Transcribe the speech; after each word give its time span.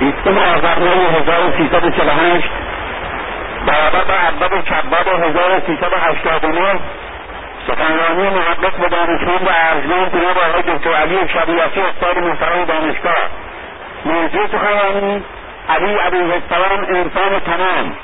بیستم 0.00 0.38
آذر 0.38 0.78
ماه 0.78 1.12
1348 1.12 2.50
برابر 3.66 4.04
با 4.04 4.14
اول 4.14 4.62
کباب 4.62 5.08
1389 5.24 6.80
سخنرانی 7.66 8.28
محبت 8.28 8.72
به 8.72 8.88
دانشمند 8.88 9.42
و 9.46 9.50
ارجمند 9.70 10.12
جناب 10.12 10.38
آقای 10.38 10.62
دکتر 10.62 10.94
علی 10.94 11.28
شبیعتی 11.28 11.80
استاد 11.80 12.18
محترم 12.18 12.64
دانشگاه. 12.64 13.14
موضوع 14.04 14.46
سخنرانی 14.46 15.22
علی 15.68 16.00
ابوالسلام 16.00 16.84
انسان 16.88 17.40
تمام. 17.40 17.96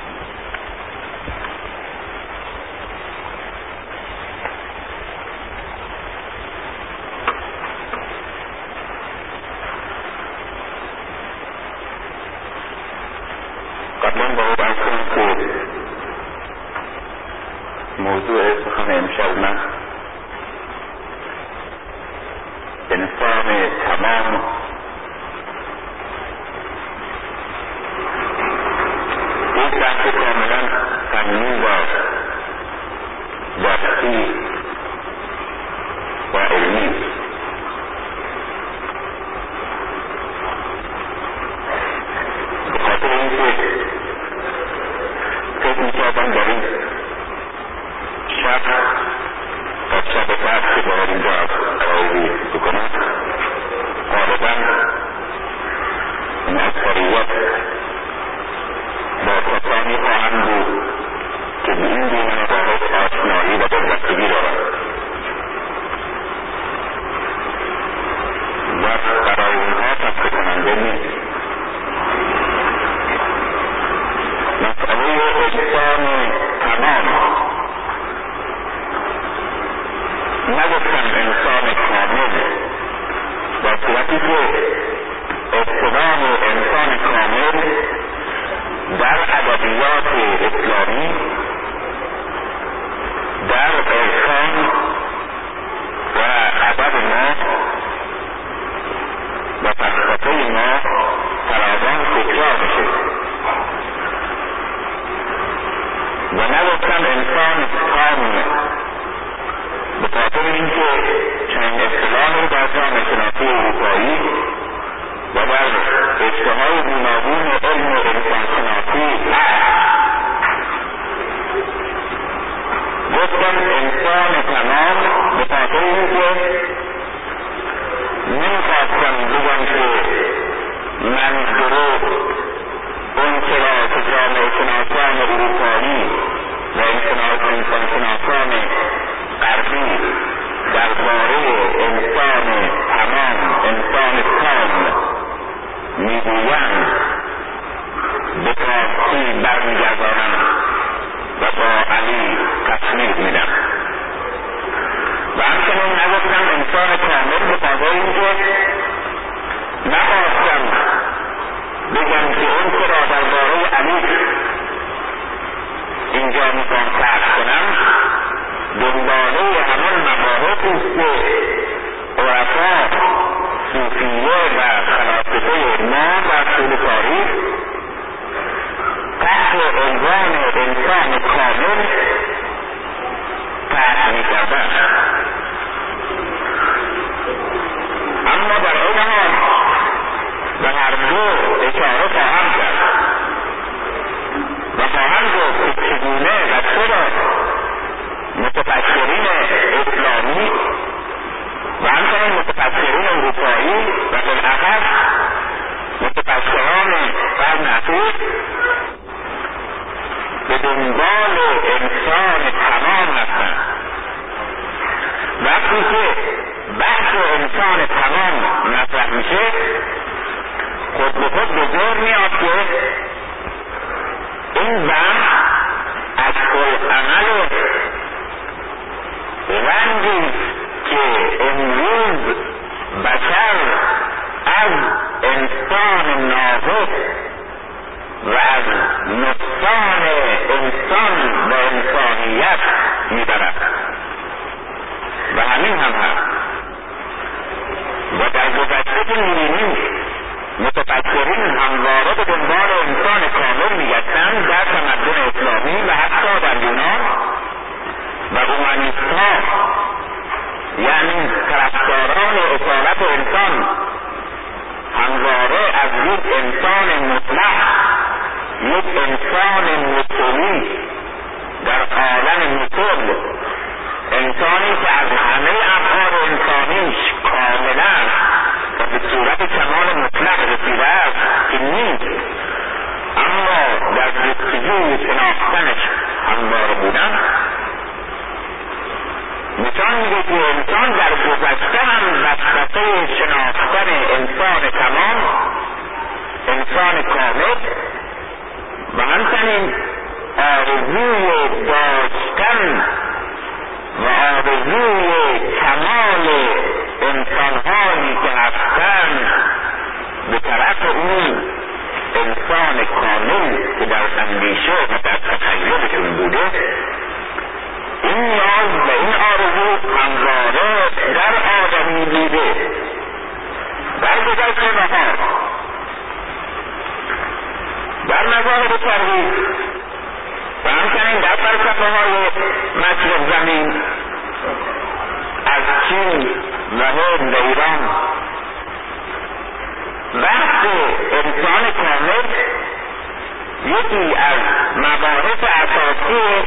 یکی 343.79 344.15
از 344.15 344.39
مباحث 344.75 345.43
اساسی 345.43 346.43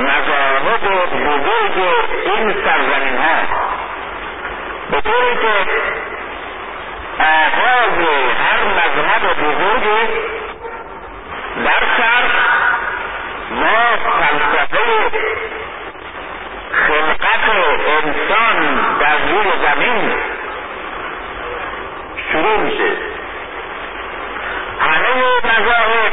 مذاهب 0.00 0.84
بزرگ 1.26 1.84
این 2.24 2.54
سرزمین 2.64 3.16
ها 3.16 3.42
به 4.90 5.00
طوری 5.00 5.36
که 5.42 5.70
آغاز 7.18 7.98
هر 8.38 8.64
مذهب 8.64 9.36
بزرگی 9.42 10.12
در 11.64 11.86
شرق 11.96 12.30
ما 13.50 13.96
فلسفه 14.20 15.10
خلقت 16.72 17.50
انسان 17.86 18.80
در 19.00 19.16
روی 19.18 19.50
زمین 19.62 20.12
شروع 22.32 22.56
میشه. 22.56 23.09
همه 25.10 25.60
مذاهب 25.60 26.12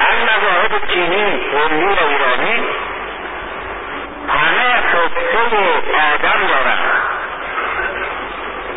از 0.00 0.18
مذاهب 0.22 0.86
چینی 0.92 1.40
هندی 1.52 1.84
و 1.84 2.06
ایرانی؟ 2.08 2.64
همه 4.28 4.74
قصه 4.92 5.56
آدم 6.14 6.46
دارن. 6.48 6.78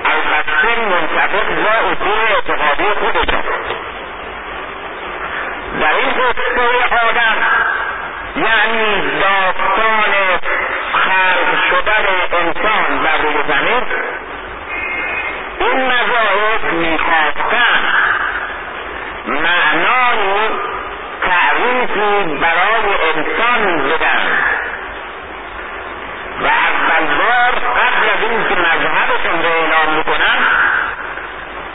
البته 0.06 0.82
منطبق 0.82 1.64
با 1.64 1.90
اصول 1.92 2.36
اعتقادی 2.36 2.84
خودشان. 3.00 3.44
در 5.82 5.94
این 5.94 6.10
قصه 6.10 6.96
آدم 7.10 7.38
یعنی 8.36 9.02
داستان 9.20 10.14
خلق 10.94 11.60
شدن 11.70 12.06
انسان 12.32 13.04
بر 13.04 13.18
روی 13.18 13.44
زمین 13.48 13.84
این 15.60 15.86
مذاهب 15.86 16.74
می‌خواستن 16.74 18.11
معنای 19.28 20.50
تعریفی 21.22 22.36
برای 22.42 22.86
انسان 23.16 23.90
بدن 23.90 24.22
و 26.42 26.46
اول 26.46 27.16
بار 27.18 27.52
قبل 27.52 28.04
از 28.14 28.30
اینکه 28.32 28.56
مذهبشون 28.56 29.44
رو 29.44 29.50
اعلام 29.50 29.96
می‌کنن 29.98 30.38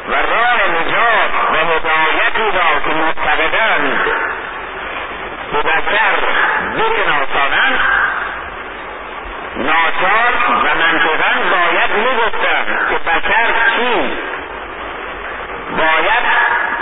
و 0.09 0.15
راه 0.15 0.69
نجات 0.69 1.31
و 1.53 1.57
هدایتی 1.57 2.59
را 2.59 2.81
که 2.85 2.95
معتقدند 2.95 4.05
به 5.53 5.59
بشر 5.59 6.17
بشناسانند 6.77 7.81
ناچار 9.57 10.35
و 10.65 10.75
منطقا 10.75 11.33
باید 11.51 11.91
می‌گفتن 11.91 12.65
که 12.91 12.99
بشر 12.99 13.55
چیست 13.77 14.26
باید 15.71 16.25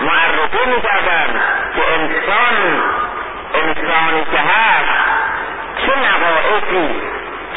معرفی 0.01 0.71
می‌کردن 0.71 1.41
که 1.75 1.83
انسان 1.95 2.83
انسانی 3.55 4.25
که 4.25 4.39
هست 4.39 4.95
چه 5.77 5.93
نقائصی 5.99 7.03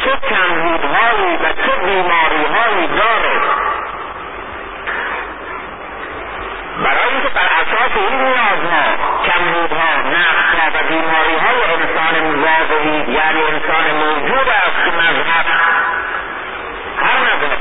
چه 0.03 0.11
کمبودهایی 0.29 1.37
و 1.37 1.53
چه 1.65 1.75
بیماریهایی 1.85 2.87
داره. 2.87 3.41
برای 6.83 7.09
اینکه 7.11 7.29
بر 7.29 7.49
اساس 7.61 7.91
این 7.95 8.21
نیازها 8.21 8.83
کمبودها 9.25 9.89
نقصها 10.17 10.67
و 10.73 10.87
بیماریهای 10.89 11.61
انسان 11.63 12.41
واقعی 12.41 13.13
یعنی 13.13 13.41
انسان 13.43 13.91
موجود 13.91 14.47
است 14.49 14.85
که 14.85 14.91
مذهب 14.91 15.45
هر 16.97 17.19
مذهب 17.19 17.59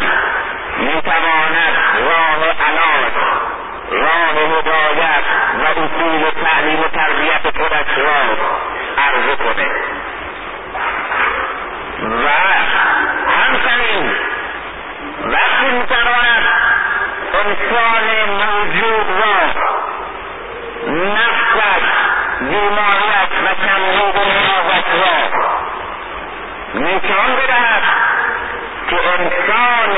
می‌تواند 0.79 1.75
راه 2.09 2.45
علاج 2.69 3.36
راه 3.91 4.59
هدایت 4.59 5.25
و 5.59 5.81
اصول 5.81 6.31
تعلیم 6.44 6.81
و 6.81 6.88
تربیت 6.88 7.59
خودش 7.59 7.99
را 7.99 8.37
عرضه 8.99 9.37
کنه. 9.37 9.71
و 12.03 12.29
همچنین 13.31 14.17
وقتی 15.25 15.71
می‌تواند 15.71 16.47
انسان 17.35 18.31
موجود 18.31 19.06
را 19.21 19.67
نفسش 20.93 21.87
بیماریت 22.41 23.32
و 23.44 23.67
کمبود 23.67 24.17
نیازش 24.17 24.87
را 24.94 25.47
نشان 26.75 27.37
بدهد 27.37 27.82
که 28.91 28.97
انسان 29.09 29.97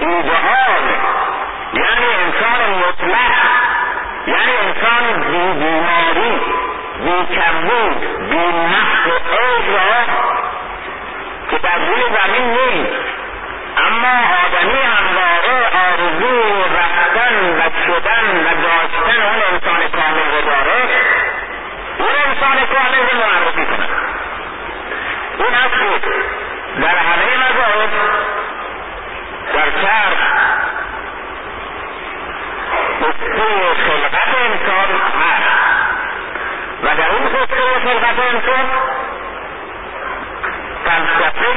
ایدئال 0.00 0.84
یعنی 1.78 2.06
انسان 2.24 2.60
مطلق 2.78 3.34
یعنی 4.26 4.52
انسان 4.56 5.20
بی 5.20 5.64
بیماری 5.64 6.40
بی 7.04 7.34
کمبود 7.34 8.28
بی 8.30 8.36
نفس 8.36 9.04
عیب 9.30 9.76
را 9.76 10.14
که 11.50 11.58
در 11.58 11.78
روی 11.78 12.02
زمین 12.02 12.50
نیست. 12.50 13.18
اما 13.76 14.14
آدمی 14.44 14.78
همواره 14.80 15.68
آرزو 15.86 16.62
رفتن 16.62 17.34
و 17.58 17.70
شدن 17.86 18.44
و 18.44 18.62
داشتن 18.62 19.22
اون 19.22 19.42
انسان 19.52 19.88
کامل 19.88 20.30
رو 20.34 20.40
داره 20.50 20.82
اون 21.98 22.14
انسان 22.26 22.66
کامل 22.66 23.02
رو 23.10 23.18
معرفی 23.18 23.64
کنه 23.66 23.88
این 25.38 25.54
است 25.54 26.04
در 26.80 26.96
همه 26.98 27.36
مذاهب 27.36 27.90
در 29.54 29.80
شرق 29.82 30.57
قصه 33.00 33.74
خلقت 33.86 34.28
انسان 34.38 34.90
هست. 35.20 35.48
و 36.82 36.96
در 36.96 37.08
اون 37.08 37.28
قصه 37.28 37.80
خلقت 37.84 38.18
انسان 38.18 38.66
فلسفه 40.84 41.48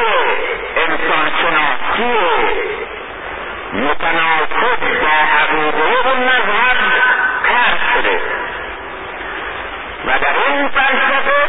انسان 0.78 1.32
شناسی 1.42 2.18
متناسب 3.74 5.02
با 5.02 5.08
عقیده 5.40 6.10
اون 6.10 6.24
مذهب 6.24 6.78
کشف 7.46 7.94
شده. 7.94 8.22
و 10.06 10.20
در 10.20 10.36
این 10.48 10.68
فلسفه 10.68 11.42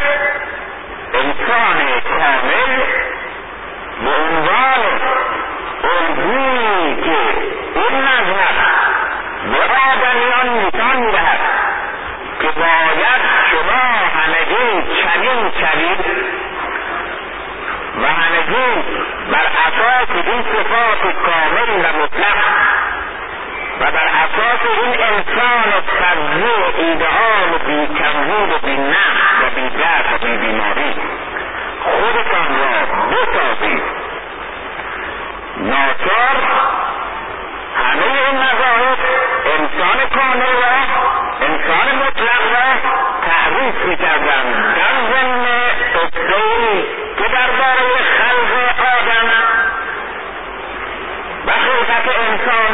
انسان 1.14 2.00
کامل 2.00 2.82
به 4.04 4.10
عنوان 4.10 5.00
الگویی 5.84 6.96
که 6.96 7.18
این 7.74 8.00
مذهب 8.02 8.61
آدمیان 10.12 10.66
نشان 10.66 10.96
می‌دهد. 10.96 11.40
که 12.40 12.48
باید 12.48 13.22
شما 13.50 13.82
همگی 14.20 14.94
چنین 15.02 15.50
شوید 15.60 16.00
و 18.02 18.06
همگی 18.06 18.82
بر 19.30 19.46
اساس 19.66 20.26
این 20.26 20.42
صفات 20.42 21.14
کامل 21.26 21.84
و 21.84 22.02
مطلق 22.02 22.36
و 23.80 23.90
بر 23.90 24.06
اساس 24.06 24.60
این 24.82 25.02
انسان 25.02 25.80
فضلی 26.00 26.86
ایدئال 26.86 27.58
بی 27.66 27.86
کمبود 27.86 28.52
و 28.52 28.66
بی 28.66 28.76
نقص 28.76 29.42
و 29.42 29.50
بی 29.54 29.68
درد 29.68 30.06
و 30.14 30.26
بی 30.26 30.36
بیماری 30.36 30.94
خودتان 31.84 32.48
را 32.58 32.86
بسازید. 33.10 33.82
ناچار 35.56 36.36
همه 37.76 38.04
این 38.04 38.38
مذاهب 38.38 39.11
انسان 39.82 40.08
کامل 40.08 40.52
را 40.62 40.76
انسان 41.40 41.96
مطلق 41.96 42.42
را 42.52 42.90
تعریف 43.26 43.84
می‌کردند 43.84 44.74
در 44.76 44.94
ضمن 45.12 45.44
قصهای 45.94 46.82
که 47.18 47.24
درباره 47.28 47.88
خلق 48.18 48.52
آدم 49.00 49.28
خلقت 51.46 52.16
انسان 52.18 52.72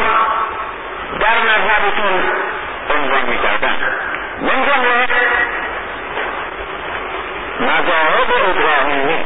در 1.19 1.37
مذهبتون 1.41 2.23
عنوان 2.95 3.25
می‌کردن 3.25 3.75
من 4.41 4.65
جمله 4.65 5.07
مذاهب 7.59 8.31
ابراهیمی 8.49 9.25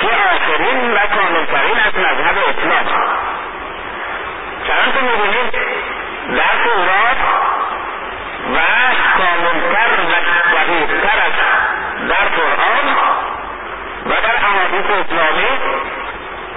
که 0.00 0.08
آخرین 0.34 0.92
و 0.92 0.98
کاملترین 0.98 1.78
از 1.78 1.94
مذهب 1.94 2.36
اسلام 2.38 3.13
چنانکه 4.66 5.00
می‌بینید 5.00 5.52
در 6.36 6.64
تورات 6.64 7.20
و 8.54 8.58
کاملتر 9.18 9.90
و 10.00 10.14
دقیقتر 10.54 11.18
از 11.26 11.32
در 12.08 12.28
قرآن 12.36 12.96
و 14.06 14.10
در 14.10 14.36
احادیث 14.36 14.90
اسلامی 14.90 15.58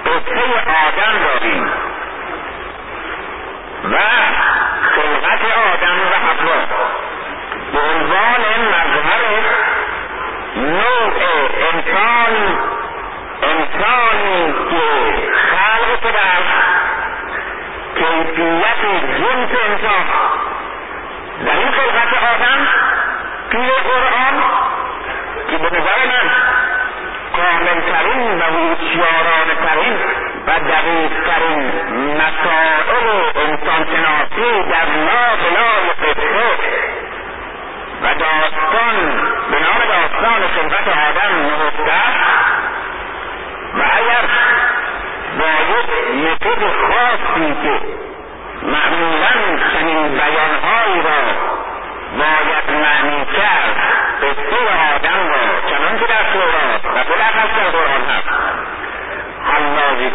قصه 0.06 0.42
آدم 0.86 1.18
داریم 1.24 1.64
و 3.84 3.96
خلقت 4.94 5.40
آدم 5.72 5.98
و 6.00 6.14
حوا 6.26 6.58
به 7.72 7.78
عنوان 7.78 8.42
مظهر 8.68 9.22
نوع 10.56 11.12
انسان 11.72 12.58
انسانی 13.42 14.54
که 14.70 14.84
خلق 15.32 16.00
شده 16.02 16.18
است. 16.18 16.67
کیفیت 17.98 18.82
جنس 19.18 19.50
انسان 19.68 20.04
در 21.46 21.56
این 21.58 21.70
خلقت 21.70 22.12
آدم 22.34 22.66
توی 23.50 23.70
قرآن 23.70 24.42
که 25.50 25.58
به 25.58 25.66
نظر 25.66 26.06
من 26.06 26.30
کاملترین 27.36 28.38
و 28.38 28.42
هوشیارانه 28.42 29.54
ترین 29.64 29.98
و 30.46 30.50
دقیقترین 30.50 31.72
مسائل 32.14 33.06
انسانشناسی 33.36 34.62
در 34.70 34.86
لا 35.06 35.36
بلای 35.36 35.88
قصه 36.02 36.48
و 38.02 38.14
داستان 38.14 38.96
به 39.50 39.58
نام 39.60 39.78
داستان 39.88 40.46
خلقت 40.48 40.88
آدم 40.88 41.34
نهفته 41.46 41.92
و 43.74 43.82
اگر 43.82 44.24
با 45.38 45.44
یک 45.44 45.90
متد 46.24 46.62
خاصی 46.62 47.54
که 47.62 47.80
معمولا 48.62 49.58
چنین 49.72 50.08
بیانهایی 50.08 51.02
را 51.02 51.20
باید 52.18 52.70
معنی 52.70 53.24
کرد. 53.24 53.76
قصه 54.22 54.60
آدم 54.94 55.28
را 55.28 55.70
چنانکه 55.70 56.06
در 56.06 56.32
تورات 56.32 56.84
و 56.84 57.04
بلخص 57.04 57.56
در 57.56 57.70
قرآن 57.70 58.02
هست. 58.10 58.28
حلاجی 59.44 60.10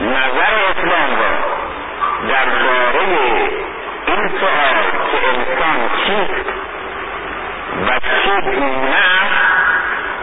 نظر 0.00 0.54
اسلام 0.70 1.10
را 1.18 1.32
درباره 2.28 3.06
این 4.06 4.28
سؤال 4.40 4.76
که 5.10 5.18
انسان 5.28 5.90
چیست 6.06 6.48
و 7.86 8.00
چه 8.00 8.40
گونه 8.40 9.06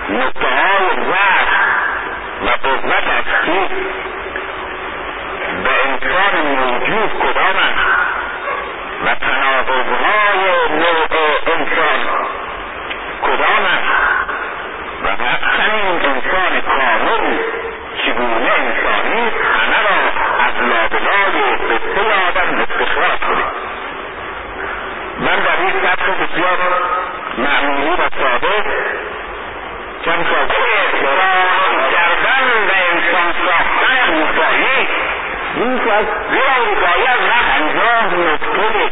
نقطه 0.09 0.47
های 0.47 1.05
ضعف 1.05 1.49
و 2.43 2.57
چیست 3.53 3.73
به 5.63 5.71
انسان 5.85 6.33
موجود 6.47 7.09
کدام 7.19 7.55
است 7.55 7.87
و 9.05 9.15
تناقضهای 9.15 10.43
نوع 10.69 11.07
انسان 11.47 11.99
کدام 13.21 13.65
است 13.65 13.93
و 15.03 15.07
همچنین 15.23 15.95
انسان 16.05 16.61
کامل 16.61 17.37
چگونه 18.05 18.51
انسانی 18.59 19.31
همه 19.53 19.79
را 19.83 19.99
از 20.45 20.53
لابلای 20.61 21.55
قصه 21.55 22.01
آدم 22.27 22.61
استخراج 22.61 23.19
کنید 23.19 23.53
من 25.19 25.39
در 25.39 25.59
این 25.59 25.71
سبک 25.71 26.29
بسیار 26.29 26.57
معمولی 27.37 27.89
و 27.89 28.09
ساده 28.19 28.63
چند 30.05 30.25
ساده 30.25 30.55
احترام 30.75 31.91
کردن 31.91 32.47
و 32.67 32.71
انسان 32.91 33.33
ساختن 33.45 34.13
روپایی 34.13 34.87
این 35.55 35.91
از 35.91 36.05
زیر 36.31 36.43
اروپایی 36.57 37.07
از 37.07 37.19
نه 37.21 37.39
پنجاه 37.49 38.13
نکته 38.13 38.89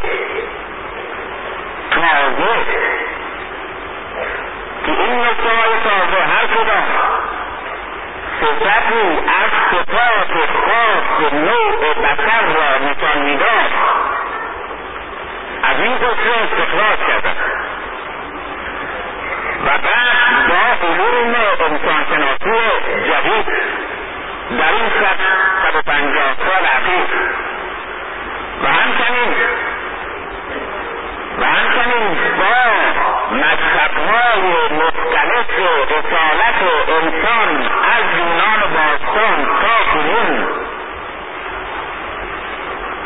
تازه 1.90 2.54
که 4.86 4.92
این 4.92 5.20
نکته 5.20 5.48
های 5.48 5.74
تازه 5.84 6.22
هر 6.22 6.46
کدام 6.46 6.84
صفتی 8.40 9.18
از 9.42 9.50
صفات 9.70 10.32
خاص 10.64 11.32
نوع 11.32 11.94
بشر 11.94 12.42
را 12.42 12.88
نشان 12.88 13.22
می‌داد 13.22 13.70
از 15.62 15.80
این 15.80 15.94
قصه 15.94 16.32
استخراج 16.42 16.98
کردن. 17.08 17.36
و 19.62 19.68
بعد 19.68 20.48
با 20.48 20.86
علوم 20.88 21.34
انسانشناسی 21.60 22.60
جدید 23.08 23.46
در 24.58 24.72
این 24.72 24.88
صد 25.00 25.18
صد 25.62 25.76
و 25.76 25.82
پنجاه 25.82 26.34
سال 26.36 26.64
اخیر 26.76 27.06
و 28.62 28.66
همچنین 28.66 29.34
و 31.38 31.44
همچنین 31.44 32.16
با 32.38 32.54
مذهبهای 33.36 34.52
مختلف 34.72 35.50
اصالت 35.90 36.60
انسان 36.88 37.48
از 37.96 38.04
یونان 38.18 38.60
باستان 38.74 39.46
تا 39.62 39.92
کنون 39.92 40.46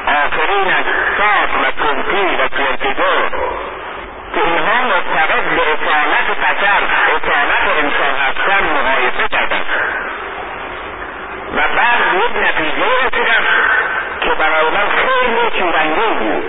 آخرین 0.07 0.73
از 0.73 0.85
ساعت 1.19 1.51
و 1.63 1.83
کنتی 1.83 2.37
و 2.37 2.49
که 4.37 4.43
اینها 4.43 4.83
معتقد 4.83 5.45
به 5.57 5.63
اصالت 5.73 6.29
بشر 6.39 6.83
اصالت 7.17 7.65
انسان 7.79 8.15
هستن 8.21 8.65
مقایسه 8.77 9.29
کردند 9.31 9.67
و 11.53 11.61
بعد 11.77 12.01
یک 12.15 12.37
نتیجه 12.37 12.87
رسیدن 13.07 13.45
که 14.21 14.31
برای 14.31 14.71
من 14.71 14.89
خیلی 14.97 15.59
شورانگیز 15.59 16.19
بود. 16.19 16.45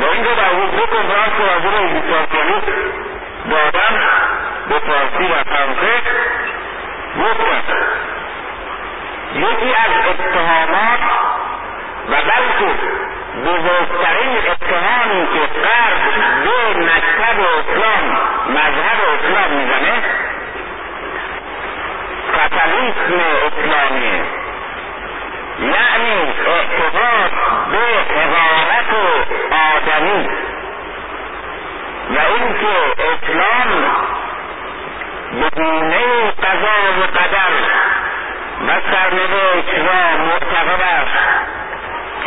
با 0.00 0.12
اینکه 0.12 0.34
در 0.34 0.50
دو 0.76 0.86
کنفرانس 0.86 1.32
راجع 1.40 1.70
به 1.70 1.80
انگلیسانسیالیسم 1.80 2.72
دادم 3.50 3.94
به 4.68 4.78
فارسی 4.78 5.32
و 5.32 5.44
فرانسه 5.44 6.02
گفتم 7.18 7.62
یکی 9.34 9.74
از 9.74 9.90
اتهامات 10.08 11.00
و 12.08 12.14
بلکه 12.14 12.74
بزرگترین 13.44 14.38
اتهامی 14.38 15.26
که 15.34 15.60
غرب 15.60 16.00
به 16.44 16.80
مکتب 16.80 17.40
اسلام 17.40 18.18
مذهب 18.48 18.98
اسلام 19.14 19.50
می‌زنه 19.50 20.02
فتلیسم 22.32 23.20
اسلامیه 23.46 24.22
یعنی 25.60 26.32
اعتقاد 26.46 27.30
به 27.70 28.14
حقارت 28.14 28.90
آدمی. 29.50 30.28
و 32.10 32.18
اینکه 32.18 32.76
اسلام 32.98 33.84
به 35.40 35.50
گونه 35.56 36.30
قضا 36.30 37.00
و 37.00 37.02
قدر 37.02 37.54
و 38.68 38.80
سرنوشت 38.92 39.78
را 39.78 40.16
معتقد 40.24 40.82
است. 40.82 41.63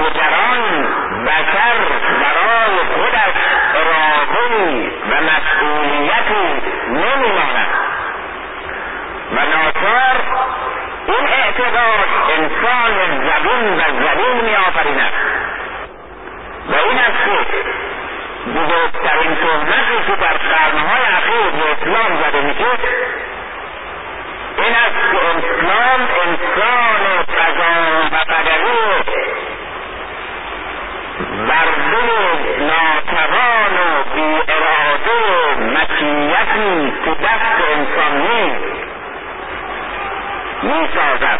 آن 0.04 0.88
بشر 1.26 1.76
برای 2.22 2.78
خودش 2.96 3.34
ارادهای 3.76 4.88
و 4.88 5.16
مسئولیتی 5.22 6.62
نمیماند. 6.90 7.68
و 9.32 9.36
ناچار 9.36 10.16
این 11.08 11.28
اعتقاد 11.28 12.10
انسان 12.38 12.94
زبون 13.28 13.80
و 13.80 13.84
زبون 13.84 14.46
می 14.46 14.56
آفریند 14.56 15.14
و 16.70 16.76
این 16.76 17.00
است 17.00 17.18
که 17.26 17.64
بزرگترین 18.52 19.36
تهمتی 19.36 19.98
که 20.08 20.16
در 20.16 20.38
قرنهای 20.38 21.02
اخیر 21.18 21.52
به 21.52 21.72
اسلام 21.72 22.24
زده 22.24 22.42
میشه 22.42 22.66
این 24.58 24.76
است 24.76 25.12
که 25.12 25.18
اسلام 25.18 26.08
انسان 26.24 27.24
قضا 27.38 28.08
و 28.12 28.16
قدری 28.16 29.04
برده 31.48 32.08
ناتوان 32.60 33.74
و 33.74 34.04
بی 34.16 34.54
اراده 34.54 35.18
و 35.32 35.64
مشیتی 35.64 36.94
که 37.06 37.12
دست 37.12 37.58
انسان 37.74 38.22
نیست. 38.22 38.78
می‌سازد. 40.64 41.40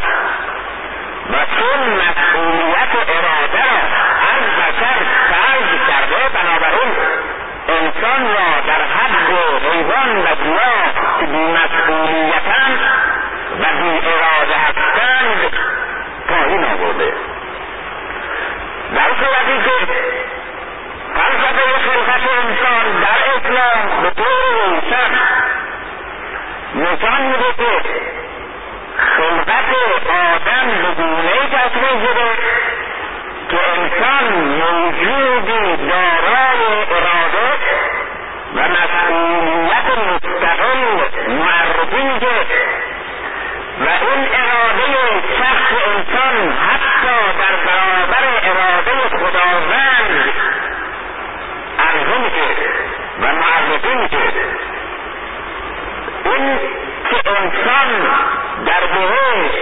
و 1.30 1.36
چون 1.36 1.80
مسئولیت 1.94 2.94
اراده 3.10 3.64
را 3.64 3.80
از 4.34 4.44
بشر 4.60 4.98
سلب 5.30 5.88
کرده 5.88 6.30
بنابراین 6.34 6.92
انسان 7.68 8.22
را 8.34 8.62
در 8.68 8.82
حد 8.84 9.30
حیوان 9.72 10.18
و 10.18 10.36
گیاه 10.44 10.94
که 11.20 11.26
بیمسئولیتند 11.26 12.07
در 18.96 19.10
صورتی 19.20 19.64
که 19.64 19.94
فلسفه 21.16 21.80
خلقت 21.88 22.22
انسان 22.46 23.02
در 23.02 23.20
اسلام 23.36 24.02
به 24.04 24.10
طور 24.10 24.82
سخت 24.92 25.38
نشان 26.76 27.22
میده 27.22 27.54
که 27.58 27.90
خلقت 29.18 29.70
آدم 30.10 30.68
به 30.82 31.04
گونهای 31.04 31.48
تطریح 31.52 32.06
شده 32.06 32.30
که 33.50 33.58
انسان 33.78 34.34
موجودی 34.34 35.78
دارای 35.78 36.86
اراده 36.92 37.48
و 38.56 38.60
مسئولیت 38.60 39.98
مستقل 39.98 40.84
معرفی 41.30 42.04
میده 42.04 42.46
و 43.80 43.90
این 43.90 44.28
اراده 44.34 45.22
شخص 45.38 45.72
انسان 45.88 46.52
هر 46.52 46.77
که 52.30 52.56
و 53.22 53.26
معرفین 53.34 54.08
که 54.08 54.18
این 56.26 56.60
که 57.10 57.30
انسان 57.30 58.08
در 58.66 58.86
بهشت 58.94 59.58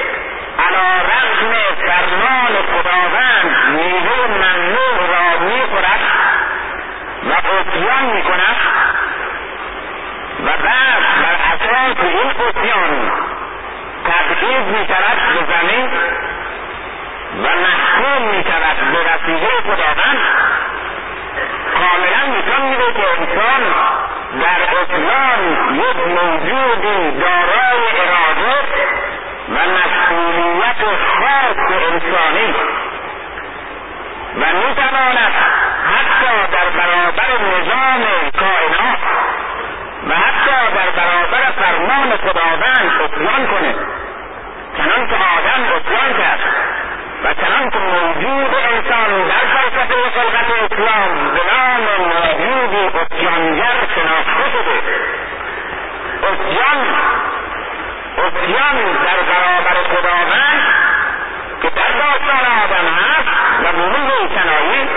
علا 0.60 0.88
رغم 1.12 1.54
فرمان 1.86 2.54
خداوند 2.72 3.56
میوه 3.72 4.28
ممنوع 4.28 4.98
را 5.10 5.40
می‌خورد 5.46 6.00
و 7.30 7.34
قطیان 7.34 8.06
می‌کند 8.16 8.56
و 10.46 10.48
بعد 10.48 11.04
بر 11.22 11.38
اساس 11.54 11.98
این 12.04 12.30
قطیان 12.30 13.12
تبعیض 14.06 14.66
می‌شود 14.68 15.18
به 15.34 15.54
زمین 15.54 15.90
و 17.44 17.48
محکوم 17.48 18.28
می‌شود 18.28 18.78
به 18.92 19.00
وسیله 19.00 19.50
خداوند 19.62 20.20
کاملا 21.86 22.38
نشان 22.38 22.70
میده 22.70 22.94
که 22.94 23.04
انسان 23.12 23.62
در 24.42 24.60
اسلام 24.82 25.42
یک 25.74 25.98
موجودی 26.08 27.12
دارای 27.20 27.82
اراده 28.02 28.58
و 29.50 29.58
مسئولیت 29.78 30.82
خاص 31.08 31.72
انسانی 31.92 32.56
و 34.36 34.46
می‌تواند 34.68 35.34
حتی 35.92 36.52
در 36.52 36.70
برابر 36.78 37.30
نظام 37.58 38.04
کائنات 38.40 39.00
و 40.10 40.16
حتی 40.16 40.76
در 40.76 40.90
برابر 40.90 41.52
فرمان 41.52 42.18
خداوند 42.18 43.02
اطیان 43.02 43.48
کنه 43.48 43.76
چنان 44.78 45.08
که 45.08 45.16
آدم 45.16 45.76
اطیان 45.76 46.14
کرد. 46.18 46.40
و 47.26 47.34
چنان 47.34 47.70
که 47.70 47.80
موجود 47.80 48.56
انسان 48.56 49.28
در 49.28 49.46
فلسفه 49.54 50.10
خلقت 50.16 50.72
اسلام 50.72 51.34
به 51.34 51.42
نام 51.52 51.82
موجودی 52.00 52.98
اطیانگر 52.98 53.76
شناخته 53.96 54.52
شده 54.52 54.80
اطیان 56.24 56.86
اطیان 58.18 58.76
در 59.06 59.20
برابر 59.32 59.84
خداوند 59.84 60.62
که 61.62 61.70
در 61.70 61.92
داستان 61.92 62.46
آدم 62.64 62.88
هست 62.88 63.30
و 63.64 63.78
بروز 63.78 64.30
کنایی 64.30 64.90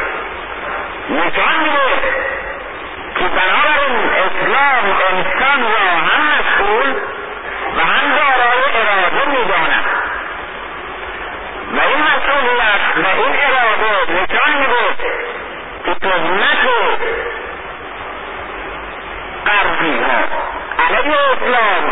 نشان 1.10 1.58
میده 1.62 1.94
که 3.14 3.24
بنابراین 3.24 4.10
اسلام 4.10 4.84
انسان 5.10 5.62
را 5.62 5.90
هم 5.98 6.22
مسئول 6.28 6.94
و 7.76 7.80
هم 7.80 8.16
دارای 8.16 8.62
اراده 8.74 9.28
می‌داند 9.28 9.84
و 11.76 11.80
این 11.98 12.06
مسئولیت 12.06 12.80
و 13.04 13.06
این 13.06 13.34
اراده 13.42 14.12
نشان 14.12 14.58
میده 14.58 14.94
که 15.84 15.94
تهمت 15.94 16.64
غربی 19.46 19.98
ها 20.02 20.20
علیه 20.84 21.16
اسلام 21.32 21.84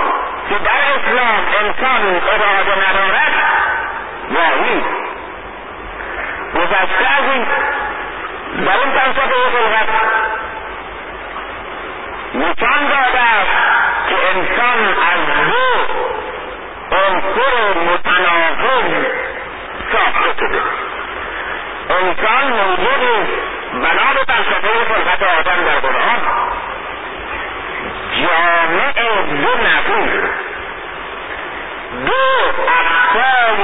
که 0.49 0.55
در 0.65 0.81
اسلام 0.97 1.45
انسان 1.61 2.21
اراده 2.33 2.89
ندارد 2.89 3.33
واهی 4.31 4.83
گذشته 6.55 7.07
از 7.19 7.25
این 7.33 7.47
در 8.65 8.79
این 8.79 8.91
فلسفه 8.91 9.35
خلقت 9.53 9.89
نشان 12.35 12.89
داده 12.89 13.21
است 13.21 13.51
که 14.09 14.15
انسان 14.35 14.79
از 14.89 15.21
دو 15.47 15.97
عنصر 16.97 17.79
متناقض 17.79 19.07
ساخته 19.93 20.36
شده. 20.49 20.61
انسان 21.91 22.53
موجودی 22.53 23.33
بنا 23.73 24.15
به 24.15 24.25
فلسفه 24.33 24.95
خلقت 24.95 25.23
آدم 25.23 25.65
در 25.65 25.79
قرآن. 25.79 26.21
جامع 28.21 28.93
دو 29.43 29.49
نقیض 29.49 30.23
دو 32.07 32.13
اقسام 32.79 33.61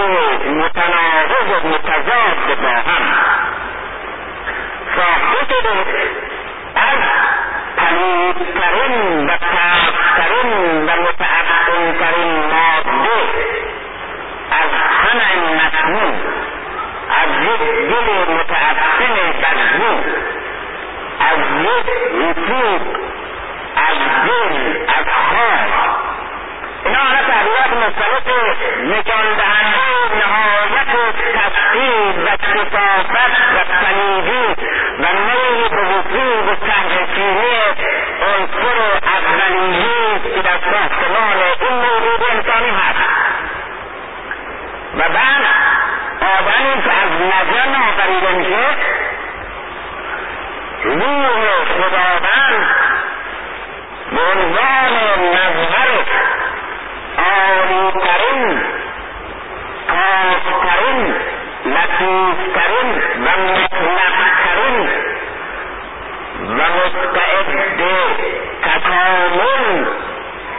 متناقض 0.57 1.64
و 1.64 1.68
متضاد 1.68 2.61
با 2.62 2.68
هم. 2.68 3.05
ساخته 4.97 5.55
شده 5.55 5.85
از 6.77 6.99
پلیدترین 7.77 9.27
و 9.27 9.37
پاکترین 9.37 10.87
و 10.87 10.90
متعفنترین 11.03 12.33
ماده 12.37 13.23
از 14.51 14.71
همه 15.03 15.55
مسموم 15.55 16.14
از 16.14 16.42
یک 17.43 17.89
دل 17.89 18.35
متعفن 18.35 19.15
بدبو. 19.43 19.93
از 21.21 21.39
یک 21.63 21.87
رسوب 22.15 22.83
از 23.77 23.99
دل 24.27 24.77
از 24.89 25.07
خاک. 25.07 25.93
اینا 26.85 26.99
همه 26.99 27.23
تعبیرات 27.29 27.73
مختلف 27.89 28.27
نشان 28.83 29.37
دهنده 29.37 29.93
نهایت 30.21 30.93
تفصیل 31.35 32.25
و 32.25 32.37
کسافت 32.37 33.13
و 33.55 33.65
پلیدی 33.73 34.63
و 34.99 35.07
میل 35.13 35.69
به 35.69 35.83
وجود 35.83 36.49
و 36.49 36.67
تحرکینی 36.67 37.57
عنصر 38.23 38.79
اولیه 39.03 40.35
که 40.35 40.43
در 40.43 40.59
ساختمان 40.73 41.37
این 41.61 41.79
موجود 41.79 42.21
انسانی 42.31 42.71
هست. 42.71 43.23
و 44.95 45.03
بعد 45.09 45.45
آدمی 46.23 46.83
که 46.83 46.91
نظر 47.23 47.63
آفریده 47.89 48.33
میشه 48.33 48.67
روح 50.85 51.65
خداوند 51.65 52.67
به 54.13 54.21
عنوان 54.21 54.95
مظهر 55.33 55.89
عالیترین 57.19 58.61
پاکترین 59.89 61.15
لطیفترین 61.67 63.03
و 63.25 63.41
مطلقترین 63.41 64.89
و 66.49 66.63
مستعد 66.63 67.83
تکامل 68.63 69.85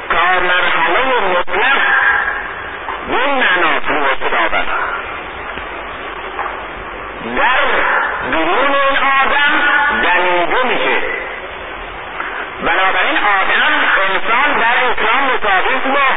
تا 0.09 0.39
مرحله 0.39 1.29
مطلق 1.29 1.81
این 3.09 3.29
معنا 3.35 3.77
روح 3.87 4.07
خداوند. 4.15 4.92
در 7.23 7.59
درون 8.31 8.75
این 8.75 8.97
آدم 8.97 9.53
دمیده 10.03 10.63
میشه. 10.63 11.01
بنابراین 12.63 13.17
آدم 13.17 13.73
انسان 14.03 14.59
در 14.59 14.75
اسلام 14.91 15.23
مطابق 15.33 15.83
با 15.93 16.07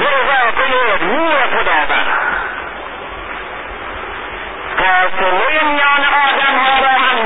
به 0.00 0.08
اضافه 0.08 0.66
روح 1.00 1.36
خداوند 1.46 2.06
فاصله 4.78 5.64
میان 5.64 6.04
آدم 6.28 6.56
ها 6.58 6.78
را 6.80 6.88
هم 6.88 7.18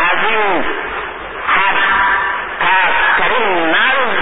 از 0.00 0.18
این 0.28 0.64
حد 1.46 1.76
مرز 3.72 4.12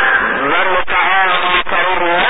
و 2.03 2.30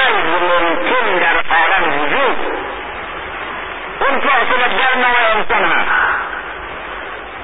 انفع 4.09 4.39
كده 4.45 4.67
الدم 4.67 5.05
ويمتنع 5.11 5.85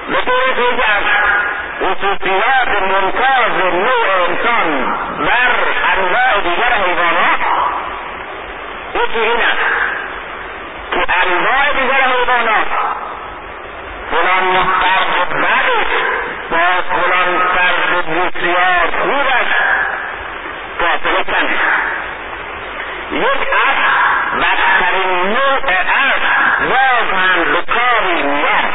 بطريقة 0.09 0.73
يجعل 0.73 1.03
وصوتيات 1.81 2.67
الممتاز 2.67 3.51
النوع 3.65 4.25
انسان 4.29 4.97
بر 5.19 5.53
انواع 5.97 6.35
ديجاره 6.37 6.85
ايضانات 6.85 7.39
يجي 8.95 9.31
هنا 9.33 9.53
انواع 11.23 11.71
ديجاره 11.71 12.19
ايضانات 12.19 12.67
فلان 14.11 14.43
مختار 14.43 15.03
بالبرد 15.29 15.87
وفلان 16.51 17.35
مختار 17.35 17.73
بالبسيار 17.91 18.89
كودك 19.03 19.47
تعتلقا 20.79 21.49
يبقى 23.11 23.67
بكر 24.33 25.05
النوع 25.05 25.57
الآخر 25.57 26.36
باز 26.69 27.11
هم 27.11 27.43
به 27.53 27.73
کاری 27.73 28.23
میاد 28.23 28.73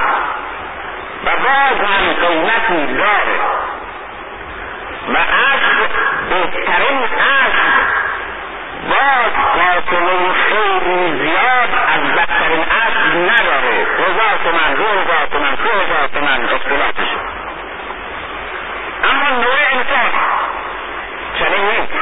و 1.24 1.30
باز 1.30 1.88
هم 1.88 2.26
قیمتی 2.26 2.94
داره 2.94 3.40
و 5.08 5.16
اسب 5.16 5.88
بهترین 6.30 7.02
اسب 7.02 7.92
باز 8.88 9.32
فاصله 9.54 10.32
خیلی 10.32 11.18
زیاد 11.18 11.68
از 11.94 12.12
بدترین 12.16 12.62
اسب 12.62 13.16
نداره 13.16 13.86
هزار 13.98 14.38
تومن 14.44 14.74
دو 14.74 14.84
هزار 14.84 15.26
تومن 15.32 15.56
سه 15.56 15.78
هزار 15.78 16.08
تومن 16.14 16.48
اختلافشه 16.54 17.18
اما 19.04 19.30
نوع 19.30 19.56
انسان 19.72 20.10
چنین 21.38 21.66
نیست 21.66 21.92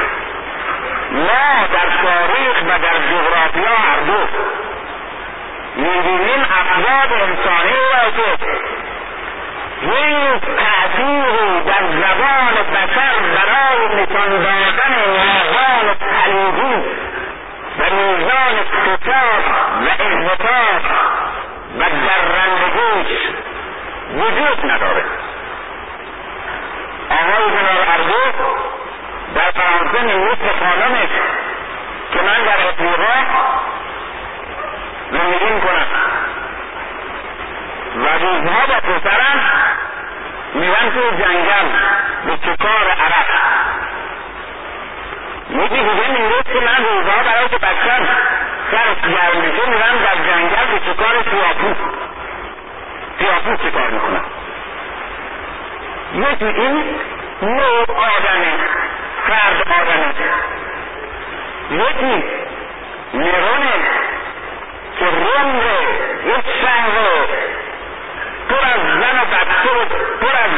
ما 1.11 1.67
در 1.73 1.89
تاریخ 2.03 2.61
و 2.61 2.79
در 2.79 2.97
جغرافیا 3.09 3.75
هر 3.75 3.99
دو 3.99 4.27
می‌بینیم 5.75 6.41
افراد 6.41 7.11
انسانی 7.11 7.73
را 7.93 8.11
که 8.11 8.37
هیچ 9.81 10.41
تأثیری 10.41 11.61
در 11.65 11.83
زبان 12.01 12.53
بشر 12.73 13.13
برای 13.35 13.95
نشان 13.95 14.29
دادن 14.29 14.93
میزان 15.11 15.95
پلیدی 15.95 16.75
و 17.79 17.95
میزان 17.95 18.55
فساد 18.63 19.43
و 19.85 20.03
انحطاط 20.03 20.83
و 21.79 21.83
درندگیش 21.89 23.19
وجود 24.13 24.71
نداره. 24.71 25.03
آقای 27.09 27.51
جناب 27.51 27.81
ارجو 27.93 28.37
در 29.35 29.51
فرانسه 29.51 30.01
نوشت 30.03 30.41
که 32.13 32.21
من 32.21 32.43
در 32.43 32.67
اتیرا 32.67 33.15
زندگی 35.11 35.53
می‌کنن. 35.53 35.85
و 37.95 38.05
روزها 38.25 38.65
با 38.67 38.79
پسرم 38.79 39.39
میرن 40.53 40.91
تو 40.93 41.01
جنگل 41.23 41.67
به 42.25 42.37
چکار 42.37 42.85
عرق 42.87 43.29
یکی 45.49 45.83
دیگه 45.83 46.11
می‌گفت 46.21 46.53
که 46.53 46.59
من 46.59 46.85
روزها 46.85 47.23
برای 47.23 47.49
که 47.49 47.57
بچم 47.57 48.07
سر 48.71 49.09
گرم 49.09 49.41
بشه 49.41 49.69
میرم 49.69 49.97
در 50.03 50.31
جنگل 50.31 50.65
به 50.71 50.79
چکار 50.79 51.23
سیاپو. 51.31 51.75
سیاپو 53.19 53.69
چکار 53.69 53.89
می‌کنم؟ 53.89 54.25
یکی 56.13 56.45
این 56.45 56.95
نوع 57.41 57.81
آدمه 57.81 58.53
فرد 59.27 59.67
آدمه. 59.81 60.13
یکی 61.71 62.23
نرونه 63.13 63.73
که 65.01 65.07
رمره 65.07 65.81
یک 66.25 66.45
شهر 66.61 66.91
پر 68.49 68.65
از 68.73 68.81
زن 68.81 69.19
و 69.21 69.25
بچه 69.25 69.71
و 69.71 69.85
پر 70.21 70.37
از 70.37 70.51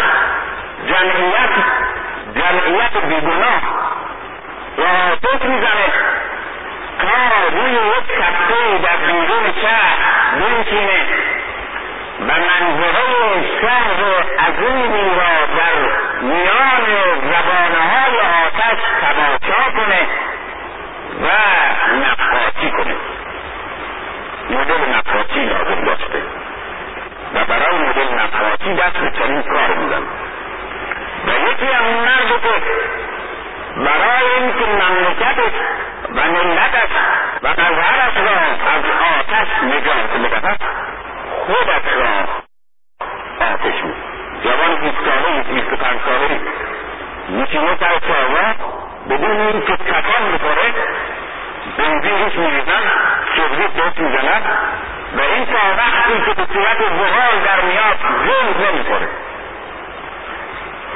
جمعیت 0.87 1.53
جمعیت 2.35 2.97
بیگناه 2.97 3.61
و 4.77 4.81
آتش 4.81 5.41
می‌زنه 5.45 5.87
تا 6.99 7.47
روی 7.57 7.71
یک 7.71 8.07
کپه 8.07 8.77
در 8.83 8.95
بیرون 8.95 9.53
شهر 9.61 9.97
بنشینه 10.39 11.01
و 12.19 12.31
منظره 12.31 13.43
شهر 13.61 14.23
عظیمی 14.39 15.09
را 15.09 15.45
در 15.57 15.75
میان 16.21 16.85
زبانه 17.21 17.81
های 17.91 18.19
آتش 18.19 18.81
تماشا 19.01 19.71
کنه 19.71 20.07
و 21.21 21.27
نقاشی 21.95 22.71
کنه. 22.71 23.12
مدل 24.53 24.89
نقاشی 24.95 25.45
لازم 25.45 25.85
داشته. 25.85 26.21
و 27.33 27.45
برای 27.45 27.77
مدل 27.77 28.13
نقاشی 28.13 28.73
دست 28.73 28.97
به 28.97 29.11
چنین 29.11 29.41
کار 29.41 29.75
میزن 29.77 30.03
و 31.27 31.51
یکی 31.51 31.65
هم 31.65 31.85
مرد 31.85 32.41
که 32.41 32.61
برای 33.77 34.29
اینکه 34.37 34.65
مملکتش 34.65 35.53
و 36.09 36.31
ملتش 36.31 36.89
و 37.43 37.47
مظهرش 37.47 38.17
را 38.17 38.37
از 38.71 38.83
آتش 39.19 39.63
نجات 39.63 40.17
بدهد 40.23 40.61
خودش 41.45 41.93
را 41.95 42.27
آتش 43.47 43.83
می 43.83 43.93
جوان 44.43 44.75
بیست 44.75 44.97
ساله 45.05 45.43
بیست 45.43 45.73
و 45.73 45.75
پنج 45.75 45.99
ساله 46.05 46.39
میشینه 47.29 47.77
سر 47.79 47.99
چهارراه 48.07 48.55
بدون 49.09 49.39
اینکه 49.39 49.77
تکان 49.77 50.31
بخوره 50.33 50.73
بنزینش 51.77 52.35
میریزن 52.35 52.83
کبریت 53.37 53.71
بهش 53.71 53.97
می‌زنن 53.97 54.41
و 55.17 55.21
این 55.21 55.45
تا 55.45 55.59
وقتی 55.77 56.21
که 56.25 56.33
به 56.33 56.53
صورت 56.53 56.77
زغال 56.77 57.39
در 57.45 57.61
میاد 57.61 57.97
زل 58.25 58.65
نمی‌خوره 58.67 59.07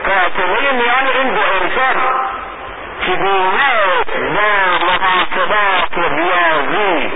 فاصله 0.04 0.72
میان 0.72 1.08
این 1.16 1.34
دو 1.34 1.42
انسان 1.42 1.96
چگونه 3.06 3.70
با 4.36 4.86
محاسبات 4.86 6.12
ریاضی 6.12 7.12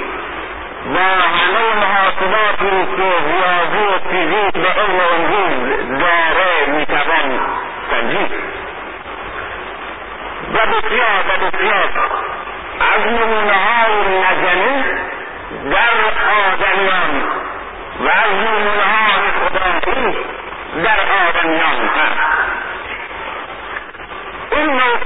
با 0.86 1.00
همه 1.00 1.76
محاسباتی 1.76 2.86
که 2.96 3.12
ریاضی 3.28 3.94
و 3.94 4.00
فیزیک 4.10 4.54
به 4.54 4.82
علم 4.82 5.00
امروز 5.14 6.00
داره 6.00 6.66
می‌توان 6.68 7.40
سنجید 7.92 8.32
و 10.54 10.58
بسیار 10.58 11.24
و 11.30 11.46
بسیار. 11.46 11.90
از 12.82 13.02
نمونه 13.08 13.54
های 13.54 13.94
نجمی 14.20 14.84
در 15.72 15.94
آدمیان 16.48 17.24
و 18.00 18.08
از 18.08 18.32
نمونه 18.32 18.84
های 18.84 19.22
خدایی 19.40 20.18
در 20.84 21.00
آدمیان 21.28 21.90
هست. 21.98 22.22
این 24.52 24.72
نوع 24.72 24.98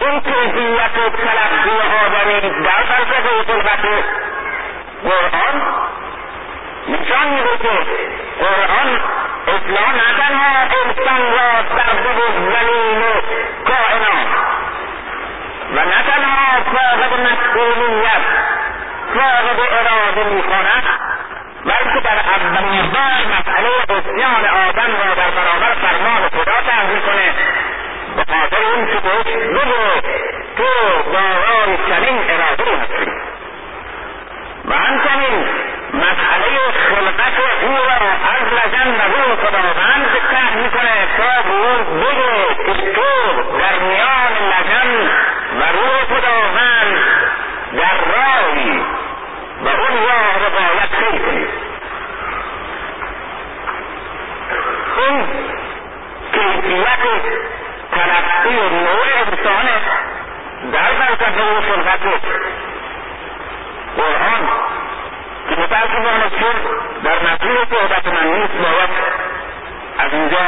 این 0.00 0.20
کیفیت 0.20 0.94
تلقی 0.94 1.78
آدمی 2.04 2.62
در 2.62 2.82
فلسفه 2.82 3.52
خلقت 3.52 3.84
قرآن 5.04 5.62
نشان 6.88 7.28
میده 7.28 7.58
که 7.62 7.68
قرآن 8.40 9.00
اصلاح 9.46 9.94
نه 9.94 10.18
تنها 10.18 10.52
انسان 10.62 11.22
را 11.32 11.62
در 11.62 11.94
و 12.08 12.52
زمین 12.52 13.02
و 13.02 13.12
کائنات 13.64 14.28
و 15.72 15.84
نه 15.84 16.02
تنها 16.02 16.62
فاقد 16.72 17.20
مسئولیت 18.02 18.22
فاقد 19.14 19.60
اراده 19.72 20.24
می‌کند 20.24 20.84
بلکه 21.64 22.00
در 22.04 22.18
اولین 22.18 22.82
بار 22.82 23.38
مسئله 23.38 23.98
عصیان 23.98 24.44
آدم 24.68 24.92
را 24.96 25.14
در 25.14 25.30
برابر 25.30 25.74
فرمان 25.74 26.28
خدا 26.28 26.52
تعریف 26.68 27.06
کنه. 27.06 27.34
به 28.16 28.34
خاطر 28.34 28.56
این 28.74 28.86
که 28.86 29.00
بهش 29.00 29.34
بگو 29.34 30.00
تو 30.56 30.64
دارای 31.12 31.76
چنین 31.88 32.30
اراده 32.30 32.64
هستی. 32.76 33.10
و 34.64 34.74
همچنین 34.74 35.46
مسئله 35.94 36.58
خلقت 36.88 37.38
او 37.62 37.76
را 37.76 38.08
از 38.34 38.52
لجن 38.52 38.90
و 38.90 39.02
روح 39.02 39.36
خداوند 39.36 40.06
ته 40.30 40.56
می‌کنه 40.56 41.06
تا 41.16 41.42
به 41.42 41.54
او 41.54 42.00
بگه 42.00 42.54
که 42.66 42.92
تو 42.92 43.42
در 43.58 43.78
میان 43.78 44.32
لجن 44.52 45.10
و 45.60 45.62
روح 45.72 46.04
خداوند 46.04 47.01
در 47.76 47.94
راهی 48.04 48.80
و 49.64 49.68
اون 49.68 50.02
راه 50.04 50.38
را 50.42 50.50
باید 50.50 50.90
طی 50.90 51.18
کنی 51.18 51.46
این 54.98 55.26
کیفیت 56.32 56.98
تلقی 57.92 58.54
نوع 58.54 59.06
انسان 59.16 59.66
در 60.72 60.94
فلسفه 60.94 61.42
و 61.42 61.60
خلقت 61.60 62.00
قرآن 63.96 64.48
که 65.48 65.56
متاسفانه 65.60 66.30
چون 66.40 66.54
در 67.04 67.18
مسیر 67.18 67.64
صحبت 67.70 68.06
من 68.06 68.26
نیست 68.32 68.52
باید 68.52 68.90
از 69.98 70.12
اینجا 70.12 70.38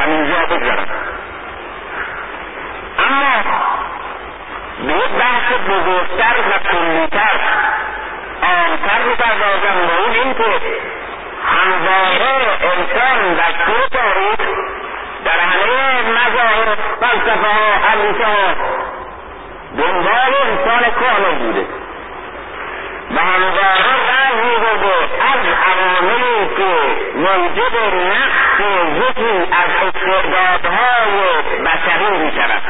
همینجا 0.00 0.46
بگذرم. 0.46 0.88
اما 2.98 3.42
به 4.86 4.92
یک 4.92 5.08
بحث 5.18 5.52
بزرگتر 5.68 6.34
و 6.50 6.58
کلیتر 6.70 7.40
عامتر 8.42 9.02
می‌پردازم 9.08 9.76
و 9.88 10.02
اون 10.02 10.14
این 10.14 10.34
که 10.34 10.60
همواره 11.46 12.48
انسان 12.62 13.34
در 13.34 13.52
طول 13.64 13.88
تاریخ 13.92 14.58
در 15.24 15.40
همه 15.40 16.02
مظاهر 16.10 16.76
فلسفه 17.00 17.48
ها 17.48 17.92
اندیشه 17.92 18.26
ها 18.26 18.54
دنبال 19.78 20.34
انسان 20.46 20.90
کامل 20.90 21.34
بوده. 21.38 21.66
و 23.10 23.20
همواره 23.20 23.94
بعضی 24.08 24.56
بوده 24.56 24.94
از 25.32 25.40
عواملی 25.68 26.48
که 26.56 26.74
موجب 27.14 27.76
نقص 27.94 28.60
یکی 28.96 29.52
از 29.52 29.70
استعدادهای 29.82 31.42
بشری 31.64 32.18
می 32.18 32.32
شود 32.32 32.62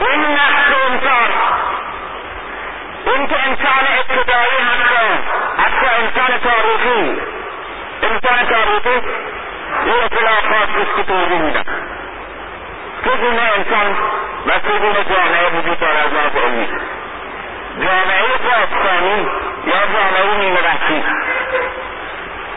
این 0.00 0.24
نقص 0.24 0.68
انسان 0.90 1.30
این 3.06 3.26
که 3.26 3.36
انسان 3.46 3.84
ابتدایی 3.98 4.58
حتی 4.68 5.08
حتی 5.58 5.86
انسان 6.02 6.38
تاریخی. 6.38 7.20
انسان 8.02 8.46
تاریخی 8.46 9.06
یه 9.86 10.04
اطلاع 10.04 10.34
خاص 10.34 10.96
که 10.96 11.02
توضیح 11.02 11.38
میدم. 11.38 11.64
چگونه 13.04 13.42
انسان 13.56 13.96
و 14.46 14.50
چگونه 14.58 15.04
جامعه 15.04 15.48
وجود 15.58 15.80
داره 15.80 15.98
از 15.98 16.12
لحاظ 16.12 16.36
علمی. 16.44 16.68
جامعه 17.80 18.28
باستانی 18.44 19.26
یا 19.66 19.80
جامعه 19.94 20.36
نیمه 20.38 20.60
وحشی 20.60 21.02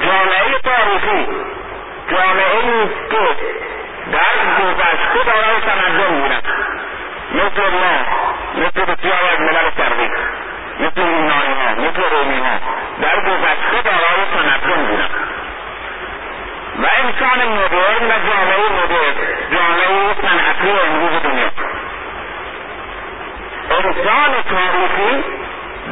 جامعه 0.06 0.60
تاریخی 0.64 1.28
جامعه 2.12 2.66
نیست 2.66 3.10
که 3.10 3.36
در 4.12 4.64
گذشته 4.64 5.24
دارای 5.26 5.62
تمدن 5.62 6.22
بودن. 6.22 6.42
مثل 7.34 7.62
ما 7.70 8.06
مثل 8.56 8.86
بسیار 8.86 9.20
از 9.34 9.40
ملل 9.40 9.72
شرقی 9.78 10.10
مثل 10.80 11.02
یونانی 11.02 11.54
ها 11.54 11.72
مثل 11.72 12.02
رومی 12.12 12.40
ها 12.40 12.56
در 13.02 13.20
گذشته 13.20 13.82
دارای 13.84 14.26
تمدن 14.34 14.86
بودن 14.88 15.10
و 16.80 16.88
انسان 16.98 17.48
مدرن 17.48 18.06
و 18.06 18.30
جامعه 18.30 18.70
مدرن 18.70 19.16
جامعه 19.52 20.16
صنعتی 20.22 20.70
امروز 20.88 21.22
دنیا 21.24 21.52
انسان 23.72 24.32
تاریخی 24.50 25.24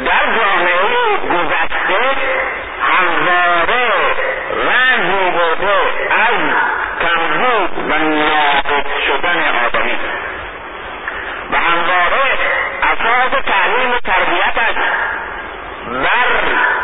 در 0.06 0.26
جامعه 0.38 1.18
گذشته 1.18 2.16
همواره 2.82 3.92
رنج 4.66 5.34
برده 5.34 5.80
از 6.12 6.40
کمبود 7.02 7.92
و 7.92 7.98
نابود 7.98 8.86
شدن 9.08 9.59
و 11.52 11.58
همواره 11.58 12.20
تعلیم 13.42 13.92
و 13.92 14.00
تربیتش 14.00 14.76
بر 15.88 16.30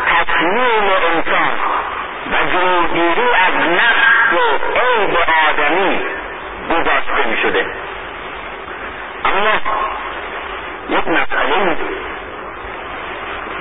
تصمیم 0.06 0.84
انسان 0.84 1.52
و 2.32 2.50
جلوگیری 2.52 3.28
از 3.46 3.54
نفس 3.54 4.32
و 4.32 4.78
عیب 4.78 5.18
آدمی 5.48 6.00
گذاشته 6.70 7.28
می 7.28 7.36
شده 7.42 7.66
اما 9.24 9.60
یک 10.90 11.08
مسئله 11.08 11.76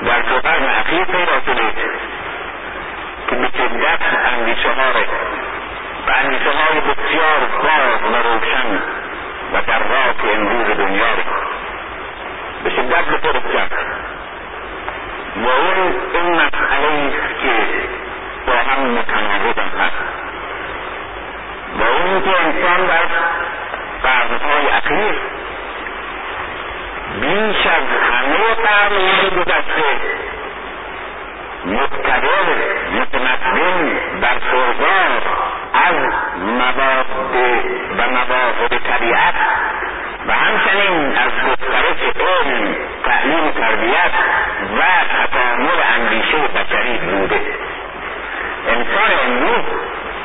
در 0.06 0.22
دو 0.22 0.40
قرن 0.40 0.64
اخیر 0.64 1.06
پیدا 1.06 1.42
شده 1.46 1.74
که 3.30 3.36
به 3.36 3.48
شدت 3.48 4.02
اندیشه 4.34 4.70
ها 4.70 4.92
و 6.08 6.12
اندیشه 6.24 6.50
های 6.50 6.80
بسیار 6.80 7.40
باز 7.64 8.12
و 8.12 8.16
روشن 8.16 8.82
وذرات 9.56 10.20
انجيل 10.34 10.78
دنياك 10.78 11.26
بشدات 12.66 13.08
لطرقك 13.08 13.72
وقل 15.44 15.94
انك 16.16 16.56
عليك 16.72 17.14
كيف 17.42 17.90
وهمك 18.48 19.10
موجودك 19.10 19.92
وانت 21.80 22.28
انسان 22.28 22.88
بس 22.88 23.12
بعضهای 24.04 24.68
اخیر 24.68 25.16
بیش 27.22 27.68
از 27.68 27.84
همه 28.12 28.56
تعمیل 28.56 29.44
مقتدر 31.66 32.48
متمدن 32.94 34.00
در 34.22 34.38
فرزار 34.40 35.22
از 35.74 35.96
مواد 36.38 37.06
و 37.98 38.10
مواهب 38.10 38.78
طبیعت 38.90 39.36
و 40.28 40.32
همچنین 40.32 41.16
از 41.18 41.32
گسترش 41.32 42.16
علم 42.20 42.76
تعلیم 43.06 43.52
تربیت 43.52 44.12
و 44.78 44.82
تکامل 45.16 45.82
اندیشه 45.96 46.38
بشری 46.38 46.98
بوده. 46.98 47.42
انسان 48.68 49.12
امروز 49.26 49.66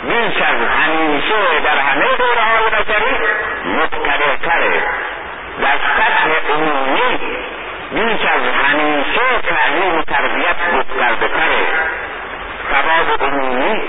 بیش 0.03 0.43
از 0.43 0.69
همیشه 0.69 1.61
در 1.65 1.79
همه 1.79 2.17
دوره 2.19 2.41
های 2.41 2.83
بشری 2.83 3.17
مقتدرتره. 3.65 4.83
در 5.63 5.79
سطح 5.97 6.53
عمومی 6.53 7.19
بیش 7.91 8.21
از 8.25 8.43
همیشه 8.65 9.41
تعلیم 9.49 9.99
و 9.99 10.03
تربیت 10.03 10.57
گسترده 10.75 11.29
تره 11.29 11.67
ثواب 12.71 13.23
عمومی 13.23 13.83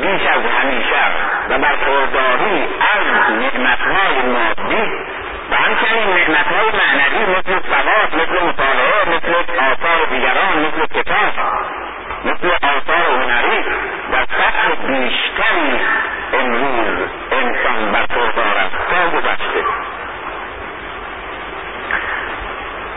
بیش 0.00 0.26
از 0.26 0.42
همیشه 0.60 1.04
و 1.48 1.58
برخورداری 1.58 2.62
از 2.80 3.06
نعمتهای 3.30 4.22
مادی 4.22 4.92
و 5.50 5.54
همچنین 5.54 6.08
نعمتهای 6.08 6.70
معنوی 6.80 7.36
مثل 7.36 7.60
ثواب 7.68 8.14
مثل 8.14 8.44
مطالعه 8.44 9.08
مثل 9.08 9.34
آثار 9.58 10.06
دیگران 10.10 10.58
مثل 10.58 10.86
کتاب 10.86 11.32
مثل 12.24 12.50
آثار 12.66 13.22
هنری 13.22 13.64
در 14.12 14.24
سطح 14.24 14.86
بیشتری 14.86 15.80
امروز 16.32 17.08
انسان 17.32 17.92
برخوردار 17.92 18.56
است. 18.56 18.76
تا 18.90 19.08
گذشته. 19.18 19.87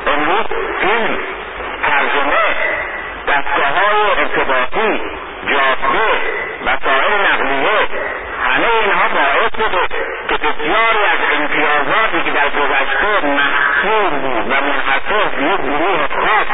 امروز 0.08 0.46
فیلم 0.82 1.20
ترجمه 1.88 2.46
دستگاه 3.28 3.68
های 3.68 4.02
ارتباطی 4.18 5.02
جاده 5.48 6.10
وسایل 6.66 7.22
نقلیه 7.32 7.88
همه 8.44 8.68
اینها 8.84 9.08
باعث 9.14 9.52
شده 9.56 9.88
که 10.30 10.36
بسیاری 10.36 11.04
از 11.14 11.40
امتیازاتی 11.40 12.22
که 12.26 12.32
در 12.32 12.50
گذشته 12.50 13.26
محصول 13.26 14.14
و 14.50 14.62
منحصر 14.62 15.36
به 15.36 15.44
یک 15.44 15.62
گروه 15.62 16.08
خاص 16.08 16.48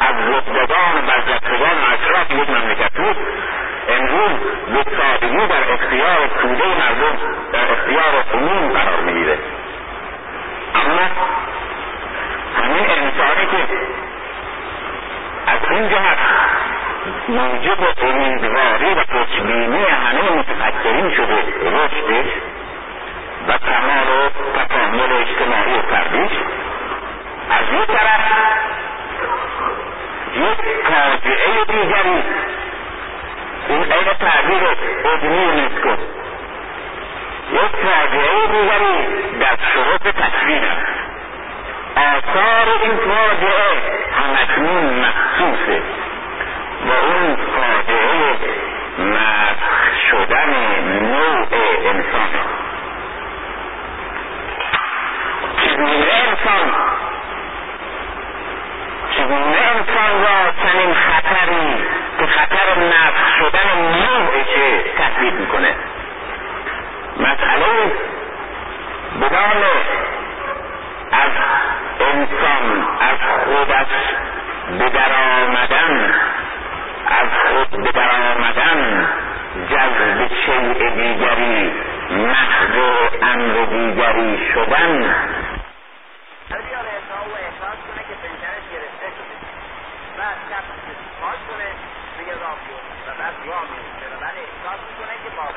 از 0.00 0.14
رتبگان 0.28 0.98
و 0.98 1.02
برجستگان 1.06 1.76
اشراف 1.92 2.30
یک 2.30 2.50
مملکت 2.50 2.92
بود 2.92 3.16
امروز 3.88 4.30
به 4.72 4.90
سادگی 4.96 5.46
در 5.46 5.72
اختیار 5.72 6.28
توده 6.42 6.64
مردم 6.64 7.18
در 7.52 7.72
اختیار 7.72 8.24
عموم 8.34 8.72
قرار 8.72 9.00
می‌گیره. 9.00 9.38
اما 10.74 11.08
همین 12.62 12.90
انسانی 12.90 13.46
که 13.46 13.66
از 15.46 15.70
این 15.70 15.88
جهت 15.88 16.18
موجب 17.28 17.78
امیدواری 18.02 18.94
و 18.94 19.04
خوشبینی 19.12 19.84
همه 19.84 20.30
متفکرین 20.32 21.10
شده 21.10 21.38
رشدش 21.62 22.32
و 23.48 23.58
کمال 23.58 24.08
و 24.08 24.28
تکامل 24.58 25.12
اجتماعی 25.12 25.78
و 25.78 25.82
فردیش 25.82 26.32
از 27.50 27.80
یک 27.80 27.86
طرف 27.86 28.22
یک 30.36 30.58
فاجعه 30.84 31.64
دیگری 31.64 32.22
این 33.68 33.82
عین 33.82 34.08
تعبیر 34.20 34.62
ادمی 35.04 35.36
یونسکو 35.36 35.88
یک 37.52 37.76
فاجعه 37.82 38.46
دیگری 38.46 39.06
در 39.40 39.56
شروط 39.74 40.14
تصویر 40.16 40.62
آثار 41.96 42.68
این 42.82 42.96
فاجعه 42.96 43.82
همکنون 44.12 44.84
محسوسه 44.84 45.82
و 46.86 46.90
اون 47.06 47.36
فاجعه 47.36 48.36
مسخ 48.98 49.94
شدن 50.10 50.50
نوع 51.02 51.46
انسان. 51.84 52.28
چگونه 55.64 56.12
انسان؟ 56.28 56.74
چگونه 59.10 59.56
انسان 59.76 60.22
را 60.22 60.52
چنین 60.62 60.94
خطری 60.94 61.84
که 62.18 62.26
خطر 62.26 62.78
مسخ 62.78 63.36
شدن 63.38 63.68
نوعشه 63.78 64.82
تثبیت 64.98 65.32
می‌کنه؟ 65.32 65.74
مسئله 67.16 67.92
بدان 69.20 69.62
انسان 72.22 72.86
از 73.00 73.18
خودش 73.44 73.92
به 74.78 74.88
در 74.88 75.12
آمدن 75.12 76.14
از 77.06 77.28
خود 77.50 77.82
به 77.82 77.92
در 77.92 78.10
آمدن 78.10 79.08
جذب 79.70 80.28
شیء 80.44 80.90
دیگری 80.90 81.72
محض 82.10 82.76
امر 83.22 83.64
دیگری 83.64 84.48
شدن. 84.54 85.14
می‌کنه 94.90 95.14
که 95.22 95.26
این 95.26 95.52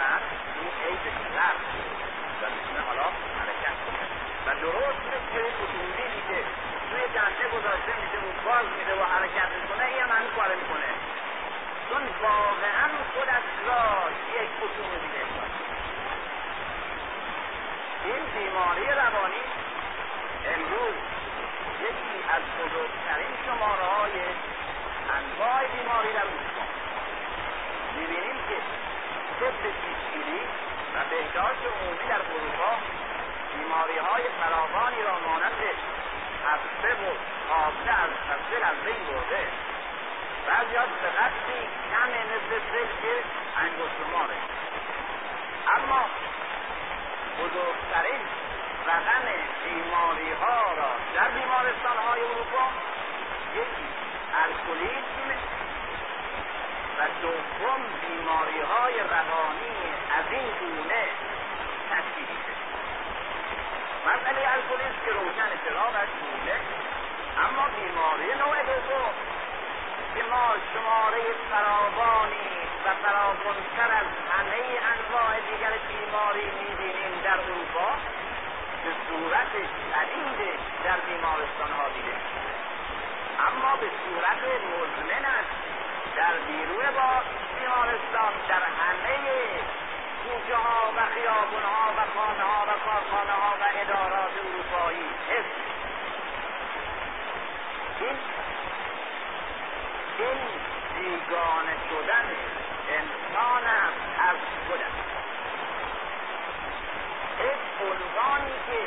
درست 4.61 5.94
که 6.27 6.37
توی 6.89 7.03
دنده 7.15 7.45
گذاشته 7.55 7.91
میشه 8.01 8.17
و 8.25 8.29
باز 8.45 8.65
میده 8.77 8.93
و 9.01 9.03
حرکت 9.13 9.49
می‌کنه 9.61 9.83
هم 10.03 10.09
همین 10.15 10.31
کاره 10.37 10.55
می‌کنه. 10.61 10.89
چون 11.89 12.03
واقعا 12.21 12.87
خودش 13.13 13.47
را 13.67 13.83
یک 14.37 14.49
اتومبیل 14.63 15.15
احساس 15.21 15.53
این 18.05 18.23
بیماری 18.33 18.85
روانی 19.01 19.43
امروز 20.53 20.97
یکی 21.87 22.13
از 22.35 22.43
بزرگترین 22.59 23.33
شماره 23.45 23.85
های 23.93 24.15
انواع 25.17 25.59
بیماری 25.73 26.11
در 26.17 26.27
اروپا. 26.33 26.65
می‌بینیم 27.97 28.37
که 28.49 28.57
طب 29.39 29.61
پیشگیری 29.61 30.41
و 30.93 30.97
بهداشت 31.09 31.63
عمومی 31.73 32.05
در 32.09 32.21
اروپا 32.33 32.71
بیماری 33.53 33.97
های 34.07 34.23
فراوانی 34.39 35.01
را 35.07 35.19
مانند 35.27 35.94
هفته 36.47 36.93
و 36.93 37.05
حافظه 37.49 37.91
از 37.91 38.11
هفته 38.29 38.65
از 38.67 38.77
بین 38.85 39.05
برده. 39.07 39.47
بعضی 40.47 40.75
ها 40.75 40.85
به 40.85 41.09
قدری 41.19 41.61
کمه 41.91 42.21
مثل 42.31 42.51
سلک 42.71 43.25
انگشتماره 43.57 44.37
اما 45.75 46.05
بزرگترین 47.39 48.21
رقم 48.87 49.25
بیماری 49.63 50.31
ها 50.31 50.73
را 50.73 50.91
در 51.15 51.27
بیمارستان 51.27 51.97
های 52.07 52.21
اروپا 52.21 52.65
یکی 53.55 53.87
الکلیسم 54.43 55.29
و 56.97 57.07
دوم 57.21 57.81
بیماری 58.01 58.61
های 58.61 58.99
روانی 58.99 59.77
از 60.17 60.25
این 60.31 60.49
گونه 60.59 61.04
مسئله 64.09 64.41
الکلیسم 64.55 64.99
که 65.05 65.11
روشن 65.17 65.51
چراغش 65.63 66.11
بوده. 66.21 66.57
اما 67.45 67.65
بیماری 67.77 68.29
نوع 68.41 68.57
دوم. 68.69 69.13
که 70.13 70.23
ما 70.31 70.47
شماره 70.71 71.21
فراوانی 71.49 72.51
و 72.85 72.87
فراوانتر 73.03 73.89
از 74.01 74.09
همه 74.31 74.61
انواع 74.93 75.31
دیگر 75.47 75.73
بیماری 75.89 76.47
می‌بینیم 76.59 77.13
در 77.23 77.39
اروپا 77.39 77.89
به 78.83 78.91
صورت 79.07 79.51
شدید 79.51 80.39
در 80.83 80.99
بیمارستان 81.07 81.71
ها 81.77 81.87
دیده 81.95 82.15
صورت 84.03 84.41
مزمن 84.71 85.25
است 85.25 85.55
در 86.15 86.33
بیرون 86.47 86.85
با 86.97 87.11
بیمارستان 87.59 88.33
در 88.49 88.63
همه 88.79 89.11
کوچه 90.35 90.55
ها 90.55 90.91
و 90.97 90.99
خیابون 91.13 91.63
ها 91.63 91.87
و 91.97 92.01
خانه 92.15 92.43
ها 92.43 92.63
و 92.63 92.71
کارخانه 92.85 93.31
ها 93.31 93.51
و 93.61 93.63
ادارات 93.81 94.33
اروپایی. 94.45 95.09
هست 95.29 95.55
این 97.99 98.17
این 100.19 100.39
بیگانه 100.95 101.75
شدن 101.89 102.27
انسان 102.97 103.65
از 104.29 104.37
خودم. 104.67 104.95
این 107.39 107.59
عنوانی 107.87 108.55
که 108.67 108.79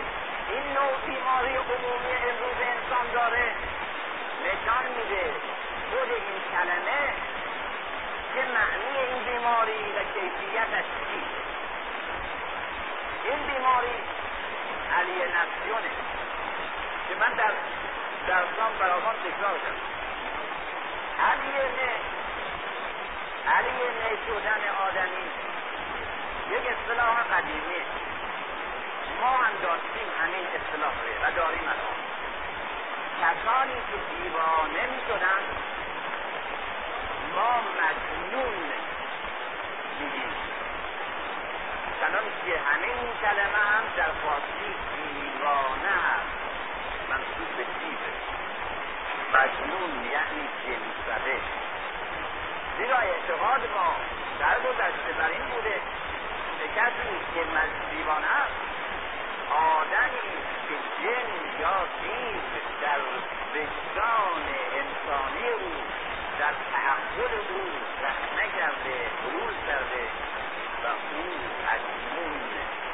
این 0.53 0.65
نوع 0.77 0.97
بیماری 1.07 1.57
عمومی 1.57 2.15
امروز 2.29 2.59
انسان 2.73 3.13
داره 3.13 3.55
نشان 4.45 4.85
میده 4.97 5.33
خود 5.91 6.11
این 6.11 6.39
کلمه 6.53 7.03
که 8.35 8.41
معنی 8.55 8.99
این 9.09 9.25
بیماری 9.25 9.83
و 9.97 9.99
کیفیتش 10.15 10.85
چیست 10.85 11.39
این 13.25 13.39
بیماری 13.47 13.99
نفسیونه 15.39 15.91
که 17.08 17.08
من 17.21 17.33
در 17.37 17.53
درسان 18.29 18.73
فراوان 18.79 19.15
تکرار 19.15 19.59
کردم. 19.59 19.89
علیه 23.49 23.89
نه 24.01 24.11
شدن 24.27 24.63
آدمی 24.89 25.27
یک 26.51 26.65
اصطلاح 26.75 27.23
قدیمی. 27.23 27.81
ما 29.21 29.31
هم 29.37 29.53
داشتیم 29.63 30.09
همین 30.23 30.47
اصطلاح 30.57 30.93
و 31.23 31.33
داریم 31.37 31.69
الان 31.73 31.99
کسانی 33.23 33.75
که 33.75 33.97
دیوانه 34.11 34.87
می 34.93 35.01
شدن 35.09 35.43
ما 37.35 37.53
مجنون 37.81 38.55
میگیم 40.01 40.33
چنان 42.01 42.25
که 42.45 42.55
این 42.85 43.13
کلمه 43.23 43.63
هم 43.73 43.85
در 43.97 44.11
فارسی 44.23 44.58
به 47.57 47.65
مجنون 49.33 49.93
یعنی 50.13 50.45
جن 50.63 50.85
زده 51.07 51.41
زیرا 52.79 52.97
اعتقاد 52.97 53.61
ما 53.75 53.97
در 54.41 54.57
گذشته 54.61 55.13
بر 55.19 55.29
این 55.29 55.47
بوده 55.51 55.81
به 56.59 56.67
کسی 56.77 57.15
که 57.35 57.41
دیوانه 57.91 58.27
است 58.27 58.59
آدمی 59.51 60.29
که 60.69 60.75
جن 61.03 61.61
یا 61.61 61.79
دیو 62.03 62.41
در 62.83 63.01
وجدان 63.55 64.45
انسانی 64.81 65.49
او 65.49 65.73
در 66.39 66.55
تعقل 66.73 67.35
او 67.51 67.63
رخنه 68.03 68.47
کرده 68.59 68.97
حلول 69.23 69.55
کرده 69.67 70.05
و 70.85 70.87
او 70.87 71.25
اکنون 71.75 72.41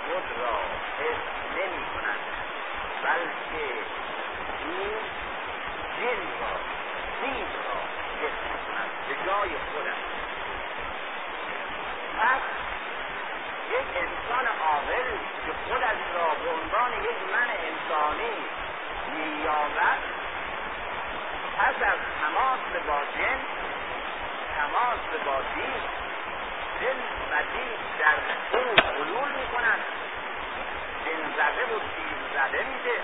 خود 0.06 0.38
را 0.40 0.58
حس 0.98 1.22
نمی 1.56 1.84
کند 1.94 2.20
بلکه 3.02 3.66
او 4.64 4.84
جن 5.96 6.22
را 6.40 6.54
دیو 7.20 7.46
را 7.66 7.80
حس 8.20 8.40
کند 8.66 8.90
به 9.08 9.14
جای 9.26 9.50
خودش 9.72 10.02
پس 12.18 12.42
یک 13.70 13.88
انسان 13.96 14.46
عاقل 14.46 15.08
که 15.46 15.52
خودش 15.68 16.00
را 16.14 16.28
به 16.34 16.50
عنوان 16.50 16.92
یک 16.92 17.18
من 17.32 17.48
انسانی 17.68 18.36
مییابد 19.14 19.98
پس 21.58 21.82
از 21.82 21.98
تماس 22.20 22.86
با 22.86 23.00
جن 23.18 23.40
تماس 25.14 25.26
با 25.26 25.42
دین 25.54 25.74
جن 26.80 26.98
و 27.30 27.42
دین 27.52 27.70
در 27.98 28.58
او 28.58 28.64
حلول 28.82 29.30
می‌کنند 29.40 29.82
جن 31.04 31.22
زده 31.36 31.64
و 31.64 31.78
دین 31.78 32.18
زده 32.34 32.64
میده. 32.64 32.98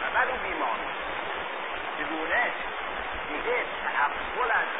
و 0.00 0.14
بعد 0.14 0.28
او 0.28 0.36
بیمار 0.36 0.78
چگونه؟ 1.98 2.44
دیگه 3.28 3.56
تعقلش 3.84 4.70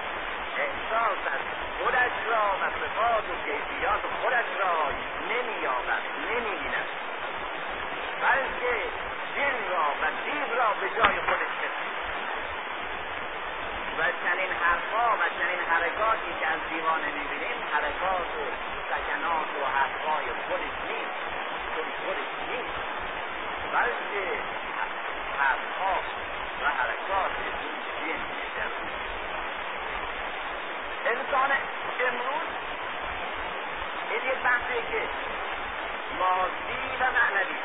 احساس 0.59 1.19
از 1.35 1.41
خودش 1.79 2.17
را 2.31 2.45
و 2.61 2.65
صفات 2.81 3.25
و 3.31 3.35
کیفیات 3.45 4.01
خودش 4.23 4.49
را 4.61 4.75
نمییابد 5.31 6.03
نمی‌بیند. 6.31 6.89
بلکه 8.23 8.75
دل 9.37 9.73
را 9.73 9.87
و 10.03 10.05
دیو 10.25 10.59
را 10.59 10.69
به 10.81 10.89
جای 10.89 11.21
خودش 11.21 11.53
و 14.01 14.03
چنین 14.03 14.53
حرفها 14.65 15.07
و 15.21 15.25
چنین 15.39 15.61
حرکاتی 15.71 16.33
که 16.41 16.47
از 16.47 16.61
دیوانه 16.71 17.07
می‌بینیم 17.07 17.59
حرکات 17.73 18.31
و 18.41 18.45
سکنات 18.91 19.51
و 19.61 19.65
حرفهای 19.77 20.27
خودش 20.45 20.77
نیست. 20.89 21.21
چون 21.75 21.87
خودش 22.05 22.31
نیست. 22.49 22.77
بلکه 23.73 24.25
حرفها 25.41 25.95
و 26.63 26.65
حرکات 26.79 27.31
این 28.05 28.21
جن 28.57 28.71
انسان 31.07 31.51
امروز 32.07 32.49
این 34.11 34.23
یک 34.33 34.39
بحثی 34.45 34.81
که 34.93 35.03
مادی 36.19 36.85
و 37.01 37.05
معنوی 37.17 37.61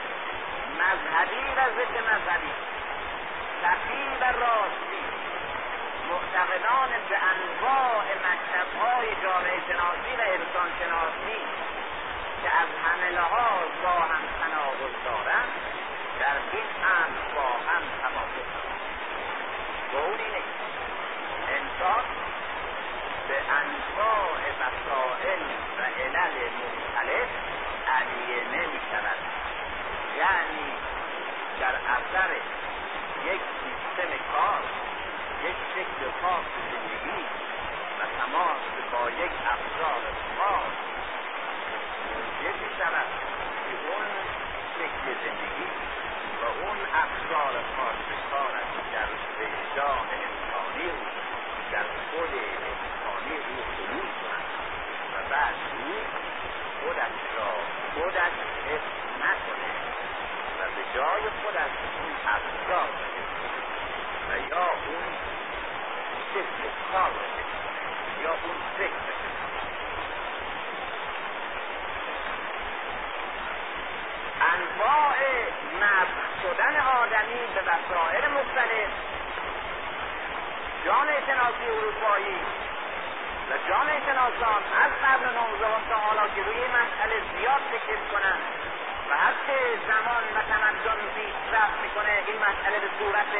مذهبی 0.81 1.45
و 1.57 1.61
ضد 1.77 1.95
مذهبی 2.09 2.53
صفی 3.61 4.03
و 4.21 4.23
راستی 4.25 4.94
معتقدان 6.11 6.89
به 7.09 7.17
انواع 7.33 8.05
مکتبهای 8.27 9.07
جامعه 9.23 9.59
شناسی 9.67 10.11
و 10.19 10.21
انسان 10.35 10.69
شناسی 10.79 11.39
که 12.41 12.49
از 12.61 12.69
همه 12.83 13.09
لحاظ 13.09 13.69
با 13.83 13.97
هم 14.11 14.23
تناقض 14.41 14.93
دارند 15.05 15.51
در 16.19 16.37
این 16.51 16.69
امر 16.97 17.19
با 17.35 17.49
هم 17.67 17.83
توافق 18.01 18.49
و 19.93 19.97
اون 19.97 20.19
اینه 20.19 20.43
انسان 21.57 22.05
به 23.27 23.37
انواع 23.61 24.41
مسائل 24.63 25.43
و 25.77 25.81
علل 26.01 26.35
مختلف 26.61 27.29
علیه 27.97 28.67
می 28.67 28.79
شود 28.91 29.19
یعنی 30.17 30.67
در 31.59 31.75
اثر 31.75 32.31
یک 33.25 33.41
سیستم 33.61 34.11
کار 34.31 34.63
یک 35.43 35.55
شکل 35.75 35.94
خاص 36.25 36.45
زندگی 36.71 37.21
و 37.99 38.01
تماس 38.17 38.63
با 38.91 39.09
یک 39.09 39.33
افزار 39.53 40.03
خاص 40.37 40.75
موجب 42.05 42.55
می 42.63 42.69
شود 42.77 43.09
که 43.65 43.73
اون 43.85 44.07
شکل 44.75 45.05
زندگی 45.23 45.67
و 46.41 46.45
اون 46.45 46.77
افزار 47.03 47.53
خاص 47.75 48.01
کارش 48.31 48.71
در 48.93 49.09
وجدان 49.37 50.07
انسانی 50.25 50.89
او 50.91 51.05
در 51.71 51.85
خود 52.11 52.33
انسانی 52.69 53.35
او 53.47 53.57
حلول 53.75 54.09
کند 54.21 54.47
و 55.13 55.29
بعد 55.29 55.55
او 55.77 55.93
خودش 56.81 57.17
را 57.37 57.51
خودش 57.93 58.35
حس 58.67 58.87
نکنه 59.23 59.71
و 60.59 60.61
به 60.75 60.83
جای 60.95 61.23
خودش 61.41 61.73
اون 61.97 62.13
افکار 62.35 62.89
و 64.29 64.49
یا 64.49 64.65
اون 64.65 65.15
کار 66.91 67.11
یا 68.23 68.31
اون 68.31 68.55
انواع 74.53 75.17
مبر 75.81 76.19
شدن 76.41 76.79
آدمی 76.79 77.41
به 77.55 77.61
وسائل 77.61 78.31
مختلف 78.31 78.91
جامعه 80.85 81.21
شناسی 81.27 81.65
اروپایی 81.77 82.37
و 83.49 83.69
جامعه 83.69 83.99
شناسان 84.05 84.61
از 84.83 84.91
قبل 85.05 85.25
نوزدهم 85.25 85.81
تا 85.89 85.95
حالا 85.95 86.27
که 86.27 86.43
روی 86.43 86.61
مسئله 86.79 87.15
زیاد 87.33 87.61
فکر 87.71 87.99
کنند 88.11 88.43
و 89.09 89.17
هرچه 89.17 89.57
زمان 89.87 90.23
و 90.35 90.41
تمدن 90.51 90.99
پیشرفت 91.15 91.77
می‌کنه 91.83 92.23
این 92.27 92.37
مسئله 92.37 92.79
به 92.79 92.89
صورت 92.99 93.33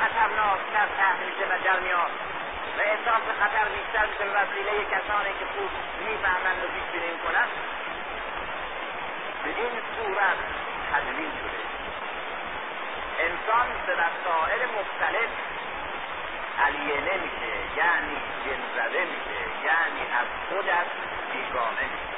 خطرناکتر 0.00 0.86
میشه 1.26 1.44
و 1.50 1.54
در 1.64 1.80
میاد 1.80 2.12
و 2.76 2.80
احساس 2.80 3.24
خطر 3.40 3.64
بیشتر 3.74 4.06
به 4.18 4.24
وسیله 4.24 4.72
کسانی 4.84 5.32
که 5.38 5.46
خوب 5.54 5.70
می‌فهمند 6.06 6.60
و 6.64 6.66
پیش 6.74 6.86
بینی 6.92 7.10
می‌کنند. 7.12 7.52
به 9.44 9.48
این 9.48 9.74
صورت 9.96 10.38
تدوین 10.92 11.30
شده. 11.40 11.62
انسان 13.26 13.66
به 13.86 13.92
وسائل 13.92 14.60
مختلف 14.78 15.30
علیه 16.66 17.00
میشه 17.24 17.54
یعنی 17.76 18.16
جنزده 18.44 19.02
میشه 19.12 19.40
یعنی 19.64 20.02
از 20.20 20.28
خودش 20.48 20.90
بیگانه 21.32 21.86
میشه. 21.92 22.16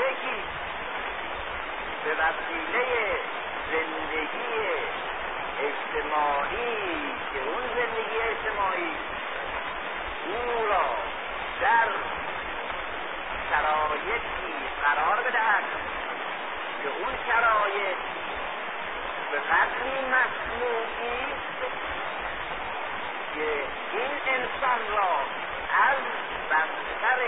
یکی 0.00 0.42
به 2.04 2.10
وسیله 2.10 2.86
زندگی 3.72 4.52
اجتماعی 5.62 7.14
که 7.32 7.38
اون 7.48 7.62
زندگی 7.74 8.18
اجتماعی 8.30 8.92
او 10.26 10.66
را 10.66 10.84
در 11.60 11.88
شرایطی 13.50 14.52
قرار 14.84 15.16
بدهد 15.22 15.64
که 16.82 16.88
اون 16.88 17.14
شرایط 17.26 17.96
به 19.32 19.38
قدری 19.38 19.96
مصنوعی 20.14 21.26
که 23.34 23.48
این 23.92 24.10
انسان 24.26 24.96
را 24.96 25.12
از 25.88 25.98
بستر 26.50 27.20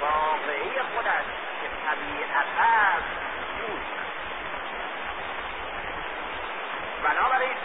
واقعی 0.00 0.82
خودش 0.94 1.26
که 1.62 1.68
طبیعت 1.84 2.46
است 2.58 3.04
دوست 3.58 4.09
بنابراین 7.02 7.56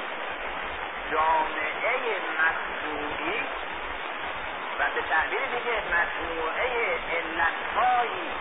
جامعه 1.11 2.19
مصنوعی 2.39 3.39
و 4.79 4.83
به 4.95 5.01
تعبیر 5.09 5.39
دیگه 5.39 5.81
مجموعه 5.95 6.99
علتهایی 7.17 8.31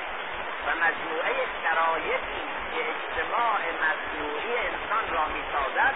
و 0.67 0.71
مجموعه 0.71 1.35
شرایطی 1.63 2.45
که 2.73 2.81
اجتماع 2.93 3.61
مصنوعی 3.85 4.57
انسان 4.59 5.15
را 5.15 5.25
می‌سازد 5.27 5.95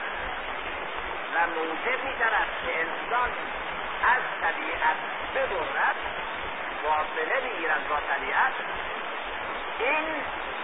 و 1.34 1.46
موجب 1.46 2.04
می‌شود 2.04 2.48
که 2.64 2.80
انسان 2.80 3.30
از 4.14 4.22
طبیعت 4.42 4.98
ببرد 5.34 5.96
فاصله 6.82 7.40
بگیرد 7.40 7.88
با 7.88 7.96
طبیعت. 8.00 8.52
این 9.78 10.04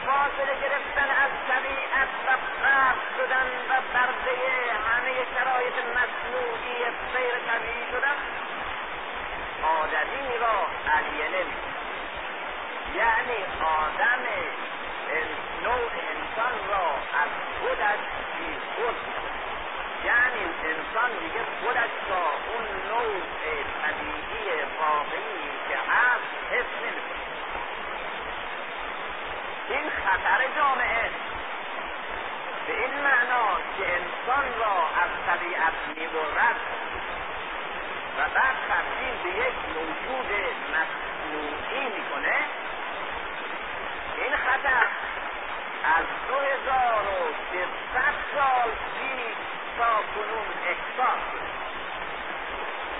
فاصله 0.06 0.54
گرفتن 0.62 1.10
از 1.24 1.30
طبیعت 1.48 2.08
و 2.26 2.30
فرق 2.60 2.98
شدن 3.16 3.48
و 3.68 3.80
برده 3.94 4.36
همه 4.86 5.14
شرایط 5.34 5.76
مصنوعی 5.96 6.78
سیر 7.12 7.34
طبیعی 7.48 7.84
شدن 7.90 8.18
آدمی 9.82 10.38
را 10.38 10.66
علیه 10.96 11.46
یعنی 12.94 13.44
آدم 13.60 14.24
نوع 15.62 15.90
انسان 16.12 16.68
را 16.68 16.86
از 17.22 17.30
خودش 17.60 18.02
بی 18.38 18.56
خود 18.76 18.96
یعنی 20.04 20.44
انسان 20.64 21.10
دیگه 21.20 21.40
خودش 21.60 21.94
را 22.10 22.26
اون 22.48 22.66
نوع 22.90 23.22
طبیعی 23.82 24.62
واقعی 24.80 25.50
که 25.68 25.76
هست 25.76 26.52
حس 26.52 26.82
نمی‌کنه 26.82 27.24
این 29.68 29.90
خطر 29.90 30.40
جامعه. 30.56 31.10
به 32.66 32.72
این 32.80 32.94
معنا 32.94 33.46
که 33.76 33.84
انسان 33.92 34.58
را 34.58 34.76
از 35.02 35.10
طبیعت 35.26 35.72
می‌برد 35.96 36.56
و 38.18 38.20
بعد 38.34 38.56
تبدیل 38.70 39.14
به 39.22 39.38
یک 39.38 39.54
موجود 39.74 40.30
مصنوعی 40.74 41.84
می‌کنه 41.84 42.36
این 44.16 44.36
خطر 44.36 44.86
از 45.96 46.04
دو 46.28 46.34
هزار 46.34 47.04
و 47.04 47.34
سال 48.34 48.70
پیش 48.70 49.36
تا 49.78 49.96
کنون 50.14 50.48
احساس 50.66 51.22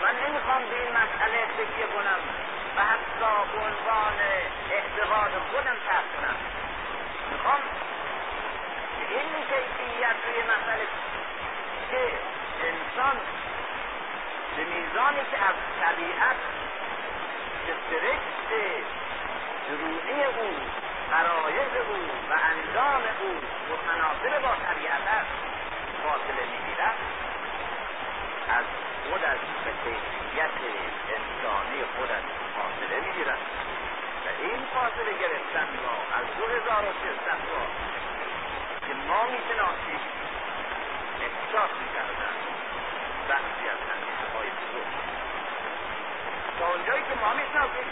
من 0.03 0.15
نمی‌خوام 0.27 0.63
به 0.71 0.83
این 0.83 0.91
مسئله 0.93 1.47
تکیه 1.47 1.87
کنم 1.87 2.21
و 2.77 2.81
حتی 2.81 3.51
به 3.53 3.59
عنوان 3.59 4.19
اعتقاد 4.71 5.33
خودم 5.51 5.77
ترک 5.87 6.17
کنم. 6.17 6.54
می‌خوام 7.45 7.63
این 9.11 9.33
کیفیت 9.33 10.17
روی 10.27 10.43
مسئله 10.43 10.87
که 11.91 12.13
انسان 12.69 13.17
به 14.57 14.65
میزانی 14.65 15.21
که 15.31 15.39
از 15.45 15.55
طبیعت 15.81 16.37
به 17.67 17.75
سرشت 17.91 18.49
درونی 19.69 20.25
او 20.25 20.57
فرایز 21.11 21.75
او 21.89 21.99
و 22.31 22.35
انجام 22.53 23.03
او 23.21 23.41
متناسب 23.71 24.43
با 24.43 24.55
طبیعت 24.67 25.07
است 25.07 25.31
فاصله 26.03 26.45
می‌گیرد 26.53 26.97
از 28.49 28.65
خودش 29.05 29.41
به 29.65 29.71
کیفیت 29.85 30.51
انسانی 31.09 31.85
خودش 31.97 32.25
فاصله 32.55 33.01
می‌گیرد 33.01 33.39
این 34.45 34.67
فاصله 34.75 35.13
گرفتن 35.23 35.69
را 35.85 35.97
از 36.19 36.27
دو 36.39 36.47
هزار 36.47 36.85
و 36.85 36.93
سال 37.03 37.69
که 38.87 38.95
ما 38.95 39.23
می‌شناسیم 39.27 40.01
احساس 41.21 41.71
می‌کردن 41.81 42.35
بخشی 43.29 43.69
از 43.75 43.81
اندیشه 43.95 44.27
های 44.35 44.49
بزرگ. 44.61 44.93
تا 46.59 46.67
اونجایی 46.73 47.03
که 47.03 47.15
ما 47.21 47.33
می‌شناسیم 47.35 47.89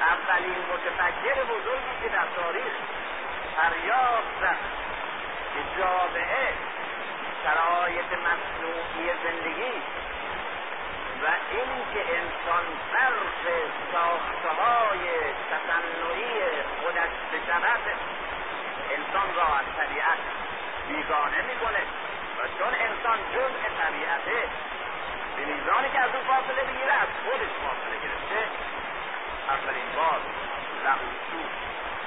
اولین 0.00 0.60
متفکر 0.72 1.36
بزرگی 1.44 1.94
که 2.02 2.08
در 2.08 2.26
تاریخ 2.36 2.72
فریاد 3.56 4.24
زد 4.40 4.58
که 5.54 5.80
جامعه 5.80 6.54
شرایط 7.44 8.10
مصنوعی 8.12 9.10
زندگی 9.24 9.82
و 11.22 11.26
اینکه 11.50 12.02
انسان 12.20 12.66
فرق 12.92 13.44
ساخته 13.92 14.48
های 14.60 15.04
تصنعی 15.50 16.32
خودش 16.80 17.14
بشود 17.32 17.84
انسان 18.96 19.28
را 19.36 19.48
از 19.60 19.68
طبیعت 19.78 20.20
بیگانه 20.88 21.40
می‌کنه 21.50 21.82
و 22.38 22.40
چون 22.58 22.72
انسان 22.86 23.18
جزء 23.34 23.62
طبیعته 23.80 24.40
به 25.36 25.44
میزانی 25.44 25.88
که 25.92 26.00
از 26.00 26.10
اون 26.14 26.24
فاصله 26.30 26.62
بگیره 26.70 26.92
از 26.92 27.10
خودش 27.24 27.52
فاصله 27.64 27.96
گرفته. 28.04 28.40
اولین 29.54 29.88
بار 29.96 30.20
لغوسو 30.84 31.42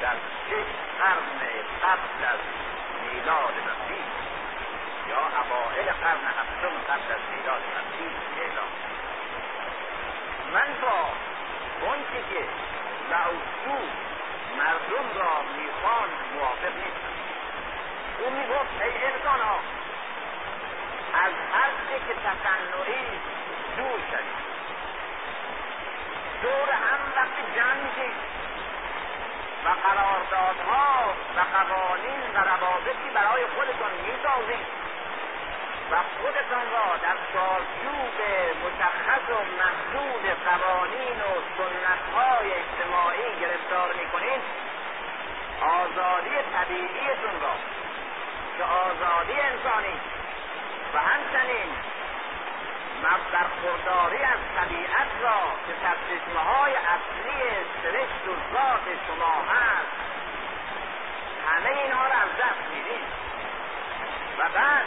در 0.01 0.17
شش 0.45 0.69
قرن 0.99 1.39
قبل 1.83 2.19
از 2.33 2.41
میلاد 3.01 3.55
مسیح 3.69 4.05
یا 5.09 5.21
اوائل 5.41 5.91
قرن 6.03 6.25
هفتم 6.39 6.75
قبل 6.89 7.11
از 7.15 7.23
میلاد 7.31 7.63
مسیح 7.77 8.11
اعلام 8.41 8.88
من 10.53 10.81
با 10.81 11.09
اونچه 11.81 12.23
که 12.29 12.45
لعوسو 13.09 13.85
مردم 14.57 15.19
را 15.19 15.41
می‌خوان 15.57 16.09
موافق 16.33 16.75
نیستم 16.75 17.15
او 18.19 18.29
می‌گفت 18.29 18.81
ای 18.81 19.05
انسان 19.05 19.39
ها 19.39 19.59
از 21.13 21.33
هر 21.53 21.71
چه 21.89 21.99
که 22.07 22.13
تصنعی 22.13 23.19
دور 23.77 23.99
شدید 24.11 24.39
دور 26.41 26.71
هم 26.71 26.99
وقتی 27.15 27.41
میشید 27.83 28.15
و 29.65 29.69
قراردادها 29.69 31.13
و 31.35 31.39
قوانین 31.39 32.21
و 32.33 32.37
روابطی 32.37 33.09
برای 33.13 33.45
خودتان 33.47 33.91
می‌سازید 33.91 34.78
و 35.91 35.95
خودتان 36.21 36.65
را 36.71 36.97
در 36.97 37.17
چارچوب 37.33 38.17
مشخص 38.63 39.29
و 39.29 39.39
محدود 39.59 40.25
قوانین 40.45 41.17
و 41.21 41.31
سنتهای 41.57 42.47
اجتماعی 42.53 43.39
گرفتار 43.41 43.93
می‌کنید. 43.93 44.41
آزادی 45.61 46.35
طبیعیتون 46.53 47.41
را 47.41 47.55
که 48.57 48.63
آزادی 48.63 49.39
انسانی 49.39 49.99
و 50.93 50.97
همچنین 50.99 51.69
برخورداری 53.31 54.23
از 54.23 54.39
طبیعت 54.57 55.11
را 55.21 55.39
که 55.67 55.73
سرچشمه 55.83 56.39
های 56.39 56.73
اصلی 56.73 57.41
سرشت 57.83 58.27
و 58.27 58.53
ذات 58.53 58.85
شما 59.07 59.35
هست. 59.51 59.91
همه 61.47 61.69
اینها 61.69 62.03
را 62.03 62.13
از 62.13 62.29
دست 62.39 62.63
می‌دید. 62.73 63.07
و 64.37 64.49
بعد 64.53 64.85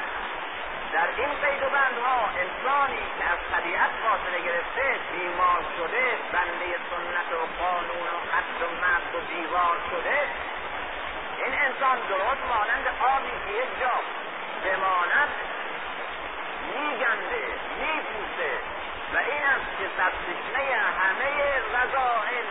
در 0.93 1.09
این 1.17 1.33
قید 1.43 1.63
و 1.63 1.71
بندها 1.79 2.19
انسانی 2.43 3.03
که 3.19 3.25
از 3.25 3.39
طبیعت 3.53 3.91
فاصله 4.03 4.41
گرفته 4.49 4.87
بیمار 5.13 5.63
شده 5.77 6.05
بنده 6.33 6.69
سنت 6.91 7.31
و 7.39 7.63
قانون 7.63 8.07
و 8.15 8.19
حد 8.33 8.59
و 8.63 8.69
مرد 8.83 9.15
و 9.15 9.21
دیوار 9.33 9.77
شده 9.91 10.19
این 11.39 11.55
انسان 11.67 11.99
درست 12.09 12.45
مانند 12.53 12.87
آبی 13.15 13.35
که 13.45 13.53
یک 13.61 13.71
جا 13.81 13.97
بماند 14.65 15.31
میگنده 16.75 17.45
میپوسه 17.81 18.53
و 19.15 19.17
این 19.17 19.45
است 19.55 19.71
که 19.79 19.87
سرچشمه 19.97 20.65
همه 21.01 21.29
رضائل 21.77 22.49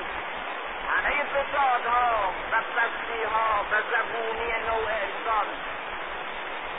همه 0.92 1.24
فسادها 1.34 2.34
و 2.52 2.56
پستیها 2.76 3.66
و 3.72 3.74
زبونی 3.92 4.52
نوع 4.68 4.88
انسان 5.06 5.48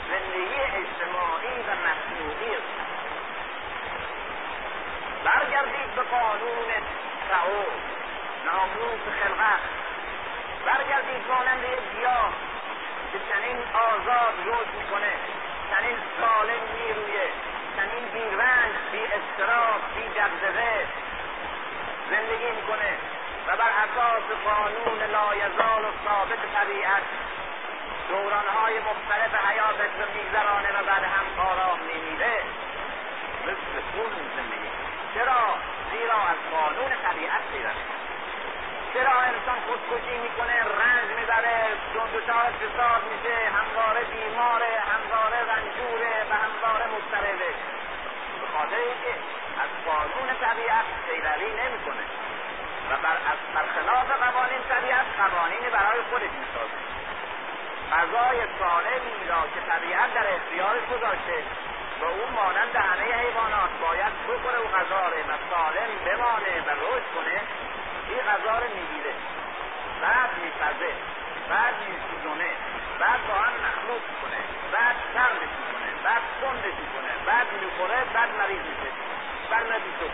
زندگی 0.09 0.61
اجتماعی 0.61 1.59
و 1.67 1.71
مصنوعی 1.85 2.55
است 2.55 2.73
برگردید 5.23 5.95
به 5.95 6.01
قانون 6.01 6.69
تعود 7.29 7.81
ناموس 8.45 9.03
خلقت. 9.19 9.63
برگردید 10.65 11.27
مانند 11.29 11.63
یک 11.63 11.97
گیاه 11.97 12.33
که 13.11 13.19
چنین 13.29 13.57
آزاد 13.89 14.35
رشد 14.45 14.73
می‌کنه 14.79 15.13
چنین 15.71 15.97
سالم 16.19 16.63
میرویه 16.73 17.27
چنین 17.75 18.05
بی 18.13 18.35
رنج 18.37 18.73
بی 18.91 19.03
استراف 19.05 19.81
بی 19.95 20.07
دقدقه 20.19 20.87
زندگی 22.09 22.51
می‌کنه. 22.51 22.97
و 23.47 23.57
بر 23.57 23.71
اساس 23.85 24.27
قانون 24.45 24.99
لایزال 25.11 25.85
و 25.85 25.91
ثابت 26.05 26.39
طبیعت 26.55 27.03
دورانهای 28.09 28.79
مختلف 28.79 29.45
حیاتش 29.45 29.91
رو 29.99 30.05
میگذرانه 30.15 30.69
و 30.69 30.83
بعد 30.83 31.03
هم 31.03 31.45
آرام 31.47 31.79
میمیره 31.79 32.39
مثل 33.43 33.81
خون 33.91 34.11
زندگی. 34.35 34.82
چرا؟ 35.13 35.43
زیرا 35.91 36.19
از 36.33 36.39
قانون 36.55 36.91
طبیعت 37.05 37.43
پیروی 37.51 37.83
چرا 38.93 39.15
انسان 39.31 39.59
خودکشی 39.67 40.17
می‌کنه 40.25 40.57
رنج 40.81 41.09
می‌بره 41.19 41.57
فساد 42.59 43.01
میشه 43.11 43.35
همواره 43.57 44.03
بیماره 44.13 44.73
همواره 44.91 45.39
رنجوره 45.51 46.15
و 46.29 46.33
همواره 46.43 46.85
مضطربه؟ 46.95 47.51
به 48.41 48.47
خاطر 48.53 48.79
اینکه 48.89 49.13
از 49.63 49.71
قانون 49.89 50.29
طبیعت 50.45 50.85
پیروی 51.05 51.51
نمی‌کنه 51.61 52.05
و 52.89 52.91
بر 53.03 53.17
از 53.31 53.39
برخلاف 53.55 54.07
قوانین 54.23 54.61
طبیعت 54.69 55.05
قوانینی 55.21 55.69
برای 55.77 56.01
خودش 56.09 56.33
می‌سازه. 56.41 56.79
غذای 57.93 58.37
سالمی 58.59 59.27
را 59.29 59.41
که 59.53 59.59
طبیعت 59.71 60.13
در 60.13 60.27
اختیارش 60.35 60.83
گذاشته 60.93 61.37
و 62.03 62.05
او 62.05 62.25
مانند 62.39 62.75
همه 62.75 63.07
حیوانات 63.21 63.73
باید 63.85 64.13
بخوره 64.27 64.59
و 64.59 64.67
غذا 64.77 65.03
و 65.29 65.33
سالم 65.51 65.91
بمانه 66.05 66.53
و 66.67 66.69
رشد 66.85 67.07
کنه. 67.15 67.37
این 68.09 68.21
غذا 68.29 68.53
رو 68.61 68.67
می‌گیره. 68.77 69.13
بعد 70.01 70.29
میپزه 70.43 70.91
بعد 71.49 71.75
میسوزونه 71.87 72.51
بعد 72.99 73.19
با 73.27 73.33
هم 73.33 73.53
مخلوط 73.67 74.05
کنه 74.21 74.41
بعد 74.73 74.95
سردش 75.13 75.53
می‌کنه 75.61 75.89
بعد 76.03 76.23
سندش 76.41 76.77
می‌کنه 76.83 77.11
بعد 77.25 77.47
می‌خوره 77.61 77.99
بعد 78.13 78.29
مریض 78.39 78.65
میشه. 78.71 78.89
بعد 79.51 79.65
نمیشه 79.73 80.07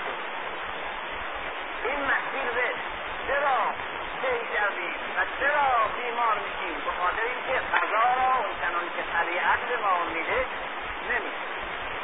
این 1.86 2.00
مسیر 2.12 2.48
چرا 3.28 3.60
طی 4.22 4.40
کردیم 4.54 4.96
و 5.16 5.20
چرا 5.40 5.68
بیمار 5.98 6.36
میشیم؟ 6.46 6.78
به 6.86 6.92
خاطر 7.00 7.26
اینکه 7.32 7.58
غذا 7.76 8.04
را 8.20 8.34
اون 8.44 8.54
که 8.96 9.04
طبیعت 9.14 9.60
به 9.70 9.78
ما 9.78 9.94
میده 10.14 10.46
نمیشه. 11.10 11.49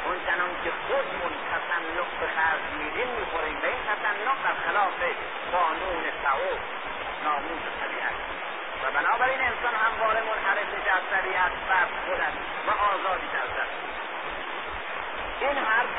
اون 0.06 0.18
چنان 0.26 0.52
که 0.64 0.70
خودمون 0.86 1.32
تصنق 1.52 2.08
به 2.20 2.26
خرج 2.36 2.64
میدیم 2.80 3.08
می‌خوریم 3.18 3.58
به 3.62 3.68
این 3.72 3.82
تصنق 3.90 4.36
در 4.44 4.56
خلاف 4.66 4.98
قانون 5.52 6.04
تعوف 6.22 6.60
ناموس 7.24 7.64
طبیعت. 7.80 8.16
و 8.82 8.84
بنابراین 8.98 9.40
انسان 9.50 9.74
همواره 9.84 10.20
منحرف 10.30 10.68
میشه 10.76 10.90
از 10.98 11.04
طبیعت 11.14 11.52
بر 11.68 11.86
خودش 12.04 12.34
و 12.66 12.70
آزادی 12.92 13.28
در 13.34 13.66
این 15.40 15.58
حرف 15.58 15.98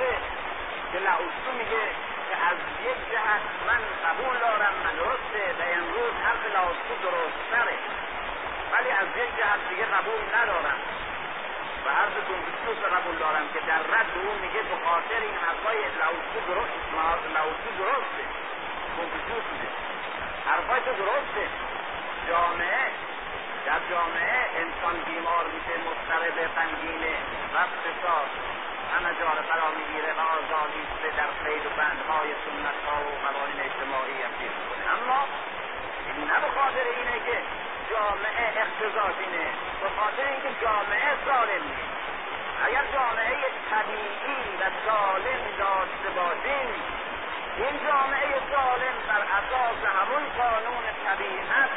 که 0.91 0.99
لعوستو 0.99 1.51
میگه 1.59 1.83
که 2.27 2.35
از 2.49 2.57
یک 2.87 2.99
جهت 3.11 3.43
من 3.67 3.81
قبول 4.05 4.35
دارم 4.45 4.73
من 4.83 4.95
درسته 5.01 5.43
و 5.59 5.61
امروز 5.77 6.13
حرف 6.25 6.43
لعوستو 6.55 6.93
درست 7.05 7.39
سره 7.51 7.77
ولی 8.71 8.91
از 9.01 9.07
یک 9.21 9.31
جهت 9.37 9.59
دیگه 9.69 9.85
قبول 9.85 10.21
ندارم. 10.37 10.79
و 11.87 11.89
حرف 11.99 12.15
کنفوسیوس 12.29 12.79
قبول 12.95 13.15
دارم 13.25 13.45
که 13.53 13.59
در 13.69 13.81
رد 13.93 14.11
اون 14.15 14.37
میگه 14.43 14.61
به 14.71 14.77
خاطر 14.85 15.19
این 15.27 15.37
حرفای 15.45 15.77
لعوستو 15.99 16.39
درست 16.49 16.75
لعوستو 17.35 17.69
درسته. 17.81 18.23
کنفوسیوس 18.97 19.45
میگه 19.51 19.69
حرفای 20.49 20.79
تو 20.85 20.91
درسته. 21.03 21.43
جامعه 22.29 22.85
در 23.67 23.81
جامعه 23.91 24.39
انسان 24.63 24.95
بیمار 25.07 25.45
میشه 25.55 25.73
مضطرب 25.87 26.37
غمگینه 26.55 27.15
و 27.53 27.57
همه 28.93 29.11
جا 29.19 29.29
رو 29.37 29.41
فرا 29.49 29.69
می‌گیره 29.79 30.11
و 30.19 30.21
آزادی 30.37 30.83
در 31.19 31.31
قید 31.43 31.65
و 31.65 31.69
بندهای 31.79 32.29
سنت 32.43 32.79
ها 32.85 32.97
و 33.07 33.11
قوانین 33.25 33.59
اجتماعی 33.67 34.15
افزیر 34.27 34.51
می‌کنه. 34.59 34.85
اما 34.95 35.19
این 36.07 36.27
نه 36.29 36.37
به 36.43 36.49
خاطر 36.57 36.85
اینه 36.97 37.17
که 37.27 37.37
جامعه 37.89 38.45
اقتضاش 38.63 39.15
اینه. 39.25 39.47
به 39.81 39.89
خاطر 39.97 40.25
اینکه 40.31 40.51
جامعه 40.61 41.11
نیست. 41.65 41.97
اگر 42.65 42.85
جامعه 42.93 43.37
طبیعی 43.71 44.41
و 44.61 44.63
سالم 44.85 45.41
داشته 45.57 46.09
باشیم 46.17 46.69
این 47.57 47.75
جامعه 47.87 48.29
سالم 48.51 48.95
بر 49.07 49.21
اساس 49.39 49.79
همون 49.97 50.23
قانون 50.41 50.85
طبیعت 51.05 51.71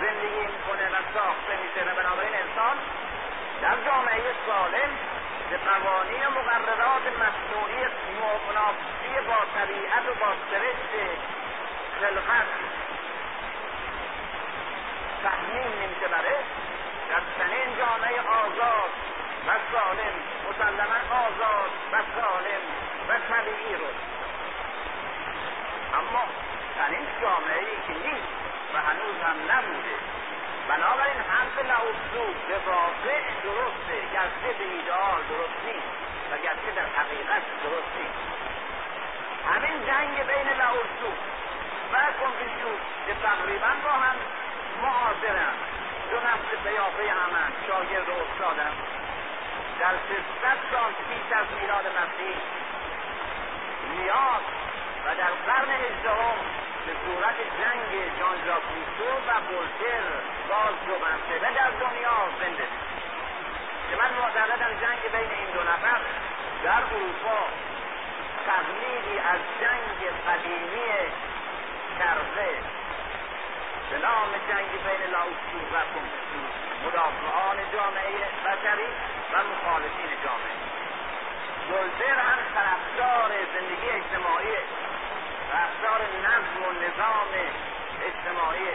زندگی 0.00 0.44
می‌کنه 0.54 0.86
و 0.94 0.96
ساخته 1.14 1.54
میشه 1.62 1.80
و 1.90 1.94
بنابراین 2.00 2.34
انسان 2.44 2.76
در 3.62 3.76
جامعه 3.86 4.22
سالم 4.46 4.90
به 5.50 5.56
قوانین 5.56 6.26
و 6.26 6.30
مقررات 6.30 7.04
مصنوعی 7.22 7.82
منافسی 8.48 9.14
با 9.28 9.38
طبیعت 9.56 10.04
و 10.08 10.14
با 10.20 10.30
سرشت 10.50 10.92
خلقت 12.00 12.48
تحمیم 15.22 15.72
نمیشه 15.82 16.08
بره 16.08 16.36
در 17.08 17.22
چنین 17.38 17.76
جامعه 17.78 18.20
آزاد 18.20 18.90
و 19.46 19.50
سالم 19.72 20.14
مسلما 20.46 21.00
آزاد 21.26 21.70
و 21.92 21.96
سالم 22.16 22.62
و 23.08 23.12
طبیعی 23.28 23.74
رو. 23.80 23.90
اما 25.98 26.24
چنین 26.76 27.06
جامعه 27.22 27.58
ای 27.58 27.76
که 27.86 27.94
نیست 28.08 28.32
و 28.74 28.78
هنوز 28.78 29.16
هم 29.26 29.38
نبوده. 29.52 29.96
بنابراین 30.68 31.20
حرف 31.30 31.56
لعوسو 31.70 32.24
به 32.48 32.58
واقع 32.70 33.20
درسته 33.44 33.96
گرچه 34.14 34.58
به 34.58 34.64
ایدئال 34.64 35.22
درست 35.30 35.58
نیست 35.66 35.92
و 36.30 36.36
گرچه 36.44 36.70
در 36.76 36.88
حقیقت 36.98 37.42
درست 37.64 37.92
نیست. 37.98 38.20
همین 39.50 39.86
جنگ 39.86 40.16
بین 40.30 40.48
لعوسو 40.58 41.10
و 41.92 41.96
کنفیشوس 42.20 42.80
که 43.06 43.14
تقریبا 43.22 43.72
با 43.84 43.90
هم 43.90 44.16
معاصرن 44.82 45.77
دو 46.10 46.16
نسل 46.16 46.50
پیافه 46.64 47.02
همن 47.20 47.52
شاگرد 47.66 48.08
و 48.08 48.12
استادن 48.12 48.72
در 49.80 49.94
سیصد 50.08 50.58
سال 50.70 50.92
پیش 51.08 51.32
از 51.40 51.46
میلاد 51.60 51.86
مسیح. 51.86 52.36
میاد 53.90 54.44
و 55.04 55.08
در 55.20 55.32
قرن 55.46 55.70
هجدهم 55.70 56.38
به 56.86 56.92
صورت 57.04 57.38
جنگ 57.60 57.90
جان 58.18 58.36
ژاک 58.44 58.62
و 59.28 59.40
بولتر 59.48 60.04
باز 60.48 60.74
جمعه 60.86 61.38
و 61.38 61.54
در 61.54 61.70
دنیا 61.70 62.18
زنده 62.40 62.68
که 63.90 63.96
من 63.96 64.10
معتقدم 64.20 64.72
جنگ 64.80 65.02
بین 65.12 65.30
این 65.38 65.50
دو 65.54 65.60
نفر 65.60 66.00
در 66.64 66.82
اروپا 66.94 67.40
تقلیدی 68.46 69.18
از 69.18 69.40
جنگ 69.60 70.00
قدیمی 70.26 71.12
کرده 71.98 72.77
به 73.90 73.98
نام 73.98 74.30
جنگ 74.48 74.70
بین 74.84 75.02
لاوسو 75.10 75.58
و 75.72 75.76
کنفوسیوس 75.94 76.54
مدافعان 76.84 77.56
جامعه 77.72 78.18
بشری 78.44 78.88
و 79.32 79.34
مخالفین 79.50 80.10
جامعه. 80.24 80.58
ولتر 81.70 82.18
هم 82.28 82.38
طرفدار 82.54 83.30
زندگی 83.54 83.88
اجتماعی 83.90 84.56
رفتار 85.54 86.00
نظم 86.26 86.56
و 86.66 86.70
نظام 86.84 87.32
اجتماعی 88.08 88.68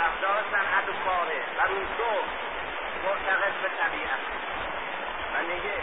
رفتار 0.00 0.38
صنعت 0.52 0.88
و 0.88 0.94
کاره 1.04 1.40
و 1.58 1.60
روسو 1.72 2.12
معتقد 3.04 3.54
به 3.62 3.68
طبیعت 3.80 4.22
و 5.34 5.36
میگه 5.42 5.74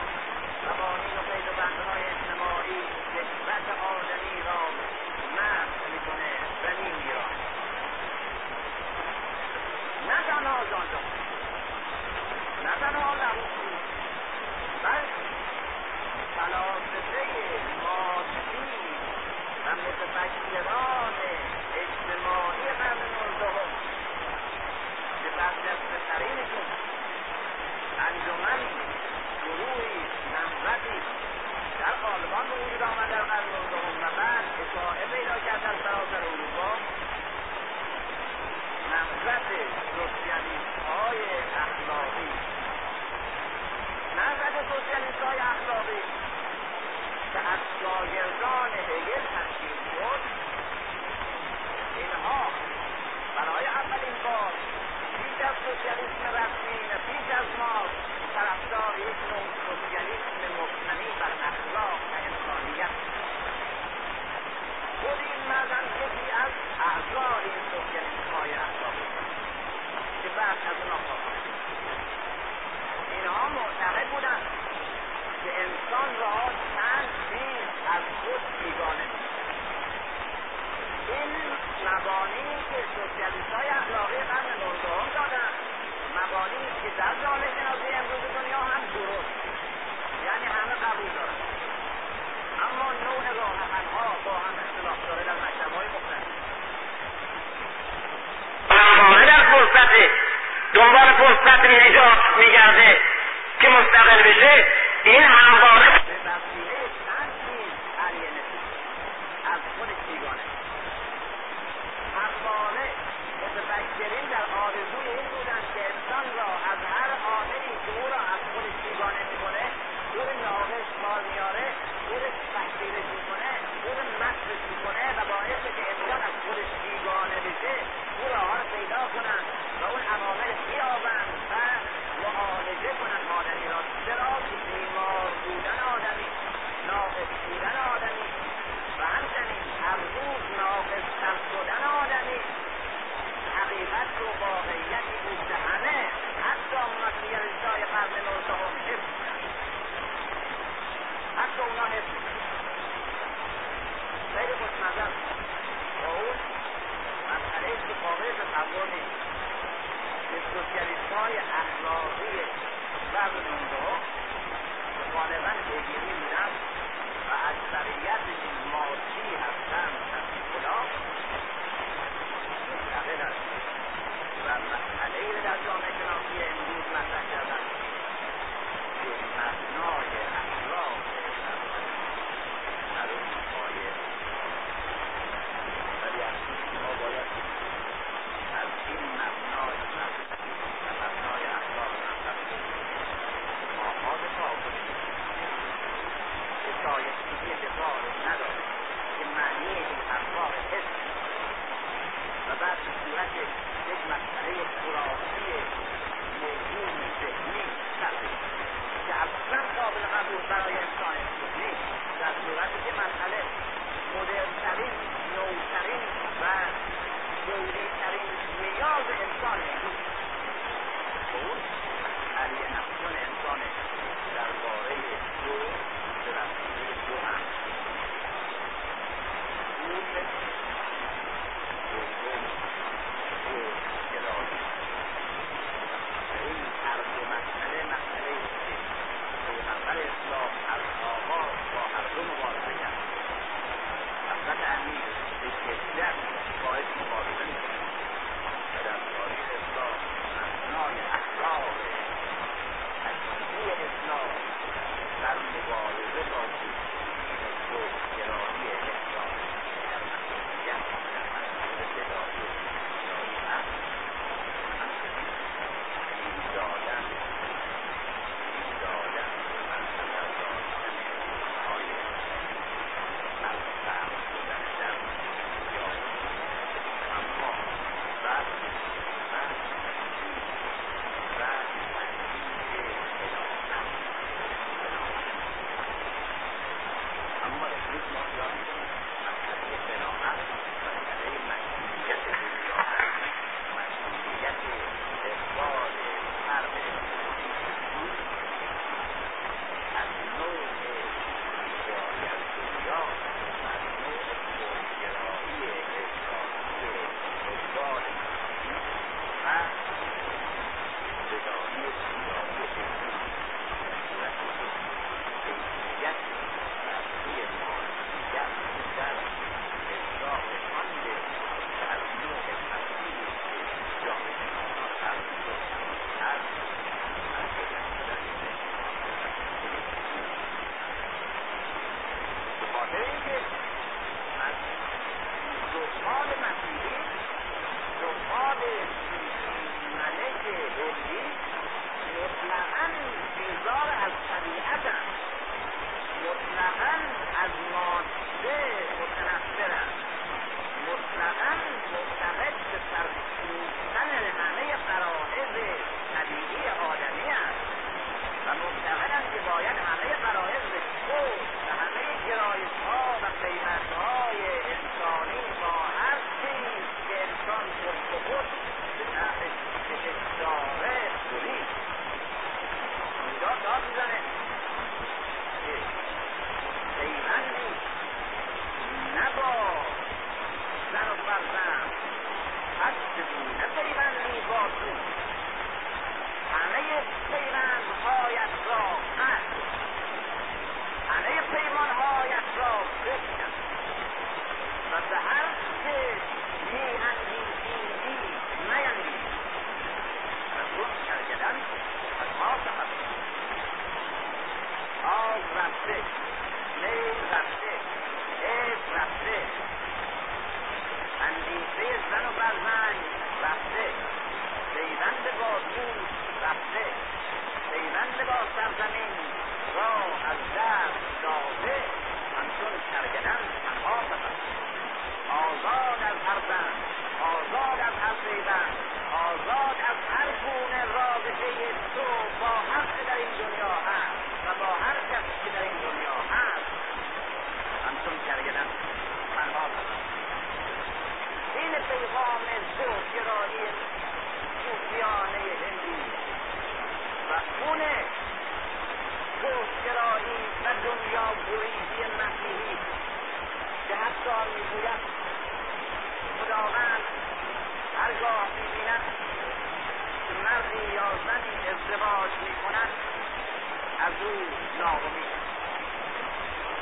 ناامید 464.86 465.32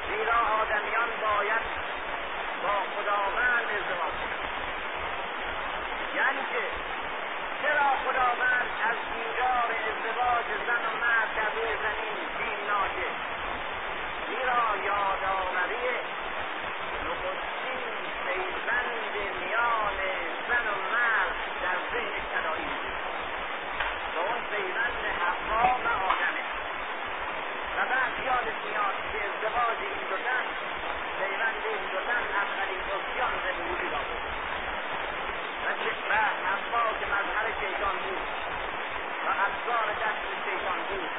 زیرا 0.08 0.40
آدمیان 0.62 1.10
باید 1.22 1.66
با 2.64 2.76
خداوند 2.94 3.66
ازدواج 3.76 4.14
کنند 4.22 4.50
یعنی 6.16 6.42
که 6.52 6.64
چرا 7.62 7.90
خداوند 8.04 8.68
از 8.90 8.98
دیدار 9.14 9.70
ازدواج 9.90 10.46
زن 10.68 10.86
و 10.86 10.94
مرد 11.02 11.13
شیطان 37.64 37.98
بود. 38.04 38.24
و 39.26 39.30
افکار 39.48 39.88
دست 40.04 40.24
شیطان 40.46 40.80
بود. 40.90 41.10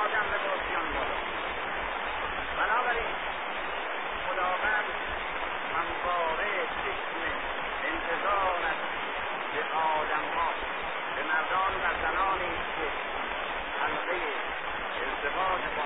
آدم 0.00 0.26
به 0.30 0.38
باسیان 0.44 0.86
بود. 0.94 1.12
بنابراین 2.58 3.14
خداوند 4.24 4.88
همواره 5.74 6.52
چشم 6.80 7.16
انتظار 7.90 8.60
است 8.72 8.86
به 9.52 9.62
آدمها 9.96 10.48
به 11.16 11.22
مردان 11.30 11.72
و 11.84 11.86
زنانی 12.02 12.54
که 12.74 12.86
حلقه 13.80 14.20
ازدواج 15.04 15.62
با 15.76 15.83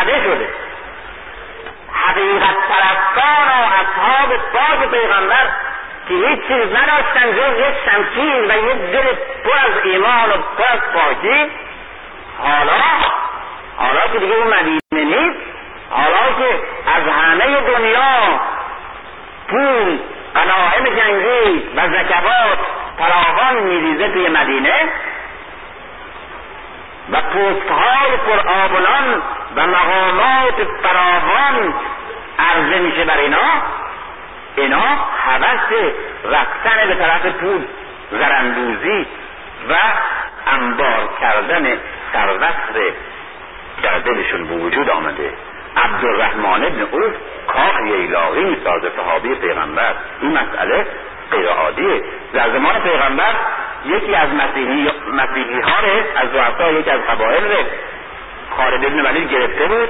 زده 0.00 0.22
شده. 0.24 0.48
حقیقت 1.92 2.56
پرستان 2.68 3.48
و 3.48 3.64
اصحاب 3.80 4.36
پاک 4.52 4.90
پیغمبر 4.90 5.46
که 6.08 6.14
هیچ 6.14 6.40
چیز 6.48 6.76
نداشتن 6.76 7.32
جز 7.32 7.58
یک 7.58 7.74
شمشیر 7.84 8.42
و 8.42 8.70
یک 8.70 8.92
دل 8.92 9.14
پر 9.44 9.58
از 9.58 9.84
ایمان 9.84 10.30
و 10.30 10.32
پر 10.32 10.64
از 10.72 10.80
پاکی. 10.94 11.50
حالا 12.42 12.72
حالا 13.76 14.00
که 14.12 14.18
دیگه 14.18 14.34
اون 14.34 14.46
مدینه 14.46 14.80
نیست 15.16 15.40
حالا 15.90 16.32
که 16.38 16.60
از 16.96 17.08
همه 17.08 17.60
دنیا 17.60 18.40
پول 19.48 19.98
غنایم 20.34 20.96
جنگی 20.96 21.62
و 21.76 21.88
زکوات 21.88 22.58
فراوان 22.98 23.62
میریزه 23.62 24.08
توی 24.08 24.28
مدینه 24.28 24.74
و 27.12 27.20
پستهای 27.20 28.16
پرآبلان 28.26 29.22
و 29.56 29.66
مقامات 29.66 30.66
فراوان 30.82 31.74
عرضه 32.38 32.78
میشه 32.78 33.04
بر 33.04 33.18
اینا. 33.18 33.38
اینا 34.56 34.82
حوث 35.26 35.92
رفتن 36.24 36.88
به 36.88 36.94
طرف 36.94 37.26
پول 37.26 37.64
زرندوزی 38.10 39.06
و 39.68 39.74
انبار 40.46 41.08
کردن 41.20 41.78
سروصر 42.12 42.92
در 43.82 43.98
دلشون 43.98 44.44
به 44.44 44.54
وجود 44.54 44.90
آمده. 44.90 45.32
عبدالرحمن 45.76 46.64
ابن 46.64 46.80
عوف 46.80 47.12
کاخ 47.46 47.80
ییلاقی 47.86 48.44
می‌سازه 48.44 48.90
صحابی 48.96 49.34
پیغمبر. 49.34 49.94
این 50.20 50.38
مسئله 50.38 50.86
غیر 51.30 51.48
عادیه 51.48 52.02
در 52.32 52.50
زمان 52.50 52.80
پیغمبر 52.80 53.34
یکی 53.84 54.14
از 54.14 54.28
مسیحی, 54.34 54.90
مسیحی 55.12 55.60
ها 55.60 55.76
از 56.16 56.28
رؤسا 56.34 56.70
یکی 56.70 56.90
از 56.90 57.00
قبایل 57.00 57.42
خالد 58.60 58.84
ابن 58.84 59.00
ولید 59.00 59.30
گرفته 59.30 59.66
بود. 59.66 59.88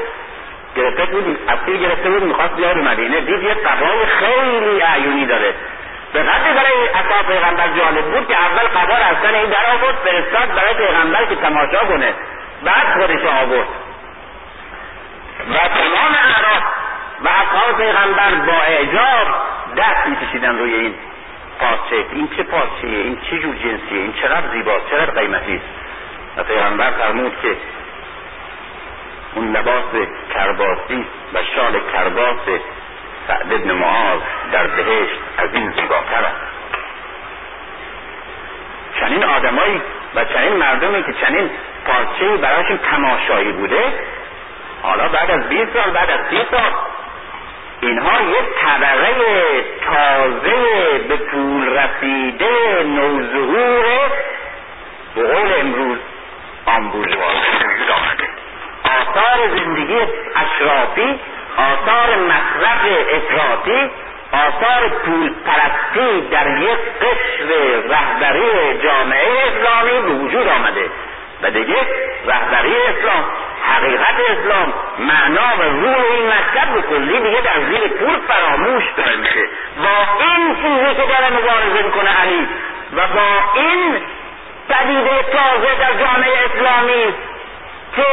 گرفته 0.76 1.04
بود 1.04 1.38
اسیر 1.48 1.76
گرفته 1.76 2.10
بود 2.10 2.22
می‌خواست 2.22 2.56
بیاد 2.56 2.74
به 2.74 2.82
مدینه. 2.82 3.20
دید 3.20 3.42
یه 3.42 3.54
قبای 3.54 4.06
خیلی 4.06 4.82
اعیونی 4.82 5.26
داره. 5.26 5.54
به 6.12 6.22
قدری 6.22 6.54
برای 6.54 6.88
اصحاب 6.88 7.26
پیغمبر 7.26 7.68
جالب 7.68 8.04
بود 8.04 8.28
که 8.28 8.36
اول 8.42 8.68
قبا 8.68 8.94
از 8.94 9.34
این 9.34 9.50
در 9.50 9.70
آورد 9.74 9.94
فرستاد 9.94 10.54
برای 10.54 10.74
پیغمبر 10.74 11.24
که 11.24 11.36
تماشا 11.36 11.78
کنه. 11.78 12.14
بعد 12.64 13.00
خودش 13.00 13.24
آورد. 13.24 13.68
و 15.50 15.58
تمام 15.68 16.12
اعراف 16.24 16.62
و 17.24 17.28
اصحاب 17.28 17.76
پیغمبر 17.76 18.34
با 18.46 18.62
اعجاب 18.62 19.26
دست 19.76 20.06
میکشیدن 20.06 20.58
روی 20.58 20.74
این 20.74 20.94
پارچه 21.60 22.04
این 22.12 22.28
چه 22.36 22.42
پارچه 22.42 22.86
این 22.86 23.18
چه 23.30 23.38
جور 23.38 23.54
جنسیه؟ 23.54 23.98
این 23.98 24.12
چقدر 24.12 24.48
زیباست؟ 24.52 24.90
چقدر 24.90 25.20
قیمتی 25.20 25.54
است؟ 25.56 25.64
و 26.36 26.42
پیغمبر 26.42 26.90
فرمود 26.90 27.32
که 27.42 27.56
اون 29.34 29.56
لباس 29.56 29.84
کرباسی 30.34 31.06
و 31.34 31.38
شال 31.56 31.80
کرباس 31.92 32.36
سعد 33.28 33.52
ابن 33.52 33.72
معاذ 33.72 34.20
در 34.52 34.66
بهشت 34.66 35.20
از 35.38 35.54
این 35.54 35.70
زیباتر 35.70 36.24
است. 36.24 36.50
چنین 39.00 39.24
آدمایی 39.24 39.82
و 40.14 40.24
چنین 40.24 40.52
مردمی 40.52 41.02
که 41.02 41.12
چنین 41.12 41.50
پارچه 41.86 42.36
برایشون 42.36 42.78
تماشایی 42.78 43.52
بوده 43.52 43.92
حالا 44.82 45.08
بعد 45.08 45.30
از 45.30 45.48
20 45.48 45.72
سال 45.72 45.90
بعد 45.90 46.10
از 46.10 46.20
30 46.30 46.36
سال 46.50 46.72
اینها 47.80 48.20
یک 48.20 48.44
طبقه 48.60 49.14
تازه 49.86 50.98
به 51.08 51.16
پول 51.16 51.78
رسیده 51.78 52.82
نوظهور 52.82 54.12
به 55.14 55.22
قول 55.22 55.52
امروز 55.60 55.98
وجود 56.94 57.90
آمده 57.90 58.29
آثار 59.00 59.48
زندگی 59.48 59.98
اشرافی 60.36 61.20
آثار 61.56 62.16
مصرف 62.16 62.80
افراطی 63.12 63.90
آثار 64.32 64.88
پول 64.88 65.34
پرستی 65.46 66.20
در 66.30 66.58
یک 66.58 66.78
قشر 67.00 67.46
رهبری 67.88 68.78
جامعه 68.82 69.28
اسلامی 69.46 70.00
به 70.00 70.24
وجود 70.24 70.48
آمده 70.48 70.90
و 71.42 71.50
دیگه 71.50 71.76
رهبری 72.26 72.74
اسلام 72.76 73.24
حقیقت 73.62 74.14
اسلام 74.28 74.72
معنا 74.98 75.56
و 75.58 75.62
روح 75.62 75.96
این 76.10 76.28
مکتب 76.28 76.74
به 76.74 76.82
کلی 76.82 77.20
دیگه 77.20 77.40
در 77.40 77.60
زیر 77.70 77.88
پول 77.88 78.18
فراموش 78.28 78.84
داره 78.96 79.16
میشه. 79.16 79.44
با 79.82 80.24
این 80.24 80.54
چیزی 80.54 80.94
که 80.94 81.06
داره 81.06 81.30
مبارزه 81.30 81.82
می‌کنه 81.86 82.10
علی 82.22 82.48
و 82.96 83.00
با 83.14 83.60
این 83.60 84.00
پدیده 84.68 85.22
تازه 85.22 85.74
در 85.80 86.04
جامعه 86.04 86.32
اسلامی 86.44 87.14
که 87.96 88.06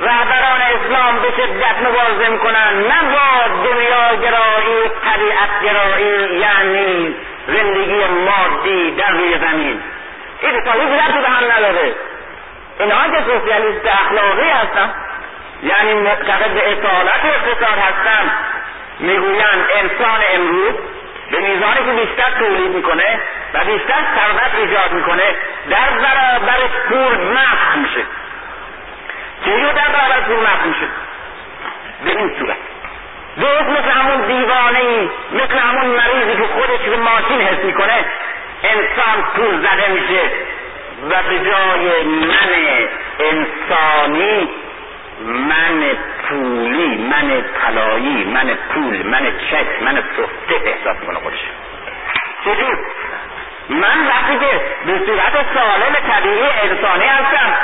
رهبران 0.00 0.60
اسلام 0.60 1.18
به 1.22 1.30
شدت 1.30 1.88
مبارزه 1.88 2.28
می‌کنن 2.28 2.78
نه 2.78 3.02
با 3.02 3.64
دنیا 3.64 4.14
گرایی 4.14 4.90
طبیعت 5.04 5.62
گرایی 5.64 6.38
یعنی 6.38 7.14
زندگی 7.46 8.04
مادی 8.04 8.90
در 8.90 9.10
روی 9.10 9.38
زمین. 9.38 9.80
این 10.40 10.64
تا 10.64 10.72
هیچ 10.72 10.88
به 11.22 11.28
هم 11.28 11.52
نداره. 11.52 11.94
اینها 12.80 13.08
که 13.08 13.24
سوسیالیست 13.24 13.86
اخلاقی 13.86 14.50
هستن. 14.50 14.94
یعنی 15.62 15.94
معتقد 15.94 16.50
به 16.50 16.72
اصالت 16.72 17.24
و 17.24 17.26
اقتصاد 17.26 17.78
هستن. 17.78 18.30
می‌گویند 19.00 19.66
انسان 19.74 20.20
امروز 20.34 20.74
به 21.30 21.38
میزانی 21.40 21.84
که 21.86 22.06
بیشتر 22.06 22.30
تولید 22.38 22.70
می‌کنه 22.70 23.20
و 23.54 23.64
بیشتر 23.64 24.02
ثروت 24.16 24.54
ایجاد 24.54 24.92
می‌کنه 24.92 25.36
در 25.70 25.90
برابر 25.90 26.58
پول 26.88 27.32
مخ 27.32 27.76
میشه. 27.76 28.04
چجور 29.44 29.72
در 29.72 29.88
برابر 29.88 30.20
پول 30.20 30.36
مخ 30.36 30.66
میشه 30.66 30.86
به 32.04 32.10
این 32.10 32.32
صورت. 32.38 32.56
درست 33.36 33.68
مثل 33.68 33.90
همون 33.90 34.20
دیوانه 34.20 34.78
ای 34.78 35.08
مثل 35.32 35.58
همون 35.58 35.86
مریضی 35.86 36.42
که 36.42 36.48
خودش 36.48 36.80
به 36.80 36.96
ماشین 36.96 37.40
حس 37.40 37.64
می‌کنه 37.64 38.04
انسان 38.64 39.22
پول 39.34 39.58
زده 39.58 39.88
میشه. 39.92 40.30
و 41.10 41.22
به 41.28 41.38
جای 41.38 42.02
من 42.02 42.88
انسانی 43.20 44.48
من 45.18 45.84
پولی 46.28 46.96
من 46.96 47.44
طلایی 47.62 48.24
من 48.24 48.58
پول 48.74 49.06
من 49.06 49.32
چک 49.50 49.82
من 49.82 49.94
سفته 49.96 50.70
احساس 50.70 50.96
کنه 51.06 51.18
خودش. 51.18 51.38
چجور 52.44 52.78
من 53.68 54.08
وقتی 54.08 54.38
که 54.38 54.60
به 54.86 55.06
صورت 55.06 55.46
سالم 55.54 55.94
طبیعی 56.12 56.48
انسانی 56.62 57.06
هستم 57.06 57.54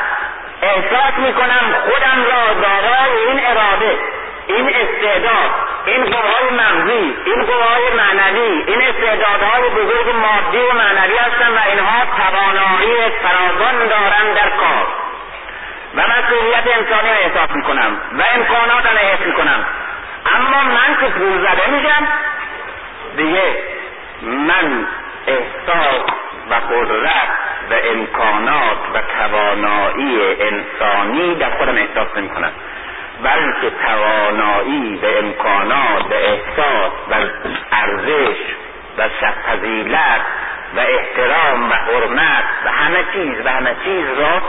احساس 0.63 1.19
می‌کنم 1.19 1.75
خودم 1.85 2.25
را 2.25 2.55
دارای 2.55 3.27
این 3.29 3.41
اراده 3.47 3.99
این 4.47 4.69
استعداد 4.69 5.51
این 5.87 6.05
قوای 6.05 6.51
مغزی 6.51 7.17
این 7.25 7.45
قوای 7.45 7.91
معنوی 7.97 8.65
این 8.67 8.83
استعدادهای 8.83 9.71
بزرگ 9.71 10.15
مادی 10.17 10.59
و 10.59 10.73
معنوی 10.73 11.17
هستن 11.17 11.53
و 11.53 11.61
اینها 11.71 12.03
توانایی 12.17 13.11
فراوان 13.23 13.89
دارن 13.89 14.35
در 14.35 14.51
کار. 14.51 14.87
و 15.95 16.01
مسئولیت 16.01 16.77
انسانی 16.77 17.09
را 17.09 17.17
احساس 17.17 17.51
می‌کنم 17.51 17.97
و 18.19 18.23
امکانات 18.35 18.87
را 18.87 19.09
حس 19.09 19.21
می‌کنم. 19.27 19.67
اما 20.37 20.63
من 20.63 20.97
که 21.01 21.07
پول 21.07 21.39
زده 21.39 21.71
میشم 21.71 22.09
دیگه 23.17 23.59
من 24.23 24.87
احساس 25.29 26.03
و 26.51 26.55
قدرت 26.55 27.29
و 27.71 27.75
امکانات 27.85 28.79
و 28.95 29.03
توانایی 29.19 30.37
انسانی 30.41 31.35
در 31.35 31.51
خودم 31.51 31.77
احساس 31.77 32.17
نمی 32.17 32.29
کنم 32.29 32.53
بلکه 33.23 33.77
توانایی 33.87 34.97
و 34.97 35.07
امکانات 35.07 36.05
و 36.11 36.15
احساس 36.15 36.93
و 37.11 37.15
ارزش 37.73 38.39
و 38.99 39.09
فضیلت 39.49 40.21
و 40.77 40.81
احترام 40.81 41.71
و 41.71 41.73
حرمت 41.73 42.45
و 42.65 42.71
همه 42.71 43.05
چیز 43.13 43.47
و 43.47 43.49
همه 43.49 43.77
چیز 43.85 44.07
را 44.19 44.43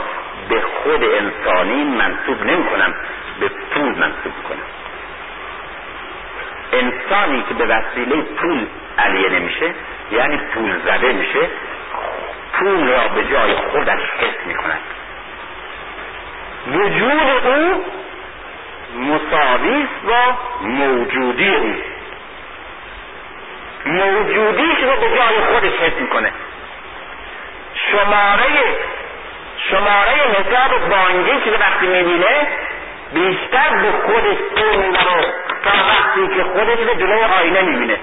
به 0.48 0.60
خود 0.60 1.04
انسانی 1.04 1.84
منصوب 1.84 2.42
نمی 2.42 2.64
کنم 2.64 2.94
به 3.40 3.48
پول 3.48 3.98
منصوب 3.98 4.32
کنم. 4.48 4.79
انسانی 6.72 7.44
که 7.48 7.54
به 7.54 7.64
وسیله 7.64 8.22
پول 8.22 8.66
علیه 8.98 9.28
نمیشه 9.28 9.74
یعنی 10.12 10.36
پول 10.36 10.78
زده 10.84 11.12
میشه 11.12 11.48
پول 12.52 12.88
را 12.88 13.08
به 13.08 13.24
جای 13.24 13.54
خودش 13.54 14.00
حس 14.00 14.46
می 14.46 14.54
کند 14.54 14.80
وجود 16.66 17.46
او 17.46 17.84
مساوی 18.98 19.86
با 20.06 20.38
موجودی 20.60 21.48
او. 21.48 21.74
موجودیش 23.86 24.78
رو 24.82 24.96
به 24.96 25.16
جای 25.16 25.40
خودش 25.52 25.72
حس 25.72 26.00
می‌کنه. 26.00 26.32
شماره 27.74 28.46
شماره 29.70 30.12
حساب 30.12 30.88
بانکی 30.88 31.40
که 31.44 31.50
وقتی 31.50 31.86
می‌بینه 31.86 32.48
بیشتر 33.14 33.70
به 33.82 33.92
خودش 34.06 34.36
پول 34.36 34.96
تا 35.64 35.70
وقتی 35.70 36.34
که 36.36 36.44
خودش 36.44 36.78
رو 36.78 36.94
جلوی 36.94 37.24
آینه 37.40 37.62
می‌بینه. 37.62 37.96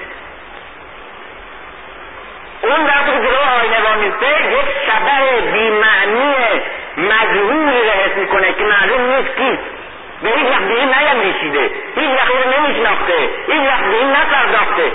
اون 2.62 2.86
وقتی 2.86 3.12
که 3.12 3.18
جلوی 3.18 3.48
آینه 3.62 3.82
با 3.82 3.96
میسته 3.96 4.28
یک 4.52 4.66
شبه 4.88 5.52
بیمعنی 5.52 6.36
مجهولی 6.98 7.82
رو 7.82 7.92
حس 7.92 8.18
می‌کنه 8.18 8.54
که 8.54 8.64
معلوم 8.64 9.02
نیست 9.02 9.36
کیست 9.38 9.64
به 10.24 10.30
هیچ 10.30 10.48
وقت 10.48 10.62
این 10.62 10.90
نیندیشیده. 10.94 11.70
هیچ 11.96 12.10
وقت 12.10 12.60
نمیشناخته. 12.60 13.30
هیچ 13.48 13.62
وقت 13.68 13.84
این 13.84 14.12
نپرداخته 14.12 14.92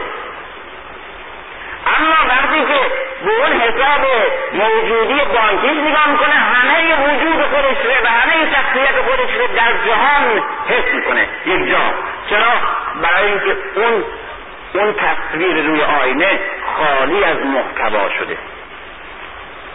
اما 1.87 2.17
وقتی 2.29 2.61
که 2.61 2.81
به 3.25 3.31
اون 3.31 3.62
حساب 3.73 4.07
موجودی 4.53 5.15
بانکیش 5.15 5.83
نگاه 5.83 6.11
می‌کنه 6.11 6.35
همه 6.35 6.95
وجود 7.05 7.43
خودش 7.43 7.85
رو 7.85 8.05
و 8.05 8.09
همه 8.09 8.53
شخصیت 8.53 9.03
خودش 9.03 9.35
رو 9.35 9.47
در 9.57 9.73
جهان 9.87 10.43
حس 10.69 10.95
می‌کنه 10.95 11.29
یک 11.47 11.71
جا. 11.71 11.81
چرا؟ 12.31 12.53
برای 13.03 13.31
اینکه 13.31 13.57
اون 13.75 14.05
اون 14.75 14.95
تصویر 14.95 15.67
روی 15.67 15.83
آینه 15.83 16.41
خالی 16.77 17.25
از 17.25 17.37
محتوا 17.37 18.09
شده. 18.09 18.39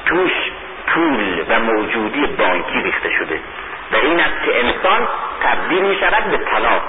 توش 0.06 0.32
پول 0.88 1.46
و 1.50 1.60
موجودی 1.60 2.26
بانکی 2.26 2.82
ریخته 2.82 3.10
شده. 3.10 3.40
و 3.92 3.96
این 3.96 4.20
است 4.20 4.46
که 4.46 4.60
انسان 4.60 5.08
تبدیل 5.44 5.82
می 5.82 5.96
شود 6.00 6.24
به 6.24 6.38
طلا. 6.38 6.82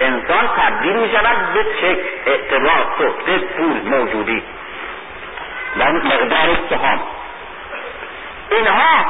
انسان 0.00 0.48
تبدیل 0.56 0.92
می 0.92 1.10
شود 1.10 1.52
به 1.54 1.64
چک 1.64 1.98
اعتبار 2.26 2.86
سخته 2.98 3.38
پول 3.38 3.88
موجودی. 3.88 4.42
و 5.76 5.92
مقدار 5.92 6.56
سهام. 6.70 7.00
اینها 8.50 9.06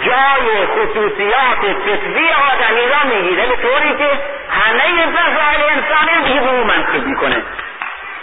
جای 0.00 0.66
خصوصیات 0.66 1.76
فطری 1.84 2.28
آدمی 2.52 2.88
را 2.88 3.16
می‌گیره 3.16 3.46
به 3.46 3.56
طوری 3.56 3.96
که 3.96 4.08
همه 4.50 5.06
فضایل 5.06 5.62
انسانی 5.70 6.28
دیگه 6.28 6.40
به 6.40 6.50
او 6.50 6.64
منصوب 6.64 7.06
می‌کنه. 7.06 7.42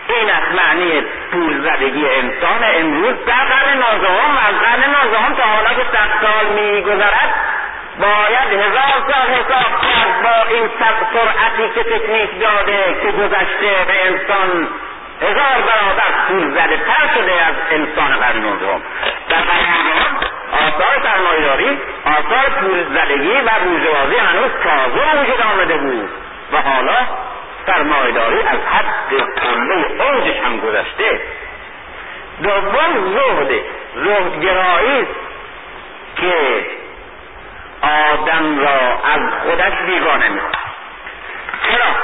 این 0.09 0.30
از 0.30 0.43
معنی 0.55 1.01
پول 1.32 1.61
زدگی 1.61 2.05
انسان. 2.09 2.63
امروز 2.76 3.26
در 3.26 3.45
قرن 3.45 3.78
نازدهم 3.78 4.38
از 4.49 4.55
قرن 4.59 4.91
نازدهم 4.91 5.34
تا 5.36 5.43
حالا 5.43 5.69
که 5.69 5.86
صد 5.93 6.09
سال 6.21 6.45
میگذرد 6.45 7.34
باید 7.99 8.61
هزار 8.61 9.11
سال 9.11 9.28
حساب 9.36 9.82
کرد 9.82 10.24
با 10.24 10.49
این 10.49 10.69
سرعتی 10.80 11.69
که 11.76 11.84
تکنیک 11.84 12.41
داده 12.41 12.95
که 13.01 13.11
گذشته 13.11 13.86
به 13.88 14.07
انسان 14.07 14.67
هزار 15.24 15.61
برابر 15.67 16.28
پول 16.28 16.51
زده 16.51 16.78
تر 16.78 17.13
شده 17.15 17.32
از 17.32 17.55
انسان 17.71 18.17
قرن 18.19 18.38
نازدهم 18.38 18.82
در 19.30 19.38
قرن 19.38 19.74
آثار 20.53 21.03
سرمایهداری 21.03 21.78
آثار 22.05 22.49
پول 22.61 22.84
زدگی 22.84 23.32
و 23.32 23.49
بورژوازی 23.63 24.15
هنوز 24.15 24.51
تازه 24.63 25.21
وجود 25.21 25.41
آمده 25.41 25.78
بود 25.78 26.09
و 26.53 26.61
حالا 26.61 26.97
سرمایهداری 27.67 28.39
از 28.39 28.59
حد 28.74 29.21
قله 29.41 30.03
اوجش 30.03 30.38
هم 30.45 30.59
گذشته. 30.59 31.21
دوم 32.43 33.13
زهد 33.13 33.61
زهدگرایی 33.95 35.07
که 36.17 36.65
آدم 37.82 38.59
را 38.59 38.99
از 39.13 39.21
خودش 39.43 39.74
بیگانه 39.86 40.30
می‌کند. 40.30 40.57
چرا؟ 41.69 41.95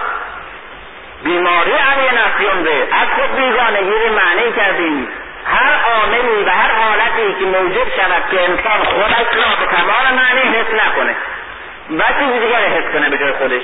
بیماری 1.24 1.72
نفیون 2.26 2.64
به 2.64 2.88
از 2.92 3.08
خود 3.16 3.36
بیگانگی 3.36 4.08
رو 4.08 4.16
معنی 4.16 4.52
کردیم. 4.56 5.08
هر 5.46 5.74
عاملی 5.94 6.44
و 6.44 6.50
هر 6.50 6.72
حالتی 6.72 7.36
که 7.40 7.46
موجود 7.46 7.88
شود 7.96 8.24
که 8.32 8.42
انسان 8.42 8.84
خودش 8.84 9.28
را 9.34 9.56
به 9.60 9.66
تمام 9.76 10.16
معنی 10.16 10.42
حس 10.42 10.86
نکنه 10.86 11.16
و 11.98 12.04
چیزی 12.20 12.40
دیگر 12.40 12.68
حس 12.68 12.94
کنه 12.94 13.10
به 13.10 13.18
جای 13.18 13.32
خودش. 13.32 13.62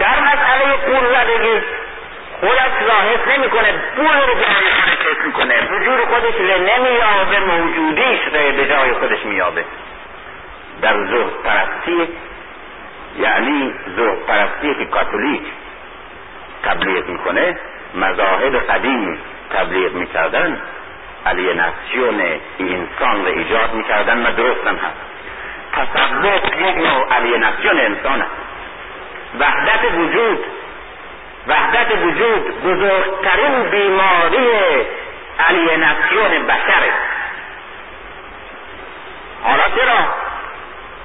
در 0.00 0.20
مسئله 0.20 0.76
پول 0.76 1.14
زدگی 1.14 1.60
خودش 2.40 2.88
را 2.88 2.94
حس 2.94 3.38
نمی‌کنه 3.38 3.72
پول 3.96 4.20
رو 4.28 4.34
به 4.34 4.44
خودش 4.44 5.06
حس 5.10 5.24
می‌کنه. 5.26 5.54
وجود 5.72 6.00
خودش 6.00 6.34
رو 6.34 6.46
نمیابه 6.46 7.40
موجودیش 7.40 8.20
رو 8.24 8.52
به 8.56 8.66
جای 8.68 8.92
خودش 8.92 9.24
میابه 9.24 9.64
در 10.82 11.04
زهد 11.04 11.42
پرستی 11.44 12.08
یعنی 13.18 13.74
زهد 13.96 14.18
پرستی 14.26 14.74
که 14.74 14.84
کاتولیک. 14.84 15.42
تبلیغ 16.62 17.08
می‌کنه 17.08 17.58
مذاهب 17.94 18.56
قدیم 18.56 19.18
تبلیغ 19.50 19.92
می‌کردن. 19.92 20.60
الیناسیون 21.26 22.40
انسان 22.58 23.26
رو 23.26 23.32
ایجاد 23.32 23.74
می‌کردن 23.74 24.26
و 24.26 24.32
درست 24.32 24.66
هم 24.66 24.76
هست. 24.76 24.98
تصوف 25.72 26.44
یک 26.44 26.76
نوع 26.76 27.06
الیناسیون 27.16 27.80
انسان 27.80 28.22
است. 28.22 28.30
وحدت 29.40 29.92
وجود 29.94 30.44
وحدت 31.46 31.92
وجود 32.02 32.62
بزرگترین 32.64 33.62
بیماری 33.70 34.48
الیناسیون 35.48 36.46
بشره 36.46 36.92
حالا 39.44 39.62
چرا؟ 39.62 39.98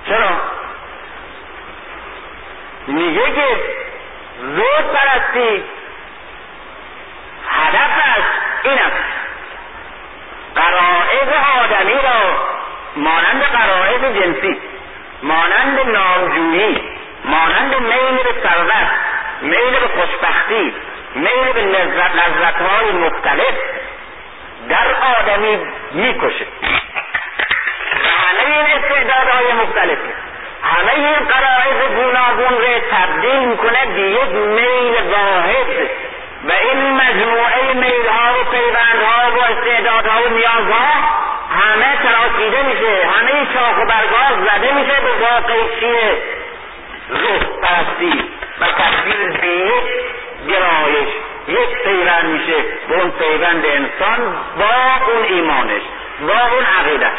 چرا؟ 0.08 0.30
میگه 2.88 3.32
که 3.32 3.46
زود 4.44 4.94
پرستی. 4.94 5.64
هدفش 7.50 8.24
این 8.64 8.80
است 8.80 9.04
قرائز 10.56 11.28
آدمی 11.64 11.94
را 11.94 12.38
مانند 12.96 13.44
قرائز 13.44 14.02
جنسی 14.02 14.62
مانند 15.24 15.80
نامجویی 15.80 16.82
مانند 17.26 17.76
میل 17.76 18.24
به 18.24 18.34
ثروت 18.44 18.90
میل 19.42 19.80
به 19.80 19.88
خوشبختی 19.88 20.74
میل 21.16 21.54
به 21.54 21.62
لذت 21.62 22.16
لذتهای 22.16 22.92
مختلف 22.92 23.56
در 24.70 24.96
آدمی 25.20 25.60
می‌کشه. 25.92 26.46
همه 27.94 28.58
این 28.58 28.78
استعدادهای 28.78 29.54
مختلفی. 29.54 30.14
همه 30.64 30.94
این 30.96 31.28
قرائز 31.28 31.90
گوناگون 31.96 32.62
را 32.62 32.80
تبدیل 32.92 33.40
می‌کنه 33.40 33.86
به 33.86 34.02
یک 34.02 34.30
میل 34.30 34.96
واحد. 35.12 35.90
و 36.48 36.52
این 36.52 36.94
مجموعه 36.94 37.74
میلها 37.74 38.40
و 38.40 38.44
پیوندها 38.52 39.38
و 39.38 39.42
استعدادها 39.42 40.24
و 40.24 40.30
نیازها 40.30 40.90
همه 41.60 41.98
تراشیده 42.04 42.64
میشه. 42.64 43.08
همه 43.08 43.54
شاخ 43.54 43.78
و 43.78 43.86
برگاز 43.86 44.46
زده 44.46 44.74
میشه 44.74 45.02
به 45.02 45.12
واقع 45.26 45.80
چیه؟ 45.80 46.18
روح 47.10 47.40
پرستی 47.62 48.24
و 48.60 48.66
تبدیل 48.68 49.38
به 49.38 49.48
یک 49.48 49.84
گرایش. 50.48 51.10
یک 51.48 51.84
پیوند 51.84 52.26
میشه. 52.26 52.64
به 52.90 52.96
اون 52.96 53.12
پیوند 53.12 53.66
انسان 53.66 54.36
با 54.58 55.14
اون 55.14 55.24
ایمانش 55.24 55.82
با 56.22 56.56
اون 56.56 56.66
عقیدش 56.80 57.18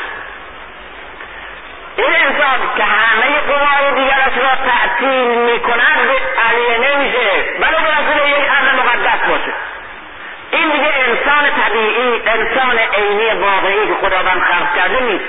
این 1.97 2.15
انسان 2.27 2.59
که 2.77 2.85
همه 2.85 3.41
قوای 3.41 3.95
دیگرش 3.95 4.37
را 4.37 4.71
تعطیل 4.71 5.29
می‌کند 5.39 6.09
علیه 6.49 6.79
نمیشه. 6.79 7.31
بله 7.61 7.77
برسول 7.77 8.29
یک 8.29 8.51
امر 8.51 8.83
مقدس 8.83 9.29
باشه. 9.29 9.53
این 10.51 10.71
دیگه 10.71 10.93
انسان 11.07 11.51
طبیعی 11.63 12.23
انسان 12.27 12.79
عینی 12.79 13.41
واقعی 13.41 13.87
که 13.87 13.95
خداوند 13.95 14.43
خلق 14.43 14.75
کرده 14.77 15.01
نیست. 15.01 15.25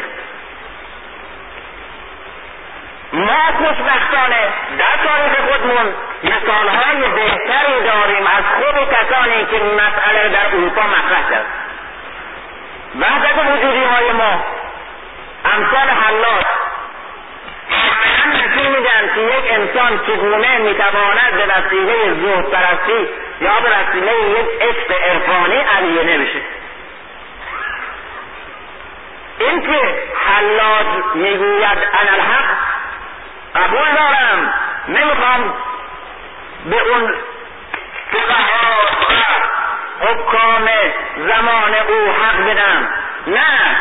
ما 3.14 3.40
خوشبختانه 3.58 4.44
در 4.78 5.08
تاریخ 5.08 5.52
خودمون 5.52 5.94
مثالهای 6.24 7.10
بهتری 7.10 7.84
داریم 7.84 8.28
از 8.28 8.44
خود 8.56 8.90
کسانی 8.90 9.46
که 9.46 9.64
مسئله 9.64 10.30
در 10.30 10.46
اروپا 10.48 10.82
مطرح 10.82 11.30
کرد 11.30 11.46
وحدت 13.00 13.38
وجودی 13.38 13.84
های 13.84 14.12
ما 14.12 14.44
امثال 15.54 15.90
حلاج 15.90 16.46
نشون 18.34 18.68
میدن 18.68 19.16
که 19.16 19.22
یک 19.22 19.46
انسان 19.52 20.00
چگونه 20.08 20.58
می‌تواند 20.58 21.32
به 21.32 21.46
وسیله 21.46 22.14
زهد 22.14 22.50
پرستی 22.50 23.08
یا 23.42 23.60
به 23.60 23.70
وسیله 23.70 24.14
یک 24.30 24.62
عشق 24.62 24.92
عرفانی 25.10 25.58
علیه 25.58 26.18
بشه 26.18 26.42
این 29.40 29.62
که 29.62 30.00
حلاج 30.26 30.86
می‌گوید 31.16 31.78
انا 32.02 32.12
الحق 32.14 32.46
قبول 33.56 33.92
دارم. 33.96 34.54
نمی‌خوام 34.88 35.54
به 36.66 36.82
اون 36.82 37.14
فقها 38.12 38.76
و 39.10 40.06
حکام 40.06 40.70
زمان 41.18 41.74
او 41.88 42.12
حق 42.12 42.50
بدم. 42.50 42.88
نه. 43.28 43.78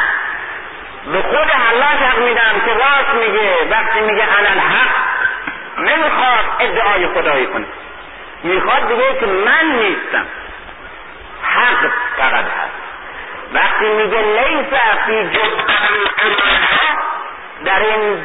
به 1.13 1.23
خود 1.23 1.51
حلاج 1.51 1.99
حق 1.99 2.19
میدم 2.19 2.61
که 2.67 2.75
راست 2.75 3.15
میگه 3.15 3.57
وقتی 3.71 4.01
میگه 4.01 4.23
انا 4.39 4.49
الحق 4.51 4.89
نمی‌خواد 5.79 6.45
ادعای 6.61 7.07
خدایی 7.07 7.47
کنه. 7.47 7.67
می‌خواد 8.43 8.89
بگه 8.89 9.21
که 9.21 9.27
من 9.27 9.65
نیستم. 9.65 10.27
حق 11.43 11.91
فقط 12.17 12.45
هست. 12.45 12.75
وقتی 13.53 13.85
میگه 13.89 14.19
لیس 14.19 14.81
فی 15.07 15.39
در 17.65 17.79
این 17.81 18.25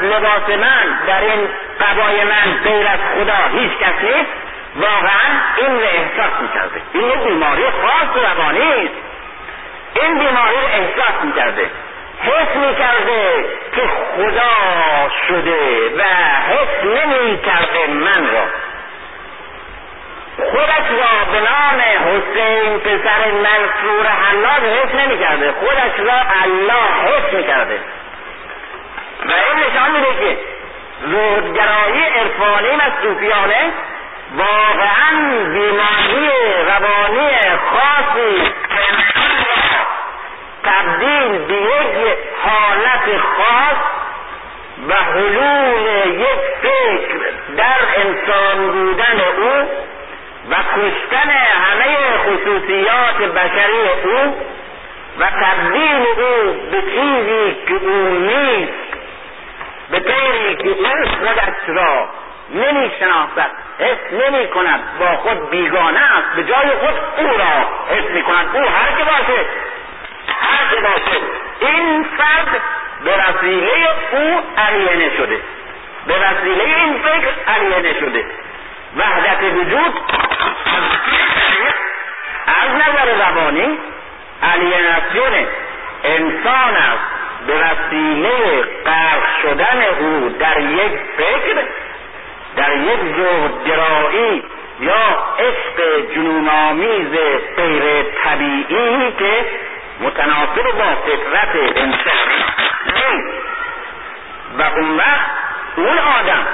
لباس 0.00 0.48
من 0.48 0.98
در 1.06 1.20
این 1.20 1.48
قبای 1.80 2.24
من 2.24 2.60
غیر 2.64 2.86
از 2.86 2.98
خدا 3.14 3.58
هیچ 3.58 3.72
کس 3.78 4.02
نیست 4.02 4.30
واقعا 4.76 5.30
این 5.56 5.80
رو 5.80 5.84
احساس 5.84 6.40
می‌کرده. 6.40 6.82
این 6.92 7.24
بیماری 7.24 7.64
خاص 7.64 8.24
روانی 8.24 8.72
است. 8.72 8.94
این 9.94 10.18
بیماری 10.18 10.56
رو 10.56 10.66
احساس 10.66 11.24
می‌کرده. 11.24 11.70
حس 12.22 12.56
می‌کرده 12.56 13.44
که 13.74 13.82
خدا 14.16 15.08
شده 15.28 15.88
و 15.96 16.02
حس 16.48 16.84
نمی‌کرده 16.84 17.86
من 17.86 18.30
را. 18.32 18.44
خودش 20.50 20.90
را 20.90 21.32
به 21.32 21.40
نام 21.40 21.80
حسین 21.80 22.78
پسر 22.78 23.30
منصور 23.30 24.06
حلاج 24.06 24.62
حس 24.62 24.94
نمی‌کرده. 24.94 25.52
خودش 25.52 25.98
را 25.98 26.14
الله 26.42 26.90
حس 27.06 27.32
می‌کرده. 27.32 27.78
و 29.26 29.32
این 29.32 29.66
نشان 29.66 29.90
میده 29.90 30.14
که 30.20 30.38
زهدگرایی 31.06 32.02
عرفانی 32.02 32.68
و 32.68 33.02
صوفیانه 33.02 33.72
واقعا 34.36 35.44
بیماری 35.44 36.30
روانی 36.66 37.30
خاصی 37.70 38.52
تبدیل 40.64 41.38
به 41.38 41.54
یک 41.54 42.18
حالت 42.42 43.20
خاص 43.20 43.76
و 44.88 44.94
حلول 44.94 46.20
یک 46.20 46.40
فکر 46.62 47.16
در 47.56 47.80
انسان 47.96 48.70
بودن 48.72 49.20
او 49.38 49.68
و 50.50 50.54
کشتن 50.54 51.30
همه 51.30 51.96
خصوصیات 52.18 53.16
بشری 53.16 53.88
او 54.04 54.36
و 55.18 55.30
تبدیل 55.30 56.06
او 56.06 56.52
به 56.70 56.82
چیزی 56.82 57.56
که 57.68 57.74
او 57.74 58.08
نیست 58.08 58.90
به 59.90 60.00
طوری 60.00 60.56
که 60.56 60.68
او 60.68 61.06
خودش 61.18 61.68
را 61.68 62.08
نمی 62.54 62.90
شناسد 63.00 63.50
حس 63.78 64.12
نمی 64.12 64.48
کند 64.48 64.80
با 65.00 65.16
خود 65.16 65.50
بیگانه 65.50 66.00
است 66.00 66.36
به 66.36 66.44
جای 66.44 66.70
خود 66.70 66.94
او 67.18 67.26
را 67.26 67.68
حس 67.96 68.10
می 68.14 68.22
کند 68.22 68.56
او 68.56 68.62
هر 68.62 68.98
که 68.98 69.04
باشه. 69.04 69.46
هر 70.40 70.74
که 70.74 70.80
باشه. 70.80 71.20
این 71.60 72.06
فرد 72.18 72.62
به 73.04 73.10
وسیله 73.10 73.70
او 74.12 74.40
علیانه 74.58 75.16
شده. 75.16 75.40
به 76.06 76.14
وسیله 76.14 76.64
این 76.64 76.98
فکر 76.98 77.52
علیانه 77.54 78.00
شده. 78.00 78.24
وحدت 78.96 79.42
وجود 79.42 79.94
از 82.46 82.70
نظر 82.70 83.18
زبانی 83.18 83.78
الیناسیون 84.42 85.46
انسان 86.04 86.76
است. 86.76 87.20
به 87.46 87.54
وسیله 87.54 88.62
غرق 88.84 89.42
شدن 89.42 89.82
او 90.00 90.28
در 90.28 90.60
یک 90.60 90.92
فکر 91.16 91.62
در 92.56 92.76
یک 92.76 93.00
زهدگرایی 93.16 94.42
یا 94.80 95.24
عشق 95.38 96.06
جنونآمیز 96.14 97.10
غیر 97.56 98.02
طبیعی 98.02 99.12
که 99.18 99.44
متناسب 100.00 100.78
با 100.78 100.96
فطرت 100.96 101.56
انسان. 101.76 102.28
نیست 102.86 103.42
و 104.58 104.62
اون 104.62 104.96
وقت 104.96 105.30
اون 105.76 105.98
آدم 105.98 106.46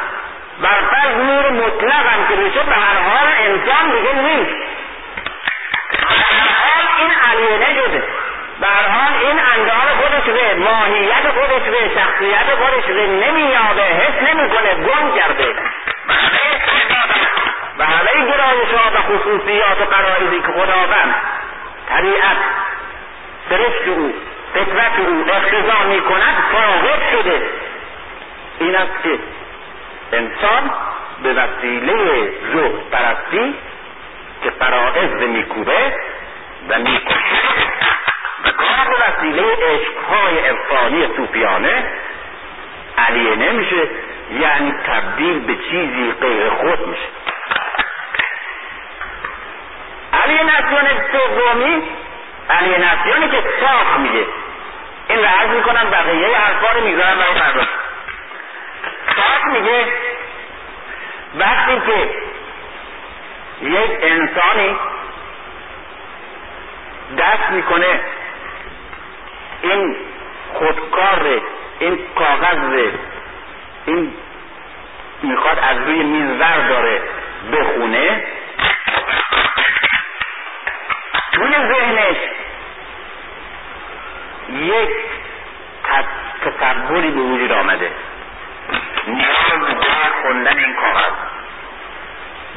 بر 0.62 0.80
فرض 0.90 1.16
نور 1.16 1.50
مطلق 1.50 2.06
هم 2.06 2.26
که 2.28 2.36
بشه 2.36 2.62
به 2.62 2.74
هر 2.74 2.98
حال 2.98 3.28
انسان 3.38 3.90
دیگه 3.90 4.12
نیست. 4.12 4.56
هر 6.08 6.62
حال 6.62 6.86
این 6.98 7.10
علیانه 7.30 7.74
شده. 7.74 8.02
به 8.60 8.66
هر 8.66 8.88
حال 8.88 9.12
این 9.22 9.40
اندام 9.54 9.86
خودش 10.00 10.24
به 10.24 10.54
ماهیت 10.54 11.30
خودش 11.30 11.62
به 11.62 11.90
شخصیت 11.94 12.54
خودش 12.54 12.84
به 12.84 13.06
نمیاده 13.06 13.82
حس 13.82 14.22
نمی‌کنه 14.28 14.74
گم 14.74 15.16
کرده. 15.16 15.54
و 17.78 17.84
همه 17.84 18.32
گرایش 18.32 18.68
ها 18.74 18.90
و 18.94 19.02
خصوصیات 19.02 19.80
و 19.80 19.84
قرائزی 19.84 20.40
که 20.40 20.52
خداوند 20.52 21.14
طبیعت 21.88 22.36
سرشت 23.50 23.88
او 23.88 24.12
فطرت 24.54 24.98
او 24.98 25.24
اقتضا 25.28 25.84
می 25.88 26.00
کند 26.00 26.36
فاقد 26.52 27.02
شده. 27.12 27.42
این 28.58 28.76
است 28.76 29.02
که 29.02 29.18
انسان 30.12 30.70
به 31.22 31.32
وسیله 31.32 32.30
زهد 32.52 32.90
پرستی 32.90 33.54
که 34.44 34.50
فرائض 34.50 35.10
میکوبه 35.10 35.94
و 36.68 36.78
می‌کشه 36.78 37.48
و 38.44 38.50
گاه 38.58 38.86
به 38.88 38.96
وسیله 39.08 39.42
عشقهای 39.42 40.38
عرفانی 40.38 41.16
صوفیانه 41.16 41.84
علیه 42.98 43.36
نمیشه 43.36 43.88
یعنی 44.40 44.72
تبدیل 44.86 45.40
به 45.40 45.54
چیزی 45.54 46.12
غیر 46.20 46.48
خود 46.48 46.86
میشه. 46.86 47.08
علی 50.12 50.34
نسیان 50.34 50.86
سومی 51.12 51.82
الیناسیونی 52.50 53.28
که 53.28 53.44
ساخت 53.60 53.98
میگه. 53.98 54.26
این 55.08 55.18
رو 55.18 55.24
عرض 55.24 55.50
می‌کنم 55.50 55.90
بقیه 55.90 56.38
حرفا 56.38 56.78
رو 56.78 56.84
می‌ذارم 56.84 57.18
برای 57.18 57.40
فردا 57.40 57.66
ساخت 59.16 59.44
میگه 59.44 59.86
وقتی 61.38 61.80
که 61.86 62.10
یک 63.62 63.90
انسانی 64.02 64.76
دست 67.18 67.50
می‌کنه 67.50 68.00
این 69.62 69.96
خودکار 70.52 71.40
این 71.78 71.98
کاغذ 72.14 72.90
این 73.86 74.14
می‌خواد 75.22 75.58
از 75.58 75.76
روی 75.86 76.02
میز 76.02 76.38
داره 76.38 77.02
بخونه 77.52 78.24
توی 81.36 81.52
ذهنش 81.52 82.16
یک 84.48 84.90
تصوری 86.60 87.10
به 87.10 87.20
وجود 87.20 87.52
آمده. 87.52 87.90
نیاز 89.06 89.60
به 89.60 89.74
خوندن 90.22 90.58
این 90.58 90.74
کاغذ. 90.74 91.12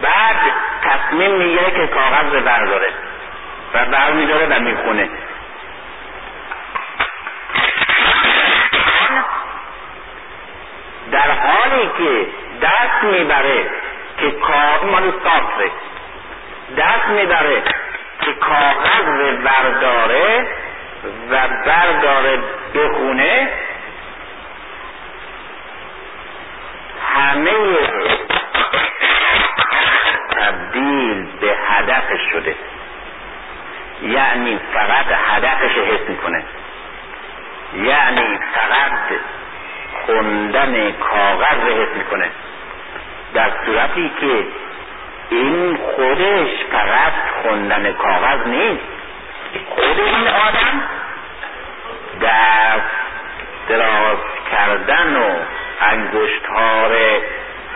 بعد 0.01 0.35
تصمیم 0.84 1.31
می‌گیره 1.31 1.72
که 1.72 1.88
کاغذ 1.88 2.34
رو 2.34 2.41
برداره 2.41 2.93
و 3.73 3.85
برمیداره 3.85 4.45
و 4.45 4.60
می‌خونه. 4.60 5.10
در 11.11 11.31
حالی 11.31 11.89
که 11.97 12.27
دست 12.61 13.03
می‌بره 13.03 13.69
که 14.19 14.31
کار 14.31 14.84
مال 14.84 15.11
دست 16.77 17.07
می‌بره 17.07 17.64
که 18.30 18.35
کاغذ 18.35 19.38
برداره 19.43 20.47
و 21.30 21.47
برداره 21.65 22.39
بخونه 22.76 23.49
همه 27.15 27.51
تبدیل 30.31 31.26
به 31.41 31.57
هدفش 31.68 32.19
شده. 32.31 32.56
یعنی 34.01 34.60
فقط 34.73 35.06
هدفش 35.26 35.77
حس 35.77 36.10
می‌کنه. 36.10 36.43
یعنی 37.73 38.39
فقط 38.53 39.19
خوندن 40.06 40.91
کاغذ 40.91 41.64
رو 41.64 41.84
حس 41.84 41.95
می‌کنه. 41.95 42.30
در 43.34 43.51
صورتی 43.65 44.11
که 44.19 44.45
این 45.30 45.77
خودش 45.77 46.49
فقط 46.72 47.14
خوندن 47.41 47.93
کاغذ 47.93 48.47
نیست. 48.47 48.84
خود 49.69 49.99
این 49.99 50.27
آدم 50.27 50.81
دست 52.22 52.89
دراز 53.69 54.18
کردن 54.51 55.15
و 55.15 55.30
انگشت 55.81 56.49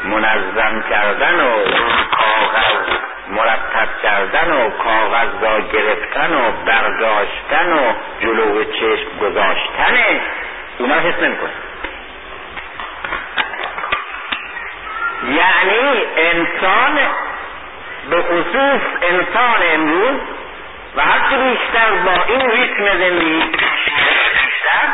منظم 0.03 0.83
کردن 0.89 1.39
و 1.39 1.63
کاغذ 2.11 2.97
مرتب 3.29 4.01
کردن 4.03 4.51
و 4.51 4.69
کاغذ 4.69 5.43
را 5.43 5.59
گرفتن 5.59 6.33
و 6.33 6.51
برداشتن 6.65 7.73
و 7.73 7.93
جلو 8.19 8.63
چشم 8.63 9.17
گذاشتن 9.21 9.97
اونا 10.79 10.95
حس 10.95 11.19
نمی‌کنه 11.21 11.51
یعنی 15.23 16.05
انسان 16.17 16.99
به 18.09 18.21
خصوص 18.21 18.81
انسان 19.01 19.59
امروز 19.73 20.19
و 20.95 21.01
هرچی 21.01 21.35
بیشتر 21.35 21.91
با 22.05 22.23
این 22.27 22.51
ریتم 22.51 22.97
زندگی 22.97 23.43
بیشتر 23.43 24.87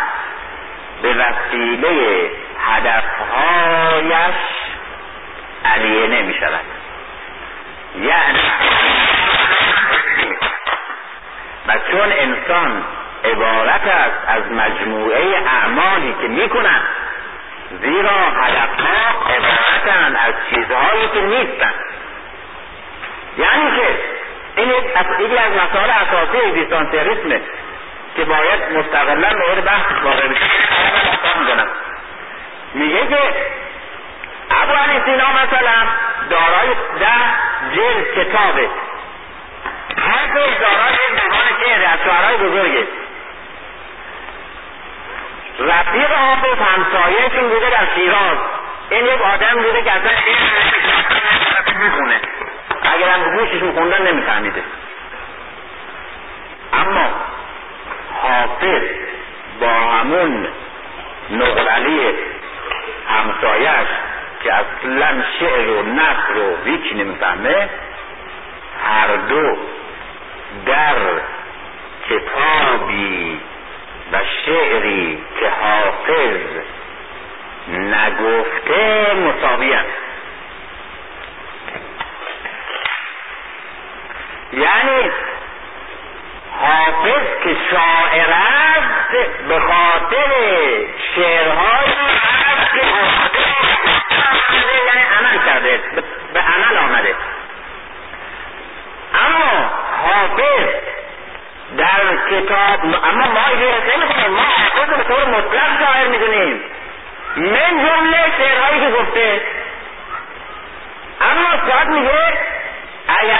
به 1.01 1.13
وسیله 1.13 2.31
هدفهایش 2.65 4.35
علیه 5.65 6.07
نمی 6.07 6.33
شود 6.33 6.65
یعنی 7.95 8.39
و 11.67 11.73
چون 11.91 12.11
انسان 12.11 12.83
عبارت 13.25 13.87
است 13.87 14.17
از 14.27 14.51
مجموعه 14.51 15.43
اعمالی 15.47 16.15
که 16.21 16.27
می‌کنند 16.27 16.87
زیرا 17.81 18.19
هدفها 18.41 19.25
عبارتند 19.29 20.15
از 20.15 20.33
چیزهایی 20.49 21.07
که 21.13 21.21
نیستند. 21.21 21.73
یعنی 23.39 23.71
که 23.75 23.99
این 24.55 24.69
یکی 25.19 25.37
از 25.37 25.51
مسائل 25.51 25.89
اساسی 25.89 26.37
اگزیستانسیالیسمه 26.37 27.41
که 28.15 28.25
باید 28.25 28.77
مستقلا 28.77 29.29
مورد 29.29 29.65
بحث 29.65 29.85
واقع 30.03 30.27
بشه 30.27 30.45
میگه 32.73 33.07
که 33.07 33.19
ابو 34.51 34.71
علی 34.71 35.01
سینا 35.05 35.29
مثلا 35.31 35.75
دارای 36.29 36.69
ده 36.99 37.75
جلد 37.75 38.13
کتابه. 38.15 38.69
هر 39.97 40.27
دو 40.27 40.39
دارای 40.39 40.93
یک 40.93 41.21
دیوان 41.21 41.47
شعر 41.65 41.93
از 41.93 41.99
شعرهای 42.05 42.37
بزرگه. 42.37 42.87
رفیق 45.59 46.11
حافظ 46.11 46.61
همسایهشون 46.61 47.49
بوده 47.49 47.69
در 47.69 47.87
شیراز. 47.95 48.37
این 48.89 49.05
یک 49.05 49.21
آدم 49.21 49.61
بوده 49.61 49.83
که 49.83 49.91
اصلا 49.91 50.11
می‌خونه 51.79 52.21
اگر 52.93 53.09
هم 53.09 53.37
گوششون 53.37 53.71
خوندن 53.71 54.07
نمیفهمیده. 54.07 54.63
اما 56.73 57.09
حافظ 58.21 58.83
با 59.59 59.69
همون 59.69 60.47
نقرلی 61.31 62.13
همسایش 63.07 63.87
که 64.43 64.53
اصلا 64.53 65.23
شعر 65.39 65.69
و 65.69 65.83
نصر 65.83 66.37
و 66.37 66.57
هیچ 66.65 66.93
نمی‌فهمه 66.93 67.69
هر 68.85 69.15
دو 69.15 69.57
در 70.65 70.95
کتابی 72.09 73.39
و 74.11 74.17
شعری 74.45 75.23
که 75.39 75.49
حافظ 75.49 76.39
نگفته 77.67 79.13
مساوی 79.13 79.75
یعنی 84.53 85.11
حافظ 86.61 87.43
که 87.43 87.57
شاعر 87.71 88.29
است 88.29 89.29
به 89.47 89.59
خاطر 89.59 90.31
شعرهای 91.15 91.85
که 92.73 92.85
یعنی 94.93 95.05
عمل 95.19 95.45
کرده 95.45 95.79
به 96.33 96.39
عمل 96.39 96.77
آمده. 96.77 97.15
اما 99.13 99.71
حافظ 100.05 100.67
در 101.77 102.17
کتاب 102.31 102.79
اما 102.83 103.27
ما 103.27 103.47
اینجوری 103.47 103.97
نمی‌کنیم 103.97 104.31
ما 104.31 104.41
حافظ 104.41 104.89
به 104.89 105.03
طور 105.03 105.25
مطلق 105.25 105.79
شاعر 105.79 106.07
می‌دونیم. 106.07 106.61
من 107.35 107.85
جمله 107.85 108.17
شعرهایی 108.37 108.79
که 108.79 108.89
گفته. 108.91 109.41
اما 111.21 111.69
ساعت 111.69 111.87
میگه 111.87 112.33
اگر 113.07 113.39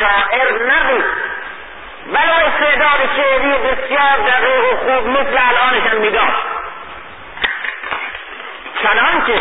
شاعر 0.00 0.52
نبود. 0.66 1.04
بلا 2.06 2.34
استعداد 2.46 3.08
شعری 3.16 3.52
بسیار 3.52 4.16
دقیق 4.26 4.72
و 4.72 4.76
خوب 4.76 5.08
مثل 5.08 5.38
الانش 5.48 5.86
هم 5.92 5.96
میداشت 5.96 6.44
چنانکه 8.82 9.40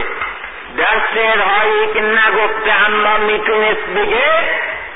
در 0.78 1.02
شعرهایی 1.14 1.94
که 1.94 2.02
نگفته 2.02 2.72
اما 2.86 3.18
می‌تونست 3.18 3.86
بگه 3.96 4.24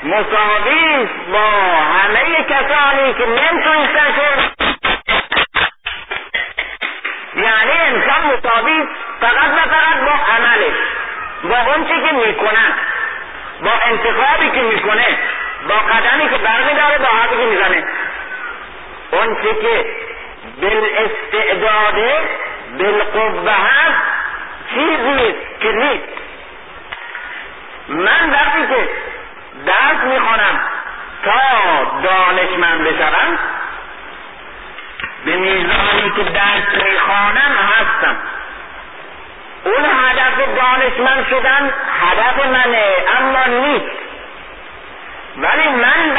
مساوی 0.02 1.08
با 1.32 1.50
همه 1.80 2.44
کسانی 2.44 3.14
که 3.14 3.26
نمی‌تونستن 3.26 4.12
شعر 4.16 4.38
یعنی 7.36 7.72
انسان 7.80 8.22
مساوی 8.26 8.88
فقط 9.20 9.50
و 9.50 9.70
فقط 9.70 10.00
با 10.04 10.34
عملش 10.34 10.76
با 11.44 11.72
اون 11.72 11.84
چی 11.84 12.08
که 12.08 12.12
می‌کنن 12.12 12.72
با 13.62 13.72
انتخابی 13.84 14.50
که 14.50 14.62
می‌کنه 14.62 15.07
با 15.68 15.74
قدمی 15.74 16.28
که 16.28 16.38
برمیداره 16.38 16.98
با 16.98 17.06
حرفی 17.06 17.36
که 17.36 17.44
می‌زنه. 17.44 17.84
اون 19.10 19.36
چی 19.42 19.54
که 19.62 19.84
بالاستعداده 20.62 22.28
بالقوه 22.78 23.52
هست 23.52 24.02
چیزی 24.74 25.34
که 25.60 25.72
نیست. 25.72 26.08
من 27.88 28.30
وقتی 28.30 28.66
که 28.68 28.88
درس 29.66 30.04
می‌خوانم 30.04 30.60
تا 31.24 31.40
دانشمند 32.02 32.84
بشوم 32.84 33.38
به 35.24 35.36
میزانی 35.36 36.12
که 36.16 36.22
درس 36.22 36.84
می‌خوانم 36.84 37.56
هستم. 37.72 38.16
اون 39.64 39.84
هدف 39.84 40.56
دانشمند 40.56 41.26
شدن 41.30 41.72
هدف 42.00 42.46
منه 42.46 42.94
اما 43.18 43.44
نیست. 43.44 44.07
ولی 45.42 45.68
من 45.68 46.18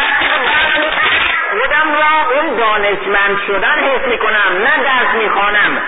خودم 1.52 1.94
را 1.94 2.36
اون 2.36 2.56
دانشمند 2.56 3.40
شدن 3.48 3.80
حس 3.80 4.08
می‌کنم 4.08 4.64
نه 4.64 4.84
درس 4.84 5.24
می‌خوانم. 5.24 5.82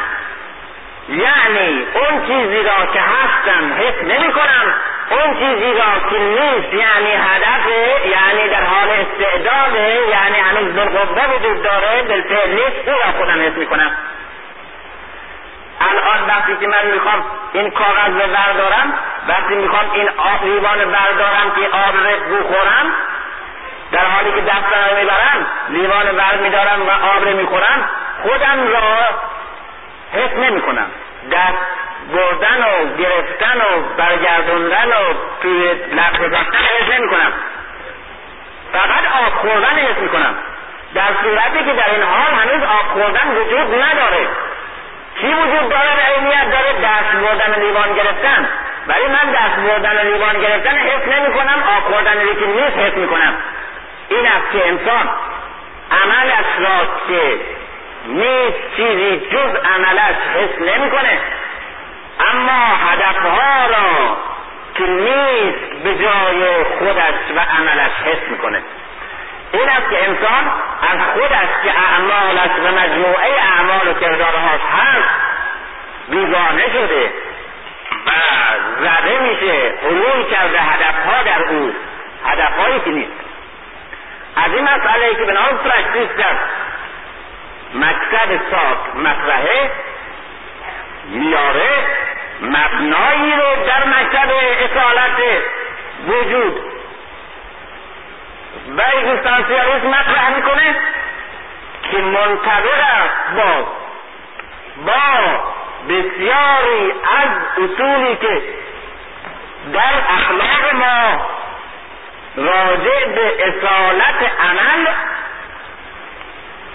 یعنی 1.09 1.85
اون 1.93 2.21
چیزی 2.27 2.63
را 2.63 2.85
که 2.93 2.99
هستم 2.99 3.73
حس 3.73 4.03
نمی 4.03 4.33
کنم 4.33 4.73
اون 5.09 5.33
چیزی 5.33 5.73
را 5.73 6.09
که 6.09 6.19
نیست 6.19 6.73
یعنی 6.73 7.11
هدف 7.11 7.67
یعنی 8.05 8.49
در 8.49 8.63
حال 8.63 8.89
استعداده 8.89 9.99
یعنی 10.09 10.39
هنوز 10.39 10.75
بالقوه 10.75 11.35
وجود 11.35 11.63
داره 11.63 12.01
بالفعل 12.01 12.49
نیست 12.49 12.87
او 12.87 12.93
را 12.93 13.11
خودم 13.17 13.41
حس 13.41 13.57
می‌کنم. 13.57 13.91
الان 15.89 16.27
وقتی 16.27 16.57
که 16.57 16.67
من 16.67 16.91
می‌خوام 16.93 17.25
این 17.53 17.71
کاغذ 17.71 18.09
رو 18.09 18.27
بردارم 18.33 18.93
وقتی 19.27 19.55
می‌خوام 19.55 19.91
این 19.93 20.09
آب 20.09 20.43
لیوان 20.43 20.77
بردارم 20.77 21.51
که 21.55 21.77
آب 21.77 21.95
رو 21.95 22.35
بخورم 22.35 22.93
در 23.91 24.05
حالی 24.05 24.31
که 24.31 24.41
دست 24.41 24.65
رو 24.73 24.97
می‌برم 24.97 25.47
لیوان 25.69 26.17
بر 26.17 26.37
میدارم 26.37 26.81
و 26.87 26.91
آب 27.15 27.23
رو 27.23 27.37
می‌خورم 27.37 27.89
خودم 28.21 28.67
را 28.67 28.97
حس 30.13 30.33
نمی‌کنم. 30.33 30.91
دست 31.31 31.57
بردن 32.13 32.63
و 32.63 32.95
گرفتن 32.97 33.57
و 33.57 33.81
برگردوندن 33.97 34.87
و 34.87 35.13
توی 35.41 35.73
لب 35.73 36.17
گذاشتن 36.17 36.57
حس 36.57 36.89
نمی‌کنم. 36.99 37.33
فقط 38.73 39.25
آب 39.25 39.33
خوردن 39.33 39.77
حس 39.77 39.97
می‌کنم. 39.97 40.35
در 40.93 41.09
صورتی 41.23 41.65
که 41.65 41.73
در 41.73 41.89
این 41.91 42.03
حال 42.03 42.33
هنوز 42.33 42.63
آب 42.63 42.85
خوردن 42.93 43.27
وجود 43.37 43.83
نداره. 43.83 44.27
چی 45.19 45.27
وجود 45.27 45.69
داره 45.69 45.95
به 45.95 46.15
عینیت 46.15 46.51
داره 46.51 46.73
دست 46.73 47.15
بردن 47.23 47.61
لیوان 47.61 47.93
گرفتن. 47.93 48.49
ولی 48.87 49.07
من 49.07 49.31
دست 49.31 49.55
بردن 49.67 50.01
لیوان 50.01 50.41
گرفتن 50.41 50.77
حس 50.77 51.07
نمی 51.07 51.33
کنم 51.33 51.63
آب 51.77 51.83
خوردن 51.83 52.13
که 52.13 52.45
نیست 52.45 52.77
حس 52.77 52.93
می 52.93 53.07
کنم 53.07 53.33
این 54.09 54.27
است 54.27 54.51
که 54.51 54.67
انسان 54.67 55.09
عملش 55.91 56.45
را 56.59 56.87
که 57.07 57.39
نیست 58.05 58.75
چیزی 58.75 59.19
جز 59.31 59.55
عملش 59.55 60.15
حس 60.35 60.61
نمی‌کنه. 60.61 61.19
اما 62.33 62.75
هدفها 62.89 63.67
را 63.67 64.17
که 64.75 64.83
نیست 64.83 65.83
به 65.83 65.95
جای 65.95 66.63
خودش 66.63 67.35
و 67.35 67.39
عملش 67.39 67.91
حس 68.05 68.29
می‌کنه. 68.29 68.61
این 69.53 69.69
است 69.69 69.89
که 69.89 70.09
انسان 70.09 70.51
از 70.81 70.99
خودش 71.13 71.49
که 71.63 71.79
اعمالش 71.79 72.51
و 72.63 72.71
مجموعه 72.79 73.41
اعمال 73.41 73.87
و 73.87 73.93
کردارهاش 73.93 74.61
هست. 74.61 75.09
بیگانه 76.09 76.69
شده 76.73 77.13
و 78.07 78.11
زده 78.79 79.19
میشه 79.19 79.73
حلول 79.83 80.29
کرده 80.31 80.59
هدفها 80.61 81.23
در 81.23 81.43
او. 81.43 81.73
هدفهایی 82.25 82.79
که 82.79 82.89
نیست. 82.89 83.11
از 84.35 84.53
این 84.53 84.63
مسئله 84.63 85.15
که 85.15 85.23
به 85.25 85.33
نام 85.33 85.57
praxis 85.57 86.17
در 86.17 86.35
مکتب 87.73 88.41
ساک 88.51 88.95
مطرحه 88.95 89.71
میاره 91.09 91.69
مبنایی 92.41 93.31
رو 93.31 93.65
در 93.67 93.83
مکتب 93.85 94.31
اصالت 94.59 95.41
وجود. 96.07 96.80
اگزیستانسیالیسم 98.77 99.87
مطرح 99.87 100.35
می‌کنه 100.35 100.75
که 101.91 101.97
منتظر 101.97 103.09
با 103.35 103.67
با 104.85 105.43
بسیاری 105.89 106.91
از 106.91 107.29
اصولی 107.57 108.15
که 108.15 108.41
در 109.73 109.93
اخلاق 110.09 110.73
ما 110.73 111.25
راجع 112.35 113.05
به 113.05 113.47
اصالت 113.47 114.31
عمل 114.39 114.87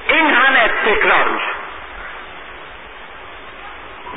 این 0.09 0.35
همه 0.35 0.69
تکرار 0.69 1.29
میشه. 1.29 1.57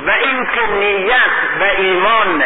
و 0.06 0.10
این 0.10 0.46
که 0.46 0.66
نیت 0.66 1.60
و 1.60 1.62
ایمان 1.62 2.44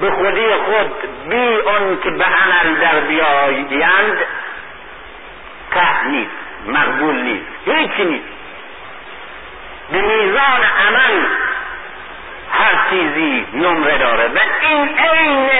به 0.00 0.10
خودی 0.10 0.54
خود 0.54 0.92
بی 1.28 1.54
اون 1.54 2.00
که 2.00 2.10
به 2.10 2.24
عمل 2.24 2.74
در 2.80 3.00
بیایند 3.00 4.18
که 5.74 6.06
نیست 6.08 6.30
مقبول 6.66 7.14
نیست 7.14 7.46
هیچی 7.66 8.04
نیست. 8.04 8.28
به 9.92 10.00
میزان 10.00 10.60
عمل 10.86 11.26
هر 12.52 12.90
چیزی 12.90 13.46
نمره 13.54 13.98
داره. 13.98 14.28
و 14.28 14.38
این 14.60 14.98
عین 14.98 15.50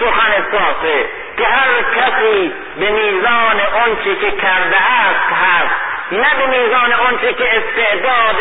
سخن 0.00 0.32
ساسه 0.52 1.06
که 1.36 1.44
هر 1.44 1.82
کسی 1.96 2.52
به 2.78 2.90
میزان 2.90 3.60
آنچه 3.86 4.16
که 4.16 4.30
کرده 4.30 4.76
است 4.76 5.32
هست. 5.32 5.87
نه 6.12 6.34
به 6.38 6.46
میزان 6.46 6.92
آنچه 6.92 7.32
که 7.32 7.44
استعداد 7.56 8.36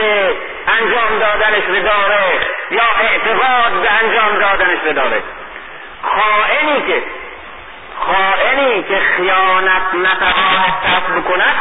انجام 0.68 1.20
دادنش 1.20 1.64
رو 1.68 1.80
داره 1.80 2.40
یا 2.72 2.84
اعتقاد 3.02 3.82
به 3.82 3.92
انجام 3.92 4.40
دادنش 4.40 4.80
رو 4.86 4.94
داره 4.94 5.24
خائنی 6.02 6.82
که 6.88 7.04
خائنی 8.00 8.84
که 8.84 9.00
خیانت 9.00 9.94
نتواند 9.94 10.74
کسب 10.88 11.24
کند 11.28 11.56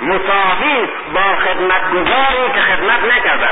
مساوی 0.00 0.88
با 1.14 1.36
خدمتگزاری 1.44 2.52
که 2.54 2.60
خدمت 2.60 3.16
نکرده 3.16 3.48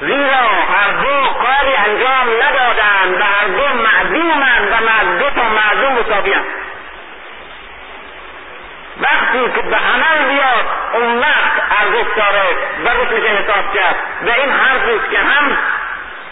زیرا 0.00 0.48
هر 0.74 0.90
دو 0.90 1.28
کاری 1.32 1.74
انجام 1.76 2.26
ندادند 2.42 3.20
و 3.20 3.24
هر 3.24 3.46
دو 3.46 3.82
معدومند 3.82 4.72
و 4.72 5.18
دو 5.18 5.30
تا 5.30 5.48
معدوم 5.48 5.92
مساویند 5.92 6.44
وقتی 9.00 9.52
که 9.54 9.62
به 9.62 9.76
عمل 9.76 10.28
بیاد 10.28 10.66
اون 10.94 11.18
وقت 11.18 11.52
ارزش 11.80 12.06
داره 12.16 12.56
و 12.84 12.88
روش 12.88 13.08
میشه 13.08 13.28
حساب 13.28 13.74
کرد. 13.74 13.96
و 14.26 14.30
این 14.30 14.50
حرفی 14.52 15.00
که 15.10 15.18
هم 15.18 15.58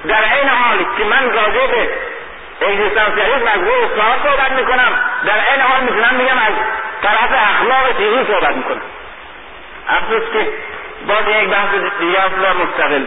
در 0.09 0.35
این 0.35 0.49
حال 0.49 0.79
که 0.99 1.05
من 1.05 1.33
راجع 1.33 1.67
به 1.67 1.91
اگزیستانسیالیسم 2.61 3.47
از 3.55 3.61
روی 3.61 3.85
اصلاحات 3.85 4.23
صحبت 4.23 4.53
می‌کنم 4.53 4.93
در 5.27 5.53
این 5.53 5.61
حال 5.61 5.81
می‌تونم 5.81 6.15
میگم 6.15 6.39
از 6.39 6.55
طرف 7.03 7.31
اخلاق 7.33 7.97
چیزی 7.97 8.33
صحبت 8.33 8.57
می‌کنم. 8.57 8.81
افسوس 9.89 10.33
که 10.33 10.49
باز 11.07 11.29
یک 11.29 11.49
بحث 11.49 11.69
دیگه 12.01 12.25
و 12.25 12.55
مستقل. 12.55 13.05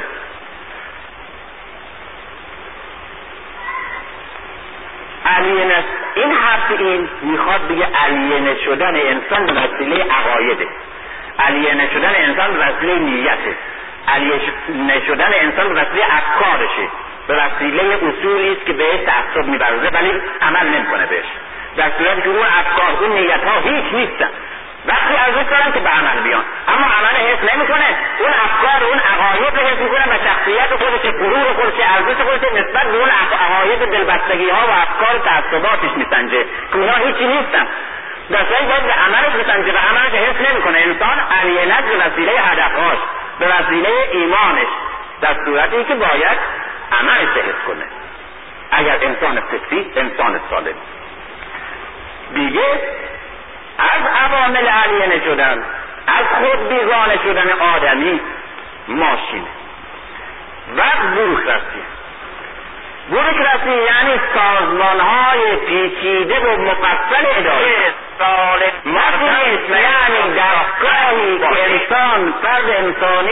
علینه 5.26 5.84
این 6.16 6.32
حرف 6.32 6.80
این 6.80 7.10
می‌خواد 7.22 7.68
بگه 7.68 7.88
علینه 8.06 8.56
شدن 8.66 8.96
انسان 8.96 9.46
به 9.46 9.54
وسیله 9.54 10.04
عقایده. 10.04 10.68
علینه 11.40 11.90
شدن 11.94 12.12
انسان 12.16 12.54
به 12.54 12.60
وسیله 12.60 13.00
نیته. 13.00 13.56
علینه 14.08 15.06
شدن 15.08 15.30
انسان 15.42 15.74
به 15.74 15.82
وسیله 15.82 16.04
افکارشه. 16.10 16.88
به 17.28 17.36
وسیله 17.36 17.84
اصولی 17.96 18.52
است 18.52 18.66
که 18.66 18.74
بهش 18.74 19.00
تعصب 19.06 19.48
میبرزه 19.48 19.90
ولی 19.94 20.12
عمل 20.42 20.68
نمی‌کنه 20.68 21.06
بهش. 21.06 21.26
در 21.78 21.92
صورتی 21.98 22.22
که 22.22 22.30
اون 22.30 22.40
افکار 22.40 23.04
اون 23.04 23.20
نیت 23.20 23.44
ها 23.44 23.60
هیچ 23.60 23.94
نیستن. 23.94 24.30
وقتی 24.86 25.16
ارزش 25.16 25.50
دارن 25.50 25.72
که 25.72 25.80
به 25.80 25.90
عمل 25.90 26.22
بیان. 26.24 26.44
اما 26.68 26.86
عمل 26.86 27.16
حس 27.28 27.54
نمی‌کنه. 27.54 27.86
اون 28.20 28.34
افکار 28.46 28.84
اون 28.90 29.00
عقاید 29.00 29.56
رو 29.56 29.68
حس 29.68 29.78
می‌کنه 29.78 30.06
و 30.06 30.18
شخصیت 30.24 30.76
خودش 30.76 31.02
غرور 31.02 31.54
خودش 31.54 31.74
ارزش 31.96 32.22
خودش 32.22 32.52
نسبت 32.54 32.84
به 32.84 32.98
اون 32.98 33.10
عقاید 33.46 33.80
دلبستگی 33.80 34.50
ها 34.50 34.68
و 34.68 34.72
افکار 34.72 35.20
تعصباتش 35.26 35.92
میسنجه. 35.96 36.46
که 36.72 36.78
اونها 36.78 36.96
هیچی 36.96 37.28
نیستن. 37.28 37.68
در 38.30 38.46
صورتی 38.46 38.66
باید 38.66 38.84
به 38.84 38.94
عملش 38.94 39.36
میسنجه 39.36 39.74
و 39.74 39.78
عملش 39.78 40.14
حس 40.14 40.52
نمی‌کنه. 40.52 40.80
انسان 40.80 41.20
علینت 41.42 41.84
به 41.84 41.98
وسیله 42.08 42.32
هدفهاش 42.32 42.98
به 43.40 43.48
وسیله 43.48 43.90
ایمانش 44.12 44.68
در 45.22 45.36
صورتی 45.46 45.84
که 45.84 45.96
باید 45.96 46.38
عملش 47.00 47.30
حس 47.38 47.68
کنه. 47.68 47.86
اگر 48.72 48.98
انسان 49.02 49.42
فکری 49.42 49.92
انسان 49.96 50.42
سالم. 50.50 50.76
دیگه 52.34 52.62
از 53.80 54.02
عوامل 54.24 54.68
علینه 54.68 55.24
شدن 55.24 55.64
از 56.08 56.26
خود 56.38 56.70
بیگانه 56.70 57.18
شدن 57.24 57.50
آدمی 57.76 58.22
ماشین. 58.88 59.48
و 60.78 60.82
بروکراسی 61.16 61.84
بروکراسی 63.12 63.70
یعنی 63.70 64.20
سازمان 64.34 65.00
های 65.00 65.56
پیچیده 65.56 66.40
و 66.40 66.62
مفصل 66.62 67.26
اداره. 67.38 67.94
ماشین 68.86 69.60
یعنی 69.70 70.40
دستگاهی 70.40 71.38
که 71.40 71.72
انسان 71.72 72.34
فرد 72.44 72.70
انسانی 72.70 73.32